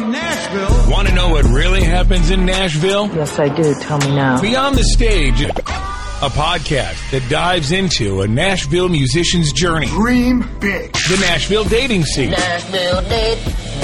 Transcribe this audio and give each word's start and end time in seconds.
from 0.00 0.12
Nashville. 0.12 0.90
Want 0.90 1.08
to 1.08 1.14
know 1.14 1.30
what 1.30 1.44
really 1.44 1.82
happens 1.82 2.30
in 2.30 2.44
Nashville? 2.44 3.08
Yes, 3.14 3.38
I 3.38 3.48
do. 3.54 3.74
Tell 3.80 3.98
me 3.98 4.14
now. 4.14 4.40
Beyond 4.40 4.76
the 4.76 4.84
Stage, 4.84 5.42
a 5.42 6.30
podcast 6.30 7.10
that 7.10 7.26
dives 7.28 7.72
into 7.72 8.22
a 8.22 8.28
Nashville 8.28 8.88
musician's 8.88 9.52
journey. 9.52 9.86
Dream 9.86 10.40
big. 10.60 10.92
The 10.92 11.18
Nashville 11.20 11.64
dating 11.64 12.04
scene. 12.04 12.30
Nashville 12.30 13.02
date, 13.02 13.38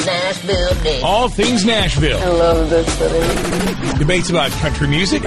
Nashville 0.07 0.75
date. 0.83 1.03
All 1.03 1.29
things 1.29 1.65
Nashville. 1.65 2.19
I 2.19 2.29
love 2.29 2.71
this 2.71 2.93
city. 2.99 3.99
Debates 3.99 4.31
about 4.31 4.51
country 4.53 4.89
music. 4.89 5.23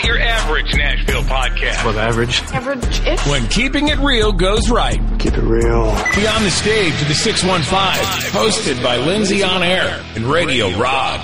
Not 0.00 0.08
your 0.08 0.18
average 0.18 0.74
Nashville 0.76 1.22
podcast. 1.24 1.82
Above 1.82 1.98
average. 1.98 2.40
Average-ish. 2.54 3.26
When 3.26 3.46
keeping 3.48 3.88
it 3.88 3.98
real 3.98 4.32
goes 4.32 4.70
right. 4.70 4.98
Keep 5.18 5.34
it 5.34 5.42
real. 5.42 5.94
Beyond 6.14 6.46
the 6.46 6.50
Stage, 6.50 6.98
to 7.00 7.04
the 7.04 7.12
615. 7.12 8.32
Hosted 8.32 8.82
by 8.82 8.96
Lindsay 8.96 9.42
on 9.42 9.62
Air 9.62 10.02
and 10.14 10.24
Radio 10.24 10.70
Rod. 10.78 11.20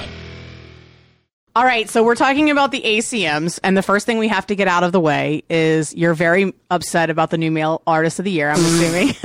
All 1.55 1.64
right, 1.64 1.88
so 1.88 2.05
we're 2.05 2.16
talking 2.16 2.50
about 2.50 2.70
the 2.70 2.83
ACMs, 2.83 3.59
and 3.64 3.74
the 3.74 3.83
first 3.83 4.05
thing 4.05 4.19
we 4.19 4.28
have 4.28 4.47
to 4.48 4.55
get 4.55 4.69
out 4.69 4.84
of 4.84 4.92
the 4.92 5.00
way 5.00 5.42
is 5.48 5.95
you're 5.95 6.12
very 6.12 6.52
upset 6.70 7.08
about 7.08 7.30
the 7.30 7.38
new 7.38 7.50
male 7.50 7.80
artist 7.86 8.19
of 8.19 8.27
the 8.27 8.30
year. 8.30 8.50
I'm 8.50 8.58
assuming. 8.58 9.14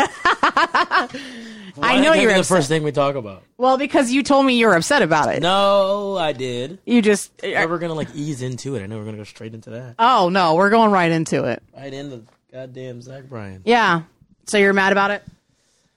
I 1.81 1.99
know 2.01 2.13
you're 2.13 2.33
the 2.33 2.39
upset. 2.39 2.57
first 2.57 2.67
thing 2.67 2.83
we 2.83 2.91
talk 2.91 3.15
about. 3.15 3.43
Well, 3.57 3.77
because 3.77 4.11
you 4.11 4.23
told 4.23 4.45
me 4.45 4.57
you 4.57 4.67
were 4.67 4.75
upset 4.75 5.01
about 5.01 5.33
it. 5.33 5.41
No, 5.41 6.17
I 6.17 6.33
did. 6.33 6.79
You 6.85 7.01
just. 7.01 7.35
But 7.37 7.69
we're 7.69 7.79
gonna 7.79 7.93
like 7.93 8.09
ease 8.13 8.41
into 8.41 8.75
it. 8.75 8.83
I 8.83 8.87
know 8.87 8.97
we're 8.97 9.05
gonna 9.05 9.17
go 9.17 9.23
straight 9.23 9.53
into 9.53 9.71
that. 9.71 9.95
Oh 9.99 10.29
no, 10.29 10.55
we're 10.55 10.69
going 10.69 10.91
right 10.91 11.11
into 11.11 11.45
it. 11.45 11.63
Right 11.75 11.93
into 11.93 12.23
goddamn 12.51 13.01
Zach 13.01 13.23
Bryan. 13.25 13.61
Yeah. 13.65 14.03
So 14.45 14.57
you're 14.57 14.73
mad 14.73 14.91
about 14.91 15.11
it? 15.11 15.23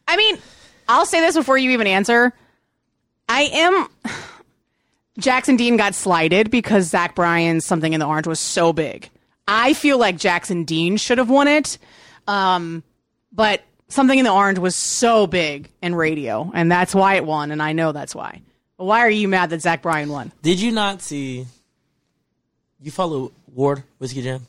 I 0.06 0.16
mean, 0.16 0.38
I'll 0.88 1.06
say 1.06 1.20
this 1.20 1.34
before 1.34 1.58
you 1.58 1.70
even 1.70 1.86
answer. 1.86 2.32
I 3.28 3.42
am. 3.52 3.88
Jackson 5.18 5.56
Dean 5.56 5.76
got 5.76 5.94
slighted 5.94 6.50
because 6.50 6.88
Zach 6.88 7.14
Bryan's 7.14 7.64
Something 7.64 7.92
in 7.92 8.00
the 8.00 8.06
Orange 8.06 8.26
was 8.26 8.40
so 8.40 8.72
big. 8.72 9.10
I 9.46 9.72
feel 9.74 9.96
like 9.96 10.16
Jackson 10.16 10.64
Dean 10.64 10.96
should 10.96 11.18
have 11.18 11.30
won 11.30 11.46
it. 11.46 11.78
Um, 12.26 12.82
but 13.32 13.62
Something 13.94 14.18
in 14.18 14.24
the 14.24 14.32
Orange 14.32 14.58
was 14.58 14.74
so 14.74 15.28
big 15.28 15.70
in 15.80 15.94
radio, 15.94 16.50
and 16.52 16.68
that's 16.70 16.94
why 16.94 17.14
it 17.14 17.24
won, 17.24 17.52
and 17.52 17.62
I 17.62 17.72
know 17.74 17.92
that's 17.92 18.12
why. 18.12 18.42
But 18.76 18.86
why 18.86 19.00
are 19.00 19.10
you 19.10 19.28
mad 19.28 19.50
that 19.50 19.62
Zach 19.62 19.82
Bryan 19.82 20.08
won? 20.08 20.32
Did 20.42 20.60
you 20.60 20.72
not 20.72 21.00
see? 21.00 21.46
You 22.82 22.90
follow 22.90 23.30
Ward 23.54 23.84
Whiskey 23.98 24.22
Jam? 24.22 24.48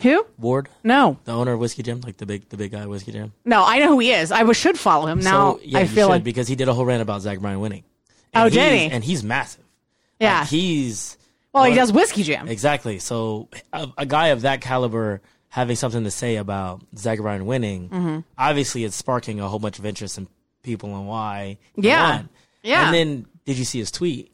Who? 0.00 0.26
Ward, 0.38 0.68
No. 0.82 1.18
the 1.24 1.32
owner 1.32 1.52
of 1.52 1.60
Whiskey 1.60 1.82
Jam, 1.82 2.00
like 2.00 2.16
the 2.16 2.24
big 2.26 2.48
the 2.48 2.56
big 2.56 2.70
guy 2.72 2.80
at 2.80 2.88
Whiskey 2.88 3.12
Jam. 3.12 3.32
No, 3.44 3.64
I 3.66 3.78
know 3.80 3.88
who 3.88 3.98
he 3.98 4.12
is. 4.12 4.32
I 4.32 4.42
was- 4.44 4.56
should 4.56 4.78
follow 4.78 5.06
him. 5.06 5.20
Now 5.20 5.54
so, 5.56 5.60
yeah, 5.62 5.78
I 5.78 5.82
you 5.82 5.88
feel 5.88 6.06
should, 6.06 6.10
like. 6.12 6.24
because 6.24 6.48
he 6.48 6.54
did 6.56 6.68
a 6.68 6.74
whole 6.74 6.84
rant 6.86 7.02
about 7.02 7.20
Zach 7.20 7.38
Bryan 7.38 7.60
winning. 7.60 7.84
Oh, 8.34 8.44
And 8.44 8.52
did 8.52 8.72
he? 8.78 8.86
And 8.94 9.04
he's 9.04 9.22
massive. 9.22 9.62
yeah. 10.20 10.40
Like, 10.40 10.48
he's 10.48 11.16
well, 11.52 11.64
he 11.64 11.74
does 11.74 11.92
Whiskey 11.92 12.22
Jam. 12.22 12.48
Exactly. 12.48 12.98
So 12.98 13.48
a, 13.74 13.88
a 13.98 14.06
guy 14.06 14.28
of 14.28 14.40
that 14.42 14.60
caliber 14.62 15.20
having 15.48 15.76
something 15.76 16.04
to 16.04 16.10
say 16.10 16.36
about 16.36 16.82
Zach 16.96 17.18
Bryan 17.18 17.46
winning, 17.46 17.88
Mm-hmm. 17.88 18.18
obviously 18.38 18.84
it's 18.84 18.96
sparking 18.96 19.40
a 19.40 19.48
whole 19.48 19.58
bunch 19.58 19.78
of 19.78 19.86
interest 19.86 20.18
in 20.18 20.28
people 20.62 20.94
and 20.96 21.06
why. 21.08 21.58
Yeah. 21.76 22.22
Yeah. 22.62 22.86
And 22.86 22.94
then 22.94 23.26
did 23.44 23.56
you 23.58 23.64
see 23.64 23.78
his 23.78 23.90
tweet? 23.90 24.32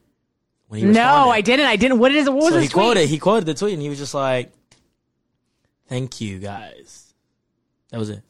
When 0.68 0.80
he 0.80 0.86
No. 0.86 1.28
I 1.30 1.42
didn't. 1.42 1.66
I 1.66 1.76
didn't. 1.76 1.98
What 1.98 2.12
is 2.12 2.28
what 2.28 2.36
was 2.36 2.48
So 2.48 2.54
his 2.54 2.62
he 2.64 2.68
tweet? 2.70 2.82
quoted 2.82 3.08
he 3.08 3.18
quoted 3.18 3.44
the 3.46 3.54
tweet 3.54 3.74
and 3.74 3.82
he 3.82 3.88
was 3.90 3.98
just 3.98 4.14
like, 4.14 4.52
"Thank 5.88 6.20
you 6.20 6.38
guys." 6.38 7.12
That 7.90 7.98
was 7.98 8.08
it. 8.08 8.22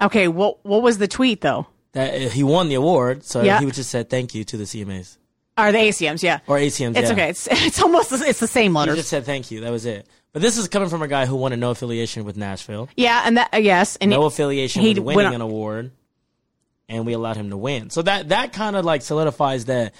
Okay, 0.00 0.28
what 0.28 0.64
what 0.64 0.82
was 0.82 0.98
the 0.98 1.08
tweet 1.08 1.40
though? 1.40 1.66
That 1.92 2.14
uh, 2.14 2.28
he 2.28 2.42
won 2.42 2.68
the 2.68 2.74
award, 2.74 3.24
so 3.24 3.42
Yeah. 3.42 3.60
he 3.60 3.70
just 3.70 3.90
said 3.90 4.10
thank 4.10 4.34
you 4.34 4.44
to 4.44 4.56
the 4.56 4.64
CMAs 4.64 5.16
Or 5.56 5.70
the 5.72 5.78
ACMs? 5.78 6.22
Yeah, 6.22 6.40
or 6.46 6.58
ACMs. 6.58 6.96
it's 6.96 7.06
yeah. 7.08 7.12
okay. 7.12 7.28
It's 7.30 7.48
it's 7.50 7.80
almost 7.82 8.12
it's 8.12 8.40
the 8.40 8.46
same 8.46 8.72
He 8.72 8.78
letters. 8.78 8.96
just 8.96 9.08
said 9.08 9.24
thank 9.24 9.50
you. 9.50 9.60
That 9.60 9.70
was 9.70 9.86
it. 9.86 10.06
But 10.34 10.42
this 10.42 10.58
is 10.58 10.66
coming 10.68 10.88
from 10.88 11.00
a 11.00 11.06
guy 11.08 11.24
who 11.26 11.36
wanted 11.36 11.60
no 11.60 11.70
affiliation 11.70 12.24
with 12.24 12.36
Nashville. 12.36 12.88
yeah, 12.96 13.22
and 13.24 13.36
that 13.36 13.54
uh, 13.54 13.58
yes, 13.58 13.94
and 13.96 14.10
no 14.10 14.24
it- 14.24 14.26
affiliation 14.26 14.82
he 14.82 14.98
with 14.98 15.14
winning 15.16 15.32
an 15.32 15.40
award, 15.40 15.92
and 16.88 17.06
we 17.06 17.12
allowed 17.12 17.36
him 17.36 17.50
to 17.50 17.56
win. 17.56 17.88
So 17.88 18.02
that 18.02 18.30
that 18.30 18.52
kind 18.52 18.74
of 18.74 18.84
like 18.84 19.02
solidifies 19.02 19.66
that 19.66 19.94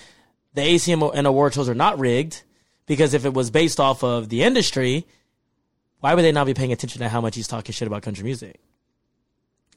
the 0.54 0.60
ACM 0.62 1.08
and 1.14 1.26
award 1.28 1.54
shows 1.54 1.68
are 1.68 1.74
not 1.74 2.00
rigged 2.00 2.42
because 2.86 3.14
if 3.14 3.24
it 3.24 3.32
was 3.32 3.52
based 3.52 3.78
off 3.78 4.02
of 4.02 4.28
the 4.28 4.42
industry, 4.42 5.06
why 6.00 6.14
would 6.14 6.22
they 6.22 6.32
not 6.32 6.46
be 6.46 6.54
paying 6.54 6.72
attention 6.72 6.98
to 7.00 7.08
how 7.08 7.20
much 7.20 7.36
he's 7.36 7.46
talking 7.48 7.72
shit 7.72 7.86
about 7.86 8.02
country 8.02 8.24
music 8.24 8.58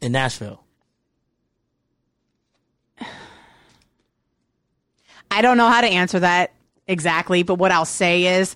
in 0.02 0.12
Nashville? 0.12 0.64
I 5.30 5.44
don't 5.44 5.58
know 5.58 5.70
how 5.70 5.82
to 5.82 5.88
answer 5.88 6.20
that 6.20 6.52
exactly, 6.88 7.44
but 7.44 7.56
what 7.56 7.72
I'll 7.72 7.86
say 7.86 8.40
is, 8.40 8.56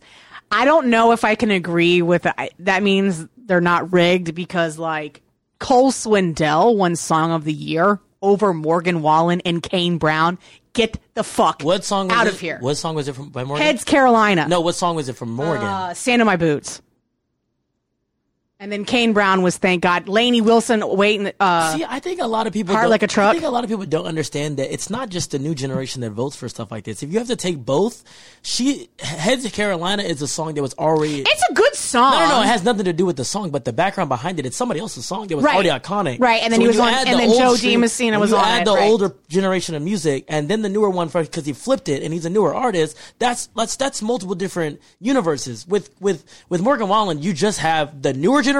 I 0.51 0.65
don't 0.65 0.87
know 0.87 1.11
if 1.13 1.23
I 1.23 1.35
can 1.35 1.51
agree 1.51 2.01
with 2.01 2.25
I- 2.27 2.49
that. 2.59 2.83
Means 2.83 3.25
they're 3.37 3.61
not 3.61 3.91
rigged 3.93 4.35
because 4.35 4.77
like 4.77 5.21
Cole 5.59 5.91
Swindell 5.91 6.75
won 6.75 6.95
Song 6.95 7.31
of 7.31 7.43
the 7.43 7.53
Year 7.53 7.99
over 8.21 8.53
Morgan 8.53 9.01
Wallen 9.01 9.41
and 9.45 9.61
Kane 9.63 9.97
Brown. 9.97 10.37
Get 10.73 10.97
the 11.15 11.23
fuck 11.23 11.61
What 11.63 11.83
song 11.83 12.07
was 12.07 12.17
out 12.17 12.27
it? 12.27 12.33
of 12.33 12.39
here. 12.39 12.57
What 12.61 12.75
song 12.75 12.95
was 12.95 13.07
it 13.07 13.13
from 13.15 13.29
by 13.29 13.43
Morgan? 13.43 13.65
Heads 13.65 13.83
Carolina. 13.83 14.47
No, 14.47 14.61
what 14.61 14.75
song 14.75 14.95
was 14.95 15.09
it 15.09 15.17
from 15.17 15.31
Morgan? 15.31 15.65
Uh, 15.65 15.93
Stand 15.93 16.21
on 16.21 16.25
my 16.25 16.37
boots. 16.37 16.81
And 18.61 18.71
then 18.71 18.85
Kane 18.85 19.13
Brown 19.13 19.41
was 19.41 19.57
thank 19.57 19.81
God. 19.81 20.07
Lainey 20.07 20.39
Wilson 20.39 20.87
waiting. 20.87 21.31
Uh, 21.39 21.75
See, 21.75 21.83
I 21.83 21.99
think 21.99 22.21
a 22.21 22.27
lot 22.27 22.45
of 22.45 22.53
people 22.53 22.75
Like 22.75 23.01
a 23.01 23.07
Truck? 23.07 23.29
I 23.29 23.31
think 23.33 23.43
a 23.43 23.49
lot 23.49 23.63
of 23.63 23.71
people 23.71 23.87
don't 23.87 24.05
understand 24.05 24.57
that 24.57 24.71
it's 24.71 24.87
not 24.91 25.09
just 25.09 25.31
the 25.31 25.39
new 25.39 25.55
generation 25.55 26.01
that 26.01 26.11
votes 26.11 26.35
for 26.35 26.47
stuff 26.47 26.69
like 26.69 26.83
this. 26.83 27.01
If 27.01 27.11
you 27.11 27.17
have 27.17 27.27
to 27.29 27.35
take 27.35 27.57
both, 27.57 28.03
she 28.43 28.87
Heads 28.99 29.45
of 29.45 29.53
Carolina 29.53 30.03
is 30.03 30.21
a 30.21 30.27
song 30.27 30.53
that 30.53 30.61
was 30.61 30.75
already 30.75 31.21
it's 31.21 31.43
a 31.49 31.53
good 31.55 31.73
song. 31.73 32.11
No, 32.11 32.19
no, 32.19 32.29
no. 32.35 32.41
It 32.43 32.49
has 32.49 32.63
nothing 32.63 32.85
to 32.85 32.93
do 32.93 33.03
with 33.03 33.15
the 33.17 33.25
song, 33.25 33.49
but 33.49 33.65
the 33.65 33.73
background 33.73 34.09
behind 34.09 34.37
it. 34.37 34.45
It's 34.45 34.57
somebody 34.57 34.79
else's 34.79 35.07
song 35.07 35.25
that 35.29 35.35
was 35.35 35.43
Right. 35.43 35.55
already 35.55 35.69
iconic. 35.69 36.19
Right, 36.19 36.43
and 36.43 36.53
then 36.53 36.59
So 36.59 36.61
he 36.61 36.67
was 36.67 36.79
on- 36.79 36.93
and 36.93 37.07
the 37.09 37.17
then 37.17 37.35
Jo 37.39 37.57
Dee 37.57 37.77
Messina 37.77 38.19
was 38.19 38.29
you 38.29 38.37
on 38.37 38.45
add 38.45 38.61
it, 38.61 38.65
the 38.65 38.75
right. 38.75 38.87
older 38.91 39.15
generation 39.27 39.73
of 39.73 39.81
music, 39.81 40.25
and 40.27 40.47
then 40.47 40.61
the 40.61 40.69
newer 40.69 40.91
one 40.91 41.07
because 41.07 41.47
he 41.47 41.53
flipped 41.53 41.89
it, 41.89 42.03
and 42.03 42.13
he's 42.13 42.25
a 42.25 42.29
newer 42.29 42.53
artist. 42.53 42.95
That's 43.17 43.49
that's 43.55 43.75
that's 43.75 44.03
multiple 44.03 44.35
different 44.35 44.79
universes. 44.99 45.67
With 45.67 45.89
with 45.99 46.23
with 46.47 46.61
Morgan 46.61 46.89
Wallen, 46.89 47.23
you 47.23 47.33
just 47.33 47.57
have 47.57 48.03
the 48.03 48.13
newer 48.13 48.43
generation 48.43 48.50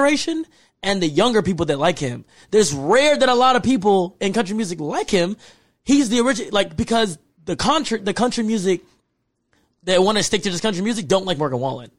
and 0.82 1.02
the 1.02 1.06
younger 1.06 1.42
people 1.42 1.66
that 1.66 1.78
like 1.78 1.98
him. 1.98 2.24
There's 2.50 2.72
rare 2.74 3.16
that 3.16 3.28
a 3.28 3.34
lot 3.34 3.56
of 3.56 3.62
people 3.62 4.16
in 4.20 4.32
country 4.32 4.56
music 4.56 4.80
like 4.80 5.10
him. 5.10 5.36
He's 5.84 6.08
the 6.08 6.20
original, 6.20 6.50
like 6.52 6.76
because 6.76 7.18
the 7.44 7.56
country 7.56 7.98
the 8.00 8.14
country 8.14 8.44
music 8.44 8.82
that 9.84 10.02
want 10.02 10.18
to 10.18 10.24
stick 10.24 10.42
to 10.42 10.50
this 10.50 10.60
country 10.60 10.82
music 10.82 11.08
don't 11.08 11.26
like 11.26 11.38
Morgan 11.38 11.60
Wallen 11.60 11.90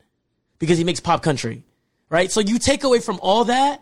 because 0.59 0.77
he 0.77 0.83
makes 0.83 0.99
pop 0.99 1.21
country, 1.21 1.63
right? 2.09 2.31
So 2.31 2.39
you 2.39 2.59
take 2.59 2.83
away 2.83 2.99
from 2.99 3.19
all 3.21 3.45
that, 3.45 3.81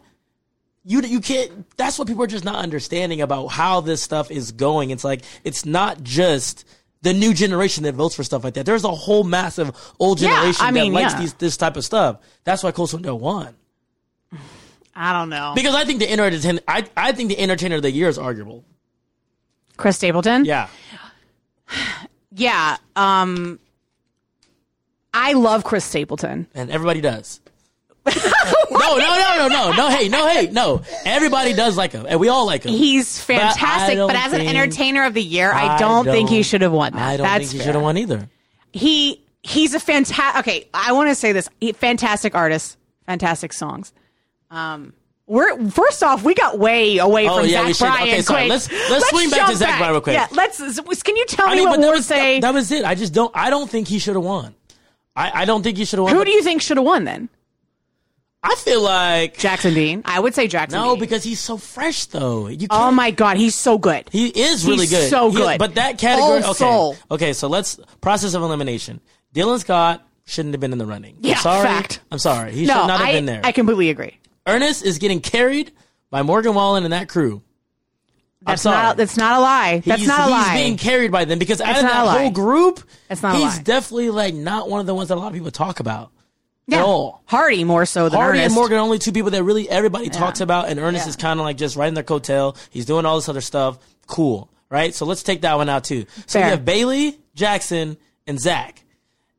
you 0.83 1.01
you 1.01 1.19
can't. 1.19 1.69
That's 1.77 1.99
what 1.99 2.07
people 2.07 2.23
are 2.23 2.27
just 2.27 2.45
not 2.45 2.55
understanding 2.55 3.21
about 3.21 3.47
how 3.47 3.81
this 3.81 4.01
stuff 4.01 4.31
is 4.31 4.51
going. 4.51 4.89
It's 4.89 5.03
like 5.03 5.21
it's 5.43 5.65
not 5.65 6.03
just 6.03 6.65
the 7.03 7.13
new 7.13 7.33
generation 7.33 7.83
that 7.83 7.95
votes 7.95 8.15
for 8.15 8.23
stuff 8.23 8.43
like 8.43 8.55
that. 8.55 8.65
There's 8.65 8.83
a 8.83 8.91
whole 8.91 9.23
massive 9.23 9.71
old 9.99 10.19
Yeah, 10.19 10.29
generation 10.29 10.65
I 10.65 10.71
mean, 10.71 10.93
that 10.93 11.01
likes 11.01 11.13
yeah. 11.13 11.19
these 11.19 11.33
this 11.35 11.57
type 11.57 11.77
of 11.77 11.85
stuff. 11.85 12.17
That's 12.43 12.63
why 12.63 12.71
Cole 12.71 12.87
Swindell 12.87 13.19
won 13.19 13.55
I 14.95 15.13
don't 15.13 15.29
know. 15.29 15.53
because 15.55 15.75
I 15.75 15.85
think 15.85 15.99
the 15.99 16.11
entertain 16.11 16.59
I 16.67 16.85
I 16.97 17.11
think 17.11 17.29
the 17.29 17.39
entertainer 17.39 17.77
of 17.77 17.81
the 17.81 17.91
year 17.91 18.09
is 18.09 18.17
arguable. 18.17 18.63
Chris 19.77 19.97
Stapleton. 19.97 20.45
Yeah, 20.45 20.67
Yeah. 22.31 22.77
Um, 22.95 23.59
I 25.13 25.33
love 25.33 25.63
Chris 25.63 25.83
Stapleton. 25.83 26.47
and 26.53 26.71
everybody 26.71 27.01
does. 27.01 27.41
no, 28.05 28.13
no, 28.71 28.97
no, 28.97 29.35
no, 29.37 29.47
no, 29.47 29.71
no. 29.73 29.89
Hey, 29.89 30.09
no, 30.09 30.27
hey, 30.27 30.47
no. 30.47 30.81
Everybody 31.05 31.53
does 31.53 31.77
like 31.77 31.91
him, 31.91 32.07
and 32.09 32.19
we 32.19 32.29
all 32.29 32.47
like 32.47 32.63
him. 32.63 32.71
He's 32.71 33.21
fantastic, 33.21 33.97
but, 33.97 34.07
don't 34.07 34.15
as 34.15 34.33
an 34.33 34.41
entertainer 34.41 35.03
of 35.03 35.13
the 35.13 35.21
year, 35.21 35.51
I 35.53 35.77
don't, 35.77 36.05
think 36.05 36.29
he 36.29 36.41
should 36.41 36.61
have 36.61 36.71
won 36.71 36.93
that. 36.93 37.01
I 37.01 37.17
don't 37.17 37.25
That's 37.25 37.49
think 37.49 37.61
he 37.61 37.65
should 37.65 37.75
have 37.75 37.83
won 37.83 37.97
either. 37.99 38.27
He 38.73 39.21
he's 39.43 39.75
a 39.75 39.79
fantastic. 39.79 40.39
Okay, 40.39 40.67
I 40.73 40.93
want 40.93 41.09
to 41.09 41.15
say 41.15 41.31
this: 41.31 41.47
he, 41.59 41.73
fantastic 41.73 42.33
artist, 42.33 42.77
fantastic 43.05 43.53
songs. 43.53 43.93
Um, 44.51 44.93
we're 45.27 45.69
first 45.69 46.03
off, 46.03 46.23
we 46.23 46.33
got 46.33 46.59
way 46.59 46.97
away 46.97 47.27
Oh, 47.27 47.37
from 47.39 47.47
yeah, 47.47 47.71
Zach. 47.71 47.79
Bryan. 47.97 48.07
Okay, 48.09 48.21
sorry. 48.21 48.39
quick. 48.41 48.49
Let's- 48.49 48.71
let's 48.91 49.09
swing 49.09 49.29
back 49.29 49.49
to 49.49 49.55
Zach 49.55 49.77
Bryan 49.77 49.93
real 49.93 50.01
quick. 50.01 50.13
Yeah, 50.15 50.27
let's. 50.31 50.57
Can 51.03 51.15
you 51.15 51.25
tell 51.25 51.47
I 51.47 51.55
me 51.55 51.61
what 51.61 51.69
but 51.71 51.75
that 51.77 51.81
more 51.81 51.91
was, 51.93 52.05
say? 52.05 52.39
that, 52.41 52.47
that 52.49 52.53
was 52.53 52.71
it. 52.71 52.83
I 52.83 52.95
just 52.95 53.13
don't. 53.13 53.31
I 53.35 53.49
don't 53.49 53.69
think 53.69 53.87
he 53.87 53.97
should 53.97 54.15
have 54.15 54.25
won. 54.25 54.53
I, 55.15 55.41
I 55.41 55.45
don't 55.45 55.63
think 55.63 55.77
he 55.77 55.85
should 55.85 55.99
have 55.99 56.05
won. 56.05 56.15
Who 56.15 56.25
do 56.25 56.31
you 56.31 56.43
think 56.43 56.61
should 56.61 56.77
have 56.77 56.85
won 56.85 57.05
then? 57.05 57.29
I 58.43 58.55
feel 58.55 58.81
like 58.81 59.37
Jackson 59.37 59.73
Dean. 59.75 60.01
I 60.03 60.19
would 60.19 60.33
say 60.33 60.47
Jackson. 60.47 60.79
no, 60.81 60.95
Dean. 60.95 60.99
because 60.99 61.23
he's 61.23 61.39
so 61.39 61.57
fresh 61.57 62.05
though. 62.07 62.47
You 62.47 62.67
can't, 62.67 62.71
oh 62.71 62.91
my 62.91 63.11
god, 63.11 63.37
he's 63.37 63.53
so 63.55 63.77
good. 63.77 64.09
he 64.11 64.27
is 64.29 64.65
really 64.65 64.79
he's 64.87 64.89
good. 64.91 65.09
so 65.11 65.29
He 65.29 65.37
is- 65.37 65.43
good. 65.43 65.59
but 65.59 65.75
that 65.75 65.97
category. 65.99 66.39
Okay, 66.43 66.53
soul. 66.53 66.95
okay. 67.11 67.33
So 67.33 67.47
let's 67.47 67.79
process 68.01 68.33
of 68.33 68.41
elimination. 68.41 68.99
Dylan 69.35 69.59
Scott 69.59 70.01
shouldn't 70.25 70.55
have 70.55 70.59
been 70.59 70.71
in 70.73 70.79
the 70.79 70.85
running. 70.87 71.15
I'm 71.17 71.25
Yeah, 71.29 71.37
sorry. 71.37 71.63
fact. 71.67 71.99
I'm 72.11 72.17
sorry. 72.19 72.51
He 72.53 72.65
no, 72.65 72.73
should 72.73 72.87
not 72.87 72.99
have 72.99 73.09
I, 73.09 73.11
been 73.13 73.25
there. 73.25 73.41
I 73.43 73.51
completely 73.51 73.89
agree. 73.91 74.17
Ernest 74.55 74.83
is 74.83 74.97
getting 74.97 75.19
carried 75.21 75.71
by 76.09 76.21
Morgan 76.21 76.53
Wallen 76.53 76.83
and 76.83 76.93
that 76.93 77.09
crew. 77.09 77.41
That's 78.43 78.65
not. 78.65 78.97
That's 78.97 79.17
not 79.17 79.37
a 79.37 79.39
lie. 79.39 79.83
That's 79.85 79.99
he's, 80.01 80.07
not 80.07 80.19
a 80.19 80.23
he's 80.23 80.31
lie. 80.31 80.53
He's 80.53 80.61
being 80.63 80.77
carried 80.77 81.11
by 81.11 81.25
them 81.25 81.37
because 81.37 81.61
out 81.61 81.75
of 81.75 81.83
that 81.83 82.07
whole 82.07 82.31
group, 82.31 82.81
It's 83.09 83.21
not 83.21 83.35
he's 83.35 83.59
definitely 83.59 84.09
like 84.09 84.33
not 84.33 84.67
one 84.69 84.79
of 84.79 84.87
the 84.87 84.95
ones 84.95 85.09
that 85.09 85.15
a 85.15 85.19
lot 85.19 85.27
of 85.27 85.33
people 85.33 85.51
talk 85.51 85.79
about 85.79 86.11
yeah. 86.65 86.79
at 86.79 86.83
all. 86.83 87.21
Hardy 87.25 87.63
more 87.63 87.85
so 87.85 88.09
than 88.09 88.19
Hardy 88.19 88.39
and 88.39 88.53
Morgan 88.53 88.77
are 88.77 88.81
only 88.81 88.97
two 88.97 89.11
people 89.11 89.31
that 89.31 89.43
really 89.43 89.69
everybody 89.69 90.09
talks 90.09 90.41
about, 90.41 90.69
and 90.69 90.79
Ernest 90.79 91.05
Yeah. 91.05 91.09
is 91.09 91.15
kind 91.17 91.39
of 91.39 91.45
like 91.45 91.57
just 91.57 91.75
riding 91.75 91.93
their 91.93 92.03
coattail. 92.03 92.57
He's 92.71 92.85
doing 92.85 93.05
all 93.05 93.15
this 93.15 93.29
other 93.29 93.41
stuff. 93.41 93.77
Cool, 94.07 94.49
right? 94.69 94.93
So 94.93 95.05
let's 95.05 95.21
take 95.21 95.41
that 95.41 95.55
one 95.55 95.69
out 95.69 95.83
too. 95.83 96.05
So 96.25 96.39
Fair. 96.39 96.45
we 96.45 96.49
have 96.49 96.65
Bailey, 96.65 97.19
Jackson, 97.35 97.97
and 98.25 98.39
Zach. 98.39 98.83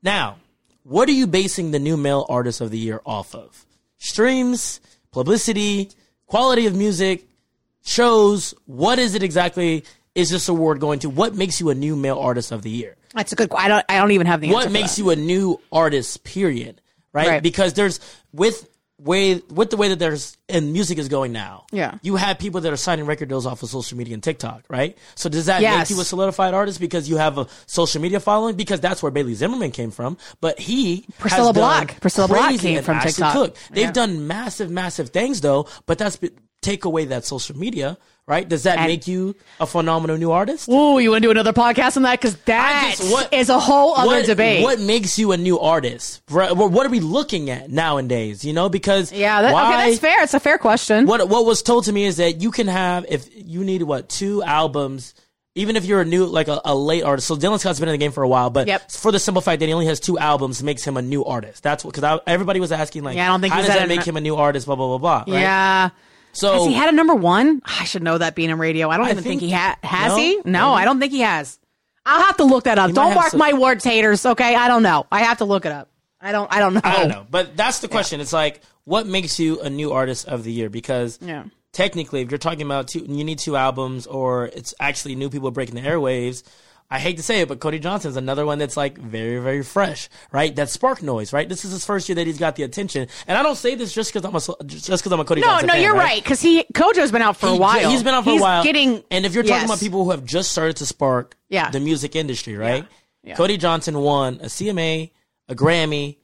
Now, 0.02 0.36
what 0.84 1.08
are 1.08 1.12
you 1.12 1.26
basing 1.26 1.72
the 1.72 1.78
new 1.80 1.96
male 1.96 2.24
artist 2.28 2.60
of 2.60 2.70
the 2.70 2.78
year 2.78 3.00
off 3.04 3.34
of? 3.34 3.66
Streams, 3.98 4.80
publicity, 5.12 5.90
quality 6.26 6.66
of 6.66 6.74
music, 6.74 7.24
shows. 7.84 8.54
What 8.66 8.98
is 8.98 9.14
it 9.14 9.22
exactly? 9.22 9.84
Is 10.14 10.30
this 10.30 10.48
award 10.48 10.80
going 10.80 10.98
to? 11.00 11.10
What 11.10 11.34
makes 11.34 11.60
you 11.60 11.70
a 11.70 11.74
new 11.74 11.96
male 11.96 12.18
artist 12.18 12.52
of 12.52 12.62
the 12.62 12.70
year? 12.70 12.96
That's 13.14 13.32
a 13.32 13.36
good. 13.36 13.52
I 13.56 13.68
don't. 13.68 13.84
I 13.88 13.98
don't 13.98 14.10
even 14.12 14.26
have 14.26 14.40
the. 14.40 14.50
what 14.50 14.72
makes 14.72 14.98
you 14.98 15.10
a 15.10 15.16
new 15.16 15.60
artist 15.70 16.24
period 16.24 16.80
right? 17.12 17.28
Right. 17.28 17.42
because 17.42 17.74
there's 17.74 18.00
with 18.32 18.68
way 19.04 19.42
with 19.50 19.70
the 19.70 19.76
way 19.76 19.88
that 19.88 19.98
there's 19.98 20.36
and 20.48 20.72
music 20.72 20.96
is 20.98 21.08
going 21.08 21.32
now 21.32 21.64
Yeah. 21.72 21.98
you 22.02 22.16
have 22.16 22.38
people 22.38 22.60
that 22.60 22.72
are 22.72 22.76
signing 22.76 23.04
record 23.06 23.28
deals 23.28 23.46
off 23.46 23.62
of 23.62 23.68
social 23.68 23.98
media 23.98 24.14
and 24.14 24.22
tiktok 24.22 24.62
right 24.68 24.96
so 25.16 25.28
does 25.28 25.46
that 25.46 25.60
Yes. 25.60 25.90
make 25.90 25.96
you 25.96 26.00
a 26.02 26.04
solidified 26.04 26.54
artist 26.54 26.78
because 26.78 27.08
you 27.08 27.16
have 27.16 27.36
a 27.38 27.46
social 27.66 28.00
media 28.00 28.20
following 28.20 28.54
because 28.56 28.80
that's 28.80 29.02
where 29.02 29.10
bailey 29.10 29.34
zimmerman 29.34 29.70
came 29.72 29.90
from 29.90 30.16
but 30.40 30.58
he 30.60 31.04
Priscilla 31.18 31.52
Block. 31.52 32.00
Priscilla 32.00 32.28
Block 32.28 32.58
came 32.60 32.82
from 32.82 33.00
TikTok. 33.00 33.32
Cook. 33.32 33.56
they've 33.72 33.86
Yeah. 33.86 33.92
done 33.92 34.26
massive 34.26 34.70
massive 34.70 35.08
things 35.08 35.40
though 35.40 35.66
but 35.86 35.98
that's 35.98 36.18
take 36.60 36.84
away 36.84 37.06
that 37.06 37.24
social 37.24 37.56
media 37.56 37.98
right 38.28 38.48
does 38.48 38.62
that 38.62 38.78
And- 38.78 38.86
make 38.88 39.06
you 39.08 39.34
a 39.60 39.66
phenomenal 39.66 40.16
new 40.16 40.30
artist 40.30 40.68
Ooh, 40.68 40.98
you 40.98 41.10
want 41.10 41.22
to 41.22 41.26
do 41.26 41.30
another 41.30 41.52
podcast 41.52 41.96
on 41.96 42.02
that? 42.04 42.20
Because 42.20 42.36
that 42.46 42.94
just- 42.96 43.12
what- 43.12 43.32
a 43.32 43.58
whole 43.58 43.94
other 43.94 44.06
what, 44.06 44.26
debate. 44.26 44.62
What 44.62 44.78
makes 44.80 45.18
you 45.18 45.32
a 45.32 45.36
new 45.36 45.58
artist? 45.58 46.22
What 46.28 46.86
are 46.86 46.90
we 46.90 47.00
looking 47.00 47.50
at 47.50 47.70
nowadays? 47.70 48.44
You 48.44 48.52
know, 48.52 48.68
because 48.68 49.12
yeah, 49.12 49.42
that, 49.42 49.52
why, 49.52 49.74
okay, 49.80 49.90
that's 49.90 50.00
fair. 50.00 50.22
It's 50.22 50.34
a 50.34 50.40
fair 50.40 50.58
question. 50.58 51.06
What 51.06 51.28
what 51.28 51.44
was 51.44 51.62
told 51.62 51.84
to 51.84 51.92
me 51.92 52.04
is 52.04 52.16
that 52.18 52.40
you 52.40 52.50
can 52.50 52.68
have 52.68 53.04
if 53.08 53.28
you 53.34 53.64
need 53.64 53.82
what 53.82 54.08
two 54.08 54.42
albums. 54.42 55.14
Even 55.54 55.76
if 55.76 55.84
you're 55.84 56.00
a 56.00 56.04
new, 56.06 56.24
like 56.24 56.48
a, 56.48 56.62
a 56.64 56.74
late 56.74 57.02
artist, 57.02 57.28
so 57.28 57.36
Dylan 57.36 57.60
Scott's 57.60 57.78
been 57.78 57.86
in 57.90 57.92
the 57.92 57.98
game 57.98 58.10
for 58.10 58.22
a 58.22 58.28
while, 58.28 58.48
but 58.48 58.66
Yep. 58.68 58.90
for 58.90 59.12
the 59.12 59.18
simple 59.18 59.42
fact 59.42 59.60
that 59.60 59.66
he 59.66 59.72
only 59.74 59.84
has 59.84 60.00
two 60.00 60.18
albums 60.18 60.62
makes 60.62 60.82
him 60.82 60.96
a 60.96 61.02
new 61.02 61.26
artist. 61.26 61.62
That's 61.62 61.84
what 61.84 61.94
because 61.94 62.20
everybody 62.26 62.58
was 62.58 62.72
asking 62.72 63.02
like, 63.04 63.16
Yeah, 63.16 63.24
I 63.28 63.34
don't 63.34 63.42
think 63.42 63.52
how 63.52 63.60
does 63.60 63.68
that 63.68 63.86
make 63.86 64.02
him 64.02 64.16
a 64.16 64.22
new 64.22 64.36
artist? 64.36 64.64
Blah 64.64 64.76
blah 64.76 64.96
blah 64.96 65.24
blah. 65.24 65.34
Right? 65.34 65.42
Yeah. 65.42 65.90
So 66.32 66.52
Has 66.54 66.66
he 66.66 66.72
had 66.72 66.88
a 66.88 66.92
number 66.96 67.14
one? 67.14 67.60
I 67.64 67.84
should 67.84 68.02
know 68.02 68.16
that 68.18 68.34
being 68.34 68.50
in 68.50 68.58
radio. 68.58 68.88
I 68.90 68.96
don't 68.96 69.06
I 69.06 69.10
even 69.10 69.22
think, 69.22 69.40
think- 69.40 69.50
he 69.50 69.56
ha- 69.56 69.76
has. 69.82 70.08
No? 70.12 70.16
he? 70.16 70.36
No, 70.36 70.42
Maybe. 70.42 70.82
I 70.82 70.84
don't 70.84 71.00
think 71.00 71.12
he 71.12 71.20
has. 71.20 71.58
I'll 72.06 72.22
have 72.22 72.36
to 72.38 72.44
look 72.44 72.64
that 72.64 72.78
up. 72.78 72.88
might 72.88 72.94
Don't 72.94 73.14
mark 73.14 73.30
some- 73.30 73.38
my 73.38 73.52
words, 73.52 73.84
haters. 73.84 74.24
Okay, 74.26 74.54
I 74.54 74.66
don't 74.68 74.82
know. 74.82 75.06
I 75.12 75.22
have 75.22 75.38
to 75.38 75.44
look 75.44 75.66
it 75.66 75.72
up. 75.72 75.88
I 76.20 76.32
don't. 76.32 76.52
I 76.52 76.58
don't 76.58 76.74
know. 76.74 76.80
I 76.84 76.96
don't 76.98 77.08
know, 77.08 77.26
but 77.30 77.56
that's 77.56 77.80
the 77.80 77.88
question. 77.88 78.20
It's 78.20 78.32
like, 78.32 78.60
what 78.84 79.06
makes 79.06 79.38
you 79.38 79.60
a 79.60 79.68
new 79.70 79.92
artist 79.92 80.26
of 80.28 80.42
the 80.44 80.52
year? 80.52 80.68
Because 80.70 81.18
Yeah. 81.20 81.44
technically, 81.72 82.20
if 82.22 82.30
you're 82.30 82.38
talking 82.38 82.62
about 82.62 82.88
two, 82.88 83.00
you 83.08 83.24
need 83.24 83.38
two 83.38 83.56
albums, 83.56 84.06
or 84.06 84.46
it's 84.46 84.72
actually 84.80 85.14
new 85.16 85.30
people 85.30 85.50
breaking 85.50 85.74
the 85.74 85.80
airwaves. 85.82 86.42
I 86.92 86.98
hate 86.98 87.16
to 87.16 87.22
say 87.22 87.40
it, 87.40 87.48
but 87.48 87.58
Cody 87.58 87.78
Johnson's 87.78 88.16
another 88.16 88.44
one 88.44 88.58
that's 88.58 88.76
like 88.76 88.98
very, 88.98 89.38
very 89.38 89.62
fresh, 89.62 90.08
right? 90.30 90.54
That 90.56 90.68
spark 90.68 91.02
noise, 91.02 91.32
right? 91.32 91.48
This 91.48 91.64
is 91.64 91.72
his 91.72 91.84
first 91.86 92.08
year 92.08 92.16
that 92.16 92.26
he's 92.26 92.38
got 92.38 92.56
the 92.56 92.64
attention, 92.64 93.08
and 93.26 93.38
I 93.38 93.42
don't 93.42 93.56
say 93.56 93.74
this 93.74 93.94
just 93.94 94.12
because 94.12 94.26
I'm 94.26 94.34
a 94.34 94.64
just 94.66 94.86
because 94.88 95.10
I'm 95.12 95.20
a 95.20 95.24
Cody 95.24 95.40
No, 95.40 95.46
Johnson. 95.46 95.66
no, 95.68 95.72
fan, 95.72 95.82
you're 95.82 95.94
right. 95.94 96.22
Because 96.22 96.40
he 96.40 96.64
CoJo's 96.74 97.10
been 97.10 97.22
out 97.22 97.36
for 97.38 97.46
a 97.48 97.56
while. 97.56 97.90
He's 97.90 98.02
been 98.02 98.12
out 98.14 98.24
for 98.24 98.30
He's 98.30 98.40
a 98.40 98.42
while. 98.42 98.62
Getting 98.62 99.02
and 99.10 99.24
if 99.24 99.32
you're 99.34 99.42
talking 99.42 99.56
yes. 99.62 99.64
about 99.64 99.80
people 99.80 100.04
who 100.04 100.10
have 100.10 100.24
just 100.24 100.52
started 100.52 100.76
to 100.76 100.86
spark 100.86 101.36
Yeah. 101.48 101.70
the 101.70 101.80
music 101.80 102.14
industry, 102.14 102.56
right? 102.56 102.84
Yeah. 102.84 103.30
Yeah. 103.30 103.34
Cody 103.36 103.56
Johnson 103.56 103.98
won 103.98 104.40
a 104.42 104.46
CMA, 104.46 105.12
a 105.48 105.54
Grammy, 105.54 106.16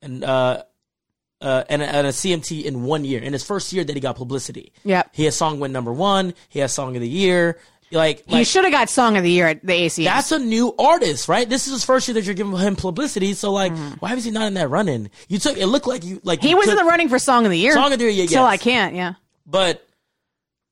and 0.00 0.22
uh, 0.24 0.62
uh, 1.40 1.64
and, 1.68 1.82
a, 1.82 1.86
and 1.86 2.06
a 2.06 2.10
CMT 2.10 2.64
in 2.64 2.84
one 2.84 3.04
year. 3.04 3.20
In 3.20 3.32
his 3.32 3.44
first 3.44 3.72
year 3.72 3.84
that 3.84 3.94
he 3.94 4.00
got 4.00 4.16
publicity. 4.16 4.72
yeah, 4.84 5.02
He 5.12 5.24
has 5.24 5.36
song 5.36 5.60
win 5.60 5.72
number 5.72 5.92
one. 5.92 6.32
He 6.48 6.60
has 6.60 6.72
song 6.72 6.94
of 6.96 7.02
the 7.02 7.08
year. 7.08 7.58
Like, 7.92 8.24
he 8.26 8.32
like 8.32 8.46
should 8.46 8.64
have 8.64 8.72
got 8.72 8.90
song 8.90 9.16
of 9.16 9.22
the 9.22 9.30
year 9.30 9.46
at 9.46 9.64
the 9.64 9.72
ACM. 9.72 10.04
that's 10.04 10.32
a 10.32 10.40
new 10.40 10.74
artist, 10.76 11.28
right? 11.28 11.48
This 11.48 11.66
is 11.66 11.72
his 11.74 11.84
first 11.84 12.08
year 12.08 12.14
that 12.14 12.24
you're 12.24 12.34
giving 12.34 12.56
him 12.56 12.74
publicity. 12.74 13.32
So 13.34 13.52
like, 13.52 13.72
mm-hmm. 13.72 13.94
why 14.00 14.14
was 14.14 14.24
he 14.24 14.32
not 14.32 14.48
in 14.48 14.54
that 14.54 14.68
running? 14.68 15.10
You 15.28 15.38
took 15.38 15.56
it 15.56 15.66
looked 15.66 15.86
like 15.86 16.04
you 16.04 16.20
like 16.24 16.42
he 16.42 16.54
was 16.54 16.68
in 16.68 16.76
the 16.76 16.84
running 16.84 17.08
for 17.08 17.18
song 17.18 17.44
of 17.44 17.50
the 17.50 17.58
year. 17.58 17.74
Song 17.74 17.92
of 17.92 17.98
the 17.98 18.04
year, 18.06 18.12
yeah, 18.12 18.26
Till 18.26 18.42
yes. 18.42 18.52
I 18.52 18.56
can't. 18.56 18.94
Yeah. 18.94 19.14
but 19.46 19.86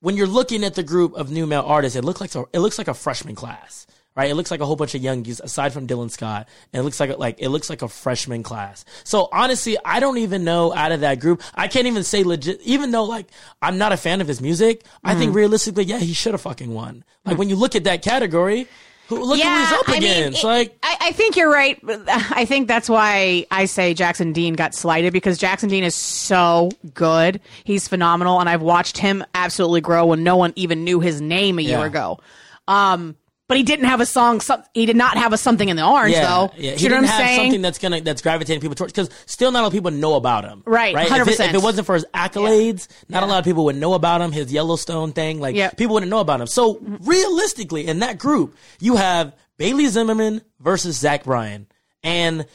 when 0.00 0.18
you're 0.18 0.26
looking 0.26 0.64
at 0.64 0.74
the 0.74 0.82
group 0.82 1.14
of 1.14 1.30
new 1.30 1.46
male 1.46 1.64
artists, 1.66 1.96
it 1.96 2.04
looks 2.04 2.20
like 2.20 2.34
a, 2.34 2.44
it 2.52 2.58
looks 2.58 2.76
like 2.76 2.88
a 2.88 2.94
freshman 2.94 3.34
class, 3.34 3.86
right? 4.16 4.30
It 4.30 4.34
looks 4.34 4.50
like 4.50 4.60
a 4.60 4.66
whole 4.66 4.76
bunch 4.76 4.94
of 4.94 5.02
youngies 5.02 5.40
aside 5.42 5.72
from 5.72 5.86
Dylan 5.86 6.10
Scott, 6.10 6.48
and 6.72 6.80
it 6.80 6.84
looks 6.84 7.00
like 7.00 7.10
a, 7.10 7.14
like 7.16 7.36
it 7.38 7.48
looks 7.48 7.68
like 7.70 7.82
a 7.82 7.88
freshman 7.88 8.42
class. 8.42 8.84
So 9.04 9.28
honestly, 9.32 9.76
I 9.84 10.00
don't 10.00 10.18
even 10.18 10.44
know 10.44 10.74
out 10.74 10.92
of 10.92 11.00
that 11.00 11.20
group. 11.20 11.42
I 11.54 11.68
can't 11.68 11.86
even 11.86 12.04
say 12.04 12.22
legit, 12.24 12.60
even 12.62 12.90
though 12.90 13.04
like 13.04 13.26
I'm 13.62 13.78
not 13.78 13.92
a 13.92 13.96
fan 13.96 14.20
of 14.20 14.28
his 14.28 14.40
music. 14.40 14.84
I 15.02 15.10
Mm-hmm. 15.10 15.18
think 15.20 15.34
realistically, 15.34 15.84
yeah, 15.84 15.98
he 15.98 16.12
should 16.12 16.32
have 16.32 16.40
fucking 16.42 16.72
won. 16.72 17.04
Like 17.24 17.38
when 17.38 17.48
you 17.48 17.56
look 17.56 17.74
at 17.76 17.84
that 17.84 18.02
category, 18.02 18.66
who 19.08 19.16
look 19.22 19.38
who 19.38 19.48
he's 19.48 19.72
up 19.72 19.88
I 19.88 19.92
mean, 19.92 20.02
against. 20.02 20.42
it- 20.42 20.46
like 20.46 20.78
I, 20.82 20.96
I 21.02 21.12
think 21.12 21.36
you're 21.36 21.50
right. 21.50 21.78
I 22.08 22.44
think 22.46 22.68
that's 22.68 22.88
why 22.88 23.46
I 23.50 23.66
say 23.66 23.92
Jackson 23.94 24.32
Dean 24.32 24.54
got 24.54 24.74
slighted 24.74 25.12
because 25.12 25.36
Jackson 25.38 25.68
Dean 25.68 25.84
is 25.84 25.94
so 25.94 26.70
good. 26.94 27.40
He's 27.64 27.86
phenomenal, 27.86 28.40
and 28.40 28.48
I've 28.48 28.62
watched 28.62 28.96
him 28.96 29.22
absolutely 29.34 29.82
grow 29.82 30.06
when 30.06 30.22
no 30.22 30.36
one 30.36 30.52
even 30.56 30.84
knew 30.84 31.00
his 31.00 31.20
name 31.20 31.58
a 31.58 31.62
year 31.62 31.80
Yeah. 31.80 31.86
ago. 31.86 32.20
Um, 32.66 33.16
but 33.46 33.56
he 33.56 33.62
didn't 33.62 33.84
have 33.86 34.00
a 34.00 34.06
song. 34.06 34.40
He 34.72 34.86
did 34.86 34.96
not 34.96 35.16
have 35.18 35.32
a 35.32 35.36
something 35.36 35.68
in 35.68 35.76
the 35.76 35.86
orange 35.86 36.14
Yeah, 36.14 36.28
though. 36.28 36.50
yeah. 36.56 36.72
He 36.72 36.84
you 36.84 36.88
know 36.88 36.96
didn't 36.96 37.02
what 37.02 37.02
I'm 37.02 37.04
have 37.04 37.18
saying? 37.28 37.40
something 37.40 37.62
that's 37.62 37.78
gonna 37.78 38.00
that's 38.00 38.22
gravitating 38.22 38.60
people 38.60 38.74
towards 38.74 38.92
because 38.92 39.10
still 39.26 39.50
not 39.52 39.60
a 39.60 39.62
lot 39.62 39.66
of 39.68 39.72
people 39.74 39.90
know 39.90 40.14
about 40.14 40.44
him. 40.44 40.62
Right, 40.66 40.94
right. 40.94 41.06
If 41.10 41.28
it, 41.28 41.38
100%. 41.38 41.48
if 41.48 41.54
it 41.54 41.62
wasn't 41.62 41.86
for 41.86 41.94
his 41.94 42.06
accolades, 42.14 42.88
not 43.08 43.22
a 43.22 43.26
lot 43.26 43.38
of 43.38 43.44
people 43.44 43.64
would 43.66 43.76
know 43.76 43.94
about 43.94 44.20
him. 44.20 44.32
His 44.32 44.52
Yellowstone 44.52 45.12
thing, 45.12 45.40
like 45.40 45.54
Yep. 45.56 45.76
people 45.76 45.94
wouldn't 45.94 46.10
know 46.10 46.20
about 46.20 46.40
him. 46.40 46.46
So 46.46 46.78
realistically, 47.00 47.86
in 47.86 47.98
that 48.00 48.18
group, 48.18 48.56
you 48.80 48.96
have 48.96 49.34
Bailey 49.56 49.86
Zimmerman 49.86 50.42
versus 50.60 50.96
Zach 50.98 51.24
Bryan, 51.24 51.66
and 52.02 52.46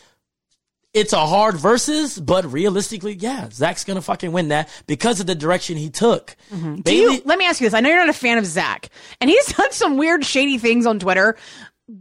it's 0.94 1.14
a 1.14 1.26
hard 1.26 1.56
versus, 1.56 2.20
but 2.20 2.52
realistically, 2.52 3.14
yeah, 3.14 3.50
Zach's 3.52 3.84
gonna 3.84 4.02
fucking 4.02 4.32
win 4.32 4.50
that 4.50 4.70
because 4.88 5.20
of 5.20 5.28
the 5.28 5.36
direction 5.36 5.78
he 5.78 5.90
took. 5.90 6.36
Mm-hmm. 6.52 6.76
Do 6.76 6.82
Bailey, 6.84 7.16
you, 7.16 7.22
let 7.26 7.38
me 7.38 7.46
ask 7.46 7.62
you 7.62 7.68
this. 7.68 7.74
I 7.74 7.82
know 7.82 7.90
you're 7.90 8.00
not 8.00 8.10
a 8.10 8.14
fan 8.14 8.38
of 8.38 8.46
Zach, 8.46 8.90
and 9.22 9.30
he's 9.30 9.54
done 9.56 9.72
some 9.72 9.98
weird, 9.98 10.26
shady 10.26 10.58
things 10.58 10.86
on 10.86 11.00
Twitter, 11.00 11.38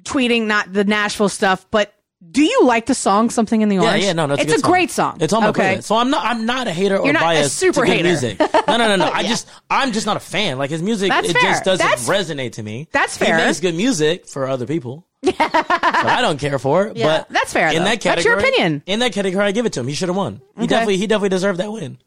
tweeting 0.02 0.46
not 0.46 0.72
the 0.72 0.84
Nashville 0.84 1.28
stuff, 1.28 1.66
but. 1.70 1.94
Do 2.30 2.42
you 2.42 2.64
like 2.64 2.86
the 2.86 2.94
song 2.94 3.30
"Something 3.30 3.62
in 3.62 3.68
the 3.68 3.76
Yeah, 3.76 3.82
Orange"? 3.82 4.02
yeah, 4.04 4.12
no, 4.12 4.26
no, 4.26 4.34
it's, 4.34 4.42
it's 4.42 4.52
a, 4.52 4.56
a, 4.56 4.58
song. 4.58 4.70
great 4.72 4.90
song. 4.90 5.18
It's 5.20 5.32
on 5.32 5.42
my 5.44 5.48
okay. 5.50 5.76
playlist. 5.76 5.84
So 5.84 5.94
I'm 5.96 6.10
not, 6.10 6.24
I'm 6.24 6.46
not 6.46 6.66
a 6.66 6.72
hater 6.72 6.96
or 6.98 7.04
You're 7.04 7.12
not 7.12 7.22
a 7.22 7.26
biased 7.26 7.56
super 7.56 7.82
to 7.82 7.86
good 7.86 7.92
hater. 8.04 8.08
music. 8.08 8.40
No, 8.68 8.76
no, 8.76 8.88
no, 8.88 8.96
no. 8.96 9.10
I 9.10 9.22
just, 9.22 9.48
I'm 9.70 9.92
just 9.92 10.04
not 10.04 10.16
a 10.18 10.20
fan. 10.20 10.58
Like 10.58 10.68
his 10.70 10.82
music, 10.82 11.08
That's 11.10 11.28
it 11.30 11.32
fair. 11.38 11.42
just 11.52 11.64
doesn't 11.64 11.86
That's- 11.86 12.08
resonate 12.08 12.52
to 12.52 12.62
me. 12.62 12.86
that's 12.92 13.16
fair. 13.16 13.38
He 13.38 13.44
makes 13.46 13.60
good 13.60 13.74
music 13.74 14.26
for 14.26 14.46
other 14.46 14.66
people. 14.66 15.06
but 15.22 15.34
I 15.40 16.18
don't 16.20 16.38
care 16.38 16.58
for 16.58 16.88
it. 16.88 16.96
Yeah, 16.96 17.06
but 17.20 17.28
that's 17.30 17.52
fair, 17.52 17.68
In 17.68 17.78
though. 17.78 17.84
that 17.84 18.00
That's 18.02 18.24
your 18.24 18.34
category, 18.36 18.50
opinion. 18.50 18.82
In 18.86 18.98
that 18.98 19.12
category, 19.12 19.44
I 19.44 19.52
give 19.52 19.64
it 19.64 19.72
to 19.74 19.80
him. 19.80 19.88
He 19.88 19.94
should 19.94 20.08
have 20.08 20.16
won. 20.16 20.42
He 20.56 20.62
Okay. 20.62 20.66
definitely, 20.66 20.96
he 20.98 21.06
definitely 21.06 21.28
deserved 21.30 21.60
that 21.60 21.72
win. 21.72 21.98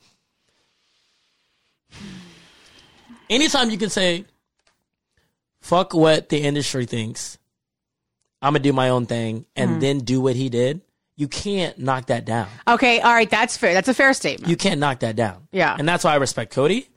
Anytime 3.30 3.70
you 3.70 3.78
can 3.78 3.90
say, 3.90 4.26
"Fuck 5.62 5.94
what 5.94 6.30
the 6.30 6.40
industry 6.42 6.86
thinks," 6.86 7.38
I'm 8.42 8.54
gonna 8.54 8.60
do 8.64 8.74
my 8.74 8.90
own 8.90 9.06
thing, 9.06 9.46
and 9.56 9.72
Mm-hmm. 9.72 9.80
then 9.80 10.00
do 10.00 10.22
what 10.22 10.36
he 10.36 10.50
did. 10.50 10.82
You 11.16 11.28
can't 11.28 11.78
knock 11.78 12.08
that 12.08 12.26
down. 12.26 12.48
Okay, 12.68 13.00
all 13.00 13.14
right, 13.14 13.30
that's 13.30 13.56
fair. 13.58 13.74
That's 13.74 13.88
a 13.90 13.94
fair 13.94 14.14
statement. 14.14 14.50
You 14.50 14.56
can't 14.58 14.80
knock 14.80 15.02
that 15.02 15.16
down. 15.16 15.48
Yeah. 15.52 15.76
And 15.78 15.88
that's 15.88 16.04
why 16.04 16.14
I 16.14 16.16
respect 16.16 16.52
Cody. 16.54 16.88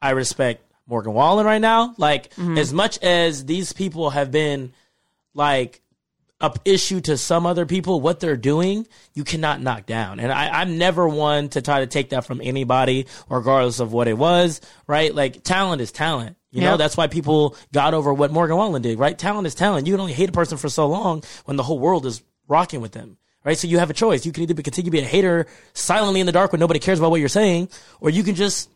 I 0.00 0.10
respect 0.10 0.62
Morgan 0.86 1.14
Wallen 1.14 1.46
right 1.46 1.60
now. 1.60 1.94
Like, 1.98 2.30
Mm-hmm. 2.34 2.58
as 2.58 2.72
much 2.72 2.98
as 3.02 3.44
these 3.44 3.72
people 3.72 4.10
have 4.10 4.30
been 4.30 4.72
like 5.34 5.80
a 6.40 6.52
issue 6.64 7.00
to 7.00 7.16
some 7.16 7.46
other 7.46 7.66
people, 7.66 8.00
what 8.00 8.20
they're 8.20 8.36
doing, 8.36 8.86
you 9.14 9.24
cannot 9.24 9.60
knock 9.60 9.86
down. 9.86 10.18
And 10.20 10.30
I, 10.32 10.48
I'm 10.60 10.76
never 10.76 11.08
one 11.08 11.48
to 11.50 11.62
try 11.62 11.80
to 11.80 11.86
take 11.86 12.10
that 12.10 12.24
from 12.24 12.40
anybody, 12.42 13.06
regardless 13.28 13.78
of 13.80 13.92
what 13.92 14.08
it 14.08 14.18
was, 14.18 14.60
right? 14.86 15.14
Like, 15.14 15.42
talent 15.44 15.80
is 15.80 15.92
talent. 15.92 16.36
You 16.52 16.60
know, 16.60 16.76
that's 16.76 16.98
why 16.98 17.06
people 17.06 17.56
got 17.72 17.94
over 17.94 18.12
what 18.12 18.30
Morgan 18.30 18.56
Wallen 18.56 18.82
did, 18.82 18.98
right? 18.98 19.18
Talent 19.18 19.46
is 19.46 19.54
talent. 19.54 19.86
You 19.86 19.94
can 19.94 20.00
only 20.00 20.12
hate 20.12 20.28
a 20.28 20.32
person 20.32 20.58
for 20.58 20.68
so 20.68 20.86
long 20.86 21.22
when 21.46 21.56
the 21.56 21.62
whole 21.62 21.78
world 21.78 22.04
is 22.04 22.22
rocking 22.46 22.80
with 22.80 22.92
them. 22.92 23.16
Right, 23.44 23.58
so 23.58 23.66
you 23.66 23.80
have 23.80 23.90
a 23.90 23.94
choice. 23.94 24.24
You 24.24 24.30
can 24.30 24.44
either 24.44 24.54
be, 24.54 24.62
continue 24.62 24.88
to 24.88 24.92
be 24.92 25.00
a 25.00 25.04
hater 25.04 25.48
silently 25.72 26.20
in 26.20 26.26
the 26.26 26.32
dark 26.32 26.52
when 26.52 26.60
nobody 26.60 26.78
cares 26.78 27.00
about 27.00 27.10
what 27.10 27.18
you're 27.18 27.28
saying, 27.28 27.70
or 28.00 28.08
you 28.08 28.22
can 28.22 28.36
just 28.36 28.70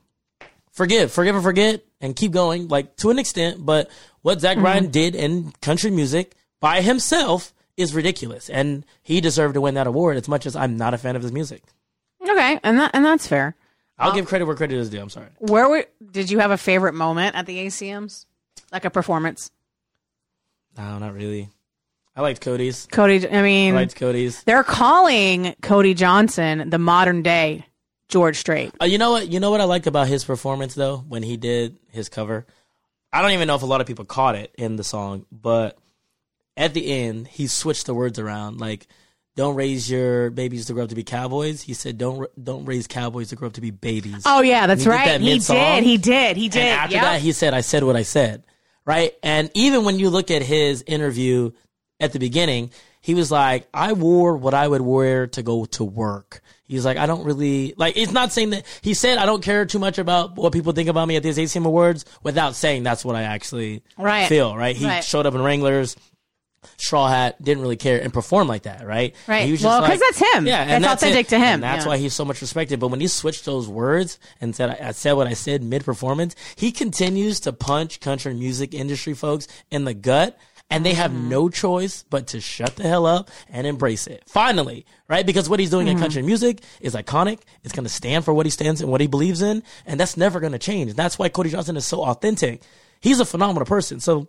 forgive, 0.73 1.13
forgive 1.13 1.37
and 1.37 1.45
forget, 1.45 1.85
and 2.01 2.17
keep 2.17 2.33
going, 2.33 2.67
like 2.67 2.97
to 2.97 3.11
an 3.11 3.21
extent. 3.21 3.65
But 3.65 3.89
what 4.23 4.41
Zach 4.41 4.55
mm-hmm. 4.55 4.63
Bryan 4.63 4.91
did 4.91 5.15
in 5.15 5.53
country 5.63 5.93
music 5.93 6.35
by 6.59 6.81
himself 6.81 7.55
is 7.77 7.95
ridiculous, 7.95 8.51
and 8.51 8.85
he 9.03 9.21
deserved 9.21 9.55
to 9.55 9.61
win 9.61 9.75
that 9.75 9.87
award. 9.87 10.17
As 10.17 10.27
much 10.27 10.47
as 10.47 10.57
I'm 10.57 10.77
not 10.77 10.95
a 10.95 10.99
fan 10.99 11.15
of 11.15 11.23
his 11.23 11.31
music, 11.31 11.63
okay, 12.21 12.59
and 12.65 12.77
that 12.81 12.91
and 12.93 13.05
that's 13.05 13.29
fair. 13.29 13.55
I'll 13.99 14.15
give 14.15 14.27
credit 14.27 14.45
where 14.45 14.57
credit 14.57 14.77
is 14.77 14.91
due. 14.91 15.01
I'm 15.01 15.11
sorry. 15.11 15.29
Where 15.39 15.69
were, 15.69 15.87
did 16.11 16.31
you 16.31 16.39
have 16.39 16.51
a 16.51 16.59
favorite 16.59 16.93
moment 16.93 17.35
at 17.35 17.47
the 17.47 17.67
ACMs? 17.67 18.27
like 18.73 18.85
a 18.85 18.91
performance. 18.91 19.51
No, 20.77 20.99
not 20.99 21.15
really. 21.15 21.51
I 22.15 22.23
liked 22.23 22.41
Cody's. 22.41 22.87
Cody, 22.91 23.29
I 23.29 23.43
mean, 23.43 23.75
I 23.75 23.79
liked 23.79 23.97
Cody's. 23.97 24.43
they're 24.45 24.65
calling 24.65 25.55
Cody 25.63 25.95
Johnson 25.95 26.71
the 26.71 26.79
modern 26.79 27.23
day 27.23 27.67
George 28.09 28.37
Strait. 28.37 28.73
Uh, 28.81 28.87
you 28.87 28.99
know 28.99 29.13
what? 29.13 29.29
You 29.29 29.41
know 29.41 29.51
what 29.51 29.61
I 29.61 29.65
liked 29.65 29.87
about 29.87 30.09
his 30.09 30.25
performance 30.25 30.75
though 30.75 30.99
when 30.99 31.23
he 31.23 31.37
did 31.37 31.77
his 31.91 32.09
cover. 32.09 32.47
I 33.13 33.23
don't 33.23 33.33
even 33.33 33.47
know 33.49 33.55
if 33.55 33.63
a 33.63 33.67
lot 33.67 33.81
of 33.81 33.87
people 33.87 34.05
caught 34.05 34.35
it 34.35 34.55
in 34.57 34.77
the 34.77 34.85
song, 34.85 35.27
but 35.31 35.79
at 36.57 36.75
the 36.75 36.87
end 36.91 37.29
he 37.29 37.47
switched 37.47 37.87
the 37.87 37.95
words 37.95 38.19
around. 38.19 38.59
Like, 38.61 38.87
don't 39.37 39.55
raise 39.55 39.89
your 39.91 40.31
babies 40.31 40.67
to 40.67 40.73
grow 40.73 40.85
up 40.85 40.89
to 40.89 40.95
be 40.95 41.05
cowboys. 41.05 41.63
He 41.63 41.75
said, 41.75 41.99
don't 41.99 42.29
don't 42.43 42.65
raise 42.65 42.87
cowboys 42.87 43.29
to 43.29 43.37
grow 43.37 43.49
up 43.49 43.55
to 43.55 43.61
be 43.61 43.71
babies. 43.71 44.23
Oh 44.27 44.41
yeah, 44.41 44.67
that's 44.67 44.83
He 44.85 44.89
right. 44.91 45.05
that 45.07 45.21
He 45.21 45.39
did. 45.39 45.85
He 45.85 45.97
did. 45.99 46.37
He 46.37 46.49
did. 46.49 46.61
And 46.61 46.69
after 46.71 46.95
Yep. 46.97 47.03
that, 47.05 47.21
he 47.21 47.33
said, 47.33 47.55
I 47.55 47.61
said 47.61 47.85
what 47.85 47.97
I 47.97 48.03
said. 48.03 48.43
Right. 48.85 49.13
And 49.23 49.51
even 49.55 49.85
when 49.85 49.99
you 49.99 50.11
look 50.11 50.31
at 50.31 50.43
his 50.43 50.83
interview 50.87 51.51
at 52.01 52.13
the 52.13 52.19
beginning, 52.19 52.71
he 53.01 53.15
was 53.15 53.31
like, 53.31 53.69
I 53.75 53.93
wore 53.93 54.37
what 54.37 54.55
I 54.55 54.67
would 54.67 54.81
wear 54.81 55.27
to 55.29 55.43
go 55.43 55.65
to 55.67 55.85
work. 55.85 56.41
He's 56.69 56.85
like, 56.85 56.97
I 56.97 57.07
don't 57.07 57.25
really, 57.25 57.75
like, 57.77 57.97
it's 57.97 58.11
not 58.13 58.33
saying 58.33 58.51
that, 58.51 58.65
he 58.83 58.95
said, 58.95 59.19
I 59.19 59.27
don't 59.27 59.43
care 59.43 59.67
too 59.67 59.79
much 59.79 59.99
about 59.99 60.35
what 60.37 60.53
people 60.53 60.73
think 60.73 60.89
about 60.89 61.07
me 61.07 61.15
at 61.17 61.23
these 61.23 61.39
ACM 61.39 61.65
Awards 61.65 62.05
without 62.25 62.57
saying 62.57 62.83
that's 62.83 63.05
what 63.05 63.15
I 63.15 63.23
actually 63.23 63.83
Right. 63.97 64.29
feel, 64.29 64.57
right? 64.57 64.75
He 64.75 64.85
Right. 64.87 65.05
showed 65.05 65.27
up 65.27 65.35
in 65.35 65.43
Wranglers, 65.43 65.95
straw 66.77 67.09
hat, 67.09 67.43
didn't 67.43 67.63
really 67.63 67.77
care 67.77 68.01
and 68.01 68.13
perform 68.13 68.49
like 68.49 68.63
that, 68.63 68.87
right? 68.87 69.15
Right. 69.27 69.45
He 69.47 69.53
was 69.53 69.63
Well, 69.63 69.81
'cause 69.81 69.89
like- 69.91 70.01
that's 70.01 70.19
him. 70.35 70.47
Yeah. 70.47 70.63
And 70.63 70.83
That's 70.85 71.01
that's 71.01 71.03
authentic 71.05 71.29
to 71.29 71.39
him, 71.39 71.45
And 71.55 71.63
that's 71.63 71.85
yeah. 71.85 71.91
why 71.91 71.97
he's 71.99 72.15
so 72.15 72.25
much 72.25 72.41
respected. 72.41 72.81
But 72.81 72.89
when 72.89 73.01
he 73.01 73.09
switched 73.09 73.45
those 73.45 73.69
words 73.69 74.19
and 74.41 74.55
said, 74.55 74.71
I, 74.81 74.89
I 74.89 74.93
said 74.93 75.13
what 75.13 75.27
I 75.27 75.35
said 75.35 75.63
mid 75.63 75.85
performance, 75.85 76.35
he 76.57 76.73
continues 76.73 77.41
to 77.41 77.53
punch 77.53 78.01
country 78.01 78.35
music 78.35 78.75
industry 78.75 79.15
folks 79.15 79.49
in 79.71 79.85
the 79.85 79.95
gut. 79.95 80.39
And 80.69 80.85
they 80.85 80.95
have 80.95 81.13
Mm-hmm. 81.13 81.29
no 81.29 81.49
choice 81.49 82.05
but 82.11 82.27
to 82.29 82.41
shut 82.41 82.75
the 82.75 82.83
hell 82.83 83.07
up 83.07 83.31
and 83.49 83.69
embrace 83.69 84.09
it. 84.09 84.25
Finally, 84.27 84.85
right? 85.07 85.25
Because 85.25 85.49
what 85.49 85.61
he's 85.61 85.71
doing 85.71 85.87
Mm-hmm. 85.87 85.97
in 85.99 86.03
country 86.03 86.23
music 86.23 86.61
is 86.81 86.97
iconic. 86.97 87.39
It's 87.63 87.73
going 87.73 87.85
to 87.85 87.89
stand 87.89 88.25
for 88.25 88.35
what 88.35 88.47
he 88.47 88.51
stands 88.51 88.81
and 88.81 88.91
what 88.91 89.01
he 89.01 89.07
believes 89.07 89.43
in. 89.43 89.63
And 89.87 90.01
that's 90.01 90.17
never 90.17 90.41
going 90.41 90.55
to 90.55 90.59
change. 90.59 90.95
That's 90.95 91.21
why 91.21 91.29
Cody 91.29 91.51
Johnson 91.51 91.77
is 91.77 91.87
so 91.87 92.03
authentic. 92.03 92.63
He's 93.01 93.21
a 93.21 93.25
phenomenal 93.25 93.65
person. 93.65 94.01
So 94.01 94.27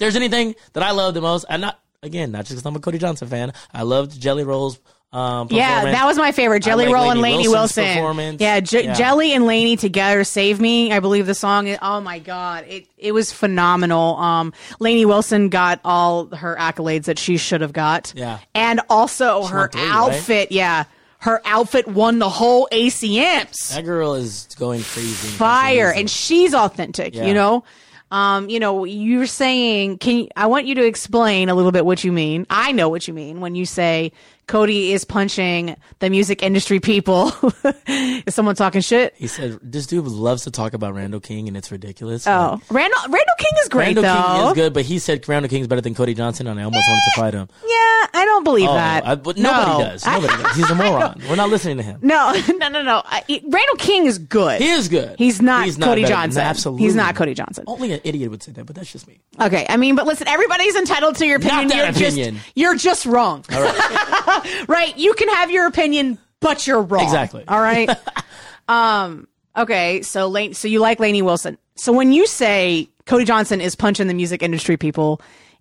there's 0.00 0.16
anything 0.16 0.56
that 0.72 0.82
I 0.82 0.90
love 0.90 1.14
the 1.14 1.20
most, 1.20 1.44
and 1.48 1.62
not 1.62 1.78
again, 2.02 2.32
not 2.32 2.40
just 2.40 2.50
because 2.52 2.66
I'm 2.66 2.74
a 2.74 2.80
Cody 2.80 2.98
Johnson 2.98 3.28
fan. 3.28 3.52
I 3.72 3.82
loved 3.82 4.20
Jelly 4.20 4.42
Roll's 4.42 4.80
um, 5.12 5.48
Yeah, 5.50 5.84
that 5.86 6.06
was 6.06 6.16
my 6.18 6.30
favorite. 6.30 6.62
Jelly 6.62 6.86
like 6.86 6.94
Roll 6.94 7.10
and 7.10 7.20
Lainey 7.20 7.38
Lainey 7.38 7.48
Wilson's 7.48 7.76
Wilson. 7.84 7.94
performance. 7.94 8.40
Yeah, 8.40 8.60
J- 8.60 8.84
Yeah. 8.84 8.94
Jelly 8.94 9.32
and 9.32 9.44
Lainey 9.44 9.76
together 9.76 10.22
save 10.22 10.60
me. 10.60 10.92
I 10.92 11.00
believe 11.00 11.26
the 11.26 11.34
song. 11.34 11.66
Is, 11.66 11.78
oh 11.82 12.00
my 12.00 12.20
god, 12.20 12.64
it 12.68 12.86
it 12.96 13.12
was 13.12 13.32
phenomenal. 13.32 14.16
Um, 14.16 14.52
Lainey 14.78 15.04
Wilson 15.06 15.48
got 15.48 15.80
all 15.84 16.26
her 16.34 16.56
accolades 16.56 17.04
that 17.06 17.18
she 17.18 17.36
should 17.38 17.60
have 17.60 17.72
got. 17.72 18.12
Yeah. 18.16 18.38
and 18.54 18.80
also 18.88 19.42
her 19.44 19.68
three, 19.68 19.82
right? 19.82 19.90
outfit. 19.90 20.52
Yeah, 20.52 20.84
her 21.18 21.42
outfit 21.44 21.88
won 21.88 22.20
the 22.20 22.28
whole 22.30 22.68
ACMs. 22.70 23.74
That 23.74 23.84
girl 23.84 24.14
is 24.14 24.46
going 24.58 24.82
crazy. 24.82 25.28
Fire, 25.36 25.92
and 25.92 26.08
she's 26.08 26.54
authentic. 26.54 27.14
Yeah. 27.14 27.26
You 27.26 27.34
know. 27.34 27.64
Um, 28.10 28.50
you 28.50 28.58
know, 28.58 28.84
you're 28.84 29.26
saying, 29.26 29.98
can 29.98 30.16
you, 30.18 30.28
I 30.36 30.46
want 30.46 30.66
you 30.66 30.74
to 30.74 30.84
explain 30.84 31.48
a 31.48 31.54
little 31.54 31.72
bit 31.72 31.86
what 31.86 32.02
you 32.02 32.10
mean. 32.10 32.46
I 32.50 32.72
know 32.72 32.88
what 32.88 33.06
you 33.06 33.14
mean 33.14 33.40
when 33.40 33.54
you 33.54 33.64
say 33.64 34.12
Cody 34.50 34.92
is 34.92 35.04
punching 35.04 35.76
the 36.00 36.10
music 36.10 36.42
industry 36.42 36.80
people. 36.80 37.32
is 37.86 38.34
someone 38.34 38.56
talking 38.56 38.80
shit? 38.80 39.14
he 39.16 39.28
said 39.28 39.60
this 39.62 39.86
dude 39.86 40.04
loves 40.06 40.42
to 40.44 40.50
talk 40.50 40.74
about 40.74 40.92
Randall 40.94 41.20
King, 41.20 41.46
and 41.46 41.56
it's 41.56 41.70
ridiculous. 41.70 42.26
Oh, 42.26 42.60
Randall 42.68 42.98
Randall 43.02 43.34
King 43.38 43.50
is 43.62 43.68
great 43.68 43.84
Randall 43.96 44.02
though. 44.02 44.38
King 44.40 44.46
is 44.48 44.52
good, 44.54 44.74
but 44.74 44.84
he 44.84 44.98
said 44.98 45.26
Randall 45.28 45.48
King 45.48 45.60
is 45.60 45.68
better 45.68 45.80
than 45.80 45.94
Cody 45.94 46.14
Johnson, 46.14 46.48
and 46.48 46.58
I 46.58 46.64
almost 46.64 46.84
wanted 46.88 47.02
to 47.04 47.20
fight 47.20 47.34
him. 47.34 47.48
Yeah, 47.62 48.06
I 48.20 48.24
don't 48.26 48.42
believe 48.42 48.68
Oh, 48.68 48.74
that. 48.74 49.06
I- 49.06 49.14
but 49.14 49.36
no. 49.36 49.50
nobody 49.52 49.84
does. 49.90 50.04
Nobody 50.04 50.42
does. 50.42 50.56
He's 50.56 50.70
a 50.70 50.74
moron. 50.74 51.22
We're 51.28 51.36
not 51.36 51.50
listening 51.50 51.76
to 51.76 51.82
him. 51.84 52.00
No, 52.02 52.32
no, 52.56 52.68
no, 52.68 52.82
no. 52.82 53.02
I, 53.04 53.22
Randall 53.28 53.76
King 53.78 54.06
is 54.06 54.18
good. 54.18 54.60
He 54.60 54.68
is 54.70 54.88
good. 54.88 55.16
He's 55.18 55.40
not 55.40 55.64
He's 55.66 55.78
not 55.78 55.86
Cody 55.86 56.02
better- 56.02 56.14
Johnson. 56.14 56.42
Absolutely, 56.42 56.84
He's 56.86 56.96
not 56.96 57.14
Cody 57.14 57.34
Johnson. 57.34 57.64
Only 57.68 57.92
an 57.92 58.00
idiot 58.02 58.30
would 58.32 58.42
say 58.42 58.50
that, 58.52 58.66
but 58.66 58.74
that's 58.74 58.90
just 58.90 59.06
me. 59.06 59.20
Okay, 59.40 59.64
I 59.68 59.76
mean, 59.76 59.94
but 59.94 60.06
listen, 60.06 60.26
everybody's 60.26 60.74
entitled 60.74 61.14
to 61.16 61.26
your 61.26 61.36
opinion. 61.36 61.68
Not 61.68 61.76
that 61.76 61.76
you're 62.00 62.08
opinion. 62.08 62.34
just 62.34 62.46
you're 62.56 62.74
just 62.74 63.06
wrong. 63.06 63.44
All 63.52 63.62
right. 63.62 64.39
right? 64.68 64.96
You 64.96 65.14
can 65.14 65.28
have 65.28 65.50
your 65.50 65.66
opinion, 65.66 66.18
but 66.40 66.66
you're 66.66 66.82
wrong. 66.82 67.04
Exactly. 67.04 67.44
All 67.46 67.60
right. 67.60 67.90
um. 68.68 69.28
Okay. 69.56 70.02
So 70.02 70.28
Lane. 70.28 70.54
So 70.54 70.68
you 70.68 70.80
like 70.80 71.00
Lainey 71.00 71.22
Wilson. 71.22 71.58
So 71.76 71.92
when 71.92 72.12
you 72.12 72.26
say 72.26 72.88
Cody 73.06 73.24
Johnson 73.24 73.60
is 73.60 73.74
punching 73.74 74.06
the 74.06 74.14
music 74.14 74.42
industry 74.42 74.76
people 74.76 75.20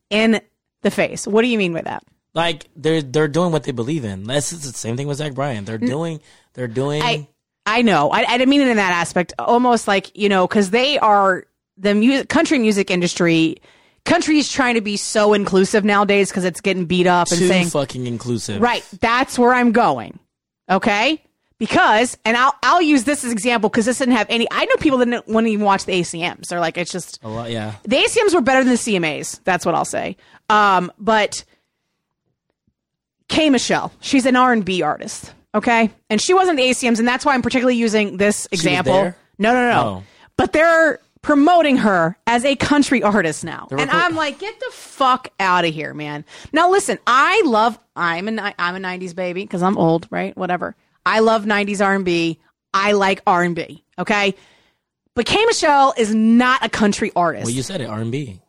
in 0.09 0.41
the 0.81 0.91
face, 0.91 1.25
what 1.25 1.41
do 1.41 1.47
you 1.47 1.57
mean 1.57 1.73
by 1.73 1.81
that? 1.81 2.03
like 2.33 2.67
they're 2.75 3.01
they're 3.01 3.27
doing 3.27 3.51
what 3.51 3.63
they 3.63 3.71
believe 3.71 4.05
in. 4.05 4.23
That's 4.23 4.51
the 4.51 4.73
same 4.73 4.97
thing 4.97 5.07
with 5.07 5.17
Zach 5.17 5.33
Bryan. 5.33 5.65
They're 5.65 5.77
doing 5.77 6.21
they're 6.53 6.67
doing. 6.67 7.01
I 7.01 7.27
I 7.65 7.81
know. 7.81 8.09
I, 8.11 8.23
I 8.23 8.37
didn't 8.37 8.49
mean 8.49 8.61
it 8.61 8.67
in 8.67 8.77
that 8.77 8.93
aspect. 8.93 9.33
Almost 9.39 9.87
like 9.87 10.15
you 10.17 10.29
know, 10.29 10.47
because 10.47 10.69
they 10.69 10.97
are 10.99 11.45
the 11.77 11.95
music 11.95 12.29
country 12.29 12.59
music 12.59 12.91
industry. 12.91 13.61
Country 14.05 14.37
is 14.39 14.51
trying 14.51 14.75
to 14.75 14.81
be 14.81 14.97
so 14.97 15.33
inclusive 15.33 15.83
nowadays 15.85 16.29
because 16.29 16.45
it's 16.45 16.61
getting 16.61 16.85
beat 16.85 17.05
up 17.07 17.29
and 17.29 17.39
too 17.39 17.47
saying 17.47 17.67
fucking 17.67 18.07
inclusive. 18.07 18.61
Right. 18.61 18.83
That's 19.01 19.37
where 19.37 19.53
I'm 19.53 19.71
going. 19.71 20.19
Okay. 20.69 21.21
Because, 21.59 22.17
and 22.23 22.37
I'll 22.37 22.55
I'll 22.63 22.81
use 22.81 23.03
this 23.03 23.25
as 23.25 23.33
example 23.33 23.69
because 23.69 23.85
this 23.85 23.97
didn't 23.99 24.15
have 24.15 24.27
any. 24.29 24.47
I 24.49 24.63
know 24.63 24.75
people 24.79 24.97
that 24.99 25.05
didn't 25.05 25.27
want 25.27 25.45
to 25.45 25.51
even 25.51 25.65
watch 25.65 25.83
the 25.83 25.91
ACMs. 25.91 26.47
They're 26.47 26.61
like, 26.61 26.77
it's 26.77 26.91
just 26.91 27.19
A 27.21 27.27
lot, 27.27 27.51
yeah. 27.51 27.75
the 27.83 27.97
ACMs 27.97 28.33
were 28.33 28.39
better 28.41 28.63
than 28.63 28.71
the 28.71 28.79
CMAs. 28.79 29.41
That's 29.43 29.65
what 29.65 29.75
I'll 29.75 29.83
say. 29.83 30.15
Um, 30.49 30.89
but 30.97 31.43
K 33.27 33.49
Michelle, 33.49 33.91
she's 33.99 34.25
an 34.25 34.37
R 34.37 34.53
and 34.53 34.63
B 34.63 34.81
artist. 34.81 35.33
Okay, 35.53 35.91
and 36.09 36.21
she 36.21 36.33
wasn't 36.33 36.57
the 36.57 36.63
ACMs, 36.63 36.97
and 36.99 37.07
that's 37.07 37.25
why 37.25 37.33
I'm 37.33 37.41
particularly 37.41 37.75
using 37.75 38.15
this 38.17 38.47
example. 38.51 38.93
there? 38.93 39.17
No, 39.37 39.53
no, 39.53 39.69
no. 39.69 39.81
Oh. 39.81 40.03
But 40.37 40.53
they're 40.53 40.99
promoting 41.21 41.77
her 41.77 42.17
as 42.27 42.45
a 42.45 42.55
country 42.55 43.03
artist 43.03 43.43
now, 43.43 43.67
and 43.71 43.89
I'm 43.91 44.15
like, 44.15 44.39
get 44.39 44.59
the 44.59 44.71
fuck 44.71 45.29
out 45.39 45.65
of 45.65 45.73
here, 45.73 45.93
man. 45.93 46.25
Now 46.53 46.69
listen, 46.71 46.97
I 47.07 47.41
love. 47.45 47.77
I'm 47.95 48.27
a 48.27 48.53
I'm 48.57 48.75
a 48.75 48.79
'90s 48.79 49.15
baby 49.15 49.43
because 49.43 49.61
I'm 49.61 49.77
old, 49.77 50.07
right? 50.09 50.35
Whatever. 50.37 50.75
I 51.05 51.19
love 51.19 51.45
'90s 51.45 51.83
R&B. 51.83 52.39
I 52.73 52.91
like 52.91 53.21
R&B. 53.25 53.83
Okay. 53.97 54.35
But 55.15 55.25
K 55.25 55.43
Michelle 55.45 55.93
is 55.97 56.13
not 56.13 56.63
a 56.63 56.69
country 56.69 57.11
artist 57.15 57.45
Well, 57.45 57.53
you 57.53 57.63
said 57.63 57.81
it, 57.81 57.85
R 57.89 57.99
and 57.99 58.11
B. 58.11 58.39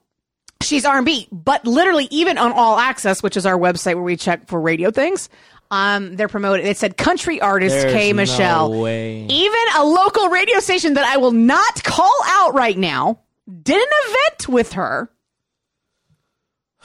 she's 0.62 0.85
R&B, 0.85 1.27
but 1.33 1.67
literally 1.67 2.07
even 2.11 2.39
on 2.39 2.53
All 2.53 2.79
Access, 2.79 3.23
which 3.23 3.37
is 3.37 3.47
our 3.47 3.59
website 3.59 3.95
where 3.95 4.05
we 4.05 4.17
check 4.17 4.47
for 4.47 4.61
radio 4.61 4.91
things, 4.91 5.29
um, 5.71 6.17
they're 6.17 6.29
promoted. 6.29 6.67
It 6.67 6.77
said 6.77 6.97
country 6.97 7.41
artist 7.41 7.75
There's 7.77 7.93
K 7.93 8.12
no 8.12 8.17
Michelle. 8.17 8.81
way. 8.81 9.25
Even 9.29 9.61
a 9.77 9.85
local 9.85 10.29
radio 10.29 10.59
station 10.61 10.95
that 10.95 11.05
I 11.05 11.17
will 11.19 11.33
not 11.33 11.83
call 11.85 12.15
out 12.27 12.55
right 12.55 12.77
now 12.77 13.21
did 13.62 13.77
an 13.81 13.89
event 14.09 14.49
with 14.49 14.73
her. 14.75 15.11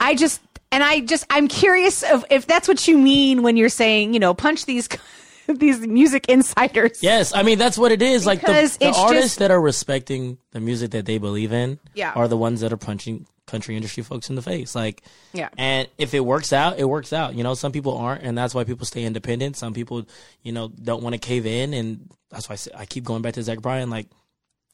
I 0.00 0.14
just 0.14 0.40
and 0.72 0.82
I 0.82 1.00
just 1.00 1.26
I'm 1.30 1.48
curious 1.48 2.02
of 2.02 2.24
if 2.30 2.46
that's 2.46 2.68
what 2.68 2.86
you 2.88 2.98
mean 2.98 3.42
when 3.42 3.56
you're 3.56 3.68
saying 3.68 4.14
you 4.14 4.20
know 4.20 4.34
punch 4.34 4.64
these 4.66 4.88
these 5.48 5.80
music 5.80 6.28
insiders. 6.28 7.02
Yes, 7.02 7.34
I 7.34 7.42
mean 7.42 7.58
that's 7.58 7.78
what 7.78 7.92
it 7.92 8.02
is. 8.02 8.26
like 8.26 8.40
the, 8.40 8.46
Because 8.48 8.76
the 8.78 8.86
artists 8.86 9.22
just- 9.32 9.38
that 9.40 9.50
are 9.50 9.60
respecting 9.60 10.38
the 10.52 10.60
music 10.60 10.90
that 10.92 11.06
they 11.06 11.18
believe 11.18 11.52
in 11.52 11.78
Yeah. 11.94 12.12
are 12.14 12.28
the 12.28 12.36
ones 12.36 12.60
that 12.60 12.72
are 12.72 12.76
punching 12.78 13.26
country 13.46 13.76
industry 13.76 14.02
folks 14.02 14.28
in 14.28 14.34
the 14.36 14.42
face. 14.42 14.74
Like, 14.74 15.02
Yeah. 15.32 15.48
And 15.56 15.88
if 15.98 16.14
it 16.14 16.20
works 16.20 16.52
out, 16.52 16.78
it 16.78 16.84
works 16.84 17.12
out. 17.12 17.34
You 17.34 17.44
know, 17.44 17.54
some 17.54 17.72
people 17.72 17.96
aren't, 17.96 18.22
and 18.22 18.36
that's 18.36 18.54
why 18.54 18.64
people 18.64 18.86
stay 18.86 19.04
independent. 19.04 19.56
Some 19.56 19.72
people, 19.72 20.04
you 20.42 20.52
know, 20.52 20.68
don't 20.68 21.02
want 21.02 21.14
to 21.14 21.18
cave 21.18 21.46
in, 21.46 21.72
and 21.74 22.10
that's 22.30 22.48
why 22.48 22.56
I, 22.76 22.82
I 22.82 22.86
keep 22.86 23.04
going 23.04 23.22
back 23.22 23.34
to 23.34 23.42
Zach 23.42 23.60
Bryan. 23.60 23.88
Like 23.90 24.08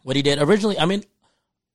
what 0.02 0.16
he 0.16 0.22
did 0.22 0.40
originally. 0.40 0.78
I 0.78 0.86
mean, 0.86 1.04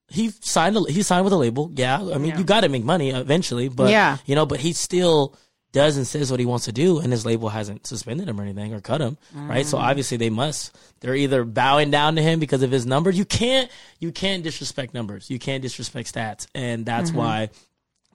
he 0.10 0.30
signed. 0.42 0.76
A, 0.78 0.82
he 0.92 1.04
signed 1.04 1.24
with 1.26 1.34
a 1.34 1.38
label. 1.38 1.72
Yeah, 1.76 1.96
I 2.02 2.18
mean, 2.18 2.38
you 2.38 2.44
got 2.44 2.62
to 2.62 2.70
make 2.70 2.84
money 2.84 3.12
eventually, 3.12 3.68
but 3.70 3.90
Yeah. 3.90 4.18
you 4.26 4.36
know, 4.36 4.46
but 4.46 4.60
he 4.60 4.74
still 4.74 5.36
does 5.74 5.98
and 5.98 6.08
says 6.08 6.32
what 6.32 6.40
he 6.40 6.46
wants 6.46 6.66
to 6.66 6.72
do, 6.72 7.00
and 7.00 7.12
his 7.12 7.26
label 7.26 7.50
hasn't 7.50 7.86
suspended 7.86 8.28
him 8.30 8.40
or 8.40 8.44
anything 8.44 8.74
or 8.74 8.82
cut 8.82 9.02
him, 9.02 9.18
right? 9.36 9.66
Mm. 9.66 9.70
So 9.70 9.78
obviously 9.78 10.18
they 10.18 10.30
must. 10.30 10.76
They're 11.02 11.16
either 11.16 11.44
bowing 11.44 11.92
down 11.92 12.16
to 12.16 12.22
him 12.22 12.40
because 12.40 12.64
of 12.64 12.72
his 12.72 12.86
numbers. 12.86 13.18
You 13.18 13.26
can't. 13.26 13.70
You 14.00 14.12
can't 14.12 14.44
disrespect 14.44 14.94
numbers. 14.94 15.30
You 15.30 15.40
can't 15.40 15.62
disrespect 15.62 16.14
stats, 16.14 16.48
and 16.56 16.86
that's 16.86 17.10
Mm-hmm. 17.10 17.20
why 17.20 17.50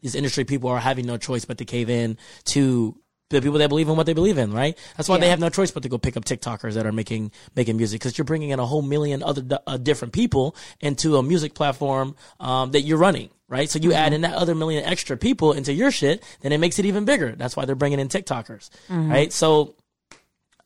these 0.01 0.15
industry 0.15 0.45
people 0.45 0.69
are 0.71 0.81
having 0.81 1.07
no 1.07 1.17
choice 1.17 1.45
but 1.45 1.59
to 1.59 1.65
cave 1.65 1.89
in 1.89 2.19
to 2.47 2.99
the 3.31 3.41
people 3.41 3.59
that 3.61 3.69
believe 3.69 3.89
in 3.89 3.97
what 3.97 4.05
they 4.05 4.13
believe 4.13 4.37
in, 4.37 4.53
right? 4.53 4.77
That's 4.97 5.09
why 5.09 5.17
they 5.19 5.31
have 5.31 5.39
no 5.41 5.49
choice 5.49 5.71
but 5.71 5.83
to 5.85 5.89
go 5.89 5.97
pick 5.97 6.17
up 6.19 6.25
TikTokers 6.27 6.75
that 6.75 6.85
are 6.85 6.93
making 6.93 7.33
making 7.57 7.77
music 7.79 8.01
because 8.01 8.19
you're 8.19 8.25
bringing 8.27 8.51
in 8.51 8.59
a 8.59 8.67
whole 8.67 8.83
million 8.83 9.23
other 9.23 9.43
uh, 9.67 9.77
different 9.79 10.13
people 10.13 10.55
into 10.81 11.17
a 11.17 11.23
music 11.23 11.55
platform 11.55 12.15
um, 12.41 12.73
that 12.73 12.83
you're 12.83 12.99
running, 12.99 13.31
right? 13.53 13.69
So 13.69 13.79
you 13.79 13.91
mm-hmm. 13.91 13.99
add 13.99 14.13
in 14.15 14.23
that 14.23 14.35
other 14.35 14.55
million 14.55 14.83
extra 14.83 15.19
people 15.19 15.53
into 15.53 15.75
your 15.75 15.91
shit, 15.91 16.25
then 16.41 16.53
it 16.53 16.59
makes 16.59 16.79
it 16.79 16.87
even 16.87 17.05
bigger. 17.05 17.33
That's 17.37 17.55
why 17.55 17.67
they're 17.67 17.77
bringing 17.77 18.01
in 18.01 18.09
TikTokers, 18.09 18.71
mm-hmm. 18.89 19.11
right? 19.11 19.33
So 19.33 19.77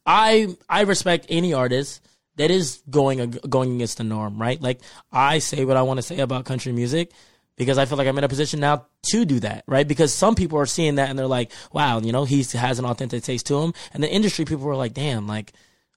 I 0.06 0.56
I 0.68 0.82
respect 0.82 1.26
any 1.28 1.52
artist 1.52 2.00
that 2.36 2.52
is 2.52 2.82
going 2.88 3.32
going 3.48 3.74
against 3.74 3.98
the 3.98 4.04
norm, 4.04 4.40
right? 4.40 4.62
Like 4.62 4.80
I 5.10 5.40
say 5.40 5.64
what 5.64 5.76
I 5.76 5.82
want 5.82 5.98
to 5.98 6.02
say 6.02 6.20
about 6.20 6.44
country 6.44 6.70
music 6.70 7.10
because 7.56 7.76
I 7.76 7.86
feel 7.86 7.98
like 7.98 8.06
I'm 8.06 8.16
in 8.18 8.24
a 8.24 8.28
position 8.28 8.60
now 8.60 8.86
to 9.10 9.24
do 9.24 9.40
that, 9.40 9.64
right? 9.66 9.88
Because 9.88 10.14
some 10.14 10.36
people 10.36 10.58
are 10.58 10.66
seeing 10.66 10.94
that 10.96 11.10
and 11.10 11.18
they're 11.18 11.26
like, 11.26 11.50
wow, 11.72 11.98
you 11.98 12.12
know, 12.12 12.24
he 12.24 12.44
has 12.52 12.78
an 12.78 12.84
authentic 12.84 13.24
taste 13.24 13.46
to 13.46 13.58
him. 13.60 13.74
And 13.94 14.02
the 14.02 14.12
industry 14.12 14.44
people 14.44 14.64
were 14.64 14.76
like, 14.76 14.92
damn, 14.92 15.26
like, 15.26 15.52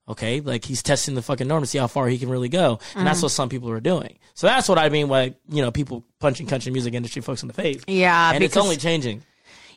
okay, 0.09 0.41
like 0.41 0.65
he's 0.65 0.83
testing 0.83 1.15
the 1.15 1.21
fucking 1.21 1.47
norm 1.47 1.63
to 1.63 1.67
see 1.67 1.77
how 1.77 1.87
far 1.87 2.07
he 2.07 2.17
can 2.17 2.29
really 2.29 2.49
go. 2.49 2.79
And 2.95 3.05
that's 3.05 3.19
uh-huh. 3.19 3.25
what 3.25 3.31
some 3.31 3.49
people 3.49 3.69
are 3.69 3.79
doing. 3.79 4.17
So 4.33 4.47
that's 4.47 4.67
what 4.67 4.77
I 4.77 4.89
mean 4.89 5.07
by, 5.07 5.35
you 5.49 5.61
know, 5.61 5.71
people 5.71 6.03
punching 6.19 6.47
country 6.47 6.71
music 6.71 6.93
industry 6.93 7.21
folks 7.21 7.41
in 7.41 7.47
the 7.47 7.53
face. 7.53 7.81
Yeah, 7.87 8.31
And 8.33 8.43
it's 8.43 8.57
only 8.57 8.77
changing. 8.77 9.23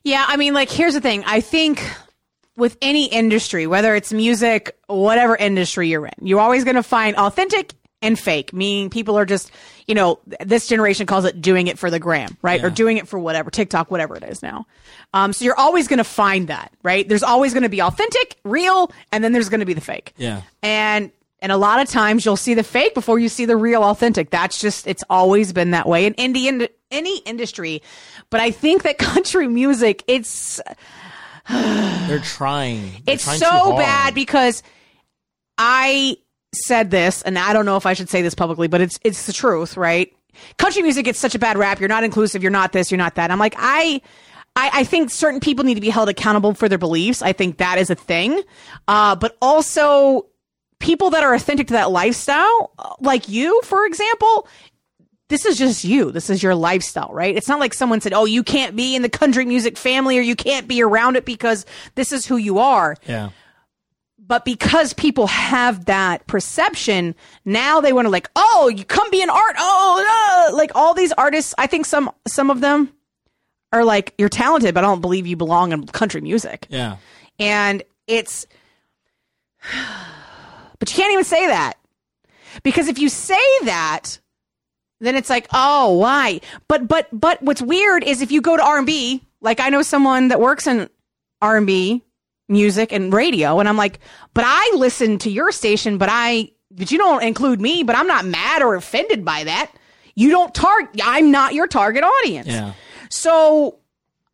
Yeah, 0.05 0.25
I 0.27 0.37
mean, 0.37 0.55
like, 0.55 0.71
here's 0.71 0.95
the 0.95 1.01
thing. 1.01 1.23
I 1.27 1.41
think 1.41 1.85
with 2.57 2.77
any 2.83 3.07
industry, 3.07 3.67
whether 3.67 3.95
it's 3.95 4.12
music, 4.12 4.77
whatever 4.87 5.37
industry 5.37 5.89
you're 5.89 6.07
in, 6.07 6.27
you're 6.27 6.41
always 6.41 6.65
going 6.65 6.77
to 6.77 6.83
find 6.83 7.17
authentic 7.17 7.73
and 8.03 8.19
fake, 8.19 8.53
meaning 8.53 8.91
people 8.91 9.17
are 9.19 9.25
just, 9.25 9.51
you 9.87 9.95
know, 9.95 10.19
this 10.45 10.67
generation 10.67 11.07
calls 11.07 11.25
it 11.25 11.41
doing 11.41 11.69
it 11.69 11.79
for 11.79 11.91
the 11.91 11.99
gram, 11.99 12.37
right? 12.43 12.63
Or 12.63 12.71
doing 12.71 12.97
it 12.97 13.09
for 13.09 13.19
whatever, 13.19 13.51
TikTok, 13.51 13.91
whatever 13.91 14.17
it 14.17 14.25
is 14.25 14.43
now. 14.43 14.67
Um, 15.15 15.33
so 15.33 15.45
you're 15.45 15.59
always 15.59 15.89
going 15.89 15.99
to 15.99 16.05
find 16.05 16.49
that, 16.49 16.73
right? 16.83 17.09
There's 17.09 17.23
always 17.23 17.55
going 17.55 17.63
to 17.63 17.69
be 17.69 17.81
authentic, 17.81 18.37
real, 18.45 18.93
and 19.13 19.23
then 19.23 19.33
there's 19.33 19.49
going 19.49 19.61
to 19.61 19.67
be 19.67 19.75
the 19.75 19.81
fake. 19.81 20.13
Yeah. 20.17 20.43
And 20.63 21.13
and 21.41 21.51
a 21.51 21.57
lot 21.57 21.81
of 21.81 21.89
times 21.89 22.25
you'll 22.25 22.37
see 22.37 22.55
the 22.55 22.63
fake 22.63 22.95
before 22.95 23.19
you 23.19 23.29
see 23.29 23.47
the 23.47 23.57
real 23.57 23.83
authentic. 23.83 24.31
That's 24.31 24.61
just 24.61 24.87
it's 24.87 25.03
always 25.11 25.53
been 25.53 25.73
that 25.73 25.89
way 25.89 26.07
in 26.07 26.15
indie 26.15 26.45
in 26.45 26.69
any 26.91 27.19
industry. 27.21 27.83
But 28.31 28.41
I 28.41 28.51
think 28.51 28.85
that 28.85 28.99
country 28.99 29.49
music, 29.49 30.05
it's 30.07 30.61
They're 31.49 32.21
trying. 32.21 32.83
They're 33.05 33.15
it's 33.15 33.25
trying 33.25 33.39
so 33.39 33.77
bad 33.77 34.15
because 34.15 34.63
I 35.59 36.17
said 36.55 36.91
this, 36.91 37.23
and 37.23 37.39
I 37.39 37.53
don't 37.53 37.65
know 37.67 37.77
if 37.77 37.87
I 37.87 37.95
should 37.95 38.09
say 38.09 38.23
this 38.23 38.35
publicly, 38.35 38.69
but 38.69 38.81
it's 38.81 38.99
it's 39.03 39.27
the 39.27 39.33
truth, 39.33 39.77
right? 39.77 40.15
Country 40.59 40.83
music 40.83 41.05
gets 41.05 41.19
such 41.19 41.35
a 41.35 41.39
bad 41.39 41.59
rap. 41.59 41.81
You're 41.81 41.89
not 41.89 42.05
inclusive. 42.05 42.43
You're 42.43 42.51
not 42.53 42.73
this. 42.73 42.91
You're 42.91 42.99
not 42.99 43.15
that. 43.17 43.31
I'm 43.31 43.39
like 43.39 43.55
I. 43.59 44.01
I, 44.55 44.71
I 44.75 44.85
think 44.85 45.09
certain 45.09 45.41
people 45.41 45.65
need 45.65 45.77
to 45.77 45.81
be 45.81 45.89
held 45.89 46.11
accountable 46.11 46.53
for 46.53 46.69
their 46.69 46.77
beliefs. 46.77 47.23
I 47.23 47.33
think 47.33 47.57
that 47.57 47.79
is 47.79 47.89
a 47.89 47.95
thing. 47.95 48.43
Uh, 48.87 49.17
but 49.17 49.35
also, 49.41 50.27
people 50.79 51.09
that 51.09 51.23
are 51.25 51.33
authentic 51.33 51.69
to 51.69 51.73
that 51.73 51.91
lifestyle, 51.91 52.71
uh, 52.79 52.93
like 53.01 53.31
you, 53.31 53.63
for 53.63 53.87
example, 53.87 54.47
this 55.29 55.47
is 55.47 55.57
just 55.57 55.85
you. 55.85 56.13
This 56.13 56.29
is 56.29 56.43
your 56.43 56.55
lifestyle, 56.55 57.09
right? 57.15 57.35
It's 57.35 57.49
not 57.49 57.61
like 57.61 57.73
someone 57.73 58.03
said, 58.03 58.13
"Oh, 58.13 58.27
you 58.27 58.43
can't 58.43 58.77
be 58.77 58.95
in 58.95 59.01
the 59.01 59.09
country 59.09 59.47
music 59.47 59.79
family 59.79 60.19
or 60.19 60.21
you 60.21 60.37
can't 60.37 60.69
be 60.69 60.83
around 60.83 61.17
it 61.17 61.25
because 61.25 61.65
this 61.95 62.13
is 62.13 62.27
who 62.27 62.37
you 62.37 62.59
are." 62.59 62.95
Yeah. 63.09 63.31
But 64.25 64.45
because 64.45 64.93
people 64.93 65.26
have 65.26 65.87
that 65.87 66.26
perception, 66.29 67.17
now 67.45 67.81
they 67.81 67.93
want 67.93 68.07
to 68.07 68.11
like, 68.11 68.31
"Oh, 68.37 68.69
you 68.75 68.85
come 68.85 69.11
be 69.11 69.21
an 69.23 69.31
art." 69.31 69.57
Oh, 69.59 70.49
uh, 70.49 70.57
like 70.57 70.71
all 70.76 70.95
these 70.95 71.12
artists, 71.12 71.55
I 71.59 71.67
think 71.67 71.87
some 71.87 72.11
some 72.29 72.49
of 72.49 72.61
them 72.61 72.93
are 73.73 73.85
like, 73.85 74.14
"You're 74.19 74.29
talented, 74.29 74.75
but 74.75 74.85
I 74.85 74.87
don't 74.87 75.00
believe 75.00 75.26
you 75.26 75.37
belong 75.37 75.73
in 75.73 75.87
country 75.87 76.21
music." 76.21 76.67
Yeah. 76.71 76.99
And 77.41 77.83
it's, 78.07 78.47
but 80.79 80.91
you 80.91 80.97
can't 80.97 81.12
even 81.12 81.25
say 81.25 81.49
that 81.49 81.75
because 82.62 82.88
if 82.88 82.99
you 82.99 83.09
say 83.09 83.45
that, 83.64 84.21
then 85.00 85.17
it's 85.17 85.31
like, 85.31 85.49
oh, 85.52 85.99
why? 85.99 86.41
But 86.69 86.87
but 86.87 87.09
but 87.12 87.43
what's 87.43 87.62
weird 87.62 88.05
is 88.05 88.23
if 88.23 88.31
you 88.31 88.41
go 88.41 88.57
to 88.57 88.62
R 88.62 88.79
and 88.79 88.87
B, 88.87 89.23
like 89.41 89.61
I 89.61 89.69
know 89.69 89.83
someone 89.83 90.29
that 90.29 90.41
works 90.41 90.67
in 90.67 90.88
R 91.41 91.57
and 91.57 91.67
B 91.67 92.02
music 92.53 92.93
and 92.93 93.13
radio, 93.13 93.59
and 93.59 93.69
I'm 93.69 93.77
like, 93.77 93.99
but 94.35 94.45
I 94.47 94.77
listen 94.77 95.19
to 95.19 95.31
your 95.31 95.51
station, 95.51 95.99
but 95.99 96.09
I 96.13 96.53
but 96.71 96.91
you 96.91 96.99
don't 96.99 97.23
include 97.23 97.61
me, 97.61 97.83
but 97.83 97.97
I'm 97.97 98.07
not 98.07 98.25
mad 98.25 98.63
or 98.63 98.75
offended 98.75 99.25
by 99.25 99.45
that. 99.45 99.73
You 100.15 100.31
don't 100.31 100.55
target. 100.55 101.01
I'm 101.03 101.31
not 101.31 101.55
your 101.55 101.67
target 101.67 102.05
audience. 102.05 102.49
Yeah. 102.49 102.75
So 103.11 103.79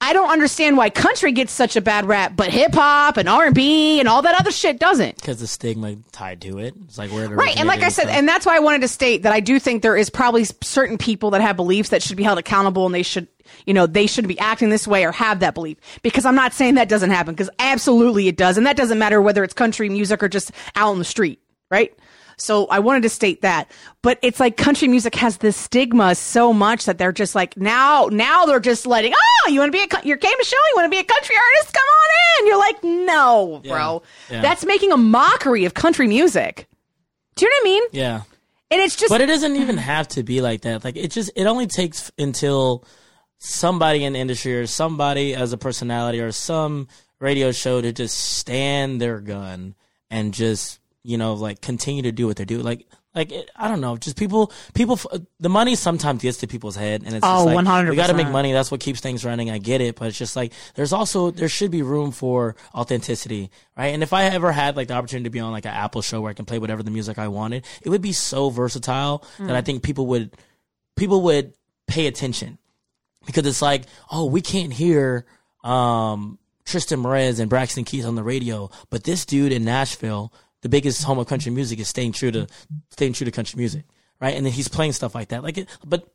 I 0.01 0.13
don't 0.13 0.31
understand 0.31 0.77
why 0.77 0.91
country 0.91 1.33
gets 1.33 1.53
such 1.53 1.75
a 1.75 1.81
bad 1.81 2.07
rap, 2.07 2.35
but 2.37 2.51
hip 2.51 2.75
hop 2.75 3.17
and 3.17 3.29
R 3.29 3.47
and 3.47 3.55
B 3.55 3.99
and 3.99 4.09
all 4.09 4.23
that 4.23 4.41
other 4.41 4.53
shit 4.53 4.79
doesn't. 4.79 5.17
Because 5.17 5.41
the 5.41 5.47
stigma 5.49 5.97
tied 6.13 6.41
to 6.43 6.59
it. 6.59 6.75
It's 6.85 6.99
like 6.99 7.11
where 7.11 7.25
it 7.25 7.31
Right, 7.31 7.57
and 7.57 7.67
like 7.67 7.83
I 7.83 7.89
said, 7.89 8.09
and 8.09 8.29
that's 8.29 8.47
why 8.47 8.55
I 8.57 8.61
wanted 8.61 8.83
to 8.83 8.89
state 8.89 9.25
that 9.25 9.33
I 9.33 9.41
do 9.41 9.59
think 9.59 9.83
there 9.83 9.97
is 9.97 10.09
probably 10.09 10.45
certain 10.63 10.99
people 10.99 11.31
that 11.31 11.41
have 11.41 11.57
beliefs 11.57 11.89
that 11.89 12.03
should 12.03 12.17
be 12.17 12.23
held 12.23 12.39
accountable, 12.39 12.87
and 12.87 12.95
they 12.95 13.03
should, 13.03 13.27
you 13.67 13.75
know, 13.75 13.87
they 13.87 14.07
shouldn't 14.07 14.29
be 14.29 14.39
acting 14.39 14.69
this 14.71 14.87
way 14.87 15.05
or 15.05 15.13
have 15.13 15.41
that 15.41 15.55
belief. 15.55 15.79
Because 16.03 16.25
I'm 16.27 16.35
not 16.35 16.53
saying 16.53 16.75
that 16.75 16.89
doesn't 16.89 17.11
happen, 17.11 17.35
because 17.35 17.51
absolutely 17.59 18.29
it 18.29 18.37
does, 18.37 18.57
and 18.57 18.67
that 18.67 18.77
doesn't 18.77 18.99
matter 18.99 19.21
whether 19.23 19.45
it's 19.45 19.55
country 19.55 19.89
music 19.89 20.23
or 20.23 20.29
just 20.29 20.53
out 20.77 20.89
on 20.91 20.99
the 20.99 21.05
street, 21.05 21.41
right? 21.71 21.93
So 22.41 22.67
I 22.67 22.79
wanted 22.79 23.03
to 23.03 23.09
state 23.09 23.43
that, 23.43 23.69
but 24.01 24.19
it's 24.23 24.39
like 24.39 24.57
country 24.57 24.87
music 24.87 25.17
has 25.17 25.39
this 25.39 25.57
stigma 25.57 26.15
so 26.15 26.53
much 26.53 26.85
that 26.85 26.97
they're 26.97 27.11
just 27.11 27.35
like 27.35 27.57
now, 27.57 28.09
now 28.13 28.47
they're 28.47 28.61
just 28.61 28.87
letting, 28.87 29.13
oh, 29.13 29.49
you 29.51 29.59
want 29.59 29.73
to 29.73 29.77
be 29.77 29.83
a, 29.83 30.07
you 30.07 30.17
came 30.17 30.39
to 30.39 30.45
show, 30.45 30.57
you 30.57 30.73
want 30.77 30.87
to 30.87 30.91
be 30.91 30.99
a 31.01 31.05
country 31.05 31.35
artist, 31.35 31.75
come 31.75 31.83
on 31.83 32.09
in. 32.41 32.47
You're 32.47 32.59
like, 32.59 32.85
no, 32.85 33.61
bro, 33.67 34.03
Yeah. 34.31 34.41
that's 34.41 34.65
making 34.65 34.93
a 34.93 34.97
mockery 34.97 35.65
of 35.65 35.75
country 35.75 36.07
music. 36.07 36.69
Do 37.35 37.45
you 37.45 37.51
know 37.51 37.57
what 37.57 37.61
I 37.61 37.81
mean? 37.81 37.83
yeah. 37.93 38.21
And 38.71 38.83
it's 38.83 38.97
just 38.97 39.09
But 39.11 39.21
it 39.23 39.27
doesn't 39.27 39.57
even 39.57 39.79
have 39.79 40.07
to 40.09 40.23
be 40.23 40.41
like 40.43 40.61
that. 40.61 40.85
Like 40.85 40.97
it 40.97 41.11
just 41.11 41.31
it 41.35 41.47
only 41.47 41.67
takes 41.67 42.13
until 42.19 42.85
somebody 43.39 44.05
in 44.05 44.13
the 44.13 44.19
industry 44.19 44.55
or 44.59 44.67
somebody 44.67 45.35
as 45.35 45.53
a 45.53 45.59
personality 45.59 46.21
or 46.21 46.33
some 46.33 46.89
radio 47.21 47.53
show 47.53 47.81
to 47.81 47.93
just 47.93 48.19
stand 48.19 49.01
their 49.01 49.21
gun 49.21 49.75
and 50.11 50.35
just 50.35 50.81
you 51.03 51.17
know 51.19 51.35
like 51.35 51.61
continue 51.61 52.03
to 52.03 52.13
do 52.13 52.27
what 52.27 52.37
they 52.37 52.45
do. 52.45 52.59
Like 52.61 52.87
like 53.15 53.33
it, 53.33 53.51
I 53.57 53.69
don't 53.69 53.81
know, 53.81 53.97
just 53.97 54.17
people 54.17 54.53
people 54.75 55.01
the 55.41 55.49
money 55.49 55.75
sometimes 55.75 56.23
gets 56.23 56.39
to 56.39 56.47
people's 56.47 56.77
head 56.77 57.03
and 57.05 57.15
it's 57.17 57.25
Oh, 57.27 57.47
just 57.47 57.57
like 57.57 57.67
100%. 57.67 57.91
we 57.91 57.97
got 57.97 58.09
to 58.09 58.15
make 58.15 58.29
money. 58.29 58.53
That's 58.53 58.71
what 58.71 58.81
keeps 58.81 59.01
things 59.01 59.25
running. 59.25 59.51
I 59.51 59.59
get 59.59 59.81
it, 59.81 59.97
but 59.97 60.09
it's 60.09 60.19
just 60.19 60.37
like 60.37 60.53
there's 60.75 60.93
also 60.93 61.31
there 61.31 61.49
should 61.49 61.71
be 61.71 61.83
room 61.83 62.11
for 62.13 62.55
authenticity, 62.75 63.51
right? 63.77 63.89
And 63.95 64.03
if 64.03 64.13
I 64.13 64.25
ever 64.25 64.53
had 64.53 64.77
like 64.77 64.89
the 64.89 64.95
opportunity 64.95 65.25
to 65.25 65.31
be 65.31 65.41
on 65.41 65.51
like 65.53 65.65
an 65.65 65.73
Apple 65.75 66.03
show 66.03 66.21
where 66.21 66.31
I 66.31 66.35
can 66.35 66.45
play 66.45 66.59
whatever 66.59 66.83
the 66.83 66.91
music 66.91 67.19
I 67.19 67.29
wanted, 67.29 67.65
it 67.83 67.89
would 67.89 68.03
be 68.03 68.13
so 68.13 68.51
versatile 68.51 69.25
that 69.39 69.57
I 69.57 69.63
think 69.63 69.83
people 69.83 70.07
would 70.09 70.37
people 70.97 71.23
would 71.23 71.55
pay 71.87 72.07
attention 72.07 72.59
because 73.29 73.47
it's 73.47 73.63
like, 73.63 73.85
oh, 74.11 74.25
we 74.25 74.41
can't 74.41 74.73
hear 74.73 75.25
um, 75.63 76.39
Tristan 76.65 77.01
Morez 77.01 77.39
and 77.39 77.49
Braxton 77.49 77.85
Keith 77.85 78.07
on 78.07 78.15
the 78.17 78.23
radio, 78.25 78.71
but 78.91 79.05
this 79.05 79.25
dude 79.27 79.53
in 79.53 79.65
Nashville, 79.65 80.33
the 80.63 80.69
biggest 80.69 81.05
home 81.05 81.19
of 81.19 81.27
country 81.29 81.53
music, 81.53 81.79
is 81.79 81.89
staying 81.89 82.13
true 82.13 82.31
to 82.33 82.47
staying 82.91 83.13
true 83.13 83.27
to 83.27 83.31
country 83.31 83.59
music, 83.59 83.85
right? 84.21 84.35
And 84.35 84.45
then 84.47 84.53
he's 84.53 84.69
playing 84.69 84.93
stuff 84.93 85.15
like 85.15 85.29
that, 85.29 85.43
like 85.45 85.59
it, 85.59 85.69
but. 85.87 86.09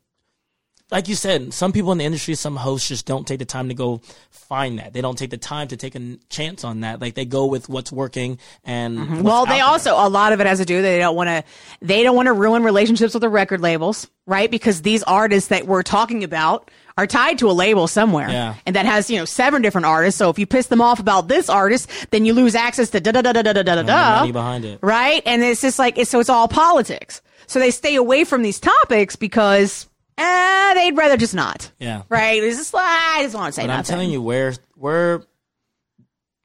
Like 0.90 1.08
you 1.08 1.14
said, 1.14 1.54
some 1.54 1.72
people 1.72 1.92
in 1.92 1.98
the 1.98 2.04
industry, 2.04 2.34
some 2.34 2.56
hosts 2.56 2.86
just 2.88 3.06
don't 3.06 3.26
take 3.26 3.38
the 3.38 3.46
time 3.46 3.68
to 3.70 3.74
go 3.74 4.02
find 4.30 4.78
that. 4.78 4.92
They 4.92 5.00
don't 5.00 5.16
take 5.16 5.30
the 5.30 5.38
time 5.38 5.66
to 5.68 5.78
take 5.78 5.94
a 5.94 6.18
chance 6.28 6.62
on 6.62 6.80
that. 6.80 7.00
Like 7.00 7.14
they 7.14 7.24
go 7.24 7.46
with 7.46 7.70
what's 7.70 7.90
working 7.90 8.38
and 8.64 8.98
Mm-hmm. 8.98 9.22
well, 9.22 9.42
out 9.42 9.48
they 9.48 9.56
there. 9.56 9.64
also 9.64 9.94
a 9.94 10.10
lot 10.10 10.34
of 10.34 10.40
it 10.40 10.46
has 10.46 10.58
to 10.58 10.66
do 10.66 10.82
they 10.82 10.98
don't 10.98 11.16
want 11.16 11.28
to 11.28 11.42
they 11.80 12.02
don't 12.02 12.14
want 12.14 12.26
to 12.26 12.34
ruin 12.34 12.62
relationships 12.62 13.14
with 13.14 13.22
the 13.22 13.30
record 13.30 13.62
labels, 13.62 14.08
right? 14.26 14.50
Because 14.50 14.82
these 14.82 15.02
artists 15.04 15.48
that 15.48 15.66
we're 15.66 15.82
talking 15.82 16.22
about 16.22 16.70
are 16.96 17.06
tied 17.08 17.38
to 17.38 17.50
a 17.50 17.52
label 17.52 17.88
somewhere, 17.88 18.28
Yeah. 18.30 18.54
and 18.66 18.76
that 18.76 18.86
has 18.86 19.10
you 19.10 19.18
know 19.18 19.24
seven 19.24 19.62
different 19.62 19.86
artists. 19.86 20.16
So 20.18 20.30
if 20.30 20.38
you 20.38 20.46
piss 20.46 20.68
them 20.68 20.80
off 20.80 21.00
about 21.00 21.26
this 21.28 21.48
artist, 21.48 21.90
then 22.10 22.24
you 22.24 22.34
lose 22.34 22.54
access 22.54 22.90
to 22.90 23.00
da 23.00 23.10
da 23.12 23.22
da 23.22 23.32
da 23.32 23.42
da 23.42 23.52
da 23.52 23.62
da 23.62 23.82
da 23.82 24.20
money 24.20 24.32
behind 24.32 24.64
it. 24.64 24.78
right? 24.82 25.22
And 25.26 25.42
it's 25.42 25.60
just 25.60 25.78
like 25.78 25.98
it's, 25.98 26.10
so 26.10 26.20
it's 26.20 26.30
all 26.30 26.46
politics. 26.48 27.20
So 27.46 27.58
they 27.58 27.70
stay 27.72 27.96
away 27.96 28.24
from 28.24 28.42
these 28.42 28.60
topics 28.60 29.16
because 29.16 29.88
eh, 30.18 30.74
they'd 30.74 30.96
rather 30.96 31.16
just 31.16 31.34
not. 31.34 31.70
Yeah. 31.80 32.02
Right? 32.08 32.42
It's 32.42 32.58
just 32.58 32.72
like 32.74 32.84
I 32.86 33.22
just 33.24 33.34
want 33.34 33.52
to 33.54 33.60
say 33.60 33.64
But 33.66 33.74
nothing. 33.74 33.78
I'm 33.78 33.98
telling 33.98 34.10
you, 34.10 34.22
where 34.22 34.54
where 34.76 35.24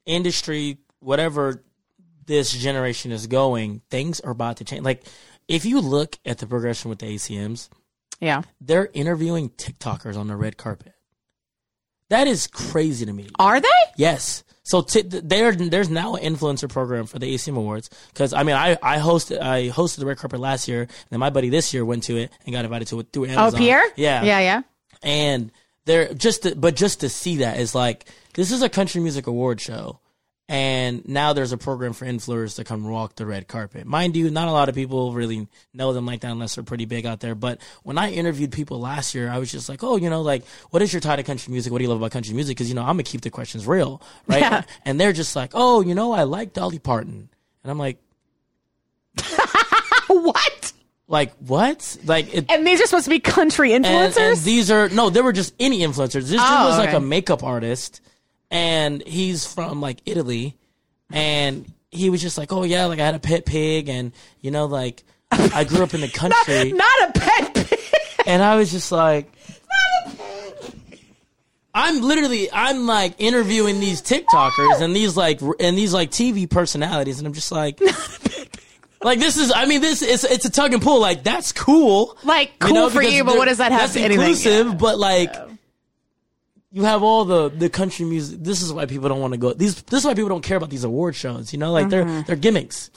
industry, 0.06 0.78
whatever 1.00 1.64
this 2.26 2.52
generation 2.52 3.12
is 3.12 3.28
going, 3.28 3.82
things 3.90 4.20
are 4.20 4.32
about 4.32 4.58
to 4.58 4.64
change. 4.64 4.84
Like 4.84 5.04
if 5.48 5.66
you 5.66 5.80
look 5.82 6.18
at 6.26 6.38
the 6.40 6.48
progression 6.48 6.90
with 6.90 7.00
the 7.00 7.16
ACMs, 7.16 7.70
yeah. 8.20 8.44
they're 8.62 8.90
interviewing 8.94 9.50
TikTokers 9.50 10.18
on 10.18 10.28
the 10.28 10.36
red 10.36 10.58
carpet. 10.58 10.94
That 12.10 12.28
is 12.28 12.48
crazy 12.48 13.06
to 13.06 13.14
me. 13.14 13.30
Are 13.38 13.60
they? 13.62 13.68
Yes. 13.96 14.44
So 14.64 14.82
t- 14.82 15.02
there, 15.02 15.52
there's 15.52 15.90
now 15.90 16.16
an 16.16 16.36
influencer 16.36 16.70
program 16.70 17.06
for 17.06 17.18
the 17.18 17.34
ACM 17.34 17.58
Awards 17.58 17.90
because 18.14 18.34
I 18.34 18.44
mean 18.44 18.56
I 18.56 18.78
I 18.84 18.98
hosted 18.98 19.42
I 19.42 19.70
hosted 19.70 19.98
the 19.98 20.06
red 20.06 20.18
carpet 20.18 20.40
last 20.40 20.68
year 20.68 20.82
and 20.82 20.92
then 21.10 21.20
my 21.20 21.32
buddy 21.32 21.50
this 21.50 21.74
year 21.74 21.84
went 21.84 22.04
to 22.04 22.18
it 22.18 22.32
and 22.46 22.54
got 22.54 22.66
invited 22.66 22.88
to 22.90 23.00
it 23.00 23.08
through 23.12 23.26
oh, 23.26 23.30
Amazon. 23.30 23.56
Oh, 23.56 23.58
Pierre? 23.58 23.84
Yeah, 23.96 24.24
Yeah, 24.24 24.40
yeah. 24.40 24.62
and 25.02 25.52
they're 25.86 26.14
just 26.14 26.44
to, 26.44 26.56
but 26.56 26.76
just 26.76 27.00
to 27.00 27.10
see 27.10 27.38
that 27.38 27.60
is 27.60 27.74
like 27.74 28.08
this 28.36 28.52
is 28.52 28.62
a 28.62 28.70
country 28.70 29.02
music 29.02 29.26
award 29.26 29.60
show 29.60 30.00
and 30.52 31.08
now 31.08 31.32
there's 31.32 31.52
a 31.52 31.58
program 31.58 31.94
for 31.94 32.06
influencers 32.06 32.56
to 32.56 32.64
come 32.64 32.90
walk 32.90 33.16
the 33.16 33.26
red 33.26 33.48
carpet 33.48 33.86
mind 33.86 34.16
you 34.18 34.30
not 34.32 34.48
a 34.48 34.52
lot 34.52 34.68
of 34.68 34.74
people 34.76 35.14
really 35.14 35.48
know 35.76 35.94
them 35.94 36.06
like 36.08 36.22
that 36.22 36.32
unless 36.32 36.56
they're 36.56 36.64
pretty 36.64 36.86
big 36.86 37.06
out 37.06 37.20
there 37.20 37.36
but 37.36 37.62
when 37.84 37.98
i 38.00 38.10
interviewed 38.12 38.52
people 38.52 38.80
last 38.80 39.14
year 39.14 39.30
i 39.30 39.38
was 39.38 39.52
just 39.52 39.70
like 39.70 39.84
oh 39.84 39.96
you 39.96 40.10
know 40.10 40.22
like 40.24 40.44
what 40.72 40.82
is 40.82 40.92
your 40.92 41.00
tie 41.00 41.16
to 41.16 41.22
country 41.24 41.52
music 41.52 41.72
what 41.72 41.78
do 41.78 41.84
you 41.84 41.90
love 41.90 42.00
about 42.00 42.10
country 42.12 42.34
music 42.34 42.58
because 42.58 42.68
you 42.68 42.74
know 42.76 42.82
i'm 42.82 42.88
gonna 42.96 43.04
keep 43.04 43.22
the 43.22 43.30
questions 43.30 43.68
real 43.68 44.02
right 44.28 44.42
Yeah. 44.42 44.64
and 44.86 45.00
they're 45.00 45.14
just 45.14 45.36
like 45.36 45.52
oh 45.54 45.82
you 45.82 45.94
know 45.94 46.12
i 46.14 46.24
like 46.24 46.52
dolly 46.54 46.80
parton 46.80 47.30
and 47.64 47.72
i'm 47.72 47.78
like 47.78 48.00
what? 50.08 50.74
Like 51.08 51.34
what? 51.38 51.98
Like 52.06 52.34
it, 52.34 52.46
And 52.50 52.66
these 52.66 52.80
are 52.82 52.86
supposed 52.86 53.06
to 53.06 53.10
be 53.10 53.20
country 53.20 53.72
influencers? 53.72 54.18
and 54.18 54.38
these 54.38 54.70
are 54.72 54.90
no, 54.90 55.10
they 55.10 55.22
were 55.22 55.34
just 55.34 55.54
any 55.60 55.80
influencers. 55.80 56.30
This 56.30 56.40
Oh, 56.40 56.68
was 56.70 56.78
like 56.78 56.94
a 56.94 57.00
makeup 57.00 57.44
artist, 57.44 58.02
and 58.52 59.06
he's 59.06 59.46
from 59.46 59.82
like 59.82 60.00
Italy, 60.06 60.56
and 61.12 61.72
he 61.92 62.10
was 62.10 62.22
just 62.22 62.38
like, 62.38 62.52
oh 62.52 62.64
yeah, 62.64 62.86
like 62.86 63.00
I 63.00 63.06
had 63.06 63.16
a 63.16 63.20
pet 63.20 63.46
pig, 63.46 63.90
and 63.90 64.12
you 64.42 64.52
know, 64.52 64.66
like 64.66 65.04
I 65.32 65.64
grew 65.64 65.84
up 65.84 65.94
in 65.94 66.02
the 66.02 66.08
country, 66.14 66.72
Not 66.72 67.10
a 67.10 67.20
pet 67.20 67.54
pig. 67.54 67.80
and 68.26 68.42
I 68.44 68.56
was 68.56 68.72
just 68.72 68.92
like. 68.92 69.32
I'm 71.72 72.02
literally 72.02 72.50
I'm 72.52 72.88
like 72.88 73.14
interviewing 73.20 73.80
these 73.80 74.02
TikTokers 74.02 74.82
and 74.82 74.94
these 74.96 75.16
like 75.16 75.40
and 75.60 75.78
these 75.78 75.94
like 75.94 76.10
TV 76.10 76.50
personalities. 76.50 77.20
And 77.20 77.28
I'm 77.28 77.34
just 77.34 77.52
like 77.52 77.80
like 79.04 79.20
this 79.20 79.38
is 79.38 79.52
I 79.56 79.66
mean 79.68 79.80
this 79.80 80.02
it's 80.02 80.24
it's 80.24 80.46
a 80.46 80.50
tug 80.50 80.74
and 80.74 80.82
pull. 80.82 81.00
Like 81.00 81.24
that's 81.24 81.52
cool. 81.52 82.18
Like, 82.24 82.58
cool 82.58 82.90
for 82.90 83.04
you, 83.04 83.24
but 83.24 83.38
what 83.38 83.46
does 83.46 83.60
that 83.60 83.72
have 83.72 83.82
that's 83.82 83.94
to 83.94 84.00
anything? 84.02 84.20
inclusive 84.20 84.78
but 84.80 84.98
like 84.98 85.34
you 86.72 86.84
have 86.84 87.02
all 87.04 87.26
the 87.26 87.50
the 87.50 87.70
country 87.70 88.06
music 88.06 88.40
this 88.42 88.62
is 88.62 88.72
why 88.72 88.86
people 88.86 89.10
don't 89.10 89.20
want 89.22 89.34
to 89.34 89.40
go 89.40 89.54
these 89.54 89.82
this 89.84 90.02
is 90.02 90.06
why 90.06 90.14
people 90.14 90.30
don't 90.30 90.44
care 90.44 90.58
about 90.58 90.70
these 90.70 90.84
award 90.84 91.16
shows 91.16 91.52
you 91.54 91.60
know 91.60 91.72
like 91.72 91.88
Mm-hmm. 91.88 92.08
they're 92.10 92.22
they're 92.24 92.36
gimmicks 92.36 92.92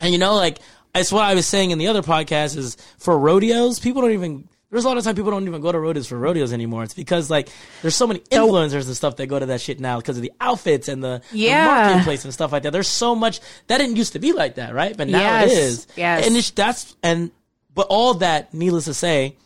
and 0.00 0.12
you 0.12 0.18
know 0.18 0.34
like 0.34 0.58
it's 0.94 1.10
what 1.12 1.24
I 1.24 1.34
was 1.34 1.46
saying 1.46 1.70
in 1.70 1.78
the 1.78 1.86
other 1.88 2.02
podcast 2.02 2.56
is 2.56 2.76
for 2.98 3.18
rodeos 3.18 3.78
people 3.80 4.02
don't 4.02 4.12
even 4.12 4.48
there's 4.70 4.84
a 4.84 4.88
lot 4.88 4.96
of 4.96 5.04
time 5.04 5.14
people 5.14 5.30
don't 5.30 5.46
even 5.46 5.60
go 5.60 5.70
to 5.70 5.78
rodeos 5.78 6.06
for 6.06 6.16
rodeos 6.18 6.50
anymore. 6.50 6.82
It's 6.82 6.94
because 6.94 7.28
like 7.28 7.50
there's 7.82 7.94
so 7.94 8.06
many 8.06 8.20
influencers 8.20 8.86
and 8.86 8.96
stuff 8.96 9.16
that 9.16 9.26
go 9.26 9.38
to 9.38 9.44
that 9.44 9.60
shit 9.60 9.80
now 9.80 9.98
because 9.98 10.16
of 10.16 10.22
the 10.22 10.32
outfits 10.40 10.88
and 10.88 11.04
the, 11.04 11.20
the 11.30 11.38
Yeah. 11.40 11.66
marketplace 11.66 12.24
and 12.24 12.32
stuff 12.32 12.52
like 12.52 12.62
that. 12.62 12.70
There's 12.72 12.88
so 12.88 13.14
much 13.14 13.40
that 13.66 13.76
didn't 13.78 13.96
used 13.96 14.14
to 14.14 14.18
be 14.18 14.32
like 14.32 14.54
that, 14.54 14.72
right? 14.72 14.96
But 14.96 15.08
now 15.08 15.42
it 15.42 15.48
Yes. 15.48 15.52
is. 15.52 15.86
Yes. 15.94 16.26
And 16.26 16.34
it's, 16.38 16.50
that's 16.52 16.96
and 17.02 17.30
but 17.74 17.86
all 17.90 18.14
that, 18.14 18.54
needless 18.54 18.86
to 18.86 18.94
say, 18.94 19.36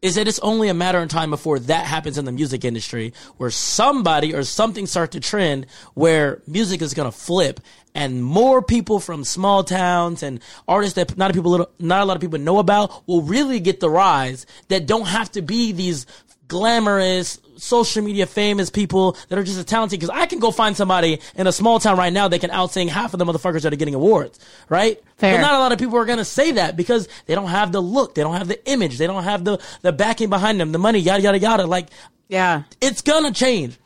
is 0.00 0.14
that 0.14 0.28
it's 0.28 0.38
only 0.40 0.68
a 0.68 0.74
matter 0.74 1.00
of 1.00 1.08
time 1.08 1.30
before 1.30 1.58
that 1.58 1.86
happens 1.86 2.18
in 2.18 2.24
the 2.24 2.32
music 2.32 2.64
industry 2.64 3.12
where 3.36 3.50
somebody 3.50 4.34
or 4.34 4.42
something 4.42 4.86
start 4.86 5.12
to 5.12 5.20
trend 5.20 5.66
where 5.94 6.40
music 6.46 6.80
is 6.82 6.94
going 6.94 7.10
to 7.10 7.16
flip 7.16 7.60
and 7.94 8.22
more 8.22 8.62
people 8.62 9.00
from 9.00 9.24
small 9.24 9.64
towns 9.64 10.22
and 10.22 10.40
artists 10.68 10.94
that 10.94 11.16
not 11.16 11.30
a 11.30 11.34
people 11.34 11.68
not 11.80 12.02
a 12.02 12.04
lot 12.04 12.16
of 12.16 12.20
people 12.20 12.38
know 12.38 12.58
about 12.58 13.06
will 13.08 13.22
really 13.22 13.58
get 13.58 13.80
the 13.80 13.90
rise 13.90 14.46
that 14.68 14.86
don't 14.86 15.08
have 15.08 15.30
to 15.32 15.42
be 15.42 15.72
these 15.72 16.06
glamorous 16.46 17.40
social 17.58 18.02
media 18.02 18.26
famous 18.26 18.70
people 18.70 19.16
that 19.28 19.38
are 19.38 19.42
just 19.42 19.58
as 19.58 19.64
talented 19.64 20.00
because 20.00 20.14
I 20.16 20.26
can 20.26 20.38
go 20.38 20.50
find 20.50 20.76
somebody 20.76 21.20
in 21.34 21.46
a 21.46 21.52
small 21.52 21.78
town 21.78 21.98
right 21.98 22.12
now 22.12 22.28
that 22.28 22.40
can 22.40 22.50
outsing 22.50 22.88
half 22.88 23.12
of 23.12 23.18
the 23.18 23.24
motherfuckers 23.24 23.62
that 23.62 23.72
are 23.72 23.76
getting 23.76 23.94
awards, 23.94 24.38
right? 24.68 25.02
Fair. 25.16 25.36
But 25.36 25.42
not 25.42 25.54
a 25.54 25.58
lot 25.58 25.72
of 25.72 25.78
people 25.78 25.96
are 25.98 26.04
going 26.04 26.18
to 26.18 26.24
say 26.24 26.52
that 26.52 26.76
because 26.76 27.08
they 27.26 27.34
don't 27.34 27.48
have 27.48 27.72
the 27.72 27.80
look, 27.80 28.14
they 28.14 28.22
don't 28.22 28.36
have 28.36 28.48
the 28.48 28.64
image, 28.70 28.98
they 28.98 29.06
don't 29.06 29.24
have 29.24 29.44
the 29.44 29.58
the 29.82 29.92
backing 29.92 30.30
behind 30.30 30.60
them, 30.60 30.72
the 30.72 30.78
money, 30.78 30.98
yada 31.00 31.22
yada 31.22 31.38
yada. 31.38 31.66
Like 31.66 31.88
Yeah. 32.28 32.62
it's 32.80 33.02
gonna 33.02 33.32
change. 33.32 33.76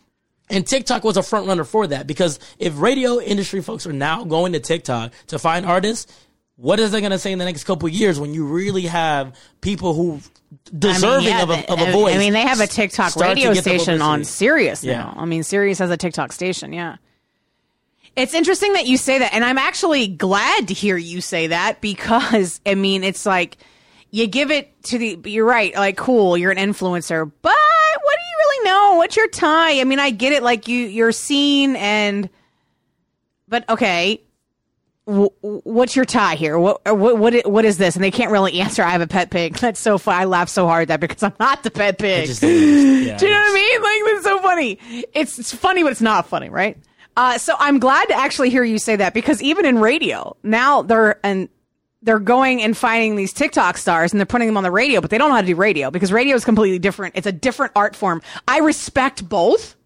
And 0.50 0.66
TikTok 0.66 1.02
was 1.02 1.16
a 1.16 1.22
front 1.22 1.46
runner 1.46 1.64
for 1.64 1.86
that 1.86 2.06
because 2.06 2.38
if 2.58 2.78
radio 2.78 3.18
industry 3.20 3.62
folks 3.62 3.86
are 3.86 3.92
now 3.92 4.24
going 4.24 4.52
to 4.52 4.60
TikTok 4.60 5.12
to 5.28 5.38
find 5.38 5.64
artists, 5.64 6.12
what 6.56 6.78
is 6.80 6.90
they 6.92 7.00
gonna 7.00 7.18
say 7.18 7.32
in 7.32 7.38
the 7.38 7.44
next 7.44 7.64
couple 7.64 7.88
of 7.88 7.92
years 7.94 8.20
when 8.20 8.34
you 8.34 8.46
really 8.46 8.82
have 8.82 9.34
people 9.60 9.94
who 9.94 10.20
deserving 10.78 11.28
yeah, 11.28 11.42
of, 11.42 11.50
a, 11.50 11.72
of 11.72 11.78
I- 11.78 11.88
a 11.88 11.92
voice? 11.92 12.14
I 12.14 12.18
mean, 12.18 12.32
they 12.32 12.42
have 12.42 12.60
a 12.60 12.66
TikTok 12.66 13.16
radio 13.16 13.54
station 13.54 14.00
on? 14.02 14.24
Sirius 14.24 14.84
Yeah. 14.84 14.98
now. 14.98 15.14
I 15.16 15.24
mean, 15.24 15.42
Sirius 15.42 15.78
has 15.78 15.90
a 15.90 15.96
TikTok 15.96 16.32
station. 16.32 16.72
Yeah. 16.72 16.96
It's 18.14 18.34
interesting 18.34 18.74
that 18.74 18.86
you 18.86 18.98
say 18.98 19.20
that, 19.20 19.32
and 19.32 19.42
I'm 19.42 19.56
actually 19.56 20.06
glad 20.06 20.68
to 20.68 20.74
hear 20.74 20.98
you 20.98 21.22
say 21.22 21.46
that 21.46 21.80
because 21.80 22.60
I 22.66 22.74
mean, 22.74 23.04
it's 23.04 23.24
like 23.24 23.56
you 24.10 24.26
give 24.26 24.50
it 24.50 24.82
to 24.84 24.98
the. 24.98 25.18
You're 25.24 25.46
right. 25.46 25.74
Like, 25.74 25.96
cool, 25.96 26.36
you're 26.36 26.50
an 26.50 26.58
influencer, 26.58 27.24
but 27.40 27.52
what 27.54 28.16
do 28.18 28.22
you 28.22 28.36
really 28.38 28.64
know? 28.68 28.96
What's 28.98 29.16
your 29.16 29.28
tie? 29.28 29.80
I 29.80 29.84
mean, 29.84 29.98
I 29.98 30.10
get 30.10 30.34
it. 30.34 30.42
Like, 30.42 30.68
you 30.68 30.86
you're 30.86 31.12
seen 31.12 31.74
and, 31.76 32.28
but 33.48 33.66
okay. 33.70 34.20
Wh- 35.06 35.32
What's 35.42 35.96
your 35.96 36.04
tie 36.04 36.34
here? 36.36 36.58
What, 36.58 36.80
what 36.84 37.18
what 37.18 37.46
what 37.50 37.64
is 37.64 37.78
this? 37.78 37.94
And 37.96 38.04
they 38.04 38.10
can't 38.10 38.30
really 38.30 38.60
answer. 38.60 38.82
I 38.82 38.90
have 38.90 39.00
a 39.00 39.06
pet 39.06 39.30
pig. 39.30 39.54
That's 39.60 39.80
so 39.80 39.98
fun. 39.98 40.14
I 40.14 40.24
laugh 40.24 40.48
so 40.48 40.66
hard 40.66 40.82
at 40.82 40.88
that 40.88 41.00
because 41.00 41.22
I'm 41.22 41.34
not 41.40 41.62
the 41.62 41.70
pet 41.70 41.98
pig. 41.98 42.26
Just- 42.26 42.42
yeah, 42.42 42.48
Do 42.48 43.26
you 43.26 43.32
know 43.32 43.38
what 43.40 43.50
I 43.50 43.52
mean? 43.54 43.82
Like 43.82 44.14
that's 44.14 44.24
so 44.24 44.38
funny. 44.40 44.78
It's, 45.12 45.38
it's 45.38 45.54
funny, 45.54 45.82
but 45.82 45.92
it's 45.92 46.00
not 46.00 46.26
funny, 46.28 46.48
right? 46.48 46.76
Uh, 47.16 47.36
so 47.38 47.54
I'm 47.58 47.78
glad 47.78 48.06
to 48.06 48.14
actually 48.14 48.48
hear 48.50 48.64
you 48.64 48.78
say 48.78 48.96
that 48.96 49.12
because 49.14 49.42
even 49.42 49.66
in 49.66 49.78
radio 49.78 50.34
now 50.42 50.80
they're 50.82 51.18
and 51.24 51.48
they're 52.04 52.18
going 52.18 52.62
and 52.62 52.76
finding 52.76 53.14
these 53.16 53.32
TikTok 53.32 53.76
stars 53.76 54.12
and 54.12 54.18
they're 54.18 54.26
putting 54.26 54.48
them 54.48 54.56
on 54.56 54.62
the 54.64 54.70
radio, 54.72 55.00
but 55.00 55.10
they 55.10 55.18
don't 55.18 55.28
know 55.28 55.34
how 55.36 55.40
to 55.40 55.46
do 55.46 55.54
radio 55.54 55.90
because 55.90 56.10
radio 56.10 56.34
is 56.34 56.44
completely 56.44 56.78
different. 56.80 57.14
It's 57.16 57.26
a 57.28 57.32
different 57.32 57.72
art 57.76 57.94
form. 57.94 58.22
I 58.48 58.58
respect 58.60 59.28
both. 59.28 59.76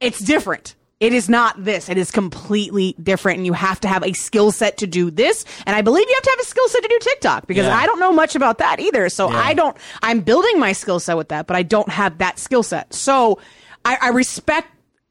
It's 0.00 0.20
different. 0.20 0.74
It 1.00 1.12
is 1.12 1.28
not 1.28 1.62
this. 1.64 1.88
It 1.88 1.98
is 1.98 2.10
completely 2.10 2.94
different, 3.02 3.38
and 3.38 3.46
you 3.46 3.52
have 3.52 3.80
to 3.80 3.88
have 3.88 4.02
a 4.04 4.12
skill 4.12 4.52
set 4.52 4.78
to 4.78 4.86
do 4.86 5.10
this. 5.10 5.44
And 5.66 5.74
I 5.74 5.82
believe 5.82 6.08
you 6.08 6.14
have 6.14 6.22
to 6.22 6.30
have 6.30 6.40
a 6.40 6.44
skill 6.44 6.68
set 6.68 6.82
to 6.82 6.88
do 6.88 6.98
TikTok 7.00 7.46
because 7.46 7.66
Yeah. 7.66 7.76
I 7.76 7.86
don't 7.86 7.98
know 8.00 8.12
much 8.12 8.34
about 8.36 8.58
that 8.58 8.80
either. 8.80 9.08
So 9.08 9.30
Yeah. 9.30 9.38
I 9.38 9.54
don't. 9.54 9.76
I'm 10.02 10.20
building 10.20 10.58
my 10.58 10.72
skill 10.72 11.00
set 11.00 11.16
with 11.16 11.28
that, 11.30 11.46
but 11.46 11.56
I 11.56 11.62
don't 11.62 11.88
have 11.88 12.18
that 12.18 12.38
skill 12.38 12.62
set. 12.62 12.94
So 12.94 13.38
I, 13.84 13.98
I 14.00 14.08
respect 14.10 14.68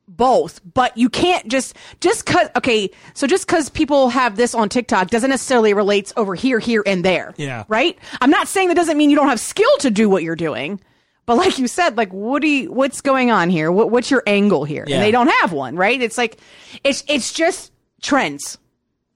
both, 0.07 0.61
but 0.73 0.95
you 0.97 1.09
can't 1.09 1.47
just 1.47 1.75
just 1.99 2.25
cause 2.25 2.47
okay, 2.55 2.89
so 3.13 3.27
just 3.27 3.47
cause 3.47 3.69
people 3.69 4.09
have 4.09 4.35
this 4.35 4.53
on 4.53 4.69
TikTok 4.69 5.09
doesn't 5.09 5.29
necessarily 5.29 5.73
relates 5.73 6.13
over 6.17 6.35
here, 6.35 6.59
here, 6.59 6.83
and 6.85 7.03
there. 7.03 7.33
Yeah. 7.37 7.63
Right? 7.67 7.97
I'm 8.21 8.29
not 8.29 8.47
saying 8.47 8.67
that 8.69 8.75
doesn't 8.75 8.97
mean 8.97 9.09
you 9.09 9.15
don't 9.15 9.29
have 9.29 9.39
skill 9.39 9.75
to 9.79 9.89
do 9.89 10.09
what 10.09 10.23
you're 10.23 10.35
doing. 10.35 10.79
But 11.25 11.37
like 11.37 11.57
you 11.57 11.67
said, 11.67 11.95
like 11.97 12.11
what 12.11 12.41
do 12.41 12.71
what's 12.71 13.01
going 13.01 13.31
on 13.31 13.49
here? 13.49 13.71
What, 13.71 13.91
what's 13.91 14.11
your 14.11 14.23
angle 14.27 14.65
here? 14.65 14.83
Yeah. 14.87 14.95
And 14.95 15.03
they 15.03 15.11
don't 15.11 15.29
have 15.39 15.53
one, 15.53 15.75
right? 15.75 16.01
It's 16.01 16.17
like 16.17 16.37
it's 16.83 17.03
it's 17.07 17.31
just 17.31 17.71
trends. 18.01 18.57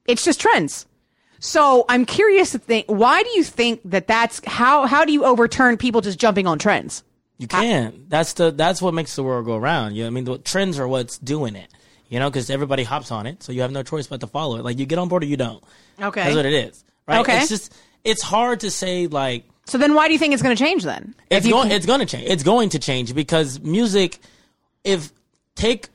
It's 0.08 0.24
just 0.24 0.39
trends. 0.39 0.86
So 1.39 1.86
I'm 1.89 2.06
curious 2.06 2.52
to 2.52 2.60
think 2.60 2.86
why 2.88 3.24
do 3.24 3.30
you 3.32 3.43
think 3.43 3.82
that 3.86 4.08
that's 4.08 4.41
how 4.46 4.88
how 4.88 5.06
do 5.06 5.12
you 5.12 5.26
overturn 5.26 5.78
people 5.78 6.02
just 6.02 6.17
jumping 6.17 6.48
on 6.48 6.60
trends? 6.60 7.04
You 7.38 7.48
can't 7.48 8.10
That's 8.10 8.34
the 8.34 8.52
that's 8.52 8.82
what 8.82 8.93
makes 8.93 9.15
the 9.15 9.24
world 9.24 9.46
go 9.46 9.56
around. 9.56 9.96
You 9.96 10.04
know, 10.04 10.08
I 10.08 10.10
mean, 10.10 10.24
the 10.24 10.38
trends 10.39 10.80
are 10.80 10.88
what's 10.88 11.17
doing 11.17 11.56
it. 11.56 11.72
You 12.10 12.20
know, 12.20 12.30
because 12.30 12.50
everybody 12.50 12.84
hops 12.84 13.12
on 13.12 13.28
it, 13.28 13.43
so 13.43 13.52
you 13.52 13.62
have 13.62 13.72
no 13.72 13.84
choice 13.84 14.08
but 14.08 14.22
to 14.22 14.28
follow 14.28 14.56
it. 14.56 14.63
Like 14.63 14.80
you 14.80 14.86
get 14.86 14.98
on 14.98 15.10
board 15.10 15.24
or 15.24 15.26
you 15.26 15.36
don't. 15.36 15.62
Okay. 16.02 16.24
that's 16.24 16.36
what 16.38 16.46
it 16.46 16.54
is. 16.54 16.86
Right? 17.06 17.20
Okay. 17.20 17.39
It's 17.39 17.50
just 17.50 17.74
it's 18.06 18.22
hard 18.22 18.62
to 18.62 18.72
say 18.72 19.08
like 19.08 19.43
So 19.67 19.77
then 19.77 19.93
why 19.93 20.08
do 20.08 20.13
you 20.13 20.19
think 20.19 20.34
it's 20.34 20.41
going 20.41 20.56
to 20.56 20.63
change 20.63 20.84
then? 20.84 21.13
it's 21.30 21.45
you 21.45 21.53
going 21.53 21.71
it's 21.71 21.86
going 21.86 21.99
to 21.99 22.06
change. 22.06 22.30
It's 22.30 22.43
going 22.43 22.69
to 22.69 22.80
change 22.80 23.13
because 23.13 23.60
music. 23.60 24.19
If 24.84 25.12
take 25.56 25.89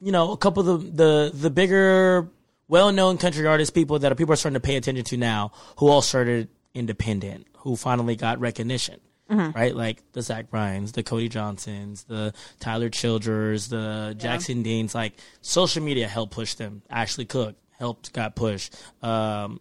you 0.00 0.12
know 0.12 0.32
a 0.32 0.36
couple 0.36 0.68
of 0.68 0.96
the 0.96 1.30
the 1.30 1.30
the 1.34 1.50
bigger 1.50 2.28
well 2.68 2.92
known 2.92 3.18
country 3.18 3.46
artists, 3.46 3.70
people 3.70 3.98
that 3.98 4.12
are 4.12 4.14
people 4.14 4.32
are 4.32 4.36
starting 4.36 4.54
to 4.54 4.60
pay 4.60 4.76
attention 4.76 5.04
to 5.04 5.16
now, 5.16 5.52
who 5.78 5.88
all 5.88 6.02
started 6.02 6.48
independent, 6.72 7.46
who 7.58 7.76
finally 7.76 8.16
got 8.16 8.38
recognition. 8.40 9.00
Mm-hmm. 9.28 9.58
Right, 9.58 9.74
like 9.74 10.04
the 10.12 10.22
Zach 10.22 10.50
Bryans, 10.50 10.92
the 10.92 11.02
Cody 11.02 11.28
Johnsons, 11.28 12.04
the 12.04 12.32
Tyler 12.60 12.88
Childers, 12.88 13.66
the 13.66 14.14
Jackson 14.16 14.62
Deans. 14.62 14.94
Like 14.94 15.14
social 15.40 15.82
media 15.82 16.06
helped 16.06 16.32
push 16.32 16.54
them. 16.54 16.82
Ashley 16.88 17.24
Cooke 17.24 17.56
helped, 17.76 18.12
got 18.12 18.36
pushed. 18.36 18.76
Um, 19.02 19.60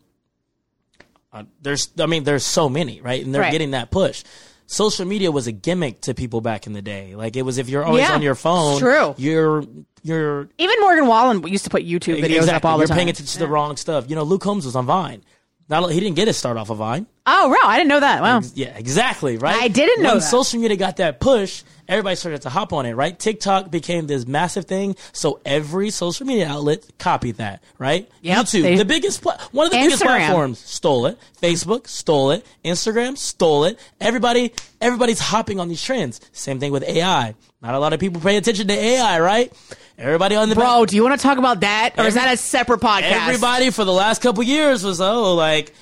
uh, 1.36 1.44
there's, 1.62 1.90
I 2.00 2.06
mean, 2.08 2.24
there's 2.24 2.44
so 2.46 2.70
many, 2.70 3.02
right? 3.02 3.24
And 3.24 3.34
they're 3.34 3.42
Right. 3.44 3.52
getting 3.52 3.72
that 3.72 3.92
push. 3.92 4.24
Social 4.68 5.06
media 5.06 5.32
was 5.32 5.46
a 5.46 5.52
gimmick 5.52 6.02
to 6.02 6.16
people 6.16 6.42
back 6.42 6.66
in 6.66 6.74
the 6.74 6.82
day. 6.82 7.14
Like 7.16 7.36
it 7.36 7.44
was 7.44 7.60
if 7.60 7.70
you're 7.70 7.84
always 7.86 8.02
Yeah, 8.08 8.16
on 8.16 8.24
your 8.24 8.34
phone, 8.34 8.80
true. 8.80 9.14
You're 9.18 9.64
you're 10.02 10.50
Even 10.58 10.76
Morgan 10.82 11.06
Wallen 11.08 11.46
used 11.48 11.66
to 11.66 11.70
put 11.70 11.84
YouTube 11.86 12.18
videos 12.20 12.38
exactly, 12.38 12.54
up 12.56 12.66
all 12.66 12.78
the 12.78 12.82
you're 12.82 12.88
time. 12.88 12.98
paying 12.98 13.10
attention 13.10 13.34
to 13.34 13.40
the 13.40 13.48
wrong 13.48 13.78
stuff. 13.78 14.10
You 14.10 14.16
know, 14.16 14.24
Luke 14.24 14.42
Combs 14.42 14.66
was 14.66 14.76
on 14.76 14.86
Vine. 14.88 15.24
Not 15.68 15.90
he 15.92 16.00
didn't 16.00 16.16
get 16.16 16.28
his 16.28 16.38
start 16.38 16.58
off 16.58 16.70
of 16.70 16.78
Vine. 16.78 17.08
Oh, 17.26 17.50
wow, 17.50 17.58
I 17.68 17.78
didn't 17.78 17.90
know 17.90 18.02
that. 18.02 18.22
Wow. 18.22 18.42
Yeah, 18.54 18.78
exactly, 18.78 19.38
right? 19.38 19.56
I 19.60 19.68
didn't 19.68 20.04
know 20.04 20.10
when 20.10 20.20
that. 20.20 20.26
social 20.26 20.60
media 20.60 20.78
got 20.78 20.98
that 20.98 21.20
push, 21.20 21.64
everybody 21.88 22.16
started 22.16 22.44
to 22.44 22.50
hop 22.50 22.72
on 22.72 22.86
it, 22.86 22.94
right? 22.94 23.18
TikTok 23.18 23.72
became 23.72 24.06
this 24.06 24.28
massive 24.28 24.66
thing, 24.66 24.96
so 25.12 25.40
every 25.44 25.90
social 25.90 26.28
media 26.28 26.48
outlet 26.48 26.86
copied 27.00 27.38
that, 27.38 27.64
right? 27.80 28.08
Yep, 28.22 28.38
YouTube, 28.46 28.62
they- 28.62 28.76
the 28.78 28.86
biggest, 28.86 29.24
pla- 29.24 29.40
one 29.52 29.66
of 29.66 29.72
the 29.72 29.80
biggest 29.80 30.04
platforms, 30.04 30.60
stole 30.60 31.08
it. 31.08 31.18
Facebook 31.42 31.88
stole 31.88 32.30
it. 32.30 32.46
Instagram 32.64 33.18
stole 33.18 33.64
it. 33.66 33.80
Everybody, 34.00 34.54
everybody's 34.80 35.20
hopping 35.20 35.60
on 35.60 35.68
these 35.68 35.82
trends. 35.84 36.22
Same 36.32 36.60
thing 36.60 36.72
with 36.72 36.84
AI. 36.84 37.34
Not 37.64 37.74
a 37.74 37.80
lot 37.80 37.94
of 37.94 38.00
people 38.00 38.22
pay 38.22 38.38
attention 38.38 38.68
to 38.68 38.74
AI, 38.76 39.20
right? 39.20 39.52
Everybody 39.98 40.36
on 40.36 40.50
the 40.50 40.56
Bro, 40.56 40.88
do 40.88 40.96
you 40.96 41.04
want 41.04 41.20
to 41.20 41.24
talk 41.26 41.38
about 41.38 41.62
that? 41.62 41.94
Or 41.98 42.06
is 42.06 42.16
that 42.16 42.34
a 42.34 42.38
separate 42.38 42.82
podcast? 42.82 43.04
Everybody 43.28 43.70
for 43.70 43.86
the 43.86 43.94
last 43.94 44.22
couple 44.22 44.44
years 44.44 44.84
was 44.84 45.00
oh 45.00 45.36
like 45.36 45.74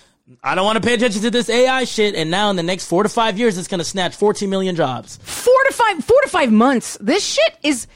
I 0.43 0.55
don't 0.55 0.65
want 0.65 0.81
to 0.81 0.87
pay 0.87 0.93
attention 0.93 1.21
to 1.23 1.31
this 1.31 1.49
AI 1.49 1.83
shit, 1.83 2.15
and 2.15 2.31
now 2.31 2.49
in 2.49 2.55
the 2.55 2.63
next 2.63 2.85
four 2.87 3.03
to 3.03 3.09
five 3.09 3.37
years, 3.37 3.57
it's 3.57 3.67
going 3.67 3.79
to 3.79 3.83
snatch 3.85 4.15
14 4.15 4.49
million 4.49 4.75
jobs. 4.75 5.17
four 5.23 5.61
to 5.67 5.73
five 5.73 6.03
four 6.03 6.21
to 6.21 6.29
five 6.29 6.51
months. 6.51 6.97
This 7.01 7.25
shit 7.25 7.57
is 7.63 7.87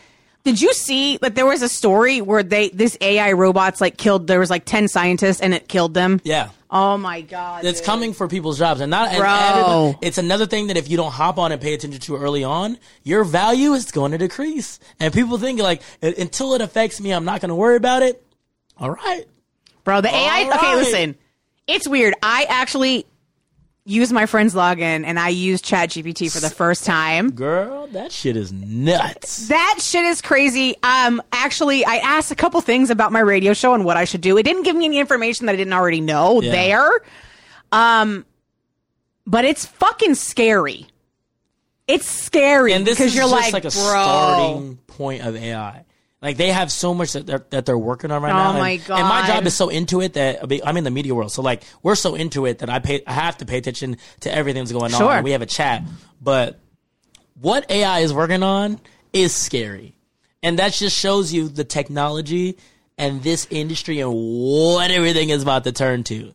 Did 0.43 0.61
you 0.61 0.73
see 0.73 1.17
that 1.17 1.35
there 1.35 1.45
was 1.45 1.61
a 1.61 1.69
story 1.69 2.21
where 2.21 2.41
they 2.41 2.69
this 2.69 2.97
AI 3.01 3.33
robots 3.33 3.81
like 3.81 3.97
killed 3.97 4.27
there 4.27 4.39
was 4.39 4.49
like 4.49 4.63
10 4.63 4.87
scientists 4.87 5.41
and 5.41 5.53
it 5.53 5.67
killed 5.67 5.93
them? 5.93 6.21
Yeah. 6.23 6.49
Oh 6.69 6.97
my 6.97 7.21
god. 7.21 7.65
It's 7.65 7.79
dude. 7.79 7.85
coming 7.85 8.13
for 8.13 8.27
people's 8.27 8.57
jobs, 8.57 8.81
and 8.81 8.89
not 8.89 9.09
and 9.13 9.97
it's 10.01 10.17
another 10.17 10.45
thing 10.45 10.67
that 10.67 10.77
if 10.77 10.89
you 10.89 10.97
don't 10.97 11.11
hop 11.11 11.37
on 11.37 11.51
and 11.51 11.61
pay 11.61 11.73
attention 11.73 12.01
to 12.01 12.17
early 12.17 12.43
on, 12.43 12.77
your 13.03 13.23
value 13.23 13.73
is 13.73 13.91
going 13.91 14.11
to 14.11 14.17
decrease. 14.17 14.79
And 14.99 15.13
people 15.13 15.37
think 15.37 15.61
like 15.61 15.81
uh, 16.03 16.11
until 16.17 16.53
it 16.53 16.61
affects 16.61 16.99
me, 16.99 17.11
I'm 17.11 17.25
not 17.25 17.41
going 17.41 17.49
to 17.49 17.55
worry 17.55 17.77
about 17.77 18.03
it. 18.03 18.23
All 18.77 18.91
right, 18.91 19.25
Bro, 19.83 20.01
the 20.01 20.09
AI 20.09 20.43
All 20.43 20.53
Okay, 20.53 20.75
listen. 20.75 21.15
It's 21.67 21.87
weird. 21.87 22.13
I 22.21 22.45
actually 22.49 23.05
use 23.89 24.11
my 24.11 24.25
friend's 24.25 24.53
login 24.53 25.05
and 25.05 25.17
I 25.17 25.29
use 25.29 25.61
ChatGPT 25.61 26.31
for 26.31 26.39
the 26.41 26.49
first 26.49 26.83
time. 26.85 27.31
girl, 27.31 27.87
that 27.87 28.11
shit 28.11 28.35
is 28.35 28.51
nuts. 28.51 29.47
That 29.47 29.77
shit 29.81 30.03
is 30.03 30.21
crazy. 30.21 30.75
Um, 30.83 31.21
actually, 31.31 31.85
I 31.85 31.95
asked 31.97 32.29
a 32.31 32.35
couple 32.35 32.59
things 32.61 32.89
about 32.89 33.11
my 33.13 33.21
radio 33.21 33.53
show 33.53 33.73
and 33.73 33.85
what 33.85 33.95
I 33.95 34.03
should 34.03 34.21
do. 34.21 34.37
It 34.37 34.43
didn't 34.43 34.63
give 34.63 34.75
me 34.75 34.85
any 34.85 34.99
information 34.99 35.45
that 35.45 35.53
I 35.53 35.55
didn't 35.55 35.71
already 35.73 36.01
know 36.01 36.41
Yeah. 36.41 36.51
there. 36.51 36.89
Um, 37.71 38.25
but 39.25 39.45
it's 39.45 39.65
fucking 39.65 40.15
scary. 40.15 40.87
It's 41.87 42.05
scary 42.05 42.73
And 42.73 42.85
this 42.85 42.97
because 42.97 43.11
is 43.11 43.15
you're 43.15 43.23
just 43.29 43.53
like, 43.53 43.53
like, 43.53 43.63
a 43.65 43.69
bro. 43.69 43.71
starting 43.71 44.77
point 44.87 45.25
of 45.25 45.35
AI. 45.37 45.85
Like 46.21 46.37
they 46.37 46.51
have 46.51 46.71
so 46.71 46.93
much 46.95 47.13
that 47.13 47.27
they're, 47.27 47.45
that 47.51 47.65
they're 47.67 47.77
working 47.77 48.09
on 48.11 48.23
right 48.23 48.31
Oh 48.31 48.35
now. 48.35 48.49
and- 48.51 48.59
my 48.59 48.71
And 48.97 49.07
my 49.07 49.27
job 49.27 49.45
is 49.45 49.53
so 49.53 49.69
into 49.69 50.01
it 50.01 50.13
that 50.13 50.39
I'm 50.65 50.75
in 50.77 50.83
the 50.83 50.89
media 50.91 51.13
world, 51.13 51.31
so 51.31 51.41
like 51.43 51.63
we're 51.83 51.95
so 51.95 52.15
into 52.15 52.45
it 52.47 52.59
that 52.59 52.69
I 52.69 52.79
pay 52.79 53.03
I 53.05 53.13
have 53.13 53.37
to 53.37 53.45
pay 53.45 53.57
attention 53.59 53.97
to 54.21 54.33
everything 54.33 54.63
that's 54.63 54.71
going 54.71 54.91
Sure. 54.91 55.11
on. 55.11 55.23
We 55.23 55.31
have 55.31 55.43
a 55.43 55.45
chat, 55.47 55.83
but 56.21 56.59
what 57.39 57.69
AI 57.69 57.99
is 57.99 58.13
working 58.13 58.41
on 58.41 58.79
is 59.13 59.33
scary, 59.33 59.95
and 60.41 60.57
that 60.57 60.73
just 60.73 60.97
shows 60.97 61.31
you 61.31 61.49
the 61.49 61.63
technology 61.63 62.57
and 62.97 63.21
this 63.21 63.45
industry 63.51 63.99
and 63.99 64.11
what 64.11 64.89
everything 64.89 65.29
is 65.29 65.43
about 65.43 65.65
to 65.65 65.71
turn 65.71 66.03
to. 66.05 66.33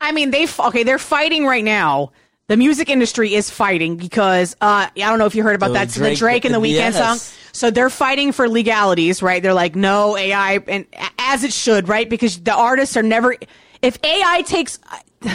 I 0.00 0.12
mean, 0.12 0.30
they 0.30 0.46
okay. 0.58 0.82
They're 0.82 0.98
fighting 0.98 1.44
right 1.44 1.62
now. 1.62 2.12
The 2.50 2.56
music 2.56 2.90
industry 2.90 3.32
is 3.34 3.48
fighting 3.48 3.94
because 3.94 4.56
uh, 4.60 4.88
I 4.90 4.90
don't 4.96 5.20
know 5.20 5.26
if 5.26 5.36
you 5.36 5.44
heard 5.44 5.54
about 5.54 5.72
that. 5.74 5.90
the 5.90 6.00
Drake- 6.00 6.18
Drake 6.18 6.44
and 6.44 6.52
the 6.52 6.58
Weeknd 6.58 6.72
yes. 6.72 6.98
song. 6.98 7.18
So 7.52 7.70
they're 7.70 7.88
fighting 7.88 8.32
for 8.32 8.48
legalities, 8.48 9.22
right? 9.22 9.40
They're 9.40 9.54
like, 9.54 9.76
no 9.76 10.16
AI, 10.16 10.58
and 10.66 10.84
as 11.16 11.44
it 11.44 11.52
should, 11.52 11.88
right? 11.88 12.10
Because 12.10 12.40
the 12.40 12.52
artists 12.52 12.96
are 12.96 13.04
never. 13.04 13.36
If 13.82 14.02
AI 14.02 14.42
takes, 14.42 14.80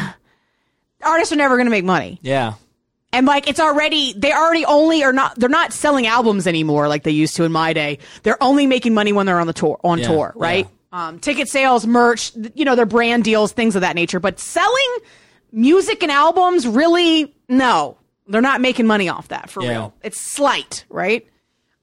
artists 1.01 1.31
are 1.31 1.37
never 1.37 1.55
going 1.55 1.67
to 1.67 1.71
make 1.71 1.85
money, 1.85 2.19
Yeah, 2.21 2.55
and 3.13 3.25
like 3.25 3.47
it's 3.47 3.61
already 3.61 4.11
they 4.11 4.33
already 4.33 4.65
only 4.65 5.01
are 5.05 5.13
not 5.13 5.39
they're 5.39 5.47
not 5.47 5.71
selling 5.71 6.07
albums 6.07 6.47
anymore 6.47 6.89
like 6.89 7.03
they 7.03 7.11
used 7.11 7.37
to 7.37 7.45
in 7.45 7.51
my 7.53 7.71
day. 7.71 7.99
They're 8.23 8.43
only 8.43 8.67
making 8.67 8.93
money 8.93 9.13
when 9.13 9.25
they're 9.25 9.39
on 9.39 9.47
the 9.47 9.53
tour 9.53 9.79
on 9.85 9.99
Yeah, 9.99 10.07
tour, 10.07 10.33
right? 10.35 10.67
Um, 10.91 11.19
ticket 11.19 11.47
sales, 11.47 11.87
merch, 11.87 12.33
you 12.55 12.65
know, 12.65 12.75
their 12.75 12.85
brand 12.85 13.23
deals, 13.23 13.53
things 13.53 13.75
of 13.75 13.81
that 13.83 13.95
nature. 13.95 14.19
But 14.19 14.37
selling 14.41 14.97
music 15.55 16.03
and 16.03 16.11
albums, 16.11 16.67
really, 16.67 17.33
no, 17.49 17.97
they're 18.27 18.41
not 18.41 18.61
making 18.61 18.85
money 18.85 19.09
off 19.09 19.29
that 19.29 19.49
for 19.49 19.63
Yeah. 19.63 19.69
real. 19.69 19.93
It's 20.03 20.19
slight, 20.19 20.85
right? 20.89 21.25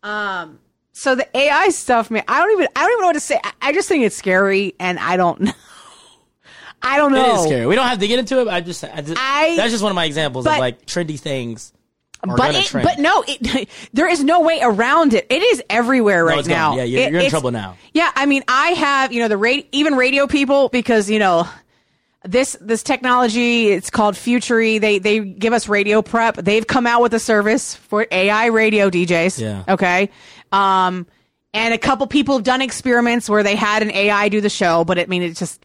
Um, 0.03 0.59
so 0.93 1.15
the 1.15 1.27
AI 1.37 1.71
stuff, 1.71 2.11
man, 2.11 2.23
I 2.29 2.41
don't 2.41 2.53
even 2.53 2.69
I 2.77 2.81
don't 2.83 2.91
even 2.93 3.01
know 3.01 3.07
what 3.09 3.13
to 3.15 3.21
say. 3.21 3.41
I, 3.43 3.53
I 3.61 3.73
just 3.73 3.89
think 3.89 4.05
it's 4.05 4.17
scary, 4.17 4.75
and 4.79 4.99
I 4.99 5.17
don't 5.17 5.41
know. 5.43 5.53
I 6.83 6.97
don't 6.99 7.13
know. 7.13 7.35
it 7.35 7.39
is 7.39 7.45
scary. 7.45 7.67
We 7.67 7.77
don't 7.77 7.87
have 7.87 8.01
to 8.01 8.09
get 8.09 8.19
into 8.19 8.41
it. 8.41 8.47
But 8.47 8.55
I 8.55 8.61
just, 8.61 8.83
I 8.85 9.01
just 9.01 9.17
I- 9.17 9.57
that's 9.57 9.71
just 9.71 9.83
one 9.83 9.91
of 9.93 9.97
my 9.97 10.05
examples 10.05 10.47
of 10.47 10.59
like 10.59 10.85
trendy 10.87 11.19
things. 11.19 11.73
But 12.25 12.55
it, 12.55 12.73
but 12.73 13.01
no, 13.01 13.25
it, 13.27 13.69
there 13.93 14.09
is 14.09 14.23
no 14.23 14.41
way 14.43 14.61
around 14.63 15.13
it. 15.13 15.27
It 15.29 15.43
is 15.43 15.61
everywhere 15.69 16.25
right 16.25 16.37
gone. 16.45 16.49
now. 16.49 16.77
Yeah, 16.77 16.85
you're- 16.85 17.03
It- 17.05 17.13
you're 17.13 17.21
in 17.23 17.31
trouble 17.31 17.51
now. 17.51 17.77
Yeah, 17.93 18.11
I 18.15 18.27
mean, 18.27 18.43
I 18.49 18.69
have 18.71 19.13
you 19.13 19.21
know 19.23 19.29
the 19.29 19.37
radio, 19.37 19.65
even 19.73 19.95
radio 19.95 20.27
people 20.27 20.69
because 20.69 21.09
you 21.11 21.19
know 21.19 21.49
this 22.25 22.57
this 22.61 22.83
technology. 22.83 23.69
It's 23.71 23.91
called 23.91 24.15
Futuri. 24.15 24.81
They 24.81 24.99
they 24.99 25.21
give 25.21 25.53
us 25.53 25.69
radio 25.69 26.03
prep. 26.03 26.37
They've 26.37 26.67
come 26.67 26.87
out 26.87 27.03
with 27.03 27.15
a 27.15 27.19
service 27.19 27.75
for 27.75 28.07
AI 28.11 28.47
radio 28.47 28.91
DJs. 28.91 29.41
Yeah. 29.41 29.65
Okay. 29.69 30.11
Um, 30.53 31.07
and 31.55 31.75
a 31.75 31.79
couple 31.79 32.07
people 32.07 32.37
have 32.37 32.45
done 32.45 32.63
experiments 32.63 33.29
where 33.29 33.43
they 33.43 33.57
had 33.57 33.83
an 33.83 33.91
AI 33.91 34.29
do 34.29 34.41
the 34.41 34.49
show, 34.51 34.85
but 34.85 34.99
I 34.99 35.07
mean, 35.07 35.23
it's 35.23 35.39
just 35.39 35.65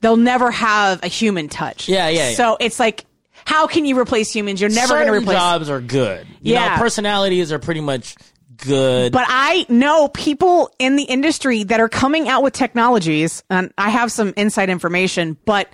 they'll 0.00 0.16
never 0.16 0.50
have 0.50 1.02
a 1.02 1.08
human 1.08 1.48
touch. 1.48 1.88
Yeah, 1.88 2.08
yeah, 2.08 2.30
yeah. 2.30 2.34
So 2.36 2.56
it's 2.60 2.78
like. 2.80 3.04
How 3.44 3.66
can 3.66 3.86
you 3.86 3.98
replace 3.98 4.30
humans? 4.34 4.60
You're 4.60 4.68
never 4.68 4.88
going 4.88 5.06
to 5.06 5.12
Certain 5.12 5.22
replace. 5.22 5.38
jobs 5.38 5.70
are 5.70 5.80
good. 5.80 6.26
You 6.42 6.52
Yeah. 6.52 6.74
know, 6.74 6.82
personalities 6.82 7.50
are 7.50 7.58
pretty 7.58 7.80
much 7.80 8.14
good. 8.58 9.10
But 9.10 9.24
I 9.26 9.64
know 9.70 10.08
people 10.08 10.70
in 10.78 10.96
the 10.96 11.04
industry 11.04 11.62
that 11.62 11.80
are 11.80 11.88
coming 11.88 12.28
out 12.28 12.42
with 12.42 12.52
technologies, 12.52 13.42
and 13.48 13.72
I 13.78 13.88
have 13.88 14.12
some 14.12 14.34
inside 14.36 14.68
information, 14.68 15.38
but 15.46 15.66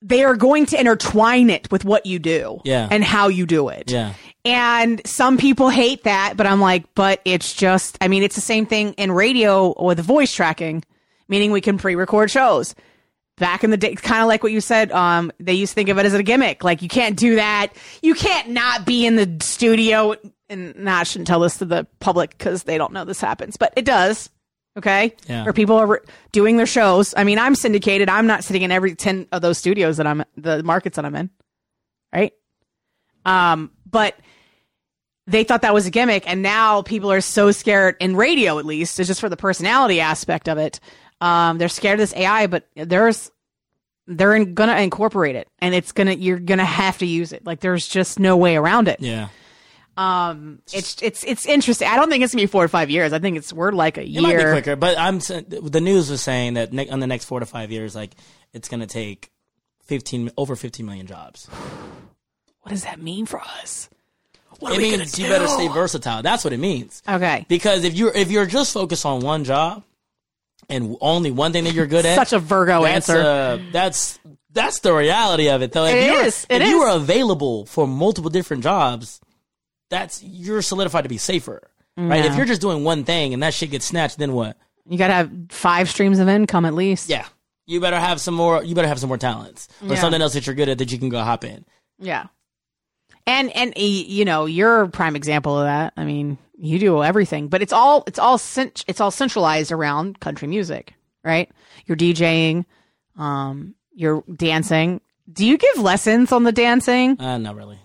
they 0.00 0.22
are 0.24 0.36
going 0.36 0.66
to 0.66 0.78
intertwine 0.80 1.50
it 1.50 1.70
with 1.72 1.84
what 1.84 2.06
you 2.06 2.18
do 2.18 2.60
Yeah. 2.64 2.86
and 2.90 3.02
how 3.02 3.28
you 3.28 3.46
do 3.46 3.68
it. 3.68 3.90
yeah, 3.90 4.14
And 4.44 5.04
some 5.06 5.36
people 5.38 5.68
hate 5.70 6.04
that, 6.04 6.36
but 6.36 6.46
I'm 6.46 6.60
like, 6.60 6.84
but 6.94 7.20
it's 7.24 7.52
just, 7.52 7.98
I 8.00 8.06
mean, 8.08 8.22
it's 8.22 8.36
the 8.36 8.40
same 8.40 8.64
thing 8.64 8.92
in 8.92 9.10
radio 9.10 9.74
with 9.82 9.98
voice 10.00 10.32
tracking, 10.32 10.84
meaning 11.28 11.50
we 11.50 11.60
can 11.60 11.78
pre 11.78 11.96
record 11.96 12.30
shows. 12.30 12.74
Back 13.38 13.62
in 13.62 13.70
the 13.70 13.76
day, 13.76 13.94
kind 13.94 14.22
of 14.22 14.26
like 14.28 14.42
what 14.42 14.50
you 14.50 14.60
said, 14.60 14.90
um, 14.90 15.30
they 15.38 15.52
used 15.52 15.70
to 15.70 15.74
think 15.76 15.88
of 15.90 15.98
it 15.98 16.06
as 16.06 16.12
a 16.14 16.22
gimmick. 16.24 16.64
Like, 16.64 16.82
you 16.82 16.88
can't 16.88 17.16
do 17.16 17.36
that. 17.36 17.68
You 18.02 18.14
can't 18.14 18.48
not 18.50 18.84
be 18.84 19.06
in 19.06 19.14
the 19.14 19.36
studio. 19.44 20.16
And 20.48 20.74
nah, 20.76 20.98
I 20.98 21.02
shouldn't 21.04 21.28
tell 21.28 21.38
this 21.40 21.58
to 21.58 21.64
the 21.64 21.86
public 22.00 22.30
because 22.36 22.64
they 22.64 22.78
don't 22.78 22.92
know 22.92 23.04
this 23.04 23.20
happens, 23.20 23.56
but 23.56 23.72
it 23.76 23.84
does. 23.84 24.28
Okay. 24.78 25.14
Yeah. 25.28 25.44
Or 25.46 25.52
people 25.52 25.76
are 25.76 25.86
re- 25.86 25.98
doing 26.32 26.56
their 26.56 26.66
shows. 26.66 27.12
I 27.16 27.24
mean, 27.24 27.38
I'm 27.38 27.54
syndicated. 27.54 28.08
I'm 28.08 28.26
not 28.26 28.44
sitting 28.44 28.62
in 28.62 28.72
every 28.72 28.94
10 28.94 29.26
of 29.32 29.42
those 29.42 29.58
studios 29.58 29.96
that 29.98 30.06
I'm, 30.06 30.24
the 30.36 30.62
markets 30.62 30.96
that 30.96 31.04
I'm 31.04 31.14
in. 31.14 31.30
Right. 32.12 32.32
Um, 33.24 33.72
but 33.90 34.14
they 35.26 35.44
thought 35.44 35.62
that 35.62 35.74
was 35.74 35.86
a 35.86 35.90
gimmick, 35.90 36.26
and 36.26 36.42
now 36.42 36.80
people 36.82 37.12
are 37.12 37.20
so 37.20 37.50
scared 37.50 37.96
in 38.00 38.16
radio, 38.16 38.58
at 38.58 38.64
least, 38.64 38.98
it's 38.98 39.08
just 39.08 39.20
for 39.20 39.28
the 39.28 39.36
personality 39.36 40.00
aspect 40.00 40.48
of 40.48 40.56
it. 40.56 40.80
Um, 41.20 41.58
they're 41.58 41.68
scared 41.68 42.00
of 42.00 42.08
this 42.08 42.14
AI, 42.16 42.46
but 42.46 42.66
there's 42.74 43.30
they're 44.06 44.34
in, 44.34 44.54
gonna 44.54 44.76
incorporate 44.78 45.36
it, 45.36 45.48
and 45.58 45.74
it's 45.74 45.92
gonna 45.92 46.12
you're 46.12 46.38
gonna 46.38 46.64
have 46.64 46.96
to 46.98 47.06
use 47.06 47.32
it. 47.34 47.44
Like 47.44 47.60
there's 47.60 47.86
just 47.86 48.18
no 48.18 48.38
way 48.38 48.56
around 48.56 48.88
it. 48.88 49.00
yeah. 49.00 49.28
Um, 49.98 50.62
it's 50.72 51.02
it's 51.02 51.24
it's 51.24 51.44
interesting. 51.44 51.88
I 51.88 51.96
don't 51.96 52.08
think 52.08 52.22
it's 52.22 52.32
gonna 52.32 52.44
be 52.44 52.46
four 52.46 52.62
or 52.62 52.68
five 52.68 52.88
years. 52.88 53.12
I 53.12 53.18
think 53.18 53.36
it's 53.36 53.52
we're 53.52 53.72
like 53.72 53.98
a 53.98 54.08
year. 54.08 54.20
It 54.20 54.22
might 54.22 54.36
be 54.36 54.50
quicker, 54.52 54.76
but 54.76 54.96
I'm 54.96 55.18
the 55.18 55.80
news 55.82 56.08
was 56.08 56.22
saying 56.22 56.54
that 56.54 56.72
ne- 56.72 56.88
on 56.88 57.00
the 57.00 57.08
next 57.08 57.24
four 57.24 57.40
to 57.40 57.46
five 57.46 57.72
years, 57.72 57.96
like 57.96 58.14
it's 58.52 58.68
going 58.68 58.78
to 58.78 58.86
take 58.86 59.32
fifteen 59.82 60.30
over 60.36 60.54
fifteen 60.54 60.86
million 60.86 61.08
jobs. 61.08 61.48
What 62.62 62.70
does 62.70 62.84
that 62.84 63.02
mean 63.02 63.26
for 63.26 63.40
us? 63.40 63.88
What 64.60 64.74
It 64.74 64.78
means 64.78 65.16
gonna 65.16 65.26
you 65.26 65.34
better 65.34 65.48
stay 65.48 65.66
versatile. 65.66 66.22
That's 66.22 66.44
what 66.44 66.52
it 66.52 66.60
means. 66.60 67.02
Okay. 67.08 67.44
Because 67.48 67.82
if 67.82 67.94
you're 67.94 68.14
if 68.14 68.30
you're 68.30 68.46
just 68.46 68.72
focused 68.72 69.04
on 69.04 69.18
one 69.18 69.42
job 69.42 69.82
and 70.68 70.96
only 71.00 71.32
one 71.32 71.52
thing 71.52 71.64
that 71.64 71.74
you're 71.74 71.86
good 71.86 72.06
at, 72.06 72.14
Such 72.14 72.32
a 72.32 72.38
Virgo 72.38 72.84
that's, 72.84 73.08
answer. 73.08 73.20
Uh, 73.20 73.58
that's 73.72 74.20
that's 74.52 74.78
the 74.78 74.92
reality 74.92 75.48
of 75.48 75.62
it, 75.62 75.72
though. 75.72 75.86
If 75.86 75.94
It 75.94 76.26
is. 76.26 76.46
It 76.48 76.62
if 76.62 76.68
you 76.68 76.82
are 76.82 76.94
available 76.94 77.66
for 77.66 77.88
multiple 77.88 78.30
different 78.30 78.62
jobs, 78.62 79.20
that's 79.90 80.22
you're 80.22 80.62
solidified 80.62 81.04
to 81.04 81.08
be 81.08 81.18
safer, 81.18 81.70
right? 81.96 82.24
If 82.24 82.36
you're 82.36 82.46
just 82.46 82.60
doing 82.60 82.84
one 82.84 83.04
thing 83.04 83.32
and 83.34 83.42
that 83.42 83.54
shit 83.54 83.70
gets 83.70 83.86
snatched, 83.86 84.18
then 84.18 84.32
what? 84.32 84.56
you 84.90 84.96
gotta 84.96 85.12
have 85.12 85.30
five 85.50 85.88
streams 85.90 86.18
of 86.18 86.28
income 86.28 86.64
at 86.64 86.72
least. 86.74 87.10
Yeah, 87.10 87.26
you 87.66 87.80
better 87.80 87.98
have 88.00 88.20
some 88.20 88.34
more. 88.34 88.62
You 88.64 88.74
better 88.74 88.88
have 88.88 88.98
some 88.98 89.08
more 89.08 89.18
talents 89.18 89.68
or 89.82 89.88
Yeah. 89.88 89.94
something 89.96 90.22
else 90.22 90.32
that 90.34 90.46
you're 90.46 90.54
good 90.56 90.68
at 90.70 90.78
that 90.78 90.90
you 90.90 90.98
can 90.98 91.08
go 91.10 91.22
hop 91.22 91.44
in. 91.44 91.64
Yeah. 91.98 92.26
And 93.26 93.54
and 93.54 93.74
you 93.76 94.24
know, 94.24 94.46
you're 94.46 94.82
a 94.82 94.88
prime 94.88 95.14
example 95.16 95.58
of 95.58 95.64
that. 95.66 95.92
I 95.96 96.04
mean, 96.04 96.38
you 96.56 96.78
do 96.78 97.02
everything, 97.04 97.48
but 97.48 97.60
it's 97.60 97.72
all 97.74 98.04
it's 98.06 98.18
all 98.18 98.38
cent- 98.38 98.84
it's 98.88 99.00
all 99.00 99.10
centralized 99.10 99.70
around 99.72 100.18
country 100.20 100.48
music, 100.48 100.94
right? 101.22 101.50
You're 101.84 101.96
DJing, 101.98 102.64
um, 103.18 103.74
you're 103.92 104.24
dancing. 104.34 105.02
Do 105.30 105.44
you 105.44 105.58
give 105.58 105.76
lessons 105.78 106.32
on 106.32 106.44
the 106.44 106.52
dancing? 106.52 107.20
Uh, 107.20 107.36
not 107.36 107.54
really. 107.56 107.78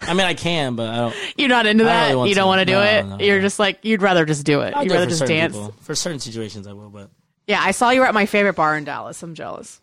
I 0.00 0.12
mean, 0.12 0.26
I 0.26 0.34
can, 0.34 0.76
but 0.76 0.88
I 0.90 0.96
don't. 0.96 1.16
You're 1.36 1.48
not 1.48 1.66
into 1.66 1.84
that. 1.84 2.10
really 2.10 2.28
you 2.28 2.34
don't 2.34 2.44
to. 2.44 2.48
want 2.48 2.58
to 2.60 2.64
do 2.66 2.72
No, 2.72 2.82
it. 2.82 3.02
no, 3.06 3.18
You're 3.18 3.36
no. 3.36 3.42
just 3.42 3.58
like 3.58 3.78
you'd 3.82 4.02
rather 4.02 4.24
just 4.26 4.44
do 4.44 4.60
it. 4.60 4.74
I'll 4.74 4.82
you'd 4.82 4.90
do 4.90 4.94
rather 4.94 5.06
for 5.06 5.10
just 5.10 5.26
dance. 5.26 5.54
people. 5.54 5.74
For 5.80 5.94
certain 5.94 6.18
situations, 6.20 6.66
I 6.66 6.72
will. 6.74 6.90
But 6.90 7.10
Yeah, 7.46 7.60
I 7.62 7.70
saw 7.70 7.90
you 7.90 8.00
were 8.00 8.06
at 8.06 8.14
my 8.14 8.26
favorite 8.26 8.54
bar 8.56 8.76
in 8.76 8.84
Dallas. 8.84 9.22
I'm 9.22 9.34
jealous. 9.34 9.80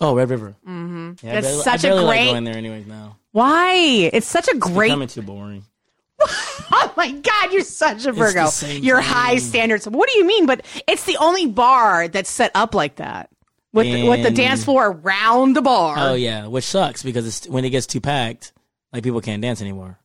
oh, 0.00 0.14
Red 0.14 0.30
River. 0.30 0.54
Mm-hmm. 0.66 1.26
Yeah, 1.26 1.38
It's 1.38 1.46
I 1.46 1.50
barely, 1.50 1.62
such 1.62 1.84
a 1.84 1.88
great- 1.88 2.04
like 2.04 2.26
going 2.30 2.44
there 2.44 2.56
anyways 2.56 2.86
now. 2.86 3.16
Why? 3.32 3.74
It's 4.12 4.26
such 4.26 4.48
a 4.48 4.56
great 4.56 4.88
Becoming 4.88 5.08
too 5.08 5.22
boring. 5.22 5.64
Oh 6.72 6.92
my 6.96 7.10
God, 7.12 7.52
you're 7.52 7.62
such 7.62 8.06
a 8.06 8.12
Virgo. 8.12 8.46
You're 8.68 9.00
thing. 9.02 9.10
high 9.10 9.36
standards. 9.36 9.88
What 9.88 10.08
do 10.10 10.18
you 10.18 10.24
mean? 10.26 10.46
But 10.46 10.64
it's 10.86 11.04
the 11.04 11.16
only 11.16 11.46
bar 11.46 12.08
that's 12.08 12.30
set 12.30 12.50
up 12.54 12.74
like 12.74 12.96
that. 12.96 13.28
With 13.72 13.86
the, 13.86 14.08
with 14.08 14.22
the 14.24 14.30
dance 14.32 14.64
floor 14.64 14.86
around 14.88 15.54
the 15.54 15.62
bar. 15.62 15.94
Oh 15.98 16.14
yeah, 16.14 16.46
which 16.48 16.64
sucks 16.64 17.02
because 17.04 17.26
it's, 17.26 17.48
when 17.48 17.64
it 17.64 17.70
gets 17.70 17.86
too 17.86 18.00
packed, 18.00 18.52
like 18.92 19.02
people 19.04 19.20
can't 19.20 19.40
dance 19.42 19.60
anymore. 19.62 19.96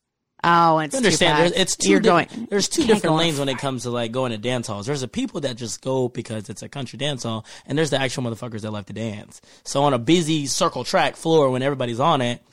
Oh, 0.44 0.78
it's 0.78 0.94
understand 0.96 1.38
too 1.38 1.42
there's, 1.50 1.52
it's 1.62 1.76
2 1.78 1.90
You're 1.90 2.00
di- 2.00 2.08
going. 2.26 2.48
there's 2.52 2.70
two 2.70 2.84
different 2.86 3.16
lanes 3.16 3.40
when 3.40 3.50
it 3.50 3.58
comes 3.58 3.82
to 3.84 3.90
like 3.90 4.12
going 4.12 4.32
to 4.32 4.38
dance 4.38 4.68
halls 4.68 4.86
there's 4.86 5.02
the 5.02 5.08
people 5.08 5.42
that 5.42 5.56
just 5.56 5.82
go 5.82 6.08
because 6.08 6.50
it's 6.50 6.62
a 6.62 6.70
country 6.70 6.98
dance 6.98 7.24
hall 7.24 7.44
and 7.66 7.76
there's 7.76 7.90
the 7.90 8.00
actual 8.00 8.22
motherfuckers 8.22 8.62
that 8.62 8.70
love 8.70 8.86
to 8.86 8.94
dance 8.94 9.42
so 9.64 9.82
on 9.82 9.96
a 9.96 9.98
busy 9.98 10.46
circle 10.46 10.84
track 10.84 11.16
floor 11.16 11.50
when 11.50 11.64
everybody's 11.64 12.00
on 12.00 12.22
it 12.22 12.44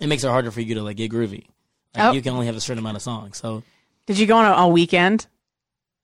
it 0.00 0.08
makes 0.08 0.24
it 0.24 0.28
harder 0.28 0.50
for 0.50 0.60
you 0.60 0.74
to 0.74 0.82
like 0.82 0.96
get 0.96 1.12
groovy 1.12 1.44
like 1.94 2.04
Oh. 2.06 2.10
you 2.12 2.20
can 2.20 2.32
only 2.32 2.46
have 2.46 2.56
a 2.56 2.60
certain 2.60 2.80
amount 2.80 2.96
of 2.96 3.02
songs 3.02 3.36
so 3.36 3.62
Did 4.06 4.18
you 4.18 4.26
go 4.26 4.36
on 4.38 4.46
a, 4.46 4.62
a 4.64 4.66
weekend? 4.68 5.28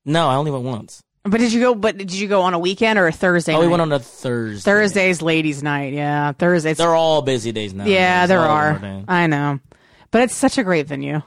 no 0.04 0.28
i 0.28 0.36
only 0.36 0.52
went 0.52 0.62
once 0.64 1.02
But 1.28 1.40
did 1.40 1.52
you 1.52 1.60
go? 1.60 1.74
But 1.74 1.96
did 1.96 2.12
you 2.12 2.28
go 2.28 2.42
on 2.42 2.54
a 2.54 2.58
weekend 2.58 2.98
or 2.98 3.06
a 3.06 3.12
Thursday? 3.12 3.54
oh 3.54 3.60
we 3.60 3.68
went 3.68 3.82
on 3.82 3.92
a 3.92 3.98
thursday 3.98 4.70
Thursday's 4.70 5.22
ladies' 5.22 5.62
night. 5.62 5.92
Yeah, 5.92 6.32
Thursdays. 6.32 6.76
they're 6.76 6.94
all 6.94 7.22
busy 7.22 7.52
days 7.52 7.74
now 7.74 7.84
yeah, 7.84 8.24
It's 8.24 8.28
there 8.28 8.40
are. 8.40 9.04
I 9.08 9.26
know, 9.26 9.60
but 10.10 10.22
it's 10.22 10.34
such 10.34 10.58
a 10.58 10.64
great 10.64 10.86
venue. 10.86 11.22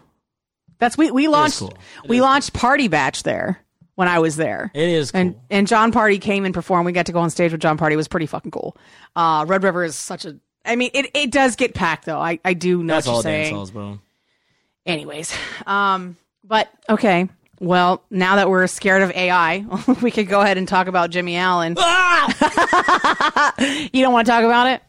That's 0.78 0.98
we 0.98 1.12
we 1.12 1.28
launched 1.28 1.60
cool. 1.60 1.78
We 2.08 2.22
launched 2.22 2.54
Party 2.54 2.88
Batch 2.88 3.24
there 3.24 3.60
when 3.96 4.08
I 4.08 4.20
was 4.20 4.38
there. 4.38 4.72
it 4.74 4.88
is 4.88 5.12
cool. 5.12 5.20
and 5.20 5.36
and 5.50 5.68
Jon 5.68 5.92
Pardi 5.92 6.22
came 6.22 6.46
and 6.46 6.54
performed. 6.54 6.86
We 6.86 6.94
got 6.94 7.08
to 7.08 7.12
go 7.12 7.20
on 7.20 7.30
stage 7.30 7.52
with 7.52 7.60
Jon 7.60 7.78
Pardi. 7.78 7.92
It 7.92 7.98
was 7.98 8.08
pretty 8.08 8.28
fucking 8.28 8.52
cool. 8.52 8.78
Uh, 9.16 9.46
Red 9.48 9.64
River 9.64 9.84
is 9.84 9.96
such 9.96 10.24
a. 10.26 10.40
I 10.64 10.78
mean, 10.78 10.92
it, 10.94 11.12
it 11.14 11.32
does 11.32 11.58
get 11.58 11.74
packed 11.74 12.06
though. 12.06 12.20
I, 12.20 12.40
I 12.46 12.54
do 12.54 12.82
know 12.82 12.94
that's 12.94 13.08
what 13.08 13.14
all 13.14 13.18
you're 13.18 13.24
saying. 13.24 13.56
halls 13.56 13.72
bro 13.72 14.00
Anyways, 14.86 15.34
um, 15.68 16.16
but 16.44 16.70
okay. 16.90 17.28
Well, 17.60 18.04
now 18.10 18.38
that 18.38 18.50
we're 18.50 18.66
scared 18.68 19.02
of 19.02 19.12
AI, 19.12 19.66
we 20.02 20.12
could 20.12 20.28
go 20.28 20.42
ahead 20.42 20.58
and 20.58 20.68
talk 20.68 20.88
about 20.88 21.10
Jimmy 21.10 21.36
Allen. 21.38 21.76
ah! 21.78 23.54
You 23.94 24.02
don't 24.04 24.14
want 24.14 24.26
to 24.26 24.32
talk 24.32 24.44
about 24.44 24.68
it? 24.68 24.82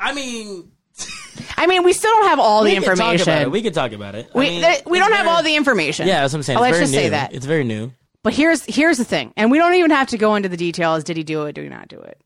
i 0.00 0.12
mean 0.12 0.70
I 1.56 1.66
mean, 1.66 1.82
we 1.84 1.92
still 1.92 2.10
don't 2.10 2.26
have 2.28 2.38
all 2.40 2.62
the 2.64 2.70
we 2.70 2.74
can 2.74 2.82
talk 2.84 2.96
about 2.96 3.10
it 3.14 3.20
information. 3.20 3.50
we 3.50 3.62
could 3.62 3.74
talk 3.74 3.92
about 3.92 4.14
it 4.14 4.28
I 4.34 4.38
We, 4.38 4.44
mean, 4.50 4.62
th- 4.62 4.82
we 4.86 4.98
don't 4.98 5.12
have 5.12 5.26
all 5.26 5.42
the 5.42 5.54
information. 5.56 6.06
Yeah, 6.08 6.20
that's 6.22 6.32
what 6.32 6.38
I'm 6.38 6.42
saying. 6.44 6.58
Oh, 6.58 6.62
It's 6.62 6.72
let's 6.72 6.82
just 6.84 6.92
new. 6.92 6.98
say 6.98 7.08
that. 7.10 7.32
It's 7.34 7.46
very 7.46 7.64
new. 7.64 7.92
But 8.22 8.32
here's 8.34 8.64
here's 8.64 8.98
the 8.98 9.04
thing, 9.04 9.32
and 9.36 9.50
we 9.50 9.58
don't 9.58 9.74
even 9.74 9.90
have 9.90 10.08
to 10.08 10.18
go 10.18 10.34
into 10.34 10.48
the 10.48 10.56
details. 10.56 11.04
Did 11.04 11.16
he 11.16 11.22
do 11.24 11.42
it? 11.44 11.52
Did 11.54 11.64
he 11.64 11.68
not 11.68 11.88
do 11.88 12.00
it? 12.00 12.20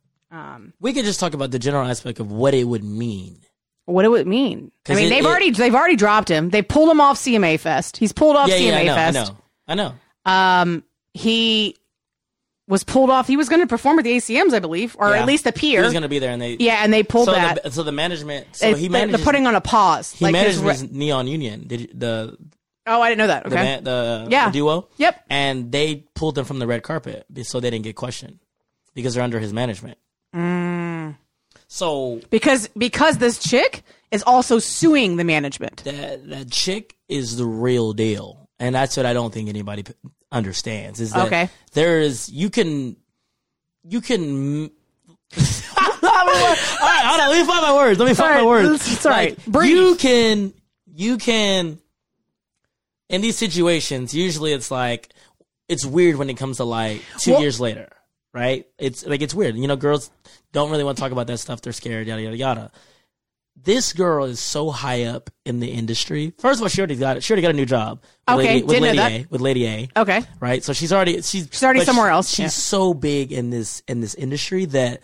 We 0.80 0.92
could 0.92 1.04
just 1.04 1.18
talk 1.20 1.34
about 1.34 1.50
the 1.50 1.58
general 1.58 1.86
aspect 1.88 2.20
of 2.20 2.30
what 2.30 2.54
it 2.54 2.64
would 2.64 2.84
mean. 2.84 3.40
What 3.86 4.04
it 4.04 4.26
mean? 4.26 4.70
I 4.88 4.94
mean, 4.94 5.06
it- 5.06 5.10
they've 5.10 5.24
it- 5.24 5.28
already 5.28 5.50
they've 5.50 5.74
already 5.74 5.96
dropped 5.96 6.28
him. 6.30 6.50
They 6.50 6.62
pulled 6.62 6.90
him 6.90 7.00
off 7.00 7.18
CMA 7.18 7.58
Fest. 7.58 7.96
He's 7.96 8.12
pulled 8.12 8.36
off 8.36 8.48
yeah, 8.48 8.56
CMA 8.56 8.62
yeah, 8.66 8.76
I 8.78 8.84
know, 8.84 8.94
Fest. 8.94 9.18
I 9.18 9.22
know. 9.24 9.38
I 9.68 9.74
know. 9.74 9.94
Um, 10.24 10.82
he 11.14 11.76
was 12.66 12.84
pulled 12.84 13.10
off. 13.10 13.26
He 13.26 13.36
was 13.36 13.48
going 13.48 13.60
to 13.62 13.66
perform 13.66 13.98
at 13.98 14.04
the 14.04 14.12
ACMs, 14.16 14.52
I 14.52 14.58
believe, 14.58 14.94
or 14.98 15.10
Yeah. 15.10 15.20
at 15.20 15.26
least 15.26 15.46
appear. 15.46 15.80
He 15.80 15.84
was 15.84 15.92
going 15.92 16.02
to 16.02 16.08
be 16.08 16.18
there, 16.18 16.32
and 16.32 16.40
they 16.42 16.56
yeah, 16.58 16.80
and 16.82 16.92
they 16.92 17.02
pulled 17.02 17.26
So 17.26 17.32
that. 17.32 17.62
the, 17.62 17.70
so 17.70 17.82
the 17.82 17.92
management. 17.92 18.46
So 18.56 18.72
They- 18.72 18.78
he 18.80 18.88
they're- 18.88 18.92
manages. 19.00 19.16
they're 19.20 19.24
putting 19.24 19.46
on 19.46 19.54
a 19.54 19.60
pause. 19.60 20.12
he 20.12 20.24
like 20.24 20.34
his 20.34 20.60
manages 20.62 20.82
re- 20.82 20.88
Neon 20.92 21.26
Union. 21.28 21.64
Did 21.66 21.80
you- 21.82 21.88
the 21.94 22.36
oh, 22.86 23.00
I 23.02 23.08
didn't 23.10 23.18
know 23.18 23.26
that. 23.28 23.46
Okay. 23.46 23.54
man, 23.54 23.84
the, 23.84 24.26
Yeah. 24.30 24.46
the 24.46 24.52
duo? 24.52 24.88
Yep. 24.96 25.24
And 25.30 25.70
they 25.72 26.04
pulled 26.14 26.34
them 26.34 26.44
from 26.46 26.58
the 26.58 26.66
red 26.66 26.82
carpet 26.82 27.26
so 27.44 27.60
they 27.60 27.70
didn't 27.70 27.84
get 27.84 27.96
questioned 27.96 28.38
because 28.94 29.14
they're 29.14 29.24
under 29.24 29.38
his 29.40 29.52
management. 29.52 29.98
Mm. 30.34 31.16
So 31.68 32.20
Because 32.30 32.68
because 32.76 33.18
this 33.18 33.38
chick 33.38 33.82
is 34.10 34.22
also 34.22 34.58
suing 34.58 35.16
the 35.16 35.24
management. 35.24 35.84
that 35.84 36.26
that 36.28 36.50
chick 36.50 36.96
is 37.08 37.36
the 37.36 37.44
real 37.46 37.92
deal, 37.92 38.47
and 38.58 38.74
that's 38.74 38.96
what 38.96 39.06
I 39.06 39.12
don't 39.12 39.32
think 39.32 39.48
anybody 39.48 39.82
p- 39.84 39.92
understands. 40.32 41.00
Is 41.00 41.12
that 41.12 41.26
Okay. 41.26 41.48
there 41.72 42.00
is 42.00 42.28
you 42.30 42.50
can 42.50 42.96
you 43.84 44.00
can. 44.00 44.70
all 45.36 45.42
right, 46.02 47.02
hold 47.04 47.20
on. 47.20 47.28
Let 47.30 47.40
me 47.40 47.46
find 47.46 47.62
my 47.62 47.74
words. 47.76 47.98
Let 47.98 48.08
me 48.08 48.14
find 48.14 48.38
all 48.38 48.44
my 48.44 48.48
words. 48.48 49.04
Right. 49.04 49.38
Like, 49.46 49.68
you 49.68 49.96
can 49.96 50.52
you 50.86 51.18
can 51.18 51.78
in 53.08 53.20
these 53.20 53.36
situations. 53.36 54.14
Usually, 54.14 54.52
it's 54.52 54.70
like 54.70 55.08
it's 55.68 55.84
weird 55.84 56.16
when 56.16 56.30
it 56.30 56.34
comes 56.36 56.56
to 56.58 56.64
like 56.64 57.02
two 57.18 57.32
Well- 57.32 57.40
years 57.42 57.60
later, 57.60 57.88
right? 58.34 58.66
It's 58.78 59.06
like 59.06 59.22
it's 59.22 59.34
weird. 59.34 59.56
You 59.56 59.68
know, 59.68 59.76
girls 59.76 60.10
don't 60.52 60.70
really 60.70 60.84
want 60.84 60.96
to 60.96 61.02
talk 61.02 61.12
about 61.12 61.26
that 61.26 61.38
stuff. 61.38 61.60
They're 61.60 61.72
scared. 61.72 62.06
Yada 62.06 62.22
yada 62.22 62.36
yada 62.36 62.70
this 63.64 63.92
girl 63.92 64.24
is 64.24 64.40
so 64.40 64.70
high 64.70 65.04
up 65.04 65.30
in 65.44 65.60
the 65.60 65.68
industry. 65.68 66.32
First 66.38 66.58
of 66.60 66.62
all, 66.62 66.68
she 66.68 66.80
already 66.80 66.96
got 66.96 67.22
she 67.22 67.32
already 67.32 67.42
got 67.42 67.50
a 67.50 67.54
new 67.56 67.66
job. 67.66 68.00
With 68.28 68.38
Okay, 68.38 68.46
Lady, 68.54 68.62
with 68.62 68.68
didn't 68.68 68.82
know 68.96 69.02
Lady 69.02 69.18
that. 69.18 69.26
A. 69.26 69.26
With 69.30 69.40
Lady 69.40 69.66
A. 69.66 69.88
Okay. 69.96 70.22
Right. 70.40 70.62
So 70.64 70.72
she's 70.72 70.92
already 70.92 71.22
she's 71.22 71.48
She's 71.50 71.62
already 71.62 71.80
somewhere 71.84 72.08
she- 72.08 72.12
else, 72.12 72.28
She's 72.30 72.38
yeah. 72.40 72.48
so 72.48 72.94
big 72.94 73.32
in 73.32 73.50
this 73.50 73.82
in 73.88 74.00
this 74.00 74.14
industry 74.14 74.64
that 74.66 75.02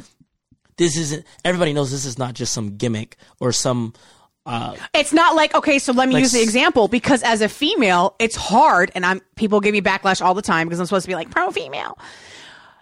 this 0.76 0.96
isn't. 0.96 1.24
Everybody 1.44 1.72
knows 1.72 1.90
this 1.90 2.04
is 2.04 2.18
not 2.18 2.34
just 2.34 2.52
some 2.52 2.76
gimmick 2.76 3.16
or 3.40 3.52
some. 3.52 3.92
Uh, 4.46 4.76
It's 4.92 5.12
not 5.14 5.34
like 5.34 5.54
okay, 5.54 5.78
so 5.78 5.92
let 5.92 6.06
me 6.08 6.14
Like 6.14 6.22
use 6.24 6.32
the 6.32 6.42
example 6.42 6.86
because 6.88 7.22
as 7.22 7.40
a 7.40 7.48
female, 7.48 8.14
it's 8.18 8.36
hard, 8.36 8.92
and 8.94 9.04
I'm 9.06 9.20
people 9.36 9.60
give 9.60 9.72
me 9.72 9.80
backlash 9.80 10.20
all 10.20 10.34
the 10.34 10.42
time 10.42 10.66
because 10.68 10.78
I'm 10.80 10.86
supposed 10.86 11.04
to 11.04 11.08
be 11.08 11.14
like 11.14 11.30
pro 11.30 11.50
female. 11.50 11.98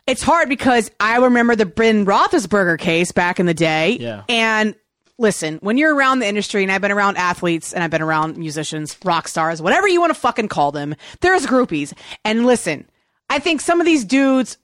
It's 0.07 0.23
hard 0.23 0.49
because 0.49 0.91
I 0.99 1.19
remember 1.19 1.55
the 1.55 1.65
Ben 1.67 2.05
Roethlisberger 2.05 2.81
case 2.81 3.13
back 3.13 3.39
in 3.39 3.47
the 3.47 3.55
day, 3.55 3.99
Yeah. 4.01 4.25
And 4.29 4.75
listen, 5.19 5.59
when 5.63 5.79
you're 5.79 5.95
around 5.95 6.19
the 6.19 6.27
industry, 6.29 6.63
and 6.63 6.73
I've 6.73 6.81
been 6.81 6.93
around 6.93 7.17
athletes, 7.17 7.73
and 7.73 7.83
I've 7.85 7.91
been 7.91 8.03
around 8.03 8.37
musicians, 8.37 8.97
rock 9.05 9.29
stars, 9.29 9.63
whatever 9.63 9.89
you 9.89 10.01
want 10.01 10.13
to 10.13 10.19
fucking 10.19 10.49
call 10.49 10.73
them, 10.73 10.95
there's 11.21 11.47
groupies. 11.47 11.93
And 12.25 12.47
listen, 12.47 12.89
I 13.31 13.39
think 13.39 13.61
some 13.61 13.81
of 13.81 13.87
these 13.87 14.05
dudes 14.05 14.59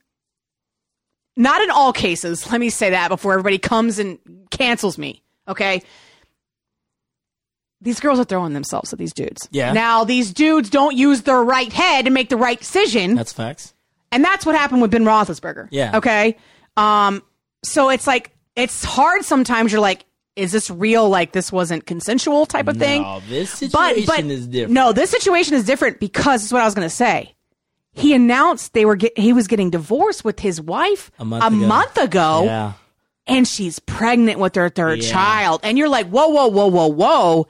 not 1.35 1.61
in 1.61 1.71
all 1.71 1.93
cases. 1.93 2.45
Let 2.51 2.59
me 2.59 2.69
say 2.69 2.91
that 2.91 3.07
before 3.07 3.33
everybody 3.33 3.57
comes 3.57 3.97
and 3.99 4.19
cancels 4.51 4.97
me. 4.97 5.23
Okay. 5.47 5.81
These 7.81 8.01
girls 8.01 8.19
are 8.19 8.25
throwing 8.25 8.53
themselves 8.53 8.91
at 8.91 8.99
these 8.99 9.13
dudes. 9.13 9.47
Yeah. 9.51 9.71
Now, 9.71 10.03
these 10.03 10.33
dudes 10.33 10.69
don't 10.69 10.97
use 10.97 11.21
their 11.21 11.41
right 11.41 11.71
head 11.71 12.05
to 12.05 12.11
make 12.11 12.27
the 12.27 12.35
right 12.35 12.59
decision. 12.59 13.15
that's 13.15 13.31
facts. 13.31 13.73
and 14.11 14.23
that's 14.23 14.45
what 14.45 14.53
happened 14.55 14.81
with 14.81 14.91
Ben 14.91 15.05
Roethlisberger. 15.05 15.69
Yeah. 15.71 15.97
Okay. 15.97 16.35
Um, 16.75 17.23
so 17.63 17.89
it's 17.89 18.05
like, 18.05 18.35
it's 18.57 18.83
hard 18.83 19.23
sometimes. 19.23 19.71
You're 19.71 19.79
like, 19.79 20.05
is 20.39 20.51
this 20.51 20.69
real? 20.69 21.07
Like, 21.09 21.31
this 21.33 21.51
wasn't 21.51 21.85
consensual 21.85 22.45
type 22.45 22.67
of 22.67 22.77
thing? 22.77 23.01
No, 23.03 23.19
this 23.27 23.49
situation 23.51 24.05
but 24.07 24.23
is 24.25 24.47
different. 24.47 24.73
no, 24.73 24.91
this 24.93 25.09
situation 25.11 25.53
is 25.53 25.65
different 25.65 25.99
because 25.99 26.43
it's 26.43 26.51
what 26.53 26.61
I 26.61 26.65
was 26.65 26.73
going 26.73 26.87
to 26.87 26.95
say. 26.95 27.35
He 27.91 28.13
announced 28.13 28.73
they 28.73 28.85
were 28.85 28.95
get, 28.95 29.17
he 29.17 29.33
was 29.33 29.47
getting 29.47 29.69
divorced 29.71 30.23
with 30.23 30.39
his 30.39 30.61
wife 30.61 31.11
A 31.19 31.25
month 31.25 31.43
ago. 31.43 31.55
month 31.67 31.97
ago, 31.97 32.43
Yeah. 32.45 32.73
and 33.27 33.47
she's 33.47 33.79
pregnant 33.79 34.39
with 34.39 34.55
her 34.55 34.69
third 34.69 34.99
Yeah. 34.99 35.03
Mm-hmm. 35.05 35.11
child, 35.13 35.59
and 35.63 35.77
you're 35.77 35.89
like, 35.89 36.07
whoa, 36.07 36.27
whoa, 36.29 36.47
whoa, 36.47 36.67
whoa, 36.67 36.87
whoa, 36.87 37.47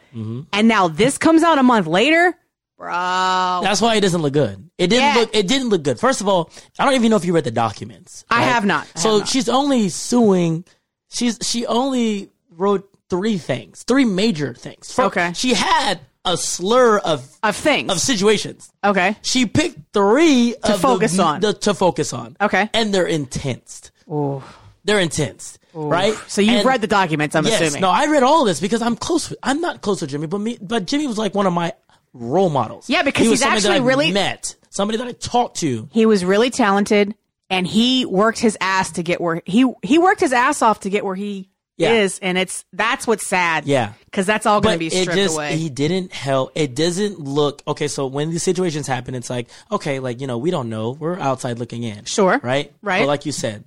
and 0.51 0.67
now 0.67 0.87
this 0.87 1.17
comes 1.17 1.43
out 1.43 1.57
a 1.59 1.63
month 1.63 1.85
later, 1.87 2.35
bro. 2.77 2.89
That's 2.89 3.81
why 3.81 3.95
it 3.95 4.01
doesn't 4.01 4.21
look 4.21 4.33
good. 4.33 4.69
It 4.77 4.87
didn't 4.87 5.03
Yeah. 5.13 5.15
look. 5.21 5.35
It 5.35 5.47
didn't 5.47 5.69
look 5.69 5.83
good. 5.83 5.99
First 5.99 6.21
of 6.21 6.27
all, 6.27 6.49
I 6.79 6.85
don't 6.85 6.93
even 6.95 7.09
know 7.11 7.17
if 7.17 7.25
you 7.25 7.33
read 7.33 7.43
the 7.43 7.51
documents. 7.51 8.23
I 8.29 8.43
have 8.43 8.65
not. 8.65 8.87
I 8.95 8.99
so 8.99 9.09
have 9.11 9.19
not. 9.19 9.27
she's 9.27 9.49
only 9.49 9.89
suing. 9.89 10.63
She's 11.11 11.37
she 11.41 11.65
only 11.65 12.29
wrote 12.59 12.89
three 13.09 13.37
things, 13.37 13.83
three 13.83 14.05
major 14.05 14.53
things. 14.53 14.97
Okay. 14.97 15.31
She 15.33 15.53
had 15.53 15.99
a 16.25 16.37
slur 16.37 16.99
of 16.99 17.27
of 17.41 17.55
things. 17.55 17.91
of 17.91 17.99
situations. 17.99 18.71
okay. 18.83 19.15
She 19.21 19.45
picked 19.45 19.79
three 19.93 20.53
to 20.65 20.73
focus 20.77 21.17
on. 21.17 21.41
The, 21.41 21.53
to 21.53 21.73
focus 21.73 22.13
on. 22.13 22.35
Okay. 22.39 22.69
And 22.73 22.93
they're 22.93 23.07
intense. 23.07 23.91
Ooh. 24.11 24.43
They're 24.83 24.99
intense, 24.99 25.59
right? 25.73 26.13
So 26.27 26.41
you've 26.41 26.57
And- 26.57 26.65
read 26.65 26.81
the 26.81 26.87
documents, 26.87 27.35
I'm 27.35 27.45
yes, 27.45 27.61
assuming. 27.61 27.81
No, 27.81 27.89
I 27.89 28.05
read 28.07 28.23
all 28.23 28.43
this 28.45 28.59
because 28.59 28.81
I'm 28.81 28.95
close. 28.95 29.29
With, 29.29 29.39
I'm 29.43 29.61
not 29.61 29.81
close 29.81 30.01
with 30.01 30.09
Jimmy, 30.09 30.27
but 30.27 30.39
me, 30.39 30.57
but 30.61 30.85
Jimmy 30.87 31.05
was 31.07 31.17
like 31.17 31.35
one 31.35 31.45
of 31.45 31.53
my 31.53 31.73
role 32.13 32.49
models. 32.49 32.89
Yeah, 32.89 33.03
because 33.03 33.23
he 33.23 33.29
was 33.29 33.39
he's 33.39 33.43
somebody 33.43 33.61
that 33.61 33.71
actually 33.71 33.87
really- 33.87 34.11
met 34.11 34.55
somebody 34.69 34.97
that 34.97 35.07
I 35.07 35.11
talked 35.13 35.57
to. 35.57 35.89
he 35.91 36.05
was 36.05 36.23
really 36.25 36.49
talented 36.49 37.15
and 37.49 37.65
he 37.67 38.05
worked 38.05 38.39
his 38.39 38.57
ass 38.61 38.91
to 38.93 39.03
get 39.03 39.19
where 39.21 39.41
he 39.45 39.65
he 39.83 39.97
worked 39.97 40.21
his 40.21 40.33
ass 40.33 40.61
off 40.61 40.81
to 40.81 40.89
get 40.89 41.03
where 41.05 41.15
he 41.15 41.49
Yeah. 41.79 41.93
is 41.93 42.19
and 42.19 42.37
it's 42.37 42.65
that's 42.73 43.07
what's 43.07 43.25
sad 43.25 43.65
Yeah. 43.65 43.93
because 44.05 44.25
that's 44.25 44.45
all 44.45 44.61
going 44.61 44.75
to 44.75 44.79
be 44.79 44.87
it 44.87 44.91
stripped 45.03 45.15
just 45.17 45.35
away 45.35 45.55
he 45.55 45.69
didn't 45.69 46.13
help. 46.13 46.51
It 46.55 46.75
doesn't 46.75 47.19
look 47.19 47.61
okay. 47.67 47.87
So 47.87 48.05
when 48.07 48.29
these 48.31 48.43
situations 48.43 48.85
happen, 48.87 49.15
it's 49.15 49.29
like 49.29 49.47
okay, 49.71 49.99
like 49.99 50.21
you 50.21 50.27
know 50.27 50.37
we 50.37 50.51
don't 50.51 50.69
know. 50.69 50.91
We're 50.91 51.17
outside 51.19 51.57
looking 51.59 51.83
in. 51.83 52.05
Sure. 52.05 52.39
right, 52.43 52.71
Right. 52.81 52.99
But 52.99 53.07
like 53.07 53.25
you 53.25 53.31
said, 53.31 53.63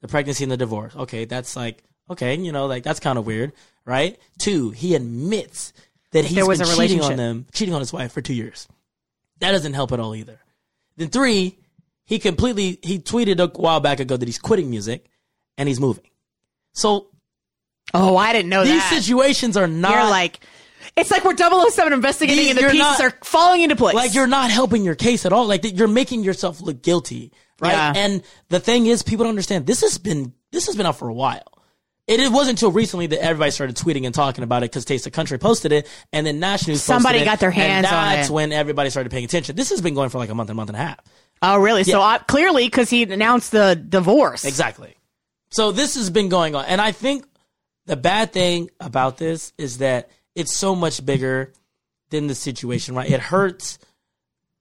the 0.00 0.08
pregnancy 0.08 0.44
and 0.44 0.50
the 0.52 0.56
divorce. 0.56 0.94
Okay, 0.94 1.24
that's 1.24 1.56
like 1.56 1.82
okay, 2.10 2.36
you 2.36 2.52
know, 2.52 2.66
like 2.66 2.84
that's 2.84 3.00
kind 3.00 3.18
of 3.18 3.26
weird, 3.26 3.52
right? 3.84 4.18
Two, 4.38 4.70
he 4.70 4.94
admits 4.94 5.72
that 6.12 6.24
he's 6.24 6.36
there 6.36 6.46
was 6.46 6.60
been 6.60 6.68
a 6.68 6.76
cheating 6.76 7.00
on 7.02 7.16
them, 7.16 7.46
cheating 7.52 7.74
on 7.74 7.80
his 7.80 7.92
wife 7.92 8.12
for 8.12 8.20
two 8.20 8.34
years. 8.34 8.68
That 9.40 9.50
doesn't 9.52 9.74
help 9.74 9.90
at 9.92 9.98
all 10.00 10.14
either. 10.14 10.38
Then 10.96 11.08
three, 11.08 11.58
he 12.04 12.18
completely 12.20 12.78
he 12.82 13.00
tweeted 13.00 13.40
a 13.40 13.48
while 13.58 13.80
back 13.80 13.98
ago 14.00 14.16
that 14.16 14.24
he's 14.26 14.38
quitting 14.38 14.70
music 14.70 15.06
and 15.58 15.68
he's 15.68 15.80
moving. 15.80 16.08
So 16.72 17.08
oh 17.96 18.16
i 18.16 18.32
didn't 18.32 18.48
know 18.50 18.64
these 18.64 18.80
that 18.80 19.02
situations 19.02 19.56
are 19.56 19.66
not 19.66 19.90
you're 19.92 20.10
like 20.10 20.40
it's 20.96 21.10
like 21.10 21.24
we're 21.24 21.36
007 21.36 21.92
investigating 21.92 22.36
These- 22.44 22.50
and 22.50 22.56
the 22.58 22.62
you're 22.62 22.70
pieces 22.70 22.98
not- 22.98 23.12
are 23.12 23.18
falling 23.24 23.60
into 23.62 23.76
place 23.76 23.94
like 23.94 24.14
you're 24.14 24.26
not 24.26 24.50
helping 24.50 24.82
your 24.84 24.94
case 24.94 25.26
at 25.26 25.32
all. 25.32 25.46
Like 25.46 25.60
you're 25.76 25.88
making 25.88 26.24
yourself 26.24 26.60
look 26.62 26.82
guilty, 26.82 27.32
right? 27.60 27.72
Yeah. 27.72 27.92
And 27.94 28.22
the 28.48 28.60
thing 28.60 28.86
is, 28.86 29.02
people 29.02 29.24
don't 29.24 29.30
understand. 29.30 29.66
This 29.66 29.82
has 29.82 29.98
been 29.98 30.32
this 30.52 30.64
has 30.66 30.74
been 30.76 30.86
out 30.86 30.96
for 30.96 31.08
a 31.08 31.12
while. 31.12 31.42
It, 32.06 32.20
it 32.20 32.32
wasn't 32.32 32.58
until 32.58 32.70
recently 32.72 33.08
that 33.08 33.22
everybody 33.22 33.50
started 33.50 33.76
tweeting 33.76 34.06
and 34.06 34.14
talking 34.14 34.42
about 34.42 34.62
it 34.62 34.70
because 34.70 34.86
Taste 34.86 35.06
of 35.06 35.12
Country 35.12 35.38
posted 35.38 35.70
it, 35.72 35.86
and 36.14 36.26
then 36.26 36.40
Nash 36.40 36.66
News. 36.66 36.78
posted 36.78 36.86
Somebody 36.86 37.18
it, 37.18 37.24
got 37.26 37.40
their 37.40 37.50
hands 37.50 37.86
and 37.88 37.94
on 37.94 38.12
that's 38.14 38.28
it. 38.30 38.32
when 38.32 38.52
everybody 38.52 38.88
started 38.88 39.10
paying 39.10 39.24
attention. 39.26 39.54
This 39.54 39.68
has 39.70 39.82
been 39.82 39.92
going 39.94 40.08
for 40.08 40.16
like 40.16 40.30
a 40.30 40.34
month, 40.34 40.48
and 40.48 40.56
a 40.56 40.60
month 40.60 40.70
and 40.70 40.76
a 40.76 40.80
half. 40.80 41.00
Oh, 41.42 41.58
really? 41.58 41.84
So 41.84 41.98
Yeah. 41.98 42.06
uh, 42.06 42.18
clearly, 42.20 42.64
because 42.64 42.88
he 42.88 43.02
announced 43.02 43.50
the 43.52 43.74
divorce. 43.74 44.46
Exactly. 44.46 44.94
So 45.50 45.72
this 45.72 45.94
has 45.96 46.08
been 46.08 46.30
going 46.30 46.54
on, 46.54 46.64
and 46.66 46.80
I 46.80 46.92
think 46.92 47.26
the 47.86 47.96
bad 47.96 48.32
thing 48.32 48.70
about 48.80 49.16
this 49.16 49.52
is 49.56 49.78
that 49.78 50.10
it's 50.34 50.54
so 50.54 50.74
much 50.74 51.04
bigger 51.04 51.52
than 52.10 52.26
the 52.26 52.34
situation. 52.34 52.94
Right? 52.94 53.10
It 53.10 53.20
hurts 53.20 53.78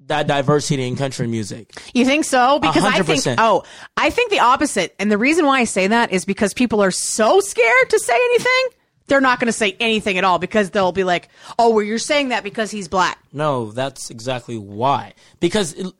that 0.08 0.28
diversity 0.28 0.88
in 0.88 0.96
country 0.96 1.28
music. 1.28 1.72
You 1.94 2.06
think 2.06 2.26
so? 2.26 2.60
Because 2.60 2.84
I 2.84 3.02
think 3.02 3.40
oh, 3.40 3.64
I 3.98 4.10
think 4.10 4.32
the 4.32 4.40
opposite. 4.40 4.96
And 5.00 5.12
the 5.12 5.18
reason 5.18 5.46
why 5.46 5.60
I 5.60 5.64
say 5.66 5.88
that 5.88 6.12
is 6.12 6.26
because 6.26 6.54
people 6.54 6.82
are 6.82 6.92
so 6.92 7.40
scared 7.40 7.90
to 7.90 8.00
say 8.00 8.16
anything. 8.16 8.80
They're 9.08 9.22
not 9.22 9.40
going 9.40 9.48
to 9.48 9.54
say 9.54 9.76
anything 9.80 10.18
at 10.18 10.24
all 10.24 10.40
because 10.40 10.72
they'll 10.72 10.92
be 10.92 11.04
like, 11.04 11.30
"Oh, 11.60 11.70
well, 11.70 11.84
you're 11.84 12.00
saying 12.00 12.30
that 12.30 12.44
because 12.44 12.72
he's 12.72 12.88
black." 12.88 13.20
No, 13.32 13.72
that's 13.72 14.10
exactly 14.10 14.58
why. 14.58 15.14
Because 15.40 15.74
it, 15.74 15.94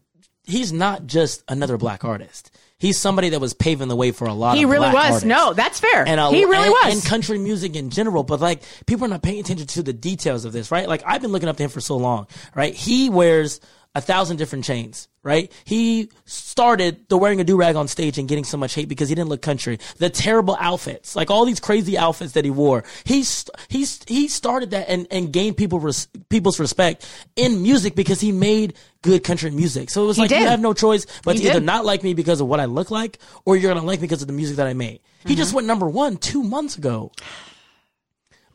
he's 0.44 0.74
not 0.74 1.06
just 1.06 1.44
another 1.48 1.78
black 1.78 2.04
artist. 2.04 2.56
He's 2.78 3.00
somebody 3.00 3.30
that 3.30 3.40
was 3.40 3.54
paving 3.54 3.88
the 3.88 3.96
way 3.96 4.12
for 4.12 4.26
a 4.26 4.34
lot 4.34 4.58
He 4.58 4.64
of 4.64 4.70
really 4.70 4.88
was. 4.90 4.96
artists. 4.96 5.24
No, 5.24 5.54
that's 5.54 5.80
fair. 5.80 6.06
and 6.08 6.20
a- 6.20 6.30
he 6.30 6.44
really 6.44 6.66
and- 6.66 6.72
was. 6.84 6.94
and 6.96 7.04
country 7.06 7.38
music 7.38 7.76
in 7.76 7.90
general. 7.90 8.24
But 8.24 8.42
like 8.42 8.64
people 8.86 9.06
are 9.06 9.10
not 9.10 9.22
paying 9.24 9.40
attention 9.40 9.66
to 9.68 9.84
the 9.84 9.94
details 9.94 10.44
of 10.46 10.52
this, 10.54 10.72
right? 10.72 10.88
Like 10.88 11.02
I've 11.06 11.22
been 11.22 11.32
looking 11.32 11.48
up 11.50 11.56
to 11.58 11.64
him 11.64 11.70
for 11.70 11.80
so 11.80 11.96
long, 11.98 12.28
right? 12.54 12.74
He 12.74 13.10
wears 13.10 13.62
a 13.96 14.02
thousand 14.02 14.36
different 14.38 14.66
chains, 14.66 15.08
right? 15.24 15.52
He 15.64 16.10
started 16.26 17.08
the 17.10 17.18
wearing 17.18 17.40
a 17.40 17.44
do 17.46 17.56
rag 17.58 17.76
on 17.78 17.88
stage 17.88 18.18
and 18.18 18.28
getting 18.28 18.44
so 18.44 18.58
much 18.58 18.76
hate 18.76 18.90
because 18.90 19.08
he 19.10 19.16
didn't 19.16 19.30
look 19.30 19.42
country. 19.42 19.80
The 19.98 20.10
terrible 20.10 20.58
outfits, 20.60 21.16
like 21.16 21.32
all 21.32 21.46
these 21.46 21.60
crazy 21.62 21.98
outfits 21.98 22.34
that 22.34 22.44
he 22.46 22.52
wore, 22.52 22.84
he's 23.06 23.50
he's 23.70 24.02
he 24.08 24.28
started 24.28 24.72
that 24.72 24.90
and 24.90 25.08
and 25.12 25.32
gained 25.32 25.56
people 25.58 25.80
res, 25.80 26.08
people's 26.30 26.60
respect 26.60 27.08
in 27.38 27.64
music 27.64 27.96
because 27.96 28.20
he 28.20 28.32
made 28.34 28.74
good 29.02 29.24
country 29.24 29.50
music. 29.52 29.90
So 29.90 30.04
it 30.04 30.08
was 30.08 30.18
like 30.18 30.30
did. 30.30 30.42
you 30.42 30.48
have 30.48 30.60
no 30.60 30.74
choice 30.74 31.06
but 31.24 31.36
He 31.38 31.44
to 31.44 31.50
either 31.52 31.60
not 31.62 31.86
like 31.86 32.04
me 32.04 32.14
because 32.14 32.42
of 32.42 32.48
what 32.48 32.60
I 32.60 32.66
look 32.66 32.92
like, 32.92 33.20
or 33.46 33.56
you're 33.56 33.74
gonna 33.74 33.86
like 33.86 34.00
me 34.02 34.08
because 34.08 34.22
of 34.22 34.28
the 34.28 34.34
music 34.34 34.58
that 34.58 34.68
I 34.68 34.74
made. 34.74 35.00
He 35.26 35.36
just 35.36 35.50
Mm-hmm. 35.50 35.56
went 35.56 35.68
number 35.68 35.88
one 35.88 36.18
two 36.18 36.44
months 36.44 36.78
ago. 36.78 37.12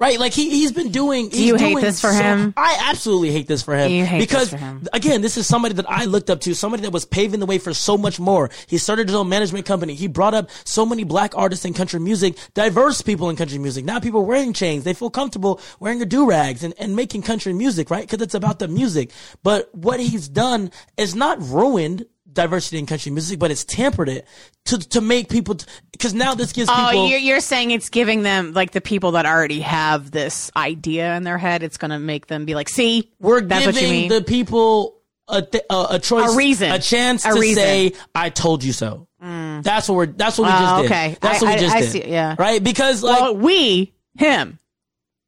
Right, 0.01 0.19
like 0.19 0.33
he 0.33 0.49
he's 0.49 0.73
been 0.73 0.91
doing. 0.91 1.29
Do 1.29 1.45
you 1.45 1.57
hate 1.57 1.79
this 1.79 2.01
for 2.01 2.11
him? 2.11 2.55
I 2.57 2.87
absolutely 2.89 3.33
hate 3.33 3.47
this 3.47 3.61
for 3.61 3.77
him 3.77 3.91
You 3.91 4.07
hate 4.07 4.21
this 4.21 4.27
because 4.29 4.49
for 4.49 4.57
him. 4.57 4.89
again, 4.95 5.21
this 5.21 5.37
is 5.37 5.47
somebody 5.47 5.75
that 5.75 5.91
I 5.91 6.07
looked 6.07 6.31
up 6.31 6.41
to, 6.41 6.55
somebody 6.55 6.85
that 6.85 6.91
was 6.91 7.05
paving 7.05 7.39
the 7.39 7.45
way 7.45 7.59
for 7.59 7.75
so 7.75 7.99
much 7.99 8.19
more. 8.19 8.49
He 8.67 8.79
started 8.79 9.09
his 9.09 9.15
own 9.15 9.29
management 9.29 9.67
company. 9.67 9.95
He 9.95 10.07
brought 10.07 10.33
up 10.33 10.49
so 10.65 10.87
many 10.87 11.05
black 11.05 11.37
artists 11.37 11.67
in 11.67 11.75
country 11.75 12.01
music, 12.01 12.39
diverse 12.55 13.03
people 13.03 13.29
in 13.29 13.37
country 13.37 13.59
music. 13.59 13.85
Now 13.85 14.01
people 14.01 14.25
wearing 14.25 14.55
chains, 14.55 14.85
they 14.85 14.95
feel 14.95 15.11
comfortable 15.11 15.61
wearing 15.81 16.01
a 16.01 16.07
do 16.07 16.27
rags 16.27 16.65
and, 16.65 16.73
and 16.79 16.97
making 16.97 17.21
country 17.21 17.53
music, 17.53 17.91
right? 17.91 18.07
Because 18.09 18.23
it's 18.23 18.35
about 18.35 18.59
the 18.59 18.69
music. 18.69 19.11
But 19.43 19.69
what 19.75 20.01
he's 20.01 20.31
done 20.31 20.71
is 20.97 21.15
not 21.15 21.43
ruined 21.43 22.07
diversity 22.33 22.79
in 22.79 22.87
country 22.87 23.11
music, 23.13 23.39
but 23.39 23.51
it's 23.51 23.65
tampered 23.65 24.09
it 24.09 24.27
to 24.67 24.79
to 24.91 25.01
make 25.01 25.29
people 25.29 25.57
because 25.93 26.15
now 26.15 26.35
this 26.35 26.53
gives 26.53 26.69
Oh, 26.71 26.89
people. 26.91 27.07
you're, 27.09 27.19
you're 27.19 27.41
saying 27.41 27.71
it's 27.73 27.89
giving 27.89 28.23
them 28.23 28.53
like 28.53 28.71
the 28.73 28.81
people 28.81 29.13
that 29.13 29.27
already 29.27 29.61
have 29.61 30.11
this 30.11 30.51
idea 30.57 31.17
in 31.17 31.25
their 31.25 31.39
head. 31.39 31.63
It's 31.63 31.77
going 31.77 31.91
to 31.91 31.99
make 31.99 32.27
them 32.27 32.45
be 32.45 32.55
like, 32.55 32.69
"See, 32.69 33.11
We're 33.21 33.41
that's 33.41 33.67
what 33.67 33.75
you 33.75 33.81
giving 33.81 34.01
mean." 34.01 34.09
the 34.11 34.23
people 34.23 34.97
a, 35.29 35.43
th- 35.43 35.65
a 35.71 35.87
a 35.91 35.99
choice, 35.99 36.33
A 36.33 36.37
reason. 36.37 36.71
a 36.73 36.79
chance 36.79 37.25
A 37.25 37.31
to 37.35 37.41
reason. 37.41 37.63
say, 37.63 37.93
"I 38.15 38.31
told 38.31 38.63
you 38.65 38.73
so." 38.73 39.07
Mm. 39.23 39.63
That's 39.63 39.89
what 39.89 39.95
we're. 39.97 40.07
That's 40.07 40.39
what 40.39 40.47
we 40.47 40.53
Oh, 40.55 40.59
just 40.59 40.77
did. 40.83 40.85
okay. 40.87 41.17
That's 41.21 41.43
I- 41.43 41.47
what 41.47 41.55
we 41.55 41.61
just 41.61 41.77
I 41.77 41.81
did. 41.83 41.91
see, 41.91 42.09
yeah. 42.09 42.37
Right? 42.39 42.63
Because 42.63 43.03
like 43.03 43.21
well, 43.21 43.37
we, 43.37 43.93
him, 44.17 44.59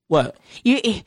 what? 0.09 0.37
you, 0.65 0.81
eh, 0.83 1.01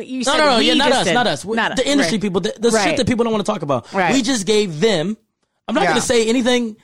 you 0.00 0.18
No, 0.18 0.22
said 0.22 0.38
no, 0.38 0.44
no. 0.52 0.58
we 0.58 0.66
Yeah, 0.68 0.74
not 0.74 0.92
us. 0.92 1.04
did. 1.06 1.14
Not 1.14 1.26
us. 1.26 1.44
Not 1.44 1.72
us. 1.72 1.78
the 1.78 1.88
industry 1.88 2.16
Right. 2.16 2.22
people. 2.22 2.40
The, 2.40 2.54
the 2.58 2.70
Right. 2.70 2.84
shit 2.90 2.96
that 2.98 3.06
people 3.08 3.24
don't 3.24 3.32
want 3.32 3.44
to 3.44 3.50
talk 3.52 3.62
about. 3.62 3.92
Right. 3.92 4.12
We 4.14 4.22
just 4.22 4.46
gave 4.46 4.80
them. 4.80 5.16
I'm 5.68 5.74
not 5.74 5.82
Yeah. 5.82 5.90
going 5.90 6.00
to 6.00 6.06
say 6.06 6.26
anything 6.28 6.76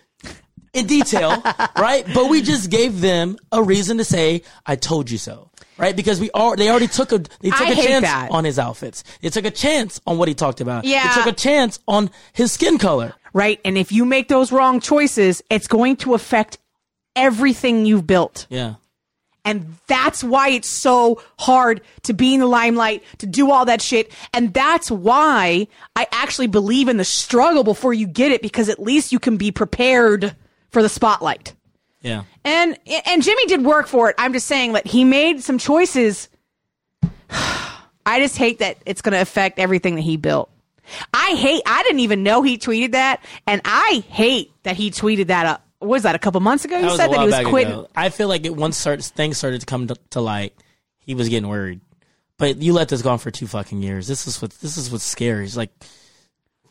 in 0.75 0.87
detail, 0.87 1.43
right? 1.77 2.05
But 2.15 2.29
we 2.29 2.43
just 2.43 2.71
gave 2.71 3.01
them 3.01 3.37
a 3.51 3.63
reason 3.63 3.97
to 3.99 4.05
say, 4.05 4.43
"I 4.67 4.77
told 4.77 5.11
you 5.11 5.19
so." 5.19 5.51
Right? 5.77 5.97
Because 5.97 6.21
we 6.21 6.31
are. 6.33 6.55
They 6.55 6.69
already 6.71 6.87
took 6.87 7.11
a. 7.11 7.19
They 7.19 7.51
took 7.51 7.61
I 7.63 7.71
a 7.73 7.75
chance 7.75 8.05
that. 8.05 8.31
on 8.31 8.45
his 8.45 8.59
outfits. 8.61 9.03
They 9.23 9.31
took 9.31 9.45
a 9.45 9.51
chance 9.51 10.01
on 10.07 10.19
what 10.19 10.29
he 10.29 10.35
talked 10.35 10.61
about. 10.61 10.85
Yeah. 10.85 11.09
They 11.09 11.15
took 11.23 11.33
a 11.33 11.37
chance 11.37 11.81
on 11.89 12.11
his 12.33 12.53
skin 12.53 12.79
color. 12.79 13.15
right? 13.33 13.59
And 13.65 13.77
if 13.77 13.91
you 13.91 14.05
make 14.05 14.29
those 14.29 14.53
wrong 14.53 14.79
choices, 14.79 15.43
it's 15.51 15.67
going 15.67 15.97
to 15.97 16.15
affect 16.15 16.59
everything 17.17 17.87
you've 17.87 18.07
built. 18.07 18.47
Yeah. 18.51 18.75
And 19.45 19.77
that's 19.87 20.25
why 20.25 20.49
it's 20.49 20.69
so 20.69 21.23
hard 21.39 21.83
to 22.05 22.15
be 22.15 22.35
in 22.35 22.41
the 22.41 22.47
limelight, 22.47 23.05
to 23.19 23.27
do 23.27 23.51
all 23.51 23.67
that 23.67 23.83
shit. 23.83 24.11
And 24.33 24.55
that's 24.55 24.91
why 24.91 25.69
I 25.95 26.07
actually 26.13 26.47
believe 26.47 26.89
in 26.89 26.97
the 26.97 27.05
struggle 27.05 27.63
before 27.63 27.93
you 27.93 28.07
get 28.07 28.33
it, 28.33 28.41
because 28.41 28.69
at 28.69 28.79
least 28.79 29.13
you 29.13 29.19
can 29.19 29.37
be 29.37 29.51
prepared 29.53 30.35
for 30.71 30.83
the 30.83 30.89
spotlight. 30.89 31.55
Yeah. 32.01 32.25
And 32.45 32.79
and 33.07 33.23
Jimmy 33.23 33.47
did 33.47 33.65
work 33.65 33.87
for 33.87 34.11
it. 34.11 34.17
I'm 34.19 34.33
just 34.33 34.47
saying 34.47 34.75
that 34.75 34.87
he 34.87 35.05
made 35.05 35.43
some 35.43 35.59
choices. 35.59 36.29
I 38.07 38.21
just 38.21 38.37
hate 38.37 38.59
that 38.59 38.79
it's 38.85 39.01
going 39.01 39.15
to 39.15 39.21
affect 39.21 39.59
everything 39.59 39.95
that 39.95 40.03
he 40.03 40.19
built. 40.19 40.51
I 41.15 41.35
hate. 41.35 41.63
I 41.65 41.83
didn't 41.83 42.01
even 42.01 42.23
know 42.23 42.43
he 42.43 42.59
tweeted 42.59 42.93
that, 42.93 43.25
and 43.47 43.63
I 43.65 44.05
hate 44.09 44.53
that 44.65 44.77
he 44.77 44.91
tweeted 44.91 45.29
that. 45.29 45.47
Up. 45.47 45.64
Was 45.85 46.03
that 46.05 46.15
a 46.15 46.19
couple 46.19 46.41
months 46.41 46.65
ago? 46.65 46.77
You 46.79 46.83
That 46.89 46.97
said 46.97 47.11
that 47.13 47.21
he 47.21 47.27
was 47.27 47.47
quitting. 47.47 47.73
ago. 47.73 47.89
I 47.95 48.09
feel 48.09 48.29
like 48.29 48.45
it 48.45 48.55
once 48.57 48.77
start, 48.77 49.03
things 49.03 49.37
started 49.39 49.61
to 49.61 49.67
come 49.67 49.87
to, 49.89 49.97
to 50.11 50.21
light, 50.21 50.55
he 50.99 51.15
was 51.15 51.29
getting 51.29 51.49
worried. 51.49 51.81
But 52.39 52.61
you 52.63 52.73
let 52.73 52.89
this 52.89 53.03
go 53.03 53.11
on 53.11 53.19
for 53.19 53.31
two 53.31 53.47
fucking 53.47 53.81
years. 53.83 54.07
This 54.09 54.27
is 54.27 54.43
what 54.43 54.51
this 54.53 54.77
is 54.77 54.91
what's 54.91 55.05
scary. 55.05 55.45
It's 55.45 55.57
like, 55.57 55.71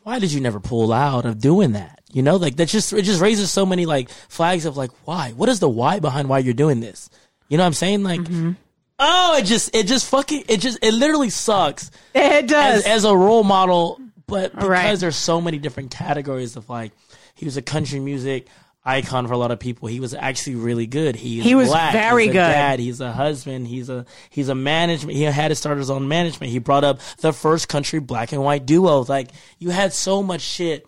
why 0.02 0.18
did 0.18 0.32
you 0.32 0.40
never 0.40 0.60
pull 0.60 0.92
out 0.92 1.24
of 1.24 1.40
doing 1.40 1.72
that? 1.72 2.00
You 2.12 2.22
know, 2.22 2.36
like 2.36 2.56
that 2.56 2.68
just 2.68 2.92
it 2.92 3.02
just 3.02 3.20
raises 3.20 3.50
so 3.50 3.64
many 3.64 3.86
like 3.86 4.08
flags 4.10 4.66
of 4.66 4.76
like 4.76 4.90
why? 5.06 5.32
What 5.32 5.48
is 5.48 5.60
the 5.60 5.68
why 5.68 6.00
behind 6.00 6.28
why 6.28 6.40
you're 6.40 6.54
doing 6.54 6.80
this? 6.80 7.08
You 7.48 7.56
know 7.56 7.62
what 7.64 7.68
I'm 7.68 7.72
saying? 7.74 8.02
Like, 8.02 8.20
Mm-hmm. 8.20 8.52
oh, 8.98 9.36
it 9.38 9.44
just 9.44 9.74
it 9.74 9.86
just 9.86 10.08
fucking 10.10 10.44
it 10.48 10.58
just 10.60 10.78
it 10.82 10.92
literally 10.92 11.30
sucks 11.30 11.90
It 12.14 12.46
does. 12.46 12.84
as, 12.84 12.86
as 12.86 13.04
a 13.04 13.16
role 13.16 13.42
model, 13.44 13.98
but 14.26 14.52
because 14.54 14.68
Right. 14.68 14.98
there's 14.98 15.16
so 15.16 15.40
many 15.40 15.58
different 15.58 15.90
categories 15.90 16.56
of 16.56 16.68
like, 16.68 16.92
he 17.34 17.46
was 17.46 17.56
a 17.56 17.62
country 17.62 18.00
music 18.00 18.46
icon 18.84 19.26
for 19.26 19.32
a 19.32 19.38
lot 19.38 19.50
of 19.50 19.58
people. 19.58 19.88
He 19.88 20.00
was 20.00 20.14
actually 20.14 20.56
really 20.56 20.86
good. 20.86 21.16
He, 21.16 21.40
He 21.40 21.54
was 21.54 21.68
black. 21.68 21.92
very 21.92 22.24
he's 22.24 22.32
good. 22.32 22.38
Dad. 22.38 22.78
He's 22.78 23.00
a 23.00 23.12
husband. 23.12 23.66
He's 23.66 23.88
a 23.88 24.04
he's 24.30 24.48
a 24.48 24.54
management. 24.54 25.16
He 25.16 25.22
had 25.22 25.48
to 25.48 25.54
start 25.54 25.78
his 25.78 25.90
own 25.90 26.08
management. 26.08 26.52
He 26.52 26.58
brought 26.58 26.84
up 26.84 27.00
the 27.18 27.32
first 27.32 27.68
country 27.68 27.98
black 28.00 28.32
and 28.32 28.42
white 28.42 28.66
duo. 28.66 29.04
Like 29.04 29.30
you 29.58 29.70
had 29.70 29.92
so 29.92 30.22
much 30.22 30.42
shit 30.42 30.86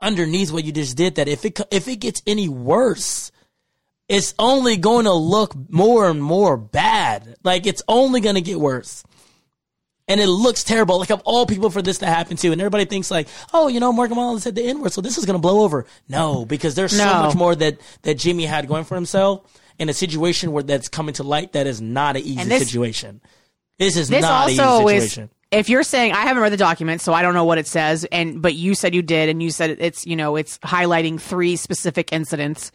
underneath 0.00 0.52
what 0.52 0.64
you 0.64 0.72
just 0.72 0.96
did 0.96 1.14
that 1.16 1.28
if 1.28 1.44
it 1.44 1.60
if 1.70 1.88
it 1.88 1.96
gets 1.96 2.22
any 2.26 2.48
worse. 2.48 3.30
It's 4.06 4.34
only 4.38 4.76
going 4.76 5.06
to 5.06 5.14
look 5.14 5.54
more 5.70 6.10
and 6.10 6.22
more 6.22 6.58
bad. 6.58 7.36
Like 7.42 7.66
it's 7.66 7.82
only 7.88 8.20
going 8.20 8.34
to 8.34 8.42
get 8.42 8.60
worse 8.60 9.02
and 10.08 10.20
it 10.20 10.26
looks 10.26 10.64
terrible. 10.64 10.98
Like 10.98 11.10
of 11.10 11.22
all 11.24 11.46
people 11.46 11.70
for 11.70 11.82
this 11.82 11.98
to 11.98 12.06
happen 12.06 12.36
to, 12.38 12.52
and 12.52 12.60
everybody 12.60 12.84
thinks 12.84 13.10
like, 13.10 13.28
oh, 13.52 13.68
you 13.68 13.80
know, 13.80 13.92
Morgan 13.92 14.16
Wallen 14.16 14.40
said 14.40 14.54
the 14.54 14.62
N 14.62 14.80
word, 14.80 14.92
so 14.92 15.00
this 15.00 15.18
is 15.18 15.24
gonna 15.24 15.38
blow 15.38 15.62
over. 15.62 15.86
No, 16.08 16.44
because 16.44 16.74
there's 16.74 16.96
so 16.96 17.04
much 17.04 17.34
more 17.34 17.54
that 17.54 17.78
that 18.02 18.18
Jimmy 18.18 18.44
had 18.44 18.68
going 18.68 18.84
for 18.84 18.94
himself 18.94 19.42
in 19.78 19.88
a 19.88 19.94
situation 19.94 20.52
where 20.52 20.62
that's 20.62 20.88
coming 20.88 21.14
to 21.14 21.22
light. 21.22 21.52
That 21.52 21.66
is 21.66 21.80
not 21.80 22.16
an 22.16 22.22
easy 22.22 22.44
this- 22.44 22.66
situation. 22.66 23.20
This 23.78 23.96
is 23.96 24.08
this 24.08 24.22
not 24.22 24.44
an 24.44 24.50
easy 24.52 24.62
is. 24.62 24.78
situation. 25.02 25.30
If 25.50 25.68
you're 25.68 25.82
saying 25.84 26.12
I 26.12 26.22
haven't 26.22 26.42
read 26.42 26.52
the 26.52 26.56
document, 26.56 27.00
so 27.00 27.12
I 27.12 27.22
don't 27.22 27.34
know 27.34 27.44
what 27.44 27.58
it 27.58 27.66
says, 27.66 28.04
and 28.10 28.42
but 28.42 28.54
you 28.54 28.74
said 28.74 28.94
you 28.94 29.02
did, 29.02 29.28
and 29.28 29.42
you 29.42 29.50
said 29.50 29.76
it's 29.80 30.06
you 30.06 30.16
know 30.16 30.36
it's 30.36 30.58
highlighting 30.58 31.20
three 31.20 31.56
specific 31.56 32.12
incidents 32.12 32.72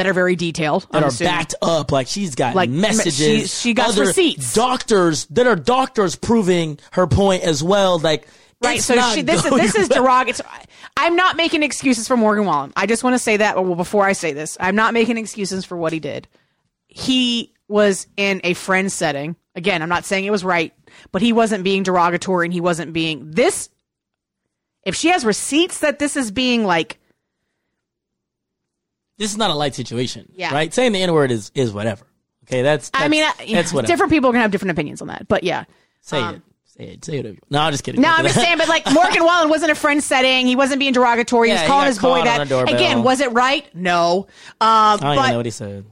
that 0.00 0.06
are 0.06 0.14
very 0.14 0.34
detailed. 0.34 0.86
that 0.92 0.96
I'm 0.98 1.04
are 1.04 1.08
assuming. 1.08 1.30
backed 1.34 1.54
up. 1.60 1.92
Like 1.92 2.06
she's 2.06 2.34
got 2.34 2.54
Like, 2.56 2.70
messages. 2.70 3.16
she- 3.16 3.46
she 3.70 3.74
got 3.74 3.94
receipts. 3.98 4.54
Doctors 4.54 5.26
that 5.26 5.46
are 5.46 5.56
doctors 5.56 6.16
proving 6.16 6.78
her 6.92 7.06
point 7.06 7.42
as 7.42 7.62
well. 7.62 7.98
Like 7.98 8.26
Right. 8.62 8.80
So 8.80 8.94
she, 9.14 9.20
this 9.22 9.44
is 9.44 9.50
this 9.50 9.74
is 9.74 9.88
derogatory. 9.90 10.48
I'm 10.96 11.16
not 11.16 11.36
making 11.36 11.62
excuses 11.62 12.08
for 12.08 12.16
Morgan 12.16 12.46
Wallen. 12.46 12.72
I 12.76 12.86
just 12.86 13.04
want 13.04 13.12
to 13.14 13.18
say 13.18 13.36
that 13.38 13.62
well, 13.62 13.74
before 13.74 14.04
I 14.06 14.12
say 14.12 14.32
this, 14.32 14.56
I'm 14.58 14.74
not 14.74 14.94
making 14.94 15.18
excuses 15.18 15.64
for 15.66 15.76
what 15.76 15.92
he 15.92 16.00
did. 16.00 16.28
He 16.88 17.52
was 17.68 18.06
in 18.16 18.40
a 18.44 18.54
friend 18.54 18.90
setting. 18.90 19.36
Again, 19.54 19.82
I'm 19.82 19.88
not 19.90 20.04
saying 20.06 20.24
it 20.24 20.30
was 20.30 20.44
right, 20.44 20.72
but 21.12 21.20
he 21.22 21.32
wasn't 21.34 21.62
being 21.64 21.82
derogatory 21.82 22.46
and 22.46 22.52
he 22.54 22.60
wasn't 22.62 22.92
being 22.94 23.30
this. 23.30 23.68
If 24.84 24.94
she 24.94 25.08
has 25.08 25.24
receipts 25.24 25.80
that 25.80 25.98
this 25.98 26.16
is 26.16 26.30
being 26.30 26.64
like, 26.64 26.98
This 29.20 29.30
is 29.32 29.36
not 29.36 29.50
a 29.50 29.54
light 29.54 29.74
situation. 29.74 30.32
Yeah. 30.34 30.52
Right. 30.54 30.72
Saying 30.74 30.92
the 30.92 31.02
N 31.02 31.12
word 31.12 31.30
is 31.30 31.52
is 31.54 31.72
whatever. 31.72 32.04
Okay. 32.46 32.62
That's, 32.62 32.90
I 32.94 33.06
mean, 33.08 33.20
that's- 33.20 33.48
I- 33.48 33.52
that's 33.52 33.72
whatever. 33.72 33.92
different 33.92 34.10
people 34.12 34.30
are 34.30 34.32
gonna 34.32 34.42
have 34.42 34.50
different 34.50 34.72
opinions 34.72 35.00
on 35.02 35.08
that. 35.08 35.28
But 35.28 35.44
yeah, 35.44 35.64
Say 36.00 36.18
Um, 36.18 36.36
it. 36.36 36.42
Say 36.64 36.84
it. 36.86 37.04
Say 37.04 37.18
it. 37.18 37.38
No, 37.50 37.60
I'm 37.60 37.70
just 37.72 37.84
kidding. 37.84 38.00
No, 38.00 38.08
I'm 38.08 38.24
just 38.30 38.34
saying, 38.36 38.56
but 38.56 38.66
like 38.68 38.90
Morgan 38.90 39.22
Wallen 39.22 39.50
wasn't 39.50 39.70
a 39.72 39.74
friend 39.74 40.02
setting. 40.02 40.46
He 40.46 40.56
wasn't 40.56 40.80
being 40.80 40.94
derogatory. 40.94 41.48
Yeah, 41.50 41.56
he 41.56 41.62
was 41.64 41.68
calling 41.68 41.86
his 41.86 41.98
boy 41.98 42.24
that. 42.24 42.72
Again, 42.72 43.02
was 43.02 43.20
it 43.20 43.30
right? 43.32 43.66
No. 43.74 44.26
Um, 44.60 44.66
I 44.66 44.96
don't 44.96 45.00
but 45.00 45.18
even 45.18 45.30
know 45.32 45.36
what 45.36 45.46
he 45.46 45.50
said. 45.52 45.84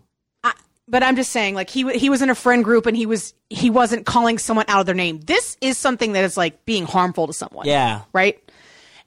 but 0.88 1.02
I'm 1.02 1.14
just 1.16 1.30
saying, 1.30 1.54
like 1.54 1.68
he 1.68 1.92
he 1.98 2.08
was 2.08 2.22
in 2.22 2.30
a 2.30 2.34
friend 2.34 2.64
group 2.64 2.86
and 2.86 2.96
he 2.96 3.04
was 3.04 3.34
he 3.50 3.68
wasn't 3.68 4.06
calling 4.06 4.38
someone 4.38 4.64
out 4.68 4.80
of 4.80 4.86
their 4.86 4.94
name. 4.94 5.20
This 5.20 5.58
is 5.60 5.76
something 5.76 6.12
that 6.14 6.24
is 6.24 6.38
like 6.38 6.64
being 6.64 6.86
harmful 6.86 7.26
to 7.26 7.34
someone. 7.34 7.66
Yeah. 7.66 8.00
right. 8.14 8.38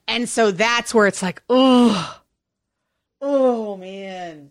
And 0.06 0.28
so 0.28 0.52
that's 0.52 0.94
where 0.94 1.06
it's 1.08 1.22
like, 1.22 1.42
oh, 1.50 2.20
oh 3.22 3.76
man. 3.78 4.50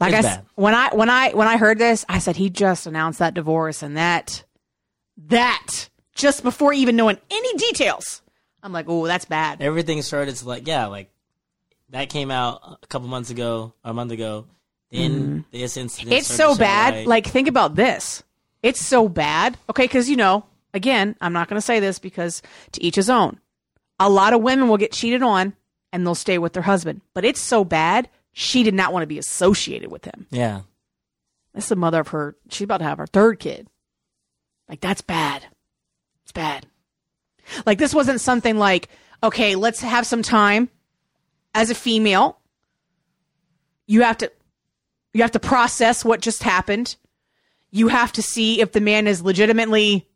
Like 0.00 0.14
It's 0.14 0.24
I 0.26 0.28
s- 0.30 0.36
bad. 0.38 0.46
when 0.54 0.74
I 0.74 0.94
when 0.94 1.10
I 1.10 1.30
when 1.32 1.48
I 1.48 1.56
heard 1.58 1.78
this, 1.78 2.04
I 2.08 2.18
said 2.20 2.36
he 2.36 2.48
just 2.48 2.86
announced 2.86 3.18
that 3.18 3.34
divorce 3.34 3.82
and 3.82 3.96
that 3.98 4.44
that 5.26 5.88
just 6.14 6.42
before 6.42 6.72
even 6.72 6.96
knowing 6.96 7.18
any 7.30 7.56
details. 7.58 8.22
I'm 8.62 8.72
like, 8.72 8.86
oh, 8.88 9.06
that's 9.06 9.24
bad. 9.24 9.60
Everything 9.62 10.00
started 10.02 10.36
to 10.36 10.48
like, 10.48 10.66
yeah, 10.66 10.86
like 10.86 11.10
that 11.90 12.08
came 12.08 12.30
out 12.30 12.78
a 12.82 12.86
couple 12.86 13.08
months 13.08 13.30
ago, 13.30 13.74
a 13.84 13.92
month 13.92 14.12
ago. 14.12 14.46
Then 14.90 15.44
this 15.52 15.76
incident. 15.76 16.08
Mm-hmm. 16.10 16.18
It's 16.18 16.26
so 16.28 16.56
bad. 16.56 16.94
light. 16.94 17.06
Like, 17.06 17.26
think 17.26 17.46
about 17.48 17.74
this. 17.76 18.22
It's 18.62 18.80
so 18.80 19.08
bad. 19.08 19.56
Okay, 19.70 19.84
because 19.84 20.10
you 20.10 20.16
know, 20.16 20.44
again, 20.74 21.14
I'm 21.20 21.32
not 21.32 21.48
going 21.48 21.58
to 21.58 21.64
say 21.64 21.78
this 21.80 21.98
because 21.98 22.42
to 22.72 22.82
each 22.82 22.96
his 22.96 23.08
own. 23.08 23.38
A 24.00 24.08
lot 24.10 24.32
of 24.32 24.40
women 24.42 24.68
will 24.68 24.78
get 24.78 24.92
cheated 24.92 25.22
on 25.22 25.54
and 25.92 26.06
they'll 26.06 26.14
stay 26.14 26.38
with 26.38 26.52
their 26.52 26.62
husband, 26.62 27.00
but 27.14 27.24
it's 27.24 27.40
so 27.40 27.64
bad. 27.64 28.08
She 28.32 28.62
did 28.62 28.74
not 28.74 28.92
want 28.92 29.02
to 29.02 29.08
be 29.08 29.18
associated 29.18 29.90
with 29.90 30.04
him. 30.04 30.26
yeah, 30.30 30.62
That's 31.52 31.68
the 31.68 31.76
mother 31.76 32.00
of 32.00 32.08
her. 32.08 32.36
She's 32.48 32.64
about 32.64 32.78
to 32.78 32.84
have 32.84 32.98
her 32.98 33.06
third 33.06 33.40
kid. 33.40 33.68
Like 34.68 34.80
that's 34.80 35.00
bad. 35.00 35.44
It's 36.22 36.32
bad. 36.32 36.66
Like 37.66 37.78
this 37.78 37.92
wasn't 37.94 38.20
something 38.20 38.56
like, 38.56 38.88
okay, 39.22 39.56
let's 39.56 39.80
have 39.80 40.06
some 40.06 40.22
time 40.22 40.68
as 41.54 41.70
a 41.70 41.74
female. 41.74 42.38
You 43.88 44.02
have 44.02 44.18
to 44.18 44.30
you 45.12 45.22
have 45.22 45.32
to 45.32 45.40
process 45.40 46.04
what 46.04 46.20
just 46.20 46.44
happened. 46.44 46.94
You 47.72 47.88
have 47.88 48.12
to 48.12 48.22
see 48.22 48.60
if 48.60 48.70
the 48.70 48.80
man 48.80 49.08
is 49.08 49.22
legitimately 49.22 50.06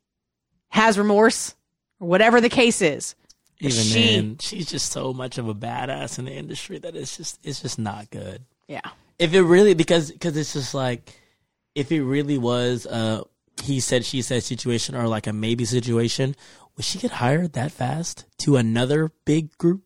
has 0.69 0.97
remorse 0.99 1.57
or 1.99 2.07
whatever 2.07 2.41
the 2.41 2.49
case 2.49 2.81
is. 2.81 3.17
Even 3.65 3.85
she- 3.85 4.15
then, 4.17 4.37
she's 4.41 4.67
just 4.67 4.93
so 4.93 5.13
much 5.13 5.39
of 5.39 5.49
a 5.49 5.55
badass 5.55 6.19
in 6.19 6.25
the 6.27 6.33
industry 6.33 6.79
that 6.79 6.95
it's 6.97 7.17
just 7.17 7.39
it's 7.45 7.61
just 7.63 7.79
not 7.79 8.11
good. 8.11 8.45
Yeah. 8.69 8.81
If 9.19 9.33
it 9.35 9.43
really 9.43 9.75
because 9.75 10.11
because 10.11 10.37
it's 10.37 10.53
just 10.53 10.75
like 10.75 11.13
if 11.75 11.91
it 11.93 12.03
really 12.03 12.39
was 12.39 12.87
a 12.87 13.23
he 13.63 13.81
said 13.81 14.05
she 14.05 14.23
said 14.23 14.43
situation 14.43 14.95
or 14.97 15.07
like 15.09 15.27
a 15.27 15.33
maybe 15.33 15.65
situation, 15.65 16.35
would 16.77 16.85
she 16.85 16.99
get 16.99 17.13
hired 17.13 17.53
that 17.53 17.71
fast 17.73 18.25
to 18.39 18.57
another 18.57 19.13
big 19.25 19.57
group 19.59 19.83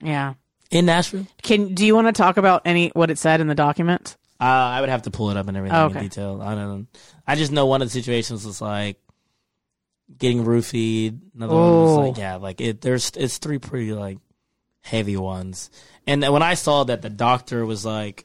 Yeah. 0.00 0.34
in 0.70 0.86
Nashville? 0.86 1.26
Can 1.42 1.74
do 1.74 1.84
you 1.84 1.94
want 1.94 2.06
to 2.06 2.12
talk 2.12 2.36
about 2.36 2.62
any 2.64 2.88
what 2.90 3.10
it 3.10 3.18
said 3.18 3.40
in 3.40 3.46
the 3.48 3.54
document? 3.54 4.16
Uh, 4.40 4.44
I 4.44 4.80
would 4.80 4.88
have 4.88 5.02
to 5.02 5.10
pull 5.10 5.30
it 5.30 5.36
up 5.36 5.48
and 5.48 5.56
everything 5.56 5.76
Okay. 5.78 5.98
in 5.98 6.04
detail. 6.04 6.40
I 6.40 6.54
don't. 6.54 6.86
I 7.26 7.34
just 7.34 7.52
know 7.52 7.66
one 7.66 7.82
of 7.82 7.88
the 7.88 7.92
situations 7.92 8.46
was 8.46 8.60
like 8.62 8.96
getting 10.18 10.44
roofied. 10.44 11.18
Another 11.34 11.54
one 11.54 11.82
was 11.82 11.90
Oh. 11.90 12.08
like 12.08 12.18
yeah, 12.18 12.36
like 12.36 12.60
it. 12.60 12.80
There's 12.80 13.10
it's 13.16 13.38
three 13.38 13.58
pretty 13.58 13.92
like 13.92 14.18
heavy 14.82 15.16
ones. 15.16 15.70
And 16.06 16.22
when 16.22 16.42
I 16.42 16.54
saw 16.54 16.84
that 16.84 17.02
the 17.02 17.10
doctor 17.10 17.64
was 17.64 17.84
like, 17.84 18.24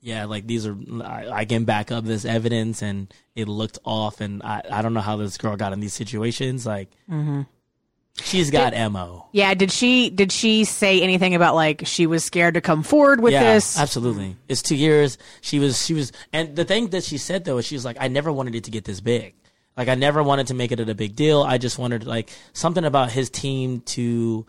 yeah, 0.00 0.24
like 0.26 0.46
these 0.46 0.66
are 0.66 0.76
I, 1.02 1.28
I 1.30 1.44
can 1.44 1.64
back 1.64 1.90
up 1.90 2.04
this 2.04 2.24
evidence, 2.24 2.82
and 2.82 3.12
it 3.34 3.48
looked 3.48 3.78
off, 3.84 4.20
and 4.20 4.42
I 4.42 4.62
I 4.70 4.82
don't 4.82 4.94
know 4.94 5.00
how 5.00 5.16
this 5.16 5.36
girl 5.38 5.56
got 5.56 5.72
in 5.72 5.80
these 5.80 5.94
situations. 5.94 6.64
Like, 6.64 6.90
mm-hmm. 7.10 7.42
she's 8.22 8.50
got 8.50 8.72
mo. 8.92 9.26
Yeah, 9.32 9.54
did 9.54 9.72
she 9.72 10.10
did 10.10 10.30
she 10.32 10.64
say 10.64 11.02
anything 11.02 11.34
about 11.34 11.54
like 11.54 11.82
she 11.86 12.06
was 12.06 12.24
scared 12.24 12.54
to 12.54 12.60
come 12.60 12.82
forward 12.82 13.20
with 13.20 13.32
yeah, 13.32 13.54
this? 13.54 13.78
absolutely. 13.78 14.36
It's 14.48 14.62
two 14.62 14.76
years. 14.76 15.18
She 15.40 15.58
was, 15.58 15.84
she 15.84 15.94
was, 15.94 16.12
and 16.32 16.54
the 16.54 16.64
thing 16.64 16.88
that 16.88 17.02
she 17.02 17.18
said 17.18 17.44
though 17.44 17.58
is 17.58 17.66
she 17.66 17.74
was 17.74 17.84
like, 17.84 17.96
I 18.00 18.08
never 18.08 18.32
wanted 18.32 18.54
it 18.54 18.64
to 18.64 18.70
get 18.70 18.84
this 18.84 19.00
big. 19.00 19.34
Like 19.76 19.88
I 19.88 19.94
never 19.94 20.22
wanted 20.22 20.48
to 20.48 20.54
make 20.54 20.72
it 20.72 20.80
a 20.80 20.94
big 20.94 21.16
deal. 21.16 21.42
I 21.42 21.58
just 21.58 21.78
wanted 21.78 22.06
like 22.06 22.30
something 22.52 22.84
about 22.84 23.10
his 23.10 23.28
team 23.30 23.80
to 23.82 24.46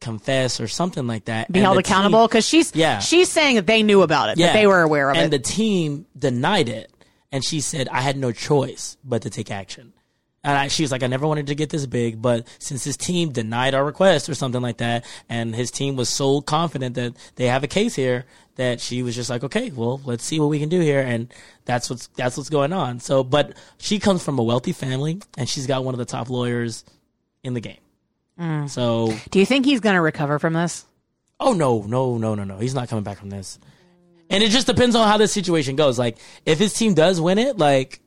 confess 0.00 0.60
or 0.60 0.68
something 0.68 1.06
like 1.06 1.24
that. 1.26 1.50
Be 1.50 1.60
And 1.60 1.64
held 1.66 1.78
accountable 1.78 2.26
because 2.28 2.46
she's 2.46 2.74
Yeah. 2.74 2.98
she's 2.98 3.30
saying 3.30 3.56
that 3.56 3.66
they 3.66 3.82
knew 3.82 4.02
about 4.02 4.28
it, 4.30 4.38
that 4.38 4.52
they 4.52 4.66
were 4.66 4.82
aware 4.82 5.10
of 5.10 5.16
and 5.16 5.22
it. 5.22 5.24
And 5.24 5.32
the 5.32 5.38
team 5.38 6.06
denied 6.18 6.68
it. 6.68 6.90
And 7.32 7.44
she 7.44 7.60
said, 7.60 7.88
I 7.88 8.02
had 8.02 8.16
no 8.16 8.32
choice 8.32 8.96
but 9.02 9.22
to 9.22 9.30
take 9.30 9.50
action. 9.50 9.92
And 10.46 10.56
I, 10.56 10.68
she 10.68 10.84
was 10.84 10.92
like, 10.92 11.02
I 11.02 11.08
never 11.08 11.26
wanted 11.26 11.48
to 11.48 11.56
get 11.56 11.70
this 11.70 11.86
big, 11.86 12.22
but 12.22 12.46
since 12.60 12.84
his 12.84 12.96
team 12.96 13.32
denied 13.32 13.74
our 13.74 13.84
request 13.84 14.28
or 14.28 14.34
something 14.36 14.62
like 14.62 14.76
that, 14.76 15.04
and 15.28 15.52
his 15.52 15.72
team 15.72 15.96
was 15.96 16.08
so 16.08 16.40
confident 16.40 16.94
that 16.94 17.16
they 17.34 17.46
have 17.46 17.64
a 17.64 17.66
case 17.66 17.96
here, 17.96 18.26
that 18.54 18.80
she 18.80 19.02
was 19.02 19.16
just 19.16 19.28
like, 19.28 19.42
okay, 19.42 19.72
well, 19.72 20.00
let's 20.04 20.22
see 20.22 20.38
what 20.38 20.48
we 20.48 20.60
can 20.60 20.68
do 20.68 20.78
here, 20.80 21.00
and 21.00 21.34
that's 21.64 21.90
what's 21.90 22.06
that's 22.14 22.36
what's 22.36 22.48
going 22.48 22.72
on. 22.72 23.00
So, 23.00 23.24
but 23.24 23.54
she 23.78 23.98
comes 23.98 24.22
from 24.22 24.38
a 24.38 24.42
wealthy 24.44 24.70
family, 24.70 25.20
and 25.36 25.48
she's 25.48 25.66
got 25.66 25.84
one 25.84 25.94
of 25.94 25.98
the 25.98 26.04
top 26.04 26.30
lawyers 26.30 26.84
in 27.42 27.54
the 27.54 27.60
game. 27.60 27.80
Mm. 28.38 28.70
So, 28.70 29.12
Do 29.30 29.40
you 29.40 29.46
think 29.46 29.64
he's 29.66 29.80
going 29.80 29.96
to 29.96 30.00
recover 30.00 30.38
from 30.38 30.52
this? 30.52 30.86
oh 31.40 31.54
no, 31.54 31.82
no, 31.82 32.18
no, 32.18 32.36
no, 32.36 32.44
no, 32.44 32.58
he's 32.58 32.74
not 32.74 32.88
coming 32.88 33.02
back 33.02 33.18
from 33.18 33.30
this. 33.30 33.58
And 34.30 34.44
it 34.44 34.50
just 34.50 34.68
depends 34.68 34.94
on 34.94 35.08
how 35.08 35.16
this 35.18 35.32
situation 35.32 35.74
goes. 35.74 35.98
Like, 35.98 36.18
if 36.46 36.58
his 36.60 36.72
team 36.72 36.94
does 36.94 37.20
win 37.20 37.38
it, 37.38 37.58
like, 37.58 38.00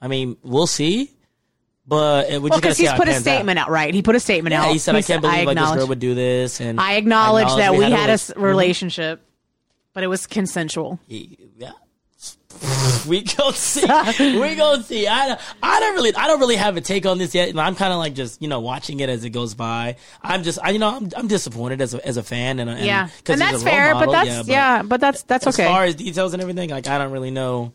I 0.00 0.06
mean, 0.08 0.36
we'll 0.44 0.68
see. 0.68 1.10
But 1.86 2.30
we 2.30 2.38
Well, 2.38 2.60
because 2.60 2.78
he's 2.78 2.92
put 2.92 3.08
a 3.08 3.12
pans 3.12 3.16
out. 3.16 3.22
statement 3.22 3.58
out. 3.58 3.70
right? 3.70 3.92
He 3.92 4.02
put 4.02 4.14
a 4.14 4.20
statement 4.20 4.52
Yeah, 4.52 4.66
out. 4.66 4.72
he 4.72 4.78
said, 4.78 4.94
"I 4.94 5.02
can't 5.02 5.20
believe 5.20 5.46
like 5.46 5.56
this 5.56 5.62
acknowledge, 5.62 5.78
girl 5.80 5.88
would 5.88 5.98
do 5.98 6.14
this." 6.14 6.60
And 6.60 6.80
I 6.80 6.94
acknowledge 6.94 7.54
that 7.56 7.74
we 7.74 7.84
had 7.84 8.08
a 8.08 8.14
rela- 8.14 8.32
mm-hmm. 8.32 8.42
relationship, 8.42 9.20
but 9.92 10.04
it 10.04 10.06
was 10.06 10.26
consensual. 10.26 11.00
Yeah. 11.08 11.72
we 13.08 13.22
go 13.22 13.50
see. 13.50 13.80
We 14.38 14.54
go 14.54 14.80
see. 14.82 15.08
I 15.08 15.28
don't, 15.28 15.40
I 15.62 15.80
don't 15.80 15.94
really 15.94 16.14
I 16.14 16.26
don't 16.28 16.38
really 16.38 16.56
have 16.56 16.76
a 16.76 16.80
take 16.80 17.06
on 17.06 17.18
this 17.18 17.34
yet. 17.34 17.56
I'm 17.58 17.74
kind 17.74 17.92
of 17.92 17.98
like 17.98 18.14
just 18.14 18.40
you 18.40 18.48
know 18.48 18.60
watching 18.60 19.00
it 19.00 19.08
as 19.08 19.24
it 19.24 19.30
goes 19.30 19.54
by. 19.54 19.96
I'm 20.22 20.42
just 20.42 20.58
I 20.62 20.70
you 20.70 20.78
know 20.78 20.88
I'm 20.88 21.10
I'm 21.16 21.28
disappointed 21.28 21.80
as 21.80 21.94
a, 21.94 22.06
as 22.06 22.16
a 22.16 22.22
fan 22.22 22.60
and, 22.60 22.70
and 22.70 22.84
yeah, 22.84 23.08
and 23.26 23.40
that's 23.40 23.62
a 23.62 23.64
fair. 23.64 23.94
model, 23.94 24.12
but 24.12 24.24
that's 24.24 24.48
yeah, 24.48 24.82
but, 24.82 25.00
that's 25.00 25.22
that's 25.24 25.46
as 25.46 25.54
okay. 25.54 25.64
As 25.64 25.68
far 25.68 25.84
as 25.84 25.94
details 25.94 26.32
and 26.32 26.42
everything, 26.42 26.70
like 26.70 26.86
I 26.86 26.98
don't 26.98 27.10
really 27.10 27.30
know. 27.30 27.72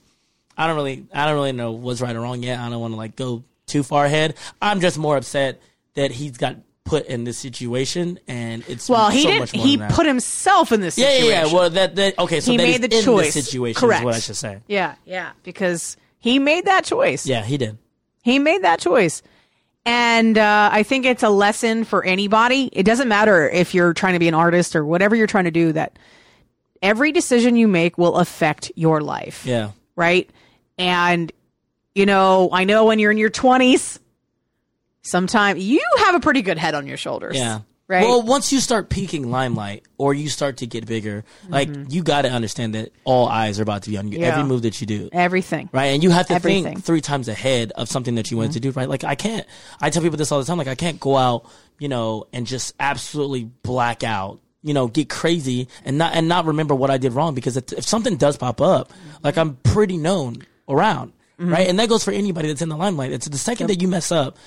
I 0.58 0.68
don't 0.68 0.76
really, 0.76 1.06
I 1.14 1.26
don't 1.26 1.36
really 1.36 1.52
know 1.52 1.74
what's 1.74 2.02
right 2.02 2.16
or 2.16 2.22
wrong 2.22 2.42
yet. 2.42 2.60
I 2.60 2.70
don't 2.70 2.80
want 2.80 2.94
to 2.94 2.98
like 2.98 3.16
go 3.16 3.44
too 3.68 3.84
far 3.84 4.06
ahead. 4.06 4.36
I'm 4.62 4.80
just 4.82 4.98
more 4.98 5.18
upset 5.18 5.62
that 5.94 6.12
he's 6.12 6.38
got 6.38 6.56
put 6.86 7.06
in 7.06 7.26
this 7.26 7.38
situation, 7.38 8.20
and 8.28 8.64
it's 8.68 8.90
well, 8.90 9.10
he 9.10 9.22
so 9.24 9.28
didn't. 9.28 9.40
Much 9.42 9.56
more 9.56 9.66
He 9.66 9.78
put 9.78 10.06
himself 10.06 10.72
in 10.72 10.82
this 10.82 10.98
yeah, 10.98 11.10
situation. 11.10 11.30
yeah, 11.30 11.46
yeah. 11.46 11.54
Well, 11.54 11.70
that 11.70 11.96
that 11.98 12.18
okay. 12.20 12.40
So 12.40 12.52
he 12.52 12.58
made 12.58 12.82
the 12.82 12.86
in 12.86 12.90
this 12.90 13.06
choice. 13.06 13.34
situation 13.34 13.80
Correct. 13.80 14.02
is 14.02 14.06
what 14.06 14.16
I 14.16 14.20
should 14.20 14.38
say. 14.38 14.62
Yeah, 14.68 14.96
yeah, 15.06 15.34
because 15.44 15.98
he 16.18 16.40
made 16.40 16.66
that 16.66 16.86
choice. 16.86 17.28
Yeah, 17.28 17.44
he 17.44 17.58
did. 17.58 17.78
He 18.24 18.40
made 18.40 18.64
that 18.64 18.80
choice. 18.80 19.22
And 19.86 20.38
uh, 20.38 20.70
I 20.70 20.84
think 20.84 21.06
it's 21.06 21.24
a 21.24 21.30
lesson 21.30 21.86
for 21.86 22.04
anybody. 22.04 22.70
It 22.74 22.84
doesn't 22.84 23.08
matter 23.08 23.48
if 23.50 23.74
you're 23.74 23.94
trying 23.94 24.14
to 24.14 24.20
be 24.20 24.28
an 24.28 24.34
artist 24.34 24.76
or 24.76 24.86
whatever 24.86 25.16
you're 25.16 25.28
trying 25.28 25.46
to 25.46 25.52
do, 25.52 25.72
that 25.72 25.98
every 26.82 27.14
decision 27.14 27.56
you 27.56 27.70
make 27.70 27.98
will 27.98 28.18
affect 28.18 28.70
your 28.76 29.00
life. 29.00 29.46
Yeah. 29.46 29.72
Right. 29.96 30.30
And, 30.78 31.32
you 31.98 32.06
know, 32.06 32.50
I 32.52 32.64
know 32.64 32.86
when 32.86 33.00
you're 33.00 33.10
in 33.10 33.18
your 33.18 33.32
20s, 33.32 33.98
sometimes 35.02 35.64
you 35.64 35.82
have 36.00 36.14
a 36.14 36.20
pretty 36.20 36.44
good 36.44 36.60
head 36.60 36.76
on 36.76 36.86
your 36.86 36.98
shoulders. 36.98 37.36
Yeah. 37.36 37.62
Right. 37.88 38.04
Well, 38.04 38.22
once 38.22 38.52
you 38.52 38.60
start 38.60 38.90
peaking 38.90 39.32
limelight 39.32 39.86
or 39.98 40.14
you 40.14 40.30
start 40.30 40.58
to 40.58 40.68
get 40.68 40.86
bigger, 40.86 41.24
like 41.48 41.70
you 41.90 42.04
got 42.04 42.24
to 42.24 42.30
understand 42.30 42.76
that 42.76 42.92
all 43.06 43.28
eyes 43.28 43.60
are 43.60 43.64
about 43.64 43.84
to 43.84 43.90
be 43.90 43.98
on 43.98 44.10
you. 44.10 44.16
Mm-hmm. 44.16 44.24
Yeah. 44.24 44.30
Every 44.30 44.44
move 44.44 44.62
that 44.64 44.80
you 44.80 44.86
do. 44.86 45.10
Everything. 45.12 45.70
Right. 45.72 45.86
And 45.86 46.04
you 46.04 46.10
have 46.12 46.28
to 46.28 46.34
Everything. 46.34 46.66
think 46.66 46.84
three 46.84 47.02
times 47.02 47.30
ahead 47.30 47.72
of 47.72 47.88
something 47.88 48.16
that 48.16 48.30
you 48.30 48.38
want 48.38 48.54
to 48.54 48.60
do. 48.60 48.72
Right. 48.72 48.90
Like 48.90 49.04
I 49.04 49.16
can't, 49.16 49.48
I 49.82 49.90
tell 49.90 50.04
people 50.04 50.18
this 50.18 50.32
all 50.32 50.40
the 50.40 50.46
time. 50.46 50.58
Like 50.58 50.68
I 50.68 50.76
can't 50.76 51.00
go 51.00 51.16
out, 51.16 51.50
you 51.80 51.88
know, 51.88 52.28
and 52.34 52.46
just 52.46 52.76
absolutely 52.80 53.46
black 53.46 54.04
out, 54.04 54.40
you 54.62 54.74
know, 54.74 54.88
get 54.88 55.10
crazy 55.10 55.70
and 55.86 55.98
not, 55.98 56.14
and 56.14 56.28
not 56.28 56.46
remember 56.46 56.76
what 56.76 56.92
I 56.92 56.98
did 56.98 57.14
wrong 57.14 57.34
because 57.34 57.56
if, 57.58 57.72
if 57.72 57.86
something 57.86 58.18
does 58.18 58.38
pop 58.38 58.62
up, 58.62 58.92
like 59.24 59.38
I'm 59.38 59.56
pretty 59.56 59.98
known 59.98 60.46
around. 60.68 61.14
Mm-hmm. 61.40 61.54
Right. 61.54 61.68
And 61.68 61.80
that 61.80 61.90
goes 61.90 62.04
for 62.04 62.12
anybody 62.12 62.48
that's 62.48 62.62
in 62.62 62.70
the 62.70 62.78
limelight. 62.78 63.12
It's 63.12 63.28
the 63.28 63.38
second 63.38 63.68
that 63.68 63.82
you 63.82 63.88
mess 63.88 64.12
up, 64.12 64.38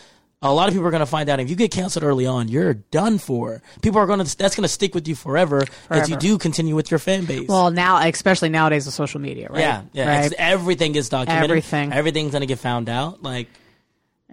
a 0.43 0.53
lot 0.53 0.69
of 0.69 0.75
people 0.75 0.87
are 0.87 0.91
going 0.91 1.01
to 1.01 1.07
find 1.07 1.29
out 1.29 1.39
if 1.39 1.51
you 1.51 1.57
get 1.57 1.71
canceled 1.71 2.03
early 2.03 2.27
on, 2.27 2.49
you're 2.49 2.75
done 2.75 3.19
for. 3.19 3.63
People 3.83 4.01
are 4.01 4.07
going 4.07 4.25
to, 4.25 4.39
that's 4.39 4.57
going 4.57 4.63
to 4.63 4.69
stick 4.69 4.95
with 4.95 5.07
you 5.07 5.15
forever, 5.15 5.65
as 5.91 6.09
you 6.09 6.17
do 6.17 6.39
continue 6.39 6.75
with 6.75 6.91
your 6.91 6.99
fan 6.99 7.27
base. 7.27 7.47
Well, 7.47 7.71
now, 7.71 7.99
especially 7.99 8.49
nowadays 8.49 8.87
with 8.87 8.95
social 8.95 9.21
media, 9.21 9.49
right? 9.51 9.61
Yeah, 9.61 9.83
yeah. 9.93 10.21
Right. 10.21 10.33
Everything 10.33 10.95
is 10.95 11.11
documented. 11.11 11.51
Everything. 11.51 11.93
Everything's 11.93 12.33
gonna 12.33 12.47
get 12.47 12.59
found 12.59 12.89
out. 12.89 13.23
Like 13.23 13.49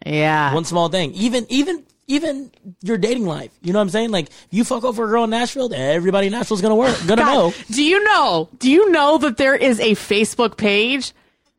yeah. 0.05 0.53
one 0.53 0.63
small 0.63 0.87
thing. 0.87 1.13
Even 1.13 1.45
even 1.49 1.83
even 2.07 2.51
your 2.81 2.97
dating 2.97 3.25
life. 3.25 3.51
You 3.61 3.73
know 3.73 3.79
what 3.79 3.83
I'm 3.83 3.89
saying? 3.89 4.11
Like 4.11 4.29
you 4.49 4.63
fuck 4.63 4.85
over 4.85 5.03
a 5.03 5.07
girl 5.07 5.25
in 5.25 5.29
Nashville, 5.29 5.73
everybody 5.73 6.27
in 6.27 6.33
Nashville's 6.33 6.61
gonna 6.61 6.75
work 6.75 6.97
gonna 7.05 7.21
God, 7.21 7.33
know. 7.33 7.53
Do 7.69 7.83
you 7.83 8.01
know? 8.03 8.49
Do 8.57 8.71
you 8.71 8.91
know 8.91 9.17
that 9.17 9.35
there 9.35 9.55
is 9.55 9.79
a 9.81 9.91
Facebook 9.91 10.55
page 10.55 11.11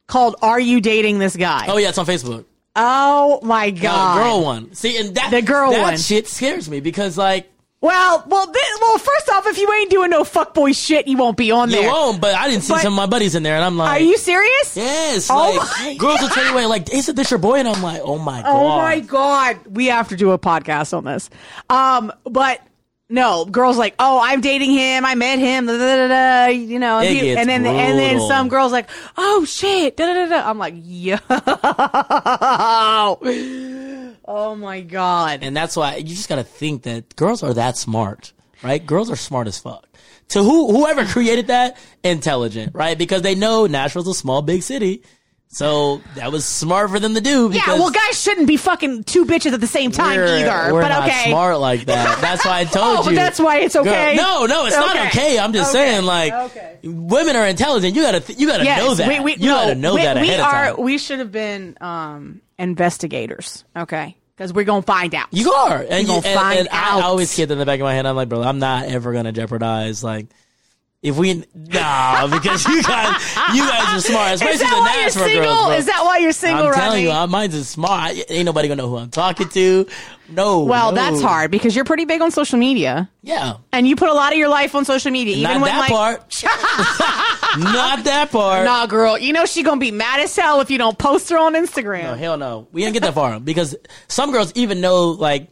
called 0.08 0.34
"Are 0.42 0.58
You 0.58 0.80
Dating 0.80 1.20
This 1.20 1.36
Guy"? 1.36 1.66
Oh 1.68 1.76
yeah, 1.76 1.90
it's 1.90 1.98
on 1.98 2.06
Facebook. 2.06 2.44
Oh 2.74 3.38
my 3.42 3.70
god! 3.70 4.18
girl 4.24 4.44
one. 4.44 4.74
See, 4.74 4.96
and 4.98 5.14
that 5.14 5.30
The 5.30 5.42
girl 5.42 5.70
that 5.70 5.82
one. 5.82 5.96
shit 5.96 6.26
scares 6.28 6.68
me 6.70 6.80
because 6.80 7.16
like 7.18 7.50
Well, 7.80 8.24
well, 8.26 8.46
thi- 8.46 8.60
well. 8.80 8.98
First 8.98 9.28
off, 9.30 9.46
if 9.46 9.58
you 9.58 9.72
ain't 9.72 9.90
doing 9.90 10.10
no 10.10 10.22
fuckboy 10.24 10.76
shit, 10.76 11.06
you 11.08 11.16
won't 11.16 11.36
be 11.36 11.50
on 11.52 11.70
there. 11.70 11.82
You 11.82 11.88
won't, 11.88 12.20
but 12.20 12.34
I 12.34 12.48
didn't 12.48 12.62
see 12.64 12.72
But- 12.74 12.82
some 12.82 12.92
of 12.92 12.96
my 12.96 13.06
buddies 13.06 13.34
in 13.36 13.42
there, 13.44 13.54
and 13.56 13.64
I'm 13.64 13.76
like, 13.76 14.00
Are 14.00 14.04
you 14.04 14.16
serious? 14.18 14.76
Yes. 14.76 15.28
Oh 15.30 15.34
like, 15.56 15.78
my 15.78 15.94
girls 15.98 16.20
will 16.20 16.28
tell 16.28 16.44
you, 16.44 16.52
away, 16.52 16.66
like, 16.66 16.92
isn't 16.92 17.14
this 17.16 17.30
your 17.30 17.38
boy? 17.38 17.58
And 17.58 17.68
I'm 17.68 17.82
like, 17.82 18.00
oh 18.04 18.18
my 18.18 18.42
god. 18.42 18.48
Oh 18.50 18.78
my 18.78 19.00
god, 19.00 19.58
we 19.70 19.86
have 19.86 20.08
to 20.08 20.16
do 20.16 20.30
a 20.32 20.38
podcast 20.38 20.96
on 20.96 21.04
this. 21.04 21.30
Um, 21.70 22.12
but 22.24 22.60
no, 23.08 23.44
girls 23.44 23.78
like, 23.78 23.94
oh, 23.98 24.20
I'm 24.22 24.40
dating 24.40 24.72
him. 24.72 25.04
I 25.04 25.14
met 25.14 25.38
him. 25.38 25.66
Da, 25.66 25.78
da, 25.78 25.78
da, 25.78 26.08
da, 26.08 26.46
you 26.48 26.78
know, 26.78 26.98
and, 26.98 27.38
and 27.38 27.48
then 27.48 27.66
and 27.66 27.98
then 27.98 28.20
some 28.20 28.48
girls 28.48 28.72
like, 28.72 28.88
oh 29.16 29.44
shit. 29.44 29.96
Da, 29.96 30.06
da, 30.06 30.12
da, 30.12 30.26
da. 30.28 30.48
I'm 30.48 30.58
like, 30.58 30.74
yo. 30.76 31.16
Oh 34.30 34.54
my 34.54 34.82
god. 34.82 35.42
And 35.42 35.56
that's 35.56 35.74
why 35.74 35.96
you 35.96 36.04
just 36.04 36.28
gotta 36.28 36.44
think 36.44 36.82
that 36.82 37.16
girls 37.16 37.42
are 37.42 37.54
that 37.54 37.78
smart, 37.78 38.34
right? 38.62 38.84
Girls 38.84 39.10
are 39.10 39.16
smart 39.16 39.46
as 39.46 39.58
fuck. 39.58 39.86
To 40.28 40.42
who 40.42 40.70
whoever 40.70 41.06
created 41.06 41.46
that, 41.46 41.78
intelligent, 42.04 42.74
right? 42.74 42.98
Because 42.98 43.22
they 43.22 43.34
know 43.34 43.66
Nashville's 43.66 44.08
a 44.08 44.12
small 44.12 44.42
big 44.42 44.62
city. 44.62 45.02
So 45.50 46.02
that 46.14 46.30
was 46.30 46.44
smart 46.44 46.90
for 46.90 47.00
them 47.00 47.14
to 47.14 47.22
do. 47.22 47.50
Yeah, 47.50 47.62
well, 47.68 47.90
guys 47.90 48.20
shouldn't 48.20 48.46
be 48.46 48.58
fucking 48.58 49.04
two 49.04 49.24
bitches 49.24 49.52
at 49.52 49.60
the 49.62 49.66
same 49.66 49.90
time 49.90 50.16
we're, 50.16 50.26
either. 50.40 50.74
We're 50.74 50.82
but 50.82 50.88
not 50.88 51.08
okay. 51.08 51.30
smart 51.30 51.58
like 51.58 51.86
that. 51.86 52.18
That's 52.20 52.44
why 52.44 52.60
I 52.60 52.64
told 52.64 52.98
Oh, 52.98 53.02
but 53.04 53.10
you. 53.10 53.16
that's 53.16 53.40
why 53.40 53.60
it's 53.60 53.74
okay? 53.74 54.14
Girl, 54.14 54.24
no, 54.24 54.46
no, 54.46 54.66
it's 54.66 54.76
not 54.76 54.94
Okay. 54.94 55.08
okay. 55.08 55.38
I'm 55.38 55.54
just 55.54 55.74
Okay. 55.74 55.90
saying, 55.92 56.04
like, 56.04 56.32
Okay. 56.34 56.76
women 56.84 57.34
are 57.34 57.46
intelligent. 57.46 57.96
You 57.96 58.02
gotta, 58.02 58.20
th- 58.20 58.38
you 58.38 58.46
gotta 58.46 58.64
Yes, 58.64 58.78
know 58.78 58.94
that. 58.94 59.08
We, 59.08 59.20
we, 59.20 59.32
you 59.36 59.48
no, 59.48 59.54
gotta 59.54 59.74
know 59.74 59.94
we, 59.94 60.02
that 60.02 60.16
ahead 60.18 60.28
we 60.28 60.34
of 60.34 60.40
time. 60.76 60.84
We 60.84 60.98
should 60.98 61.18
have 61.20 61.32
been 61.32 61.78
um, 61.80 62.42
investigators. 62.58 63.64
Okay, 63.74 64.16
because 64.36 64.52
we're 64.52 64.64
gonna 64.64 64.82
find 64.82 65.14
out. 65.14 65.28
You 65.30 65.50
are, 65.52 65.78
and, 65.88 66.06
You 66.06 66.14
and, 66.14 66.24
find 66.24 66.58
and 66.58 66.68
I 66.70 67.00
always 67.00 67.34
that 67.34 67.50
in 67.50 67.58
the 67.58 67.64
back 67.66 67.80
of 67.80 67.84
my 67.84 67.94
head. 67.94 68.04
I'm 68.04 68.16
like, 68.16 68.28
bro, 68.28 68.42
I'm 68.42 68.58
not 68.58 68.84
ever 68.84 69.12
gonna 69.14 69.32
jeopardize 69.32 70.04
like. 70.04 70.26
If 71.00 71.16
we 71.16 71.44
nah, 71.54 72.26
because 72.26 72.66
you 72.66 72.82
guys, 72.82 73.36
you 73.54 73.62
guys 73.62 73.94
are 73.94 74.00
smart, 74.00 74.32
Is 74.32 74.42
especially 74.42 74.58
that 74.58 74.74
the 74.74 74.80
why 74.80 74.94
you're 74.94 75.04
Nashville 75.04 75.24
single? 75.26 75.42
girls. 75.44 75.66
Bro. 75.66 75.76
Is 75.76 75.86
that 75.86 76.02
why 76.04 76.18
you're 76.18 76.32
single, 76.32 76.64
I'm 76.64 76.70
Rodney? 76.70 76.82
telling 76.82 77.04
you, 77.04 77.10
uh, 77.12 77.26
mine's 77.28 77.54
is 77.54 77.68
smart. 77.68 78.16
Ain't 78.28 78.46
nobody 78.46 78.66
gonna 78.66 78.82
know 78.82 78.88
who 78.88 78.96
I'm 78.96 79.10
talking 79.10 79.48
to. 79.50 79.86
No. 80.28 80.64
well, 80.64 80.90
no. 80.90 80.96
that's 80.96 81.22
hard 81.22 81.52
because 81.52 81.76
you're 81.76 81.84
pretty 81.84 82.04
big 82.04 82.20
on 82.20 82.32
social 82.32 82.58
media, 82.58 83.08
Yeah, 83.22 83.58
and 83.72 83.86
you 83.86 83.94
put 83.94 84.08
a 84.08 84.12
lot 84.12 84.32
of 84.32 84.38
your 84.38 84.48
life 84.48 84.74
on 84.74 84.84
social 84.84 85.12
media. 85.12 85.36
Even 85.36 85.44
not 85.44 85.60
when 85.62 85.70
that 85.70 85.78
like, 85.78 85.88
part. 85.88 86.42
not 87.58 88.04
that 88.04 88.30
part. 88.32 88.64
nah, 88.64 88.86
girl, 88.86 89.16
you 89.16 89.32
know 89.32 89.44
she 89.46 89.62
gonna 89.62 89.80
be 89.80 89.92
mad 89.92 90.18
as 90.18 90.34
hell 90.34 90.60
if 90.60 90.68
you 90.70 90.78
don't 90.78 90.98
post 90.98 91.30
her 91.30 91.38
on 91.38 91.54
Instagram. 91.54 92.02
No, 92.02 92.14
hell 92.14 92.36
no. 92.36 92.66
We 92.72 92.82
didn't 92.82 92.94
get 92.94 93.02
that 93.04 93.14
far 93.14 93.38
because 93.38 93.76
some 94.08 94.32
girls 94.32 94.52
even 94.56 94.80
know 94.80 95.10
like 95.10 95.48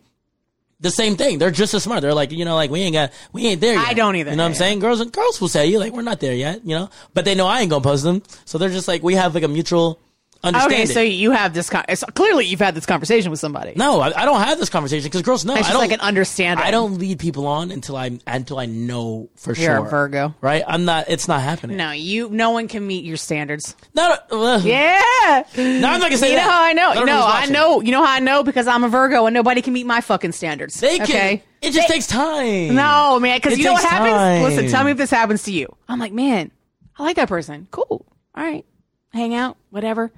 the 0.80 0.90
same 0.90 1.16
thing. 1.16 1.38
They're 1.38 1.50
just 1.50 1.72
as 1.74 1.82
smart. 1.84 2.02
They're 2.02 2.12
like, 2.14 2.32
you 2.32 2.44
know, 2.44 2.54
like 2.54 2.70
we 2.70 2.80
ain't 2.82 2.92
got, 2.94 3.12
we 3.32 3.46
ain't 3.46 3.60
there 3.60 3.74
yet. 3.74 3.86
I 3.88 3.94
don't 3.94 4.14
either. 4.16 4.30
You 4.30 4.36
know 4.36 4.42
what 4.44 4.48
I'm 4.48 4.52
Yeah. 4.52 4.58
saying? 4.58 4.78
Girls, 4.80 5.00
and 5.00 5.10
girls 5.12 5.40
will 5.40 5.48
say 5.48 5.66
you 5.68 5.78
like 5.78 5.92
we're 5.92 6.02
not 6.02 6.20
there 6.20 6.34
yet. 6.34 6.60
You 6.64 6.76
know, 6.76 6.90
but 7.14 7.24
they 7.24 7.34
know 7.34 7.46
I 7.46 7.60
ain't 7.60 7.70
gonna 7.70 7.82
post 7.82 8.04
them, 8.04 8.22
so 8.44 8.58
they're 8.58 8.68
just 8.68 8.88
like 8.88 9.02
we 9.02 9.14
have 9.14 9.34
like 9.34 9.44
a 9.44 9.48
mutual 9.48 9.98
understanding. 10.44 10.80
okay, 10.82 10.92
so 10.92 11.00
you 11.00 11.30
have 11.32 11.54
this. 11.54 11.70
Con- 11.70 11.84
it's, 11.88 12.04
clearly, 12.14 12.46
you've 12.46 12.60
had 12.60 12.74
this 12.74 12.86
conversation 12.86 13.30
with 13.30 13.40
somebody. 13.40 13.72
no, 13.76 14.00
I, 14.00 14.22
I 14.22 14.24
don't 14.24 14.40
have 14.40 14.58
this 14.58 14.68
conversation 14.70 15.04
because 15.04 15.22
girls 15.22 15.44
know. 15.44 15.54
it's 15.56 15.68
I 15.68 15.72
don't 15.72 15.80
like 15.80 15.92
an 15.92 16.00
understanding. 16.00 16.64
I 16.64 16.70
don't 16.70 16.98
lead 16.98 17.18
people 17.18 17.46
on 17.46 17.70
until 17.70 17.96
I 17.96 18.18
until 18.26 18.58
I 18.58 18.66
know 18.66 19.28
for 19.36 19.54
You're 19.54 19.74
a 19.74 19.80
sure. 19.80 19.88
Virgo. 19.88 20.34
right? 20.40 20.62
I'm 20.66 20.84
not. 20.84 21.06
It's 21.08 21.28
not 21.28 21.40
happening. 21.42 21.76
No, 21.76 21.90
you. 21.92 22.28
No 22.30 22.50
one 22.50 22.68
can 22.68 22.86
meet 22.86 23.04
your 23.04 23.16
standards. 23.16 23.74
No, 23.94 24.16
uh, 24.30 24.60
Yeah. 24.62 25.44
no, 25.56 25.62
I'm 25.64 25.80
not 25.80 26.00
gonna 26.02 26.16
say 26.16 26.30
You 26.30 26.36
that. 26.36 26.44
know 26.44 26.50
how 26.50 26.62
I 26.64 26.72
know? 26.72 27.04
No, 27.04 27.24
I 27.26 27.46
know. 27.46 27.80
You 27.80 27.92
know 27.92 28.04
how 28.04 28.12
I 28.14 28.20
know 28.20 28.42
because 28.42 28.66
I'm 28.66 28.84
a 28.84 28.88
Virgo 28.88 29.26
and 29.26 29.34
nobody 29.34 29.62
can 29.62 29.72
meet 29.72 29.86
my 29.86 30.00
fucking 30.00 30.32
standards. 30.32 30.78
They 30.80 30.96
can. 30.98 31.04
Okay. 31.04 31.42
It 31.62 31.72
just 31.72 31.88
They- 31.88 31.94
takes 31.94 32.06
time. 32.06 32.74
No, 32.74 33.18
man, 33.18 33.38
because 33.38 33.58
you 33.58 33.64
know 33.64 33.72
what 33.72 33.82
happens? 33.82 34.12
time. 34.12 34.42
Listen, 34.42 34.68
tell 34.68 34.84
me 34.84 34.90
if 34.92 34.98
this 34.98 35.10
happens 35.10 35.42
to 35.44 35.52
you. 35.52 35.74
I'm 35.88 35.98
like, 35.98 36.12
man, 36.12 36.50
I 36.98 37.02
like 37.02 37.16
that 37.16 37.28
person. 37.28 37.66
Cool. 37.70 38.04
All 38.34 38.44
right. 38.44 38.64
Hang 39.12 39.34
out, 39.34 39.56
whatever. 39.70 40.12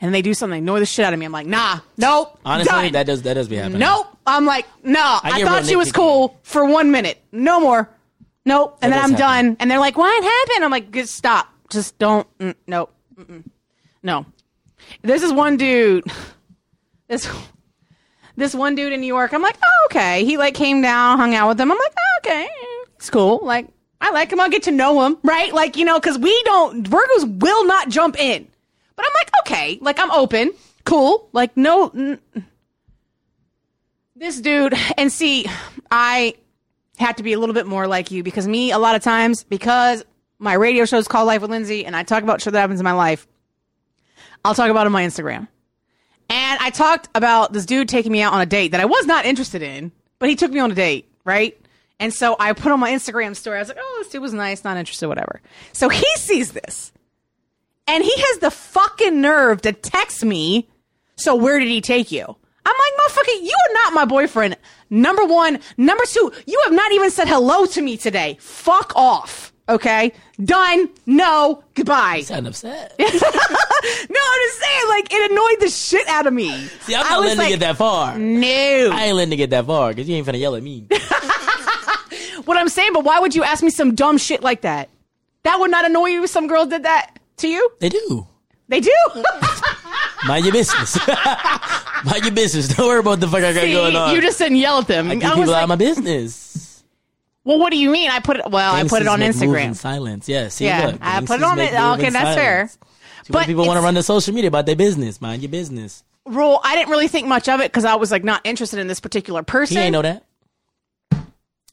And 0.00 0.14
they 0.14 0.22
do 0.22 0.32
something, 0.32 0.58
annoy 0.58 0.78
the 0.78 0.86
shit 0.86 1.04
out 1.04 1.12
of 1.12 1.18
me. 1.18 1.26
I'm 1.26 1.32
like, 1.32 1.46
nah, 1.46 1.80
nope. 1.96 2.38
Honestly, 2.44 2.70
done. 2.70 2.92
that 2.92 3.06
does 3.06 3.22
that 3.22 3.34
does 3.34 3.48
be 3.48 3.56
happening. 3.56 3.80
Nope. 3.80 4.06
I'm 4.26 4.44
like, 4.44 4.66
no. 4.84 5.18
I, 5.22 5.38
get 5.38 5.46
thought 5.48 5.66
she 5.66 5.74
was 5.76 5.90
cool 5.90 6.38
for 6.42 6.64
one 6.64 6.90
minute. 6.92 7.20
No 7.32 7.58
more. 7.60 7.90
Nope. 8.44 8.78
And 8.80 8.92
That 8.92 8.96
then 8.96 9.04
I'm 9.04 9.10
happen. 9.10 9.46
done. 9.46 9.56
And 9.58 9.70
they're 9.70 9.80
like, 9.80 9.96
what 9.98 10.22
happened? 10.22 10.64
I'm 10.64 10.70
like, 10.70 10.90
just 10.92 11.14
stop. 11.14 11.48
Just 11.70 11.98
don't. 11.98 12.26
Mm, 12.38 12.54
nope. 12.66 12.94
Mm-mm. 13.16 13.44
No. 14.02 14.24
This 15.02 15.22
is 15.22 15.32
one 15.32 15.56
dude. 15.56 16.04
This 17.08 17.26
this 18.36 18.54
one 18.54 18.74
dude 18.74 18.92
in 18.92 19.00
New 19.00 19.06
York. 19.06 19.32
I'm 19.32 19.40
like, 19.40 19.56
oh, 19.64 19.86
okay. 19.90 20.26
He 20.26 20.36
like 20.36 20.54
came 20.54 20.82
down, 20.82 21.16
hung 21.18 21.34
out 21.34 21.48
with 21.48 21.56
them. 21.56 21.72
I'm 21.72 21.78
like, 21.78 21.92
oh, 21.98 22.18
okay, 22.20 22.48
it's 22.96 23.08
cool. 23.08 23.40
Like, 23.42 23.66
I 24.00 24.10
like 24.10 24.30
him. 24.30 24.38
I'll 24.40 24.50
get 24.50 24.64
to 24.64 24.70
know 24.70 25.06
him, 25.06 25.16
right? 25.24 25.52
Like, 25.54 25.78
you 25.78 25.86
know, 25.86 25.98
because 25.98 26.18
we 26.18 26.42
don't 26.44 26.84
Virgos 26.86 27.40
will 27.40 27.64
not 27.64 27.88
jump 27.88 28.20
in. 28.20 28.46
But 28.98 29.06
I'm 29.06 29.12
like, 29.14 29.30
okay, 29.42 29.78
like 29.80 30.00
I'm 30.00 30.10
open, 30.10 30.52
cool. 30.84 31.28
Like, 31.32 31.56
no, 31.56 31.88
n- 31.90 32.18
this 34.16 34.40
dude. 34.40 34.74
And 34.96 35.12
see, 35.12 35.46
I 35.88 36.34
had 36.98 37.18
to 37.18 37.22
be 37.22 37.32
a 37.32 37.38
little 37.38 37.54
bit 37.54 37.64
more 37.64 37.86
like 37.86 38.10
you 38.10 38.24
because 38.24 38.48
me, 38.48 38.72
a 38.72 38.78
lot 38.78 38.96
of 38.96 39.02
times, 39.04 39.44
because 39.44 40.04
my 40.40 40.54
radio 40.54 40.84
show 40.84 40.98
is 40.98 41.06
called 41.06 41.28
Life 41.28 41.42
with 41.42 41.50
Lindsay, 41.52 41.86
and 41.86 41.94
I 41.94 42.02
talk 42.02 42.24
about 42.24 42.42
shit 42.42 42.54
that 42.54 42.58
happens 42.58 42.80
in 42.80 42.84
my 42.84 42.90
life. 42.90 43.28
I'll 44.44 44.56
talk 44.56 44.68
about 44.68 44.80
it 44.80 44.86
on 44.86 44.92
my 44.92 45.04
Instagram. 45.04 45.46
And 46.28 46.58
I 46.60 46.70
talked 46.70 47.08
about 47.14 47.52
this 47.52 47.64
dude 47.64 47.88
taking 47.88 48.10
me 48.10 48.20
out 48.20 48.32
on 48.32 48.40
a 48.40 48.46
date 48.46 48.72
that 48.72 48.80
I 48.80 48.84
was 48.86 49.06
not 49.06 49.26
interested 49.26 49.62
in, 49.62 49.92
but 50.18 50.28
he 50.28 50.34
took 50.34 50.50
me 50.50 50.58
on 50.58 50.72
a 50.72 50.74
date, 50.74 51.08
right? 51.24 51.56
And 52.00 52.12
so 52.12 52.34
I 52.40 52.52
put 52.52 52.72
on 52.72 52.80
my 52.80 52.90
Instagram 52.90 53.36
story. 53.36 53.58
I 53.58 53.60
was 53.60 53.68
like, 53.68 53.78
oh, 53.80 53.94
this 54.02 54.08
dude 54.10 54.22
was 54.22 54.34
nice, 54.34 54.64
not 54.64 54.76
interested, 54.76 55.06
whatever. 55.06 55.40
So 55.72 55.88
he 55.88 56.04
sees 56.16 56.50
this. 56.50 56.92
And 57.88 58.04
he 58.04 58.12
has 58.14 58.38
the 58.38 58.50
fucking 58.50 59.20
nerve 59.20 59.62
to 59.62 59.72
text 59.72 60.22
me. 60.22 60.68
So 61.16 61.34
where 61.34 61.58
did 61.58 61.68
he 61.68 61.80
take 61.80 62.12
you? 62.12 62.22
I'm 62.22 62.76
like, 62.76 63.10
motherfucker, 63.10 63.42
you 63.42 63.54
are 63.68 63.72
not 63.72 63.94
my 63.94 64.04
boyfriend. 64.04 64.58
Number 64.90 65.24
one. 65.24 65.58
Number 65.78 66.04
two, 66.04 66.30
you 66.46 66.60
have 66.64 66.72
not 66.74 66.92
even 66.92 67.10
said 67.10 67.28
hello 67.28 67.64
to 67.64 67.80
me 67.80 67.96
today. 67.96 68.36
Fuck 68.40 68.92
off. 68.94 69.54
Okay? 69.70 70.12
Done. 70.42 70.90
No. 71.06 71.64
Goodbye. 71.74 72.20
Sound 72.20 72.46
upset. 72.46 72.94
No, 74.10 74.20
I'm 74.20 74.40
just 74.48 74.58
saying, 74.60 74.82
like, 74.88 75.12
it 75.12 75.30
annoyed 75.30 75.60
the 75.60 75.70
shit 75.70 76.06
out 76.08 76.26
of 76.26 76.32
me. 76.32 76.50
See, 76.80 76.94
I'm 76.94 77.06
not 77.06 77.20
letting 77.20 77.38
like, 77.38 77.46
to 77.46 77.52
get 77.52 77.60
that 77.60 77.76
far. 77.76 78.18
No. 78.18 78.90
I 78.92 79.04
ain't 79.04 79.16
letting 79.16 79.30
to 79.30 79.36
get 79.36 79.50
that 79.50 79.66
far 79.66 79.90
because 79.90 80.08
you 80.08 80.16
ain't 80.16 80.26
finna 80.26 80.40
yell 80.40 80.56
at 80.56 80.62
me. 80.62 80.86
what 82.44 82.56
I'm 82.56 82.68
saying, 82.68 82.92
but 82.92 83.04
why 83.04 83.20
would 83.20 83.36
you 83.36 83.44
ask 83.44 83.62
me 83.62 83.70
some 83.70 83.94
dumb 83.94 84.18
shit 84.18 84.42
like 84.42 84.62
that? 84.62 84.88
That 85.44 85.60
would 85.60 85.70
not 85.70 85.84
annoy 85.84 86.06
you 86.06 86.24
if 86.24 86.30
some 86.30 86.48
girl 86.48 86.66
did 86.66 86.82
that 86.82 87.17
to 87.38 87.48
you? 87.48 87.70
they 87.80 87.88
do. 87.88 88.26
They 88.68 88.80
do. 88.80 88.92
Mind 90.26 90.44
your 90.44 90.52
business. 90.52 90.98
Mind 92.04 92.22
your 92.24 92.32
business. 92.34 92.68
Don't 92.68 92.86
worry 92.86 93.00
about 93.00 93.20
the 93.20 93.28
fuck 93.28 93.42
I 93.42 93.52
got 93.52 93.62
See, 93.62 93.72
going 93.72 93.96
on. 93.96 94.14
you 94.14 94.20
just 94.20 94.38
didn't 94.38 94.58
yell 94.58 94.78
at 94.80 94.86
them. 94.86 95.10
I 95.10 95.14
keep 95.14 95.24
I 95.24 95.28
people 95.28 95.42
out 95.44 95.48
like, 95.48 95.62
of 95.62 95.68
my 95.70 95.76
business. 95.76 96.84
well, 97.44 97.58
what 97.58 97.70
do 97.70 97.78
you 97.78 97.90
mean? 97.90 98.10
I 98.10 98.20
put 98.20 98.36
it. 98.38 98.50
Well, 98.50 98.74
I 98.74 98.86
put 98.86 99.00
it 99.02 99.08
on 99.08 99.20
Instagram. 99.20 99.74
silence. 99.74 100.28
Yeah. 100.28 100.48
See, 100.48 100.66
Yeah, 100.66 100.86
look, 100.88 100.98
I 101.00 101.20
put 101.24 101.38
it 101.40 101.44
on 101.44 101.58
it. 101.58 101.72
Okay, 101.72 102.10
that's 102.10 102.34
fair. 102.36 102.68
See, 102.68 102.78
But 103.30 103.46
people 103.46 103.66
want 103.66 103.78
to 103.78 103.82
run 103.82 103.94
the 103.94 104.02
social 104.02 104.34
media 104.34 104.48
about 104.48 104.66
their 104.66 104.76
business. 104.76 105.20
Mind 105.20 105.42
your 105.42 105.50
business. 105.50 106.04
Rule. 106.26 106.60
I 106.62 106.74
didn't 106.76 106.90
really 106.90 107.08
think 107.08 107.26
much 107.26 107.48
of 107.48 107.60
it 107.60 107.70
because 107.72 107.84
I 107.86 107.94
was 107.94 108.10
like 108.10 108.22
not 108.24 108.42
interested 108.44 108.80
in 108.80 108.86
this 108.86 109.00
particular 109.00 109.42
person. 109.42 109.78
He 109.78 109.82
ain't 109.82 109.92
know 109.92 110.02
that. 110.02 110.24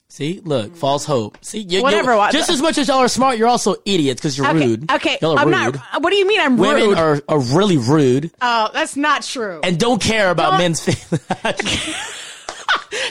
See, 0.07 0.39
look, 0.43 0.71
mm. 0.71 0.77
false 0.77 1.03
hope. 1.03 1.37
See, 1.41 1.59
you, 1.59 1.81
Whatever, 1.81 2.11
you 2.13 2.17
what- 2.17 2.31
just 2.31 2.49
as 2.49 2.61
much 2.61 2.77
as 2.77 2.87
y'all 2.87 2.99
are 2.99 3.07
smart, 3.07 3.37
you're 3.37 3.47
also 3.47 3.75
idiots 3.85 4.21
because 4.21 4.37
you're 4.37 4.47
Okay, 4.47 4.67
rude. 4.67 4.91
okay. 4.91 5.17
y'all 5.21 5.33
are 5.37 5.39
I'm 5.39 5.47
rude. 5.47 5.75
not. 5.75 6.01
What 6.01 6.11
do 6.11 6.15
you 6.15 6.27
mean 6.27 6.39
I'm 6.39 6.57
Women 6.57 6.89
rude? 6.89 6.97
are, 6.97 7.21
are 7.27 7.39
really 7.39 7.77
rude 7.77 8.31
oh, 8.41 8.69
that's 8.73 8.95
not 8.95 9.23
true. 9.23 9.59
and 9.63 9.79
don't 9.79 10.01
care 10.01 10.29
about 10.29 10.57
men's 10.57 10.79
feelings. 10.83 11.25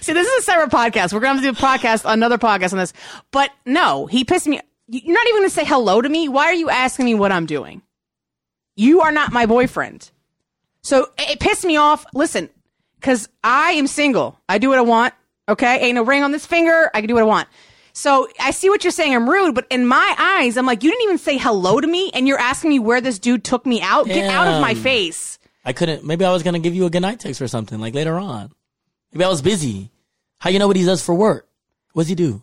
See, 0.03 0.13
this 0.13 0.27
is 0.27 0.39
a 0.39 0.43
separate 0.43 0.71
podcast. 0.71 1.13
We're 1.13 1.21
going 1.21 1.37
to 1.37 1.43
have 1.43 1.55
to 1.55 1.61
do 1.61 1.67
a 1.67 1.69
podcast, 1.69 2.03
another 2.11 2.39
podcast 2.39 2.73
on 2.73 2.79
this. 2.79 2.93
But 3.31 3.51
no, 3.67 4.07
he 4.07 4.25
pissed 4.25 4.47
me. 4.47 4.61
You're 4.89 5.15
not 5.15 5.27
even 5.27 5.41
going 5.41 5.49
to 5.49 5.55
say 5.55 5.65
hello 5.65 6.01
to 6.01 6.09
me. 6.09 6.29
Why 6.29 6.47
are 6.47 6.55
you 6.55 6.71
asking 6.71 7.07
me 7.07 7.15
what 7.15 7.33
I'm 7.33 7.47
doing? 7.47 7.83
You 8.77 9.01
are 9.03 9.13
not 9.13 9.33
my 9.33 9.47
boyfriend. 9.47 10.11
So 10.83 11.09
it 11.19 11.31
it 11.33 11.41
pissed 11.41 11.65
me 11.65 11.77
off. 11.77 12.05
Listen, 12.15 12.51
because 13.01 13.29
I 13.43 13.73
am 13.73 13.87
single. 13.87 14.39
I 14.49 14.59
do 14.59 14.69
what 14.69 14.79
I 14.79 14.83
want. 14.83 15.15
Okay. 15.49 15.79
Ain't 15.81 15.95
no 15.95 16.05
ring 16.05 16.23
on 16.23 16.33
this 16.33 16.47
finger. 16.47 16.91
I 16.95 17.01
can 17.01 17.09
do 17.09 17.15
what 17.15 17.23
I 17.23 17.27
want. 17.27 17.49
So 17.93 18.29
I 18.41 18.51
see 18.51 18.69
what 18.71 18.83
you're 18.83 18.91
saying. 18.91 19.15
I'm 19.15 19.31
rude, 19.31 19.55
but 19.55 19.67
in 19.71 19.87
my 19.87 20.15
eyes, 20.19 20.57
I'm 20.57 20.67
like, 20.67 20.83
you 20.83 20.91
didn't 20.91 21.05
even 21.05 21.19
say 21.19 21.39
hello 21.39 21.81
to 21.81 21.87
me, 21.87 22.11
and 22.13 22.27
you're 22.27 22.41
asking 22.41 22.71
me 22.71 22.81
where 22.81 23.01
this 23.01 23.21
dude 23.21 23.45
took 23.45 23.65
me 23.65 23.81
out. 23.81 24.07
Get 24.07 24.29
out 24.31 24.49
of 24.49 24.61
my 24.61 24.75
Damn. 24.75 24.83
face. 24.83 25.39
I 25.65 25.73
couldn't. 25.73 26.05
Maybe 26.05 26.25
I 26.25 26.33
was 26.33 26.43
gonna 26.43 26.59
give 26.59 26.75
you 26.75 26.87
a 26.87 26.91
goodnight 26.91 27.21
text 27.21 27.41
or 27.41 27.49
something 27.49 27.81
like 27.81 27.95
later 27.95 28.19
on. 28.19 28.53
Maybe 29.13 29.25
I 29.25 29.29
was 29.29 29.43
busy. 29.43 29.91
How 30.39 30.51
you 30.51 30.59
know 30.59 30.67
what 30.67 30.77
he 30.77 30.85
does 30.85 31.03
for 31.03 31.15
work? 31.15 31.49
What's 31.93 32.09
he 32.09 32.15
do? 32.15 32.43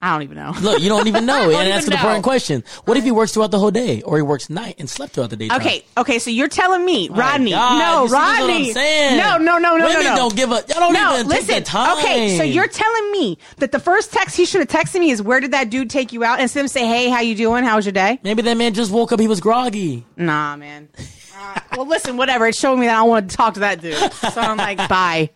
I 0.00 0.12
don't 0.12 0.22
even 0.22 0.36
know. 0.36 0.54
Look, 0.60 0.80
you 0.80 0.88
don't 0.88 1.08
even 1.08 1.26
know, 1.32 1.50
and 1.50 1.68
that's 1.70 1.88
an 1.88 1.92
important 1.92 2.22
question. 2.22 2.62
What 2.84 2.96
if 2.96 3.02
he 3.04 3.10
works 3.10 3.32
throughout 3.32 3.50
the 3.50 3.58
whole 3.58 3.72
day, 3.72 4.00
or 4.02 4.16
he 4.16 4.22
works 4.22 4.48
night 4.48 4.76
and 4.78 4.88
slept 4.88 5.12
throughout 5.14 5.30
the 5.30 5.36
day? 5.36 5.48
Okay, 5.52 5.84
okay, 5.96 6.20
so 6.20 6.30
you're 6.30 6.48
telling 6.48 6.84
me, 6.84 7.08
My 7.08 7.18
Rodney? 7.18 7.50
God, 7.50 7.78
no, 7.80 8.02
you 8.02 8.08
see 8.08 8.14
what 8.14 8.38
Rodney. 8.38 8.68
I'm 8.68 8.74
saying? 8.74 9.16
No, 9.18 9.38
no, 9.38 9.58
no, 9.58 9.76
no, 9.76 9.86
Women 9.86 10.04
no, 10.04 10.10
no. 10.10 10.16
don't 10.16 10.36
give 10.36 10.50
a. 10.50 10.54
Y'all 10.54 10.62
don't 10.78 10.92
no, 10.92 11.14
even 11.14 11.26
listen. 11.28 11.46
take 11.48 11.64
the 11.64 11.70
time. 11.70 11.98
Okay, 11.98 12.36
so 12.36 12.44
you're 12.44 12.68
telling 12.68 13.10
me 13.12 13.38
that 13.56 13.72
the 13.72 13.80
first 13.80 14.12
text 14.12 14.36
he 14.36 14.44
should 14.44 14.60
have 14.60 14.68
texted 14.68 15.00
me 15.00 15.10
is, 15.10 15.20
"Where 15.20 15.40
did 15.40 15.50
that 15.50 15.68
dude 15.68 15.90
take 15.90 16.12
you 16.12 16.22
out?" 16.22 16.38
Instead 16.40 16.64
of 16.64 16.70
say, 16.70 16.86
"Hey, 16.86 17.08
how 17.08 17.20
you 17.20 17.34
doing? 17.34 17.64
How 17.64 17.74
was 17.74 17.84
your 17.84 17.92
day?" 17.92 18.20
maybe 18.22 18.42
that 18.42 18.56
man 18.56 18.74
just 18.74 18.92
woke 18.92 19.10
up. 19.10 19.18
He 19.18 19.26
was 19.26 19.40
groggy. 19.40 20.06
Nah, 20.16 20.54
man. 20.56 20.88
Uh, 21.36 21.60
well, 21.76 21.86
listen, 21.86 22.16
whatever. 22.16 22.46
It 22.46 22.54
showed 22.54 22.76
me 22.76 22.86
that 22.86 22.94
I 22.94 23.00
don't 23.00 23.08
want 23.08 23.30
to 23.30 23.36
talk 23.36 23.54
to 23.54 23.60
that 23.60 23.80
dude. 23.80 23.94
So 23.94 24.40
I'm 24.40 24.56
like, 24.56 24.76
bye. 24.88 25.30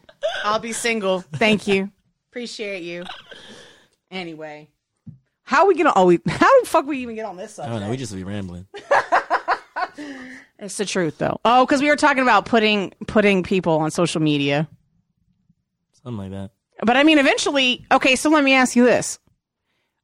I'll 0.44 0.58
be 0.60 0.72
single. 0.72 1.20
Thank 1.20 1.66
you. 1.66 1.90
Appreciate 2.30 2.82
you. 2.84 3.04
Anyway, 4.12 4.68
how 5.42 5.62
are 5.62 5.66
we 5.68 5.74
gonna? 5.74 5.92
Oh, 5.96 6.10
how 6.28 6.60
the 6.60 6.66
fuck 6.66 6.86
we 6.86 6.98
even 6.98 7.16
get 7.16 7.24
on 7.24 7.36
this 7.36 7.58
I 7.58 7.64
subject? 7.64 7.72
don't 7.72 7.80
know. 7.82 7.90
We 7.90 7.96
just 7.96 8.14
be 8.14 8.22
rambling. 8.22 8.66
It's 10.62 10.76
the 10.76 10.84
truth, 10.84 11.18
though. 11.18 11.40
Oh, 11.44 11.66
because 11.66 11.82
we 11.82 11.88
were 11.88 11.96
talking 11.96 12.22
about 12.22 12.46
putting 12.46 12.92
putting 13.08 13.42
people 13.42 13.78
on 13.78 13.90
social 13.90 14.22
media. 14.22 14.68
Something 16.04 16.18
like 16.18 16.30
that. 16.30 16.52
But 16.86 16.96
I 16.96 17.02
mean, 17.02 17.18
eventually. 17.18 17.84
Okay, 17.90 18.14
so 18.14 18.30
let 18.30 18.44
me 18.44 18.54
ask 18.54 18.76
you 18.76 18.84
this: 18.84 19.18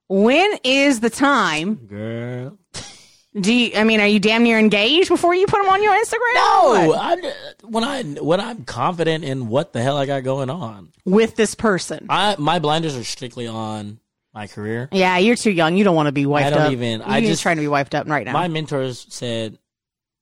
When 0.09 0.59
is 0.65 0.99
the 0.99 1.11
time? 1.11 1.77
Girl. 1.87 2.59
Do 3.41 3.53
you? 3.53 3.73
I 3.77 3.85
mean, 3.85 4.01
are 4.01 4.07
you 4.07 4.19
damn 4.21 4.43
near 4.43 4.59
engaged 4.59 5.09
before 5.09 5.35
you 5.35 5.47
put 5.47 5.63
them 5.63 5.71
on 5.71 5.83
your 5.83 5.93
Instagram? 5.93 6.35
No, 6.35 6.95
I'm, 6.99 7.23
when 7.71 7.85
I 7.85 8.03
when 8.23 8.41
I'm 8.41 8.65
confident 8.65 9.25
in 9.25 9.49
what 9.49 9.73
the 9.73 9.83
hell 9.83 9.97
I 9.97 10.07
got 10.07 10.25
going 10.25 10.51
on, 10.51 10.93
with 11.05 11.37
this 11.37 11.55
person. 11.55 12.07
I 12.09 12.37
my 12.39 12.59
blinders 12.59 12.97
are 12.97 13.05
strictly 13.05 13.47
on 13.47 14.01
my 14.35 14.47
career. 14.47 14.89
Yeah, 14.93 15.19
you're 15.19 15.37
too 15.37 15.51
young. 15.51 15.77
You 15.77 15.85
don't 15.85 15.97
want 15.97 16.07
to 16.07 16.13
be 16.13 16.27
wiped 16.27 16.47
I 16.47 16.51
don't 16.51 16.61
up. 16.63 16.73
even- 16.73 17.01
You 17.01 17.07
I 17.07 17.21
just- 17.21 17.43
trying 17.43 17.57
to 17.57 17.63
be 17.63 17.69
wiped 17.69 17.95
up 17.95 18.07
right 18.09 18.25
now. 18.27 18.33
My 18.33 18.47
mentors 18.49 19.07
said, 19.09 19.59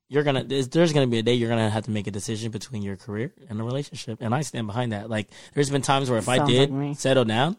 "You're 0.08 0.22
gonna 0.22 0.44
there's, 0.44 0.92
gonna 0.92 1.06
be 1.06 1.18
a 1.18 1.22
day 1.22 1.34
you're 1.34 1.48
gonna 1.48 1.68
have 1.70 1.84
to 1.84 1.90
make 1.90 2.06
a 2.06 2.10
decision 2.10 2.50
between 2.50 2.82
your 2.82 2.96
career 2.96 3.32
and 3.48 3.60
a 3.60 3.64
relationship," 3.64 4.18
and 4.20 4.34
I 4.34 4.42
stand 4.42 4.66
behind 4.66 4.92
that. 4.92 5.10
Like, 5.10 5.28
there's 5.54 5.70
been 5.70 5.82
times 5.82 6.08
where 6.08 6.18
if 6.18 6.28
I 6.28 6.44
did 6.46 6.70
like 6.70 6.98
settle 6.98 7.24
down, 7.24 7.56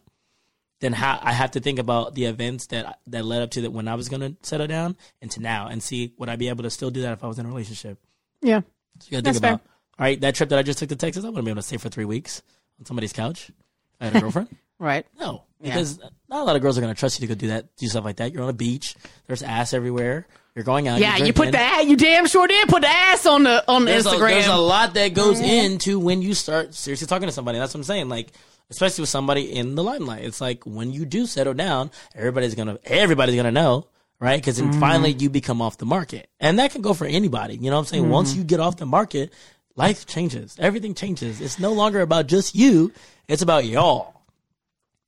then 0.79 0.93
how 0.93 1.19
I 1.21 1.31
have 1.31 1.51
to 1.51 1.59
think 1.59 1.79
about 1.79 2.15
the 2.15 2.25
events 2.25 2.67
that 2.67 2.99
that 3.07 3.25
led 3.25 3.41
up 3.41 3.51
to 3.51 3.61
that 3.61 3.71
when 3.71 3.87
I 3.87 3.95
was 3.95 4.09
gonna 4.09 4.35
settle 4.41 4.67
down 4.67 4.95
and 5.21 5.31
to 5.31 5.41
now, 5.41 5.67
and 5.67 5.81
see 5.81 6.13
would 6.17 6.29
I 6.29 6.35
be 6.35 6.49
able 6.49 6.63
to 6.63 6.69
still 6.69 6.91
do 6.91 7.01
that 7.01 7.13
if 7.13 7.23
I 7.23 7.27
was 7.27 7.39
in 7.39 7.45
a 7.45 7.49
relationship. 7.49 7.99
yeah. 8.41 8.61
So 8.99 9.07
you 9.09 9.11
gotta 9.11 9.23
That's 9.23 9.39
think 9.39 9.51
about. 9.51 9.61
All 9.99 10.03
right, 10.03 10.21
that 10.21 10.35
trip 10.35 10.49
that 10.49 10.59
I 10.59 10.63
just 10.63 10.79
took 10.79 10.89
to 10.89 10.95
Texas, 10.95 11.23
I 11.25 11.29
wouldn't 11.29 11.45
be 11.45 11.51
able 11.51 11.61
to 11.61 11.67
stay 11.67 11.77
for 11.77 11.89
three 11.89 12.05
weeks 12.05 12.43
on 12.79 12.85
somebody's 12.85 13.13
couch. 13.13 13.51
I 13.99 14.05
had 14.05 14.15
a 14.15 14.21
girlfriend. 14.21 14.49
Right. 14.79 15.07
No, 15.19 15.43
because 15.61 15.97
not 16.29 16.41
a 16.41 16.43
lot 16.43 16.55
of 16.55 16.61
girls 16.61 16.77
are 16.77 16.81
going 16.81 16.93
to 16.93 16.99
trust 16.99 17.19
you 17.19 17.27
to 17.27 17.33
go 17.33 17.39
do 17.39 17.47
that, 17.47 17.75
do 17.77 17.87
stuff 17.87 18.05
like 18.05 18.17
that. 18.17 18.31
You're 18.31 18.43
on 18.43 18.49
a 18.49 18.53
beach. 18.53 18.95
There's 19.25 19.41
ass 19.41 19.73
everywhere. 19.73 20.27
You're 20.53 20.63
going 20.63 20.87
out. 20.87 20.99
Yeah, 20.99 21.17
you're 21.17 21.27
put 21.27 21.51
drinking. 21.51 21.53
that. 21.53 21.85
You 21.87 21.95
damn 21.97 22.27
sure 22.27 22.47
did 22.47 22.67
put 22.67 22.81
the 22.81 22.87
ass 22.87 23.25
on 23.25 23.43
the 23.43 23.63
on 23.67 23.85
the 23.85 23.91
There's 23.91 24.05
a, 24.05 24.09
Instagram. 24.09 24.29
there's 24.29 24.47
a 24.47 24.55
lot 24.55 24.93
that 24.95 25.13
goes 25.13 25.39
mm-hmm. 25.39 25.49
into 25.49 25.99
when 25.99 26.21
you 26.21 26.33
start 26.33 26.73
seriously 26.73 27.07
talking 27.07 27.27
to 27.27 27.31
somebody. 27.31 27.59
That's 27.59 27.73
what 27.73 27.79
I'm 27.79 27.83
saying. 27.83 28.09
Like, 28.09 28.29
especially 28.69 29.03
with 29.03 29.09
somebody 29.09 29.53
in 29.53 29.75
the 29.75 29.83
limelight. 29.83 30.23
It's 30.23 30.41
like 30.41 30.65
when 30.65 30.91
you 30.91 31.05
do 31.05 31.25
settle 31.25 31.53
down, 31.53 31.91
everybody's 32.15 32.55
gonna 32.55 32.79
everybody's 32.83 33.35
gonna 33.35 33.51
know, 33.51 33.87
right? 34.19 34.39
Because 34.39 34.57
then 34.57 34.71
mm-hmm. 34.71 34.79
finally 34.79 35.11
you 35.11 35.29
become 35.29 35.61
off 35.61 35.77
the 35.77 35.85
market, 35.85 36.29
and 36.39 36.59
that 36.59 36.71
can 36.71 36.81
go 36.81 36.93
for 36.93 37.05
anybody. 37.05 37.55
You 37.55 37.69
know 37.69 37.77
what 37.77 37.81
I'm 37.81 37.85
saying? 37.85 38.09
Once 38.09 38.31
mm-hmm. 38.31 38.39
you 38.39 38.45
get 38.45 38.59
off 38.59 38.77
the 38.77 38.85
market, 38.85 39.33
life 39.75 40.05
changes. 40.05 40.57
Everything 40.59 40.93
changes. 40.93 41.39
It's 41.39 41.59
no 41.59 41.71
longer 41.71 42.01
about 42.01 42.27
just 42.27 42.55
you. 42.55 42.91
It's 43.27 43.41
about 43.41 43.65
y'all. 43.65 44.13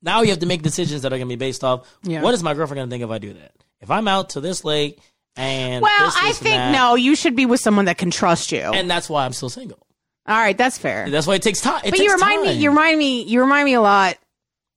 Now 0.02 0.22
you 0.22 0.30
have 0.30 0.40
to 0.40 0.46
make 0.46 0.62
decisions 0.62 1.02
that 1.02 1.12
are 1.12 1.18
going 1.18 1.28
to 1.28 1.36
be 1.36 1.36
based 1.36 1.64
off 1.64 1.86
Yeah. 2.04 2.22
what 2.22 2.34
is 2.34 2.42
my 2.42 2.54
girlfriend 2.54 2.78
going 2.78 2.90
to 2.90 2.94
think 2.94 3.04
if 3.04 3.10
I 3.10 3.18
do 3.18 3.34
that? 3.34 3.52
If 3.82 3.92
I'm 3.92 4.08
out 4.08 4.32
to 4.32 4.42
this 4.42 4.64
late 4.64 5.00
and 5.36 5.82
well, 5.82 6.06
this, 6.06 6.16
I 6.16 6.28
this, 6.30 6.38
and 6.38 6.44
think 6.44 6.56
that, 6.56 6.72
no. 6.72 6.96
You 6.96 7.16
should 7.16 7.36
be 7.36 7.46
with 7.46 7.60
someone 7.60 7.86
that 7.86 7.98
can 7.98 8.12
trust 8.12 8.52
you. 8.52 8.60
and 8.60 8.90
that's 8.90 9.10
why 9.10 9.26
I'm 9.26 9.34
still 9.34 9.50
single. 9.50 9.86
All 10.30 10.38
right, 10.38 10.56
that's 10.56 10.78
fair. 10.78 11.10
That's 11.10 11.26
why 11.26 11.36
it 11.36 11.42
takes 11.42 11.60
time. 11.60 11.80
It 11.84 11.90
but 11.90 11.98
takes 11.98 12.04
you 12.04 12.14
remind 12.14 12.46
time. 12.46 12.56
me. 12.56 12.62
You 12.62 12.70
remind 12.70 13.00
me. 13.00 13.24
You 13.24 13.42
remind 13.42 13.66
me 13.66 13.74
a 13.74 13.82
lot 13.82 14.18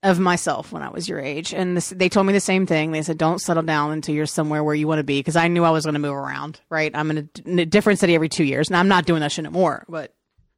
of 0.03 0.19
myself 0.19 0.73
when 0.73 0.83
I 0.83 0.89
was 0.89 1.07
your 1.07 1.21
age, 1.21 1.53
and 1.53 1.77
this, 1.77 1.91
they 1.91 2.09
told 2.09 2.27
me 2.27 2.33
the 2.33 2.41
same 2.41 2.67
thing. 2.67 2.91
They 2.91 3.03
said, 3.03 3.19
"Don't 3.19 3.39
settle 3.39 3.63
down 3.63 3.93
until 3.93 4.15
you're 4.15 4.25
somewhere 4.25 4.65
where 4.65 4.75
you 4.75 4.89
want 4.89 5.01
to 5.01 5.05
be," 5.05 5.21
because 5.21 5.37
I 5.37 5.49
knew 5.49 5.63
I 5.63 5.71
was 5.71 5.85
going 5.85 5.93
to 5.93 6.01
move 6.01 6.15
around. 6.15 6.59
Right, 6.71 6.91
I'm 6.95 7.11
in 7.11 7.19
a, 7.19 7.49
in 7.51 7.59
a 7.59 7.67
different 7.67 7.99
city 7.99 8.15
every 8.15 8.31
two 8.31 8.45
years, 8.45 8.71
and 8.71 8.79
I'm 8.79 8.89
not 8.89 9.05
doing 9.05 9.21
that 9.21 9.31
shit 9.31 9.45
anymore. 9.45 9.85
But 9.91 10.15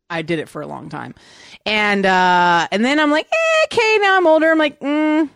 I 0.09 0.23
did 0.23 0.39
it 0.39 0.49
for 0.49 0.63
a 0.63 0.67
long 0.67 0.89
time, 0.91 1.17
and 1.67 2.07
uh, 2.07 2.69
and 2.71 2.85
then 2.85 3.01
I'm 3.01 3.11
like, 3.11 3.27
eh, 3.27 3.65
okay, 3.65 3.99
now 4.01 4.17
I'm 4.17 4.29
older. 4.29 4.49
I'm 4.49 4.59
like, 4.59 4.79
mm. 4.79 5.29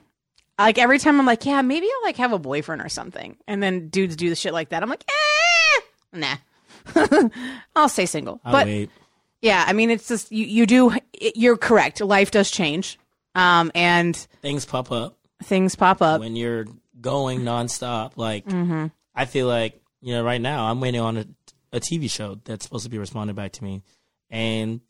like 0.56 0.78
every 0.78 1.00
time 1.00 1.18
I'm 1.18 1.26
like, 1.26 1.44
yeah, 1.44 1.62
maybe 1.62 1.88
I'll 1.92 2.04
like 2.04 2.16
have 2.18 2.32
a 2.32 2.38
boyfriend 2.38 2.80
or 2.80 2.88
something, 2.88 3.36
and 3.48 3.60
then 3.60 3.88
dudes 3.88 4.14
do 4.14 4.28
the 4.28 4.36
shit 4.36 4.52
like 4.52 4.68
that. 4.68 4.84
I'm 4.84 4.88
like, 4.88 5.04
eh, 5.08 5.80
nah. 6.12 6.36
I'll 7.76 7.88
stay 7.88 8.06
single, 8.06 8.40
I'll 8.44 8.52
but 8.52 8.66
wait. 8.66 8.90
Yeah, 9.42 9.64
I 9.66 9.72
mean, 9.72 9.90
it's 9.90 10.08
just 10.08 10.32
you. 10.32 10.44
You 10.44 10.66
do. 10.66 10.92
You're 11.34 11.56
correct. 11.56 12.00
Life 12.00 12.30
does 12.30 12.50
change, 12.50 12.98
um, 13.34 13.70
and 13.74 14.16
Things 14.42 14.64
pop 14.64 14.90
up 14.92 15.14
things 15.44 15.76
pop 15.76 16.02
up. 16.02 16.18
when 16.20 16.34
you're 16.34 16.66
going 17.00 17.40
nonstop. 17.42 18.12
Like 18.16 18.44
Mm-hmm. 18.46 18.86
I 19.14 19.24
feel 19.24 19.46
like 19.46 19.80
you 20.00 20.14
know, 20.14 20.24
right 20.24 20.40
now 20.40 20.70
I'm 20.70 20.80
waiting 20.80 21.00
on 21.00 21.16
a, 21.16 21.26
a 21.72 21.80
TV 21.80 22.10
show 22.10 22.36
that's 22.44 22.64
supposed 22.64 22.84
to 22.84 22.90
be 22.90 22.98
responded 22.98 23.36
back 23.36 23.52
to 23.52 23.64
me, 23.64 23.82
and 24.30 24.80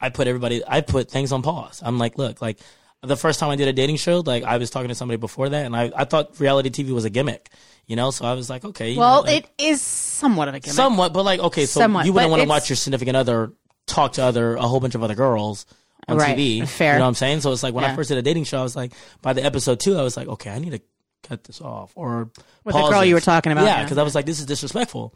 I 0.00 0.08
put 0.10 0.26
everybody. 0.26 0.62
I 0.66 0.80
put 0.80 1.10
things 1.10 1.32
on 1.32 1.42
pause. 1.42 1.80
I'm 1.84 1.98
like, 1.98 2.18
look, 2.18 2.40
like 2.42 2.58
the 3.02 3.16
first 3.16 3.40
time 3.40 3.50
I 3.50 3.56
did 3.56 3.66
a 3.68 3.72
dating 3.72 3.96
show, 3.96 4.20
like 4.20 4.44
I 4.44 4.56
was 4.58 4.70
talking 4.70 4.88
to 4.88 4.94
somebody 4.94 5.16
before 5.18 5.48
that, 5.48 5.66
and 5.66 5.74
I, 5.76 5.90
I 5.96 6.04
thought 6.04 6.38
reality 6.40 6.70
TV 6.70 6.90
was 6.90 7.04
a 7.04 7.10
gimmick, 7.10 7.50
you 7.86 7.96
know. 7.96 8.10
So 8.12 8.24
I 8.24 8.34
was 8.34 8.48
like, 8.50 8.64
okay, 8.64 8.96
Well, 8.96 9.24
know, 9.24 9.30
like, 9.32 9.44
it 9.58 9.64
is 9.64 9.80
somewhat 9.82 10.46
of 10.48 10.54
a 10.54 10.60
gimmick. 10.60 10.74
somewhat, 10.74 11.12
but 11.12 11.24
like, 11.24 11.40
okay, 11.40 11.66
so 11.66 11.80
Somewhat, 11.80 12.06
you 12.06 12.12
wouldn't 12.12 12.30
want 12.30 12.42
to 12.42 12.48
watch 12.48 12.68
your 12.68 12.76
significant 12.76 13.16
other 13.16 13.52
talk 13.86 14.12
to 14.14 14.22
other 14.24 14.54
a 14.56 14.62
whole 14.62 14.80
bunch 14.80 14.94
of 14.94 15.02
other 15.02 15.14
girls 15.14 15.66
on 16.08 16.16
Right, 16.16 16.36
TV. 16.36 16.66
fair. 16.68 16.94
You 16.94 16.98
know 16.98 17.04
what 17.04 17.08
I'm 17.08 17.14
saying? 17.14 17.40
So 17.42 17.52
it's 17.52 17.62
like 17.62 17.74
when 17.74 17.84
I 17.84 17.94
first 17.94 18.08
did 18.08 18.18
a 18.18 18.22
dating 18.22 18.44
show, 18.44 18.58
I 18.60 18.62
was 18.62 18.74
like, 18.76 18.92
by 19.22 19.32
the 19.32 19.44
episode 19.44 19.80
two, 19.80 19.96
I 19.96 20.02
was 20.02 20.16
like, 20.16 20.28
okay, 20.28 20.50
I 20.50 20.58
need 20.58 20.70
to 20.70 20.80
cut 21.22 21.44
this 21.44 21.60
off 21.60 21.92
or 21.94 22.30
With 22.64 22.74
the 22.74 22.88
girl 22.90 23.04
you 23.04 23.14
were 23.14 23.20
talking 23.20 23.52
about, 23.52 23.64
Yeah, 23.64 23.76
yeah. 23.78 23.82
because 23.84 23.98
I 23.98 24.02
was 24.02 24.14
like, 24.14 24.26
this 24.26 24.40
is 24.40 24.46
disrespectful. 24.46 25.14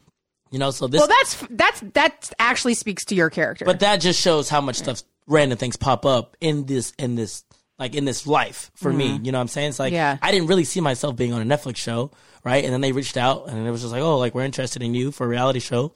You 0.49 0.59
know, 0.59 0.71
so 0.71 0.87
this, 0.87 0.99
well, 0.99 1.09
that's 1.09 1.43
that's 1.49 1.79
that 1.93 2.31
actually 2.39 2.73
speaks 2.75 3.03
to 3.05 3.15
your 3.15 3.29
character. 3.29 3.65
but 3.65 3.81
that 3.81 3.97
just 3.97 4.21
shows 4.21 4.47
how 4.47 4.61
much 4.61 4.77
stuff, 4.77 5.03
random 5.27 5.57
things 5.57 5.75
pop 5.75 6.05
up 6.05 6.37
in 6.39 6.65
this, 6.65 6.93
in 6.97 7.15
this, 7.15 7.43
like 7.77 7.93
in 7.93 8.05
this 8.05 8.25
life 8.25 8.71
for 8.75 8.93
me. 8.93 9.19
You 9.21 9.33
know 9.33 9.39
what 9.39 9.41
I'm 9.41 9.47
saying? 9.49 9.69
It's 9.69 9.79
like, 9.79 9.91
Mm-hmm. 9.91 9.95
Yeah. 9.95 10.17
I 10.21 10.31
didn't 10.31 10.47
really 10.47 10.63
see 10.63 10.79
myself 10.79 11.17
being 11.17 11.33
on 11.33 11.41
a 11.41 11.45
Netflix 11.57 11.75
show, 11.75 12.11
right? 12.45 12.63
And 12.63 12.71
then 12.71 12.79
they 12.79 12.93
reached 12.93 13.17
out 13.17 13.49
and 13.49 13.67
it 13.67 13.69
was 13.71 13.81
just 13.81 13.91
like, 13.91 14.01
oh, 14.01 14.17
like 14.19 14.33
we're 14.33 14.43
interested 14.45 14.81
in 14.81 14.95
you 14.95 15.11
for 15.11 15.25
a 15.25 15.27
reality 15.27 15.59
show. 15.59 15.91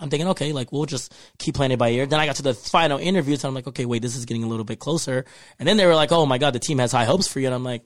I'm 0.00 0.10
thinking, 0.10 0.28
okay, 0.28 0.52
like 0.52 0.72
we'll 0.72 0.86
just 0.86 1.14
keep 1.38 1.54
playing 1.54 1.72
it 1.72 1.78
by 1.78 1.90
ear. 1.90 2.06
Then 2.06 2.20
I 2.20 2.26
got 2.26 2.36
to 2.36 2.42
the 2.42 2.54
final 2.54 2.98
interviews, 2.98 3.42
and 3.42 3.48
I'm 3.48 3.54
like, 3.54 3.66
okay, 3.68 3.84
wait, 3.86 4.02
this 4.02 4.16
is 4.16 4.24
getting 4.24 4.44
a 4.44 4.48
little 4.48 4.64
bit 4.64 4.78
closer. 4.78 5.24
And 5.58 5.68
then 5.68 5.76
they 5.76 5.86
were 5.86 5.94
like, 5.94 6.12
oh 6.12 6.26
my 6.26 6.38
god, 6.38 6.52
the 6.52 6.58
team 6.58 6.78
has 6.78 6.92
high 6.92 7.04
hopes 7.04 7.26
for 7.28 7.40
you, 7.40 7.46
and 7.46 7.54
I'm 7.54 7.64
like, 7.64 7.84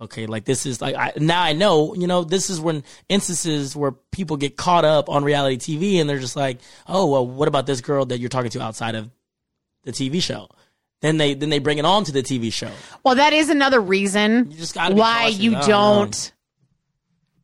okay, 0.00 0.26
like 0.26 0.44
this 0.44 0.66
is 0.66 0.80
like 0.80 0.96
I, 0.96 1.12
now 1.16 1.42
I 1.42 1.52
know, 1.52 1.94
you 1.94 2.06
know, 2.06 2.24
this 2.24 2.50
is 2.50 2.60
when 2.60 2.82
instances 3.08 3.76
where 3.76 3.92
people 3.92 4.36
get 4.36 4.56
caught 4.56 4.84
up 4.84 5.08
on 5.08 5.24
reality 5.24 5.56
TV, 5.56 6.00
and 6.00 6.10
they're 6.10 6.18
just 6.18 6.36
like, 6.36 6.58
oh 6.86 7.06
well, 7.06 7.26
what 7.26 7.48
about 7.48 7.66
this 7.66 7.80
girl 7.80 8.04
that 8.06 8.18
you're 8.18 8.28
talking 8.28 8.50
to 8.50 8.62
outside 8.62 8.94
of 8.94 9.10
the 9.84 9.92
TV 9.92 10.22
show? 10.22 10.48
Then 11.00 11.16
they 11.16 11.34
then 11.34 11.50
they 11.50 11.58
bring 11.58 11.78
it 11.78 11.84
on 11.84 12.04
to 12.04 12.12
the 12.12 12.22
TV 12.22 12.52
show. 12.52 12.70
well, 13.02 13.16
that 13.16 13.32
is 13.32 13.48
another 13.48 13.80
reason 13.80 14.50
You 14.50 14.56
just 14.56 14.74
gotta 14.74 14.94
why 14.94 15.28
you 15.28 15.52
don't 15.52 16.32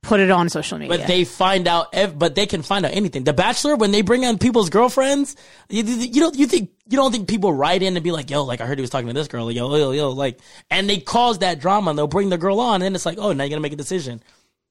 put 0.02 0.20
it 0.20 0.30
on 0.30 0.48
social 0.48 0.78
media. 0.78 0.96
But 0.96 1.06
they 1.06 1.24
find 1.24 1.66
out, 1.68 1.88
ev- 1.92 2.18
but 2.18 2.34
they 2.34 2.46
can 2.46 2.62
find 2.62 2.84
out 2.86 2.92
anything. 2.92 3.24
The 3.24 3.32
Bachelor, 3.32 3.76
when 3.76 3.90
they 3.90 4.02
bring 4.02 4.24
on 4.24 4.38
people's 4.38 4.70
girlfriends, 4.70 5.36
you, 5.68 5.82
you 5.82 6.20
don't, 6.20 6.36
you 6.36 6.46
think, 6.46 6.70
you 6.88 6.96
don't 6.96 7.12
think 7.12 7.28
people 7.28 7.52
write 7.52 7.82
in 7.82 7.96
and 7.96 8.04
be 8.04 8.10
like, 8.12 8.30
yo, 8.30 8.44
like 8.44 8.60
I 8.60 8.66
heard 8.66 8.78
he 8.78 8.82
was 8.82 8.90
talking 8.90 9.08
to 9.08 9.12
this 9.14 9.28
girl, 9.28 9.50
yo, 9.50 9.74
yo, 9.76 9.90
yo, 9.92 10.10
like, 10.10 10.38
and 10.70 10.88
they 10.88 10.98
cause 10.98 11.38
that 11.40 11.60
drama 11.60 11.90
and 11.90 11.98
they'll 11.98 12.06
bring 12.06 12.28
the 12.28 12.38
girl 12.38 12.60
on 12.60 12.82
and 12.82 12.94
it's 12.94 13.04
like, 13.06 13.18
oh, 13.18 13.32
now 13.32 13.44
you're 13.44 13.50
gonna 13.50 13.60
make 13.60 13.72
a 13.72 13.76
decision. 13.76 14.22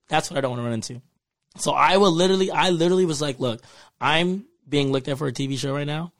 That's 0.09 0.29
what 0.31 0.37
I 0.37 0.41
don't 0.41 0.51
want 0.51 0.61
to 0.61 0.65
run 0.65 0.73
into. 0.73 1.01
So 1.57 1.71
I 1.71 1.97
will 1.97 2.11
literally, 2.11 2.51
I 2.51 2.69
literally 2.69 3.05
was 3.05 3.21
like, 3.21 3.39
look, 3.39 3.61
I'm 3.99 4.45
being 4.67 4.91
looked 4.91 5.07
at 5.07 5.17
for 5.17 5.27
a 5.27 5.31
TV 5.33 5.57
show 5.57 5.73
right 5.73 5.87
now, 5.87 6.13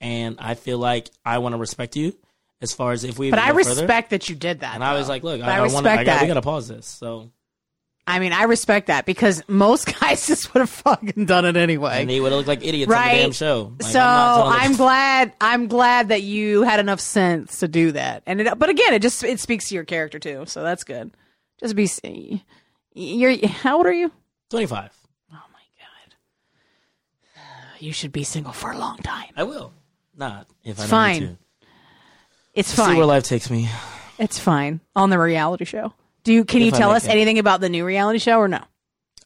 and 0.00 0.36
I 0.38 0.54
feel 0.54 0.78
like 0.78 1.10
I 1.24 1.38
want 1.38 1.54
to 1.54 1.58
respect 1.58 1.96
you 1.96 2.16
as 2.62 2.72
far 2.72 2.92
as 2.92 3.04
if 3.04 3.18
we. 3.18 3.30
but 3.30 3.38
I 3.38 3.52
go 3.52 3.58
further. 3.64 3.82
respect 3.82 4.10
that 4.10 4.28
you 4.28 4.36
did 4.36 4.60
that. 4.60 4.74
And 4.74 4.84
I 4.84 4.94
was 4.94 5.08
like, 5.08 5.22
look, 5.22 5.40
But 5.40 5.48
I, 5.48 5.56
I 5.56 5.60
want 5.60 5.70
to. 5.72 5.76
respect 5.78 6.00
I 6.00 6.04
got, 6.04 6.22
we 6.22 6.28
gotta 6.28 6.42
pause 6.42 6.68
this. 6.68 6.86
So 6.86 7.30
I 8.06 8.18
mean, 8.18 8.32
I 8.34 8.42
respect 8.42 8.88
that 8.88 9.06
because 9.06 9.42
most 9.48 9.98
guys 10.00 10.26
just 10.26 10.52
would 10.52 10.60
have 10.60 10.70
fucking 10.70 11.24
done 11.24 11.44
it 11.46 11.56
anyway. 11.56 12.02
and 12.02 12.10
they 12.10 12.20
would 12.20 12.32
have 12.32 12.36
looked 12.38 12.48
like 12.48 12.62
idiots 12.64 12.92
on 12.92 13.02
the 13.02 13.14
damn 13.14 13.32
show. 13.32 13.72
Like, 13.80 13.90
so 13.92 13.98
I'm 14.00 14.04
not 14.04 14.36
gonna 14.36 14.50
look- 14.50 14.60
I'm 14.62 14.76
glad. 14.76 15.32
I'm 15.40 15.68
glad 15.68 16.08
that 16.08 16.22
you 16.22 16.62
had 16.62 16.80
enough 16.80 17.00
sense 17.00 17.60
to 17.60 17.68
do 17.68 17.92
that. 17.92 18.22
And 18.26 18.40
it, 18.42 18.58
but 18.58 18.68
again, 18.68 18.92
it 18.92 19.00
just 19.02 19.24
it 19.24 19.40
speaks 19.40 19.68
to 19.70 19.74
your 19.74 19.84
character 19.84 20.18
too. 20.18 20.44
So 20.46 20.62
that's 20.62 20.84
good. 20.84 21.12
Just 21.60 21.74
be. 21.76 22.42
You're 22.92 23.46
how 23.48 23.78
old 23.78 23.86
are 23.86 23.92
you? 23.92 24.12
25. 24.50 24.90
Oh 25.32 25.34
my 25.52 25.58
god. 25.80 26.14
You 27.80 27.92
should 27.92 28.12
be 28.12 28.22
single 28.24 28.52
for 28.52 28.70
a 28.70 28.78
long 28.78 28.98
time. 28.98 29.30
I 29.36 29.44
will. 29.44 29.72
Not 30.16 30.46
if 30.62 30.78
I 30.78 30.82
don't 30.82 30.88
fine. 30.90 31.20
need 31.20 31.26
to. 31.26 31.36
It's 32.54 32.72
fine. 32.74 32.90
See 32.92 32.96
where 32.98 33.06
life 33.06 33.24
takes 33.24 33.50
me. 33.50 33.68
It's 34.18 34.38
fine 34.38 34.80
on 34.94 35.10
the 35.10 35.18
reality 35.18 35.64
show. 35.64 35.92
Do 36.24 36.32
you, 36.32 36.44
can 36.44 36.62
you 36.62 36.70
tell 36.70 36.90
us 36.90 37.04
it. 37.04 37.10
anything 37.10 37.38
about 37.38 37.60
the 37.60 37.68
new 37.68 37.84
reality 37.84 38.18
show 38.18 38.38
or 38.38 38.48
no? 38.48 38.60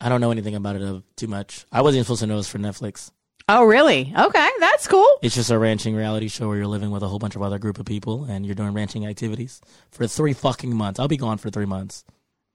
I 0.00 0.08
don't 0.08 0.20
know 0.20 0.30
anything 0.30 0.54
about 0.54 0.76
it 0.76 0.82
uh, 0.82 1.00
too 1.16 1.26
much. 1.28 1.64
I 1.72 1.82
wasn't 1.82 1.98
even 1.98 2.04
supposed 2.04 2.20
to 2.20 2.26
know 2.26 2.34
it 2.34 2.38
was 2.38 2.48
for 2.48 2.58
Netflix. 2.58 3.10
Oh, 3.48 3.64
really? 3.64 4.12
Okay, 4.16 4.48
that's 4.60 4.86
cool. 4.86 5.08
It's 5.22 5.34
just 5.34 5.50
a 5.50 5.58
ranching 5.58 5.94
reality 5.96 6.28
show 6.28 6.48
where 6.48 6.58
you're 6.58 6.66
living 6.66 6.90
with 6.90 7.02
a 7.02 7.08
whole 7.08 7.18
bunch 7.18 7.34
of 7.34 7.42
other 7.42 7.58
group 7.58 7.78
of 7.78 7.86
people 7.86 8.24
and 8.24 8.44
you're 8.44 8.54
doing 8.54 8.74
ranching 8.74 9.06
activities 9.06 9.60
for 9.90 10.06
three 10.06 10.34
fucking 10.34 10.74
months. 10.74 11.00
I'll 11.00 11.08
be 11.08 11.16
gone 11.16 11.38
for 11.38 11.48
three 11.48 11.64
months. 11.64 12.04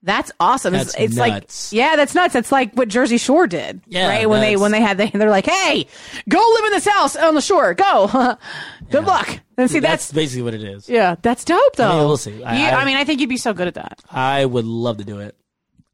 That's 0.05 0.31
awesome. 0.39 0.75
it's 0.75 0.91
That's 0.93 0.99
it's 0.99 1.17
like 1.17 1.49
yeah, 1.71 1.95
that's 1.95 2.13
nuts. 2.13 2.33
That's 2.33 2.51
like 2.51 2.73
what 2.73 2.89
Jersey 2.89 3.17
Shore 3.17 3.47
did. 3.47 3.81
Yeah, 3.87 4.09
right. 4.09 4.29
When 4.29 4.41
they 4.41 4.57
when 4.57 4.71
they 4.73 4.81
had 4.81 4.97
they 4.97 5.09
they're 5.09 5.29
like, 5.29 5.45
hey, 5.45 5.87
go 6.27 6.39
live 6.55 6.65
in 6.65 6.71
this 6.71 6.85
house 6.85 7.15
on 7.15 7.35
the 7.35 7.41
shore. 7.41 7.73
Go. 7.73 8.35
Good 8.91 9.05
luck. 9.05 9.39
And 9.57 9.71
see, 9.71 9.79
that's, 9.79 10.07
that's, 10.07 10.13
basically 10.13 10.41
what 10.43 10.53
it 10.55 10.63
is. 10.63 10.89
yeah, 10.89 11.15
that's 11.21 11.45
dope 11.45 11.75
though. 11.77 11.87
I 11.89 11.95
mean, 11.99 12.07
we'll 12.07 12.17
see. 12.17 12.43
I- 12.43 12.57
You- 12.57 12.65
I- 12.77 12.81
I 12.81 12.85
mean, 12.85 12.97
I 12.97 13.05
think 13.05 13.21
you'd 13.21 13.29
be 13.29 13.37
so 13.37 13.53
good 13.53 13.67
at 13.67 13.75
that. 13.75 14.01
I 14.11 14.43
would 14.45 14.65
love 14.65 14.97
to 14.97 15.03
do 15.05 15.19
it. 15.19 15.37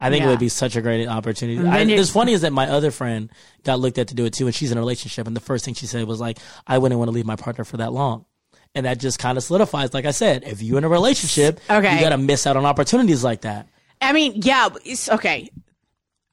I 0.02 0.10
think 0.10 0.22
Yeah. 0.22 0.28
it 0.28 0.32
would 0.32 0.40
be 0.40 0.50
such 0.50 0.76
a 0.76 0.82
great 0.82 1.06
opportunity. 1.08 1.60
And 1.60 1.70
I, 1.70 1.82
it's 1.82 2.10
funny 2.10 2.32
is 2.34 2.42
that 2.42 2.54
my 2.54 2.68
other 2.70 2.90
friend 2.90 3.30
got 3.64 3.80
looked 3.80 3.98
at 3.98 4.08
to 4.08 4.16
do 4.16 4.26
it 4.26 4.34
too, 4.34 4.46
and 4.48 4.56
she's 4.56 4.72
in 4.72 4.78
a 4.78 4.82
relationship. 4.82 5.28
And 5.28 5.36
the 5.36 5.42
first 5.42 5.66
thing 5.66 5.74
she 5.76 5.86
said 5.88 6.06
was 6.08 6.20
like, 6.22 6.40
"I 6.66 6.78
wouldn't 6.78 6.98
want 6.98 7.10
to 7.10 7.14
leave 7.14 7.26
my 7.26 7.36
partner 7.36 7.64
for 7.66 7.78
that 7.78 7.92
long." 7.94 8.26
And 8.74 8.86
that 8.86 8.98
just 9.00 9.20
kind 9.20 9.38
of 9.38 9.44
solidifies, 9.44 9.94
like 9.94 10.06
I 10.06 10.12
said, 10.12 10.44
if 10.46 10.62
you're 10.62 10.78
in 10.78 10.84
a 10.84 10.90
relationship, 10.90 11.60
Okay. 11.70 11.96
you 11.96 12.00
got 12.02 12.10
to 12.10 12.18
miss 12.18 12.48
out 12.48 12.56
on 12.56 12.66
opportunities 12.66 13.24
like 13.24 13.42
that. 13.42 13.68
I 14.02 14.14
mean, 14.14 14.34
yeah, 14.38 14.70
it's 14.86 15.10
okay. 15.10 15.50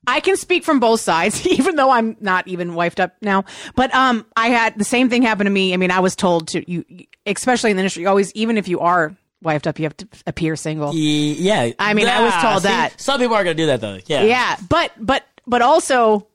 I 0.07 0.21
can 0.21 0.37
speak 0.37 0.63
from 0.65 0.79
both 0.79 1.01
sides, 1.01 1.45
even 1.59 1.75
though 1.77 1.91
I'm 1.91 2.17
not 2.21 2.47
even 2.47 2.73
wifed 2.73 3.01
up 3.01 3.15
now. 3.23 3.45
But 3.75 3.93
um, 3.95 4.25
I 4.37 4.49
had 4.49 4.79
the 4.79 4.85
same 4.85 5.09
thing 5.11 5.23
happen 5.23 5.47
to 5.47 5.51
me. 5.51 5.75
I 5.75 5.77
mean, 5.79 5.91
I 5.91 6.01
was 6.01 6.15
told 6.15 6.49
to 6.49 6.71
you, 6.71 6.85
especially 7.27 7.71
in 7.73 7.77
the 7.77 7.81
industry, 7.83 8.07
always 8.07 8.33
even 8.35 8.57
if 8.57 8.69
you 8.69 8.81
are 8.81 9.17
wifed 9.45 9.67
up, 9.67 9.79
you 9.79 9.85
have 9.85 9.97
to 9.97 10.09
appear 10.27 10.55
single. 10.57 10.95
Yeah, 10.95 11.71
I 11.79 11.93
mean, 11.95 12.07
I 12.09 12.23
was 12.23 12.33
Ah, 12.37 12.51
told 12.51 12.63
see, 12.63 12.69
that. 12.69 13.01
some 13.01 13.19
people 13.21 13.35
are 13.35 13.43
going 13.45 13.57
to 13.57 13.63
do 13.63 13.67
that 13.67 13.81
though. 13.81 13.99
Yeah, 14.07 14.23
Yeah, 14.23 14.57
but 14.69 14.93
but 14.99 15.25
but 15.47 15.61
also 15.63 16.29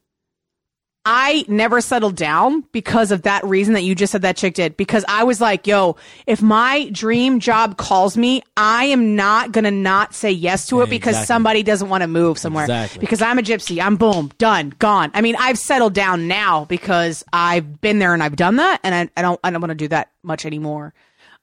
I 1.03 1.45
never 1.47 1.81
settled 1.81 2.15
down 2.15 2.63
because 2.71 3.11
of 3.11 3.23
that 3.23 3.43
reason 3.43 3.73
that 3.73 3.81
you 3.81 3.95
just 3.95 4.11
said 4.11 4.21
that 4.21 4.37
chick 4.37 4.53
did. 4.53 4.77
Because 4.77 5.03
I 5.07 5.23
was 5.23 5.41
like, 5.41 5.65
yo, 5.65 5.95
if 6.27 6.43
my 6.43 6.89
dream 6.91 7.39
job 7.39 7.77
calls 7.77 8.15
me, 8.15 8.43
I 8.55 8.85
am 8.85 9.15
not 9.15 9.51
gonna 9.51 9.71
not 9.71 10.13
say 10.13 10.29
yes 10.29 10.67
to 10.67 10.81
it 10.81 10.89
because 10.91 11.25
somebody 11.25 11.63
doesn't 11.63 11.89
want 11.89 12.01
to 12.01 12.07
move 12.07 12.37
somewhere. 12.37 12.65
Exactly. 12.65 12.99
Because 12.99 13.21
I'm 13.21 13.39
a 13.39 13.41
gypsy. 13.41 13.81
I'm 13.83 13.95
boom, 13.95 14.31
done, 14.37 14.73
gone. 14.77 15.09
I 15.15 15.21
mean, 15.21 15.35
I've 15.39 15.57
settled 15.57 15.93
down 15.93 16.27
now 16.27 16.65
because 16.65 17.23
I've 17.33 17.81
been 17.81 17.97
there 17.97 18.13
and 18.13 18.21
I've 18.21 18.35
done 18.35 18.57
that, 18.57 18.79
and 18.83 18.93
I, 18.93 19.09
I 19.17 19.23
don't 19.23 19.39
I 19.43 19.49
don't 19.49 19.61
want 19.61 19.71
to 19.71 19.75
do 19.75 19.87
that 19.87 20.11
much 20.21 20.45
anymore. 20.45 20.93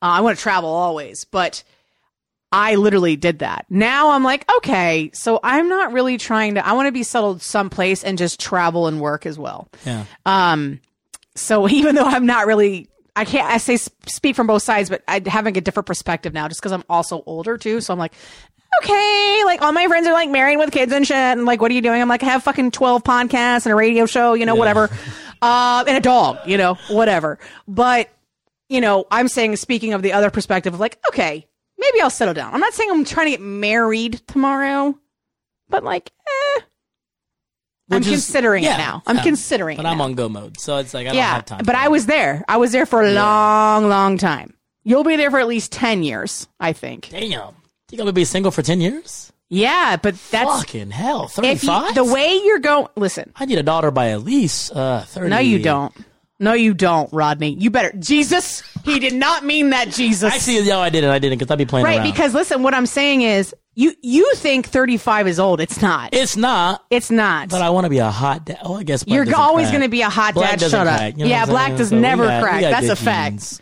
Uh, 0.00 0.06
I 0.06 0.20
want 0.20 0.36
to 0.36 0.42
travel 0.42 0.70
always, 0.70 1.24
but 1.24 1.64
I 2.50 2.76
literally 2.76 3.16
did 3.16 3.40
that. 3.40 3.66
Now 3.68 4.10
I'm 4.10 4.24
like, 4.24 4.50
okay, 4.56 5.10
so 5.12 5.38
I'm 5.42 5.68
not 5.68 5.92
really 5.92 6.16
trying 6.16 6.54
to. 6.54 6.66
I 6.66 6.72
want 6.72 6.86
to 6.86 6.92
be 6.92 7.02
settled 7.02 7.42
someplace 7.42 8.02
and 8.02 8.16
just 8.16 8.40
travel 8.40 8.86
and 8.86 9.00
work 9.00 9.26
as 9.26 9.38
well. 9.38 9.68
yeah. 9.84 10.04
Um, 10.24 10.80
so 11.34 11.68
even 11.70 11.94
though 11.94 12.04
I'm 12.04 12.26
not 12.26 12.46
really, 12.46 12.88
I 13.14 13.24
can't. 13.24 13.50
I 13.50 13.58
say 13.58 13.76
speak 14.06 14.34
from 14.36 14.46
both 14.46 14.62
sides, 14.62 14.88
but 14.88 15.02
I'm 15.06 15.24
having 15.26 15.56
a 15.56 15.60
different 15.60 15.86
perspective 15.86 16.32
now, 16.32 16.48
just 16.48 16.60
because 16.60 16.72
I'm 16.72 16.84
also 16.88 17.22
older 17.26 17.58
too. 17.58 17.80
So 17.80 17.92
I'm 17.92 17.98
like, 17.98 18.14
okay, 18.82 19.42
like 19.44 19.60
all 19.60 19.72
my 19.72 19.86
friends 19.86 20.06
are 20.06 20.12
like 20.12 20.30
married 20.30 20.56
with 20.56 20.70
kids 20.70 20.92
and 20.92 21.06
shit, 21.06 21.16
and 21.16 21.44
like, 21.44 21.60
what 21.60 21.70
are 21.70 21.74
you 21.74 21.82
doing? 21.82 22.00
I'm 22.00 22.08
like, 22.08 22.22
I 22.22 22.26
have 22.26 22.44
fucking 22.44 22.70
twelve 22.70 23.04
podcasts 23.04 23.66
and 23.66 23.72
a 23.72 23.76
radio 23.76 24.06
show, 24.06 24.34
you 24.34 24.46
know, 24.46 24.54
whatever, 24.54 24.88
uh, 25.42 25.84
and 25.86 25.96
a 25.96 26.00
dog, 26.00 26.38
you 26.46 26.56
know, 26.56 26.74
whatever. 26.88 27.38
But 27.66 28.08
you 28.68 28.80
know, 28.80 29.06
I'm 29.10 29.28
saying, 29.28 29.56
speaking 29.56 29.92
of 29.94 30.02
the 30.02 30.12
other 30.12 30.30
perspective 30.30 30.72
of 30.74 30.80
like, 30.80 30.98
okay, 31.08 31.46
maybe 31.78 32.00
I'll 32.00 32.10
settle 32.10 32.34
down. 32.34 32.52
I'm 32.54 32.60
not 32.60 32.74
saying 32.74 32.90
I'm 32.90 33.04
trying 33.04 33.26
to 33.26 33.30
get 33.32 33.40
married 33.40 34.20
tomorrow, 34.26 34.98
but 35.68 35.84
like, 35.84 36.10
eh. 36.26 36.60
I'm 37.90 38.02
is- 38.02 38.08
considering 38.08 38.64
yeah, 38.64 38.74
it 38.74 38.78
now. 38.78 39.02
I'm 39.06 39.16
yeah. 39.16 39.22
considering 39.22 39.76
But 39.76 39.82
it. 39.82 39.84
But 39.84 39.90
I'm 39.90 39.98
now. 39.98 40.04
on 40.04 40.14
go 40.14 40.28
mode, 40.28 40.60
so 40.60 40.76
it's 40.76 40.92
like 40.92 41.06
I 41.06 41.10
don't 41.10 41.16
yeah, 41.16 41.34
have 41.34 41.44
time. 41.46 41.62
but 41.64 41.74
I 41.74 41.88
was 41.88 42.06
there. 42.06 42.44
I 42.48 42.58
was 42.58 42.72
there 42.72 42.84
for 42.86 43.02
a 43.02 43.12
long, 43.12 43.88
long 43.88 44.18
time. 44.18 44.54
You'll 44.84 45.04
be 45.04 45.16
there 45.16 45.30
for 45.30 45.38
at 45.38 45.46
least 45.48 45.72
10 45.72 46.02
years, 46.02 46.48
I 46.60 46.72
think. 46.72 47.08
Damn, 47.10 47.54
you 47.90 47.98
gonna 47.98 48.12
be 48.12 48.24
single 48.26 48.50
for 48.50 48.60
ten 48.62 48.80
years? 48.82 49.32
Yeah, 49.50 49.96
but 49.96 50.14
that's 50.30 50.60
Fucking 50.60 50.90
hell, 50.90 51.24
if 51.24 51.30
thirty 51.32 51.48
you, 51.48 51.56
five. 51.56 51.94
the 51.94 52.04
way 52.04 52.38
you're 52.44 52.58
going. 52.58 52.88
Listen, 52.96 53.32
I 53.34 53.46
need 53.46 53.56
a 53.56 53.62
daughter 53.62 53.90
by 53.90 54.10
at 54.10 54.22
least 54.22 54.72
uh, 54.76 55.00
thirty. 55.04 55.30
no, 55.30 55.38
you 55.38 55.58
don't. 55.62 55.94
No, 56.40 56.52
you 56.52 56.72
don't, 56.72 57.12
Rodney. 57.12 57.54
You 57.58 57.70
better. 57.70 57.90
Jesus, 57.98 58.62
he 58.84 59.00
did 59.00 59.12
not 59.14 59.44
mean 59.44 59.70
that, 59.70 59.88
Jesus. 59.90 60.32
Actually, 60.32 60.68
no, 60.68 60.80
I 60.80 60.88
didn't. 60.88 61.10
I 61.10 61.18
didn't 61.18 61.38
because 61.38 61.50
I'd 61.50 61.58
be 61.58 61.66
playing 61.66 61.84
right, 61.84 61.98
around. 61.98 62.10
because 62.10 62.32
listen, 62.32 62.62
what 62.62 62.74
I'm 62.74 62.86
saying 62.86 63.22
is, 63.22 63.52
you 63.74 63.92
you 64.02 64.34
think 64.36 64.66
35 64.68 65.26
is 65.28 65.40
old. 65.40 65.60
It's 65.60 65.82
not. 65.82 66.10
it's 66.12 66.36
not. 66.36 66.84
it's 66.90 67.10
not. 67.10 67.48
But 67.48 67.62
I 67.62 67.70
want 67.70 67.84
to 67.86 67.90
be 67.90 67.98
a 67.98 68.10
hot 68.10 68.44
dad. 68.44 68.58
Oh, 68.62 68.74
I 68.76 68.82
guess 68.84 69.02
black 69.04 69.14
You're 69.16 69.24
doesn't 69.24 69.40
always 69.40 69.64
crack. 69.66 69.72
going 69.72 69.82
to 69.82 69.88
be 69.88 70.02
a 70.02 70.08
hot 70.10 70.34
Black 70.34 70.50
dad. 70.52 70.60
doesn't 70.60 70.78
Shut 70.78 70.86
up. 70.86 71.16
you 71.16 71.24
know 71.24 71.30
yeah, 71.30 71.40
what 71.40 71.48
I'm 71.48 71.48
black 71.50 71.66
saying? 71.66 71.78
does 71.78 71.88
So 71.90 71.96
we 71.96 72.02
never 72.02 72.24
got- 72.26 72.42
we 72.42 72.48
crack. 72.48 72.60
got 72.60 72.70
That's 72.70 72.86
good 72.86 72.92
a 72.92 72.96
fact. 72.96 73.32
genes. 73.32 73.60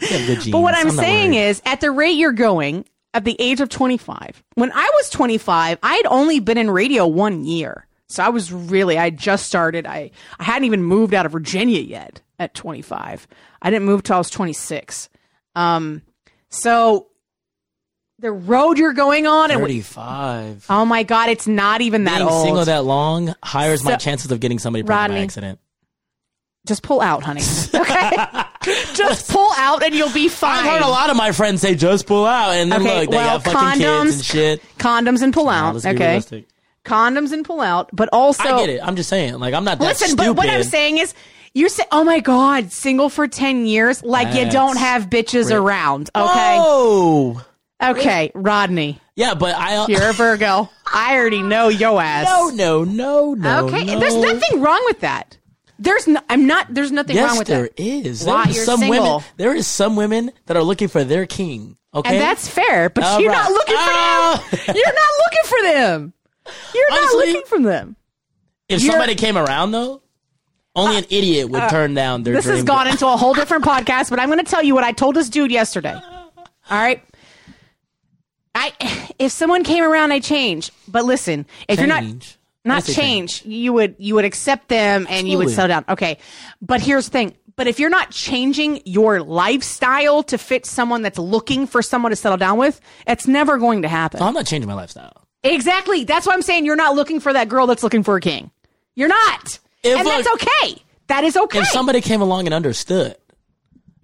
We 0.00 0.06
have 0.06 0.26
good 0.26 0.40
genes. 0.40 0.50
But 0.50 0.60
what 0.60 0.74
I'm, 0.74 0.86
not 0.88 0.96
saying 0.96 1.30
worried. 1.32 1.48
is, 1.48 1.62
at 1.64 1.80
the 1.80 1.90
rate 1.90 2.12
you're 2.16 2.32
going, 2.32 2.84
at 3.14 3.24
the 3.24 3.36
age 3.40 3.60
of 3.60 3.68
25, 3.68 4.42
when 4.54 4.70
I 4.72 4.90
was 4.94 5.10
25, 5.10 5.78
I 5.82 5.94
had 5.94 6.06
only 6.06 6.40
been 6.40 6.58
in 6.58 6.70
radio 6.70 7.06
one 7.06 7.44
year. 7.44 7.86
So 8.10 8.22
I 8.24 8.28
was 8.28 8.52
really, 8.52 8.98
I 8.98 9.10
just 9.10 9.46
started. 9.46 9.86
I, 9.86 10.10
I 10.38 10.44
hadn't 10.44 10.64
even 10.64 10.82
moved 10.82 11.14
out 11.14 11.26
of 11.26 11.32
Virginia 11.32 11.80
yet 11.80 12.20
at 12.38 12.54
25. 12.54 13.26
I 13.62 13.70
didn't 13.70 13.84
move 13.86 14.02
till 14.02 14.16
I 14.16 14.18
was 14.18 14.30
26. 14.30 15.08
Um, 15.54 16.02
so 16.48 17.06
the 18.18 18.32
road 18.32 18.78
you're 18.78 18.92
going 18.92 19.26
on, 19.26 19.50
and 19.50 19.60
thirty-five. 19.60 20.66
oh 20.68 20.84
my 20.84 21.02
God, 21.04 21.28
it's 21.30 21.46
not 21.46 21.80
even 21.80 22.04
that 22.04 22.18
Being 22.18 22.28
old. 22.28 22.44
single 22.44 22.64
that 22.66 22.84
long 22.84 23.34
highes 23.42 23.82
my 23.84 23.92
So- 23.92 23.96
chances 23.98 24.30
of 24.32 24.40
getting 24.40 24.58
somebody 24.58 24.82
pregnant 24.82 25.08
by 25.08 25.14
Rodney. 25.14 25.24
accident. 25.24 25.58
just 26.66 26.82
pull 26.82 27.00
out, 27.00 27.22
honey. 27.22 27.40
Okay, 28.62 28.90
just 28.92 29.30
pull 29.30 29.50
out, 29.56 29.82
and 29.82 29.94
you'll 29.94 30.12
be 30.12 30.28
fine. 30.28 30.66
I've 30.66 30.70
heard 30.70 30.82
a 30.82 30.88
lot 30.88 31.08
of 31.08 31.16
my 31.16 31.32
friends 31.32 31.62
say 31.62 31.74
just 31.74 32.06
pull 32.06 32.26
out, 32.26 32.50
and 32.52 32.70
then 32.70 32.82
Okay, 32.82 33.00
look, 33.00 33.10
they 33.10 33.16
well, 33.16 33.38
got 33.38 33.44
fucking 33.52 33.80
condoms- 33.82 34.02
kids 34.04 34.14
and 34.16 34.24
shit. 34.24 34.62
Condoms 34.78 35.22
and 35.22 35.32
pull 35.32 35.46
Nah, 35.46 35.52
out. 35.68 35.72
let's 35.74 35.86
be 35.86 35.90
okay, 35.92 36.06
realistic. 36.08 36.44
Condoms 36.90 37.32
and 37.32 37.44
pull 37.44 37.60
out, 37.60 37.88
but 37.92 38.08
also 38.12 38.42
I 38.42 38.60
get 38.60 38.68
it. 38.70 38.80
I'm 38.82 38.96
just 38.96 39.08
saying, 39.08 39.34
like, 39.38 39.54
I'm 39.54 39.64
not 39.64 39.78
that 39.78 39.84
Listen, 39.84 40.08
stupid. 40.08 40.26
but 40.26 40.36
what 40.36 40.48
I'm 40.50 40.62
saying 40.64 40.98
is, 40.98 41.14
you're 41.54 41.68
saying, 41.68 41.88
oh 41.92 42.04
my 42.04 42.20
god, 42.20 42.72
single 42.72 43.08
for 43.08 43.26
ten 43.28 43.66
years, 43.66 44.02
like 44.04 44.28
you 44.34 44.42
That's 44.44 44.54
don't 44.54 44.76
have 44.78 45.06
bitches 45.10 45.50
around. 45.54 46.10
Okay, 46.14 46.56
Oh, 46.60 47.44
okay, 47.82 48.30
Rodney, 48.34 49.00
yeah, 49.16 49.34
but 49.34 49.54
I. 49.56 49.86
you're 49.86 50.10
a 50.10 50.12
Virgo. 50.22 50.68
I 50.92 51.16
already 51.16 51.42
know 51.42 51.68
yo 51.68 51.98
ass. 51.98 52.26
no, 52.26 52.50
no, 52.50 52.84
no, 52.84 53.34
no. 53.34 53.66
okay, 53.66 53.84
no. 53.84 53.98
there's 54.00 54.16
nothing 54.16 54.60
wrong 54.60 54.82
with 54.86 55.00
that. 55.00 55.36
There's 55.78 56.06
no, 56.06 56.20
I'm 56.28 56.46
not. 56.46 56.66
There's 56.68 56.92
nothing 56.92 57.16
Yes, 57.16 57.28
wrong 57.30 57.38
with 57.38 57.46
there 57.48 57.62
that. 57.62 57.80
is. 57.80 58.24
Why? 58.24 58.42
There 58.44 58.50
is 58.50 58.56
You're 58.56 58.64
some 58.66 58.80
single. 58.80 59.02
women. 59.16 59.24
There 59.38 59.54
is 59.54 59.66
some 59.66 59.96
women 59.96 60.30
that 60.46 60.56
are 60.56 60.62
looking 60.62 60.88
for 60.88 61.04
their 61.04 61.24
king. 61.26 61.78
Okay, 61.94 62.10
And 62.12 62.20
that's 62.20 62.46
fair, 62.46 62.90
but 62.90 63.02
All 63.02 63.18
you're 63.20 63.30
right. 63.32 63.42
not 63.42 63.50
looking 63.50 63.74
for 63.74 63.80
Ah. 63.80 64.46
them. 64.50 64.76
You're 64.76 64.94
not 64.94 65.10
looking 65.24 65.44
for 65.44 65.62
them. 65.62 66.12
You're 66.74 66.90
not 66.90 66.98
Honestly, 67.00 67.26
looking 67.32 67.46
from 67.46 67.62
them. 67.64 67.96
if 68.68 68.80
you're- 68.82 68.92
somebody 68.92 69.14
came 69.14 69.36
around 69.38 69.72
though, 69.72 70.02
only 70.76 70.98
an 70.98 71.04
idiot 71.10 71.48
would 71.50 71.68
turn 71.68 71.94
down 71.94 72.22
their. 72.22 72.34
Uh, 72.34 72.36
This 72.36 72.44
dream 72.44 72.56
has 72.56 72.64
gone 72.64 72.86
into 72.86 73.06
a 73.06 73.16
whole 73.16 73.34
different 73.34 73.64
podcast, 73.64 74.08
but 74.10 74.20
I'm 74.20 74.28
going 74.28 74.38
to 74.44 74.48
tell 74.48 74.62
you 74.62 74.74
what 74.74 74.84
I 74.84 74.92
told 74.92 75.16
this 75.16 75.28
dude 75.28 75.50
yesterday. 75.50 75.94
All 76.36 76.42
right. 76.70 77.02
I 78.54 78.72
if 79.18 79.32
someone 79.32 79.64
came 79.64 79.84
around, 79.84 80.12
I 80.12 80.20
change. 80.20 80.70
But 80.88 81.04
listen, 81.04 81.46
if 81.68 81.78
you're 81.78 81.86
not 81.88 82.02
Change. 82.02 82.38
not 82.64 82.84
change, 82.84 83.44
you 83.44 83.72
would 83.72 83.94
you 83.98 84.14
would 84.16 84.24
accept 84.24 84.68
them 84.68 85.06
and 85.08 85.28
you 85.28 85.38
would 85.38 85.46
Absolutely. 85.48 85.54
settle 85.54 85.68
down. 85.68 85.84
Okay. 85.88 86.18
But 86.60 86.80
here's 86.80 87.06
the 87.06 87.10
thing. 87.12 87.36
But 87.56 87.66
if 87.66 87.78
you're 87.78 87.90
not 87.90 88.10
changing 88.10 88.80
your 88.86 89.20
lifestyle 89.22 90.22
to 90.24 90.38
fit 90.38 90.64
someone 90.66 91.02
that's 91.02 91.18
looking 91.18 91.66
for 91.66 91.82
someone 91.82 92.10
to 92.10 92.16
settle 92.16 92.38
down 92.38 92.58
with, 92.58 92.80
it's 93.06 93.26
never 93.26 93.58
going 93.58 93.82
to 93.82 93.88
happen. 93.88 94.22
I'm 94.22 94.32
not 94.34 94.46
changing 94.46 94.68
my 94.68 94.74
lifestyle. 94.74 95.19
Exactly. 95.42 96.04
That's 96.04 96.26
why 96.26 96.34
I'm 96.34 96.42
saying 96.42 96.64
you're 96.66 96.76
not 96.76 96.94
looking 96.94 97.20
for 97.20 97.32
that 97.32 97.48
girl 97.48 97.66
that's 97.66 97.82
looking 97.82 98.02
for 98.02 98.16
a 98.16 98.20
king. 98.20 98.50
You're 98.94 99.08
not. 99.08 99.58
If, 99.82 99.98
and 99.98 100.06
that's 100.06 100.28
okay. 100.34 100.82
That 101.06 101.24
is 101.24 101.36
okay. 101.36 101.60
If 101.60 101.66
somebody 101.68 102.00
came 102.00 102.20
along 102.20 102.46
and 102.46 102.54
understood, 102.54 103.16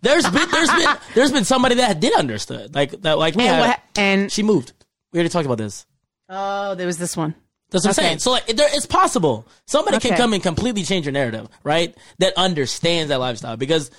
there's 0.02 0.28
been 0.28 0.50
there's 0.50 0.70
been 0.70 0.96
there's 1.14 1.32
been 1.32 1.44
somebody 1.44 1.76
that 1.76 2.00
did 2.00 2.14
understood, 2.14 2.74
like 2.74 2.90
that, 3.02 3.18
like 3.18 3.36
me. 3.36 3.46
and, 3.48 3.60
what, 3.60 3.80
and 3.96 4.32
she 4.32 4.42
moved. 4.42 4.72
We 5.12 5.18
already 5.18 5.28
talked 5.30 5.46
about 5.46 5.58
this. 5.58 5.86
oh, 6.28 6.74
there 6.74 6.86
was 6.86 6.98
this 6.98 7.16
one. 7.16 7.34
That's 7.70 7.84
what 7.84 7.98
I'm 7.98 8.02
Okay. 8.02 8.08
saying. 8.10 8.18
So 8.20 8.30
like, 8.30 8.46
there, 8.46 8.68
it's 8.72 8.86
possible 8.86 9.46
somebody 9.66 9.98
can 9.98 10.16
come 10.16 10.32
and 10.32 10.42
completely 10.42 10.84
change 10.84 11.04
your 11.04 11.12
narrative, 11.12 11.48
right? 11.64 11.94
That 12.18 12.32
understands 12.36 13.08
that 13.10 13.18
lifestyle 13.20 13.56
because 13.56 13.90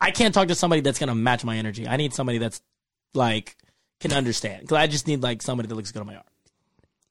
I 0.00 0.10
can't 0.12 0.32
talk 0.32 0.48
to 0.48 0.54
somebody 0.54 0.80
that's 0.80 0.98
gonna 0.98 1.14
match 1.14 1.44
my 1.44 1.56
energy. 1.56 1.86
I 1.86 1.96
need 1.96 2.14
somebody 2.14 2.38
that's 2.38 2.60
like 3.14 3.56
can 4.00 4.12
understand 4.12 4.62
because 4.62 4.76
I 4.76 4.86
just 4.86 5.06
need 5.06 5.22
like 5.22 5.42
somebody 5.42 5.68
that 5.68 5.74
looks 5.74 5.92
good 5.92 6.00
on 6.00 6.06
my 6.06 6.16
arm. 6.16 6.24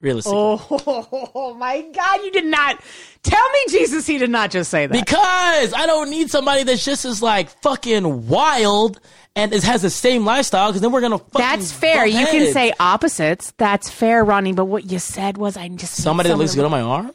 Realistically. 0.01 0.37
Oh 0.37 1.55
my 1.59 1.81
God! 1.81 2.23
You 2.23 2.31
did 2.31 2.45
not 2.45 2.83
tell 3.23 3.49
me, 3.49 3.59
Jesus. 3.69 4.05
He 4.05 4.17
did 4.17 4.29
not 4.29 4.51
just 4.51 4.69
say 4.69 4.85
that. 4.85 4.93
Because 4.93 5.73
I 5.73 5.85
don't 5.85 6.09
need 6.09 6.29
somebody 6.29 6.63
that's 6.63 6.83
just 6.83 7.05
as 7.05 7.21
like 7.21 7.49
fucking 7.61 8.27
wild 8.27 8.99
and 9.35 9.53
is, 9.53 9.63
has 9.63 9.81
the 9.81 9.89
same 9.89 10.25
lifestyle. 10.25 10.69
Because 10.69 10.81
then 10.81 10.91
we're 10.91 11.01
gonna. 11.01 11.17
Fucking 11.17 11.31
That's 11.39 11.71
fair. 11.71 12.05
You 12.05 12.27
can 12.27 12.51
say 12.51 12.73
opposites. 12.79 13.53
That's 13.57 13.89
fair, 13.89 14.23
Ronnie. 14.23 14.53
But 14.53 14.65
what 14.65 14.91
you 14.91 14.99
said 14.99 15.37
was, 15.37 15.55
I 15.57 15.67
just 15.69 15.97
need 15.97 16.03
somebody 16.03 16.29
that 16.29 16.35
looks 16.35 16.55
good 16.55 16.65
on 16.65 16.71
my 16.71 16.81
arm. 16.81 17.11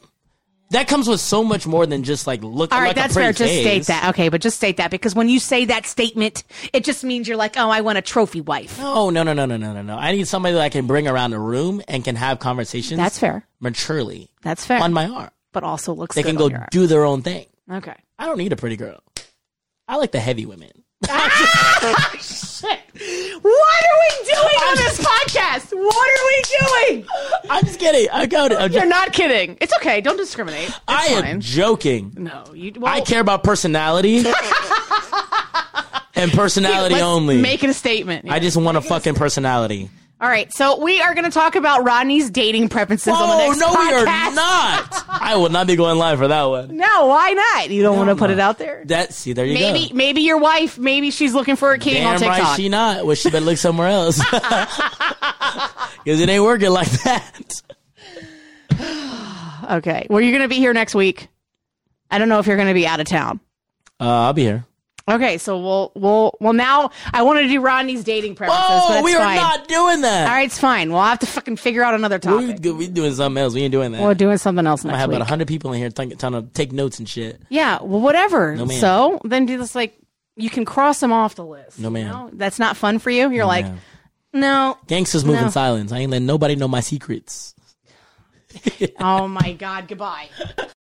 That 0.71 0.87
comes 0.87 1.07
with 1.07 1.19
so 1.19 1.43
much 1.43 1.67
more 1.67 1.85
than 1.85 2.03
just 2.03 2.27
like 2.27 2.41
look. 2.43 2.71
All 2.73 2.79
right, 2.79 2.87
like 2.87 2.95
that's 2.95 3.13
fair. 3.13 3.33
pretty 3.33 3.37
Just 3.45 3.59
state 3.61 3.85
that. 3.87 4.09
Okay, 4.09 4.29
but 4.29 4.39
just 4.41 4.55
state 4.55 4.77
that 4.77 4.89
because 4.89 5.13
when 5.13 5.27
you 5.27 5.37
say 5.37 5.65
that 5.65 5.85
statement, 5.85 6.45
it 6.71 6.85
just 6.85 7.03
means 7.03 7.27
you're 7.27 7.37
like, 7.37 7.57
oh, 7.57 7.69
I 7.69 7.81
want 7.81 7.97
a 7.97 8.01
trophy 8.01 8.39
wife. 8.39 8.79
No, 8.79 9.09
no, 9.09 9.23
no, 9.23 9.33
no, 9.33 9.45
no, 9.45 9.57
no, 9.57 9.73
no, 9.73 9.81
no. 9.81 9.97
I 9.97 10.13
need 10.13 10.27
somebody 10.29 10.53
that 10.55 10.61
I 10.61 10.69
can 10.69 10.87
bring 10.87 11.09
around 11.09 11.31
the 11.31 11.39
room 11.39 11.81
and 11.89 12.05
can 12.05 12.15
have 12.15 12.39
conversations. 12.39 12.97
That's 12.97 13.19
fair. 13.19 13.45
Maturely 13.59 14.31
That's 14.43 14.65
fair. 14.65 14.81
on 14.81 14.93
my 14.93 15.07
arm. 15.07 15.29
but 15.51 15.63
also 15.63 15.93
looks 15.93 16.15
They 16.15 16.23
can 16.23 16.35
go 16.37 16.49
do 16.71 16.87
their 16.87 17.03
own 17.03 17.21
thing. 17.21 17.47
Okay. 17.69 17.95
I 18.17 18.25
don't 18.25 18.37
need 18.37 18.53
a 18.53 18.57
pretty 18.57 18.77
girl. 18.77 19.03
I 19.89 19.97
like 19.97 20.13
the 20.13 20.21
heavy 20.21 20.45
women. 20.45 20.71
Ah, 21.09 22.11
what 22.61 23.83
are 23.85 23.97
we 23.99 24.25
doing 24.25 24.59
on 24.67 24.75
this 24.75 24.99
podcast? 24.99 25.73
What 25.75 26.09
are 26.09 26.25
we 26.27 26.43
doing? 26.93 27.07
I'm 27.49 27.65
just 27.65 27.79
kidding. 27.79 28.07
I 28.11 28.25
got 28.27 28.51
it. 28.51 28.59
I'm 28.59 28.71
You're 28.71 28.85
not 28.85 29.11
kidding. 29.13 29.57
It's 29.61 29.73
okay. 29.77 30.01
Don't 30.01 30.17
discriminate. 30.17 30.67
It's 30.69 30.79
I 30.87 31.05
am 31.07 31.23
fine. 31.23 31.41
joking. 31.41 32.13
No, 32.17 32.43
you. 32.53 32.73
Well, 32.77 32.93
I 32.93 33.01
care 33.01 33.21
about 33.21 33.43
personality 33.43 34.17
and 36.15 36.31
personality 36.31 36.95
let's 36.95 37.03
only. 37.03 37.41
Make 37.41 37.63
it 37.63 37.69
a 37.69 37.73
statement. 37.73 38.29
I 38.29 38.39
just 38.39 38.57
want 38.57 38.77
a 38.77 38.81
fucking 38.81 39.15
personality. 39.15 39.89
All 40.21 40.29
right, 40.29 40.53
so 40.53 40.79
we 40.79 41.01
are 41.01 41.15
going 41.15 41.23
to 41.25 41.31
talk 41.31 41.55
about 41.55 41.83
Rodney's 41.83 42.29
dating 42.29 42.69
preferences 42.69 43.07
on 43.11 43.27
the 43.27 43.33
Oh 43.43 43.47
next 43.47 43.59
no, 43.59 43.71
we 43.71 43.91
are 43.91 44.05
not. 44.05 45.05
I 45.09 45.35
will 45.35 45.49
not 45.49 45.65
be 45.65 45.75
going 45.75 45.97
live 45.97 46.19
for 46.19 46.27
that 46.27 46.43
one. 46.43 46.77
No, 46.77 47.07
why 47.07 47.31
not? 47.31 47.71
You 47.71 47.81
don't 47.81 47.97
want 47.97 48.09
to 48.09 48.15
put 48.15 48.29
it 48.29 48.39
out 48.39 48.59
there. 48.59 48.83
That 48.85 49.13
see, 49.15 49.33
there 49.33 49.47
you 49.47 49.55
Maybe, 49.55 49.65
go. 49.65 49.73
maybe 49.73 49.93
maybe 49.95 50.21
your 50.21 50.37
wife. 50.37 50.77
Maybe 50.77 51.09
she's 51.09 51.33
looking 51.33 51.55
for 51.55 51.71
a 51.71 51.79
king 51.79 52.05
on 52.05 52.19
Damn 52.19 52.19
TikTok. 52.19 52.39
right, 52.49 52.55
she 52.55 52.69
not. 52.69 53.03
Well, 53.03 53.15
she 53.15 53.31
better 53.31 53.43
look 53.43 53.57
somewhere 53.57 53.87
else 53.87 54.19
because 54.31 56.21
it 56.21 56.29
ain't 56.29 56.43
working 56.43 56.69
like 56.69 56.91
that. 57.03 57.61
okay, 59.71 60.05
well, 60.07 60.21
you're 60.21 60.37
going 60.37 60.43
to 60.43 60.47
be 60.47 60.57
here 60.57 60.73
next 60.73 60.93
week. 60.93 61.29
I 62.11 62.19
don't 62.19 62.29
know 62.29 62.37
if 62.37 62.45
you're 62.45 62.57
going 62.57 62.67
to 62.67 62.75
be 62.75 62.85
out 62.85 62.99
of 62.99 63.07
town. 63.07 63.39
Uh, 63.99 64.25
I'll 64.27 64.33
be 64.33 64.43
here. 64.43 64.65
Okay, 65.09 65.37
so 65.39 65.59
we'll 65.59 65.91
we'll 65.95 66.37
well 66.39 66.53
now 66.53 66.91
I 67.11 67.23
wanted 67.23 67.43
to 67.43 67.47
do 67.47 67.59
Rodney's 67.61 68.03
dating 68.03 68.35
preferences, 68.35 68.65
Oh, 68.65 69.01
we 69.03 69.15
are 69.15 69.19
fine. 69.19 69.35
not 69.35 69.67
doing 69.67 70.01
that. 70.01 70.27
All 70.27 70.33
right, 70.35 70.45
it's 70.45 70.59
fine. 70.59 70.91
We'll 70.91 71.01
have 71.01 71.19
to 71.19 71.25
fucking 71.25 71.57
figure 71.57 71.83
out 71.83 71.93
another 71.95 72.19
topic. 72.19 72.59
we, 72.63 72.71
we 72.71 72.87
doing 72.87 73.13
something 73.13 73.41
else. 73.41 73.53
We 73.53 73.63
ain't 73.63 73.71
doing 73.71 73.91
that. 73.93 74.01
We're 74.01 74.13
doing 74.13 74.37
something 74.37 74.65
else 74.67 74.85
I 74.85 74.95
have 74.97 75.09
week. 75.09 75.17
about 75.17 75.27
hundred 75.27 75.47
people 75.47 75.73
in 75.73 75.79
here 75.79 75.89
trying, 75.89 76.11
to 76.11 76.47
take 76.53 76.71
notes 76.71 76.99
and 76.99 77.09
shit. 77.09 77.41
Yeah, 77.49 77.79
well, 77.81 77.99
whatever. 77.99 78.55
No, 78.55 78.67
so 78.67 79.19
then 79.23 79.45
do 79.47 79.57
this 79.57 79.73
like 79.75 79.97
you 80.35 80.49
can 80.49 80.65
cross 80.65 80.99
them 80.99 81.11
off 81.11 81.35
the 81.35 81.45
list. 81.45 81.79
No, 81.79 81.89
you 81.89 82.05
know? 82.05 82.29
That's 82.33 82.59
not 82.59 82.77
fun 82.77 82.99
for 82.99 83.09
you. 83.09 83.29
You're 83.31 83.45
like, 83.45 83.65
ma'am. 83.65 83.79
no. 84.33 84.77
Gangsters 84.87 85.25
move 85.25 85.35
No. 85.35 85.45
in 85.45 85.51
silence. 85.51 85.91
I 85.91 85.99
ain't 85.99 86.11
letting 86.11 86.27
nobody 86.27 86.55
know 86.55 86.67
my 86.67 86.79
secrets. 86.81 87.53
Oh 88.99 89.27
my 89.27 89.53
god. 89.53 89.87
Goodbye. 89.87 90.29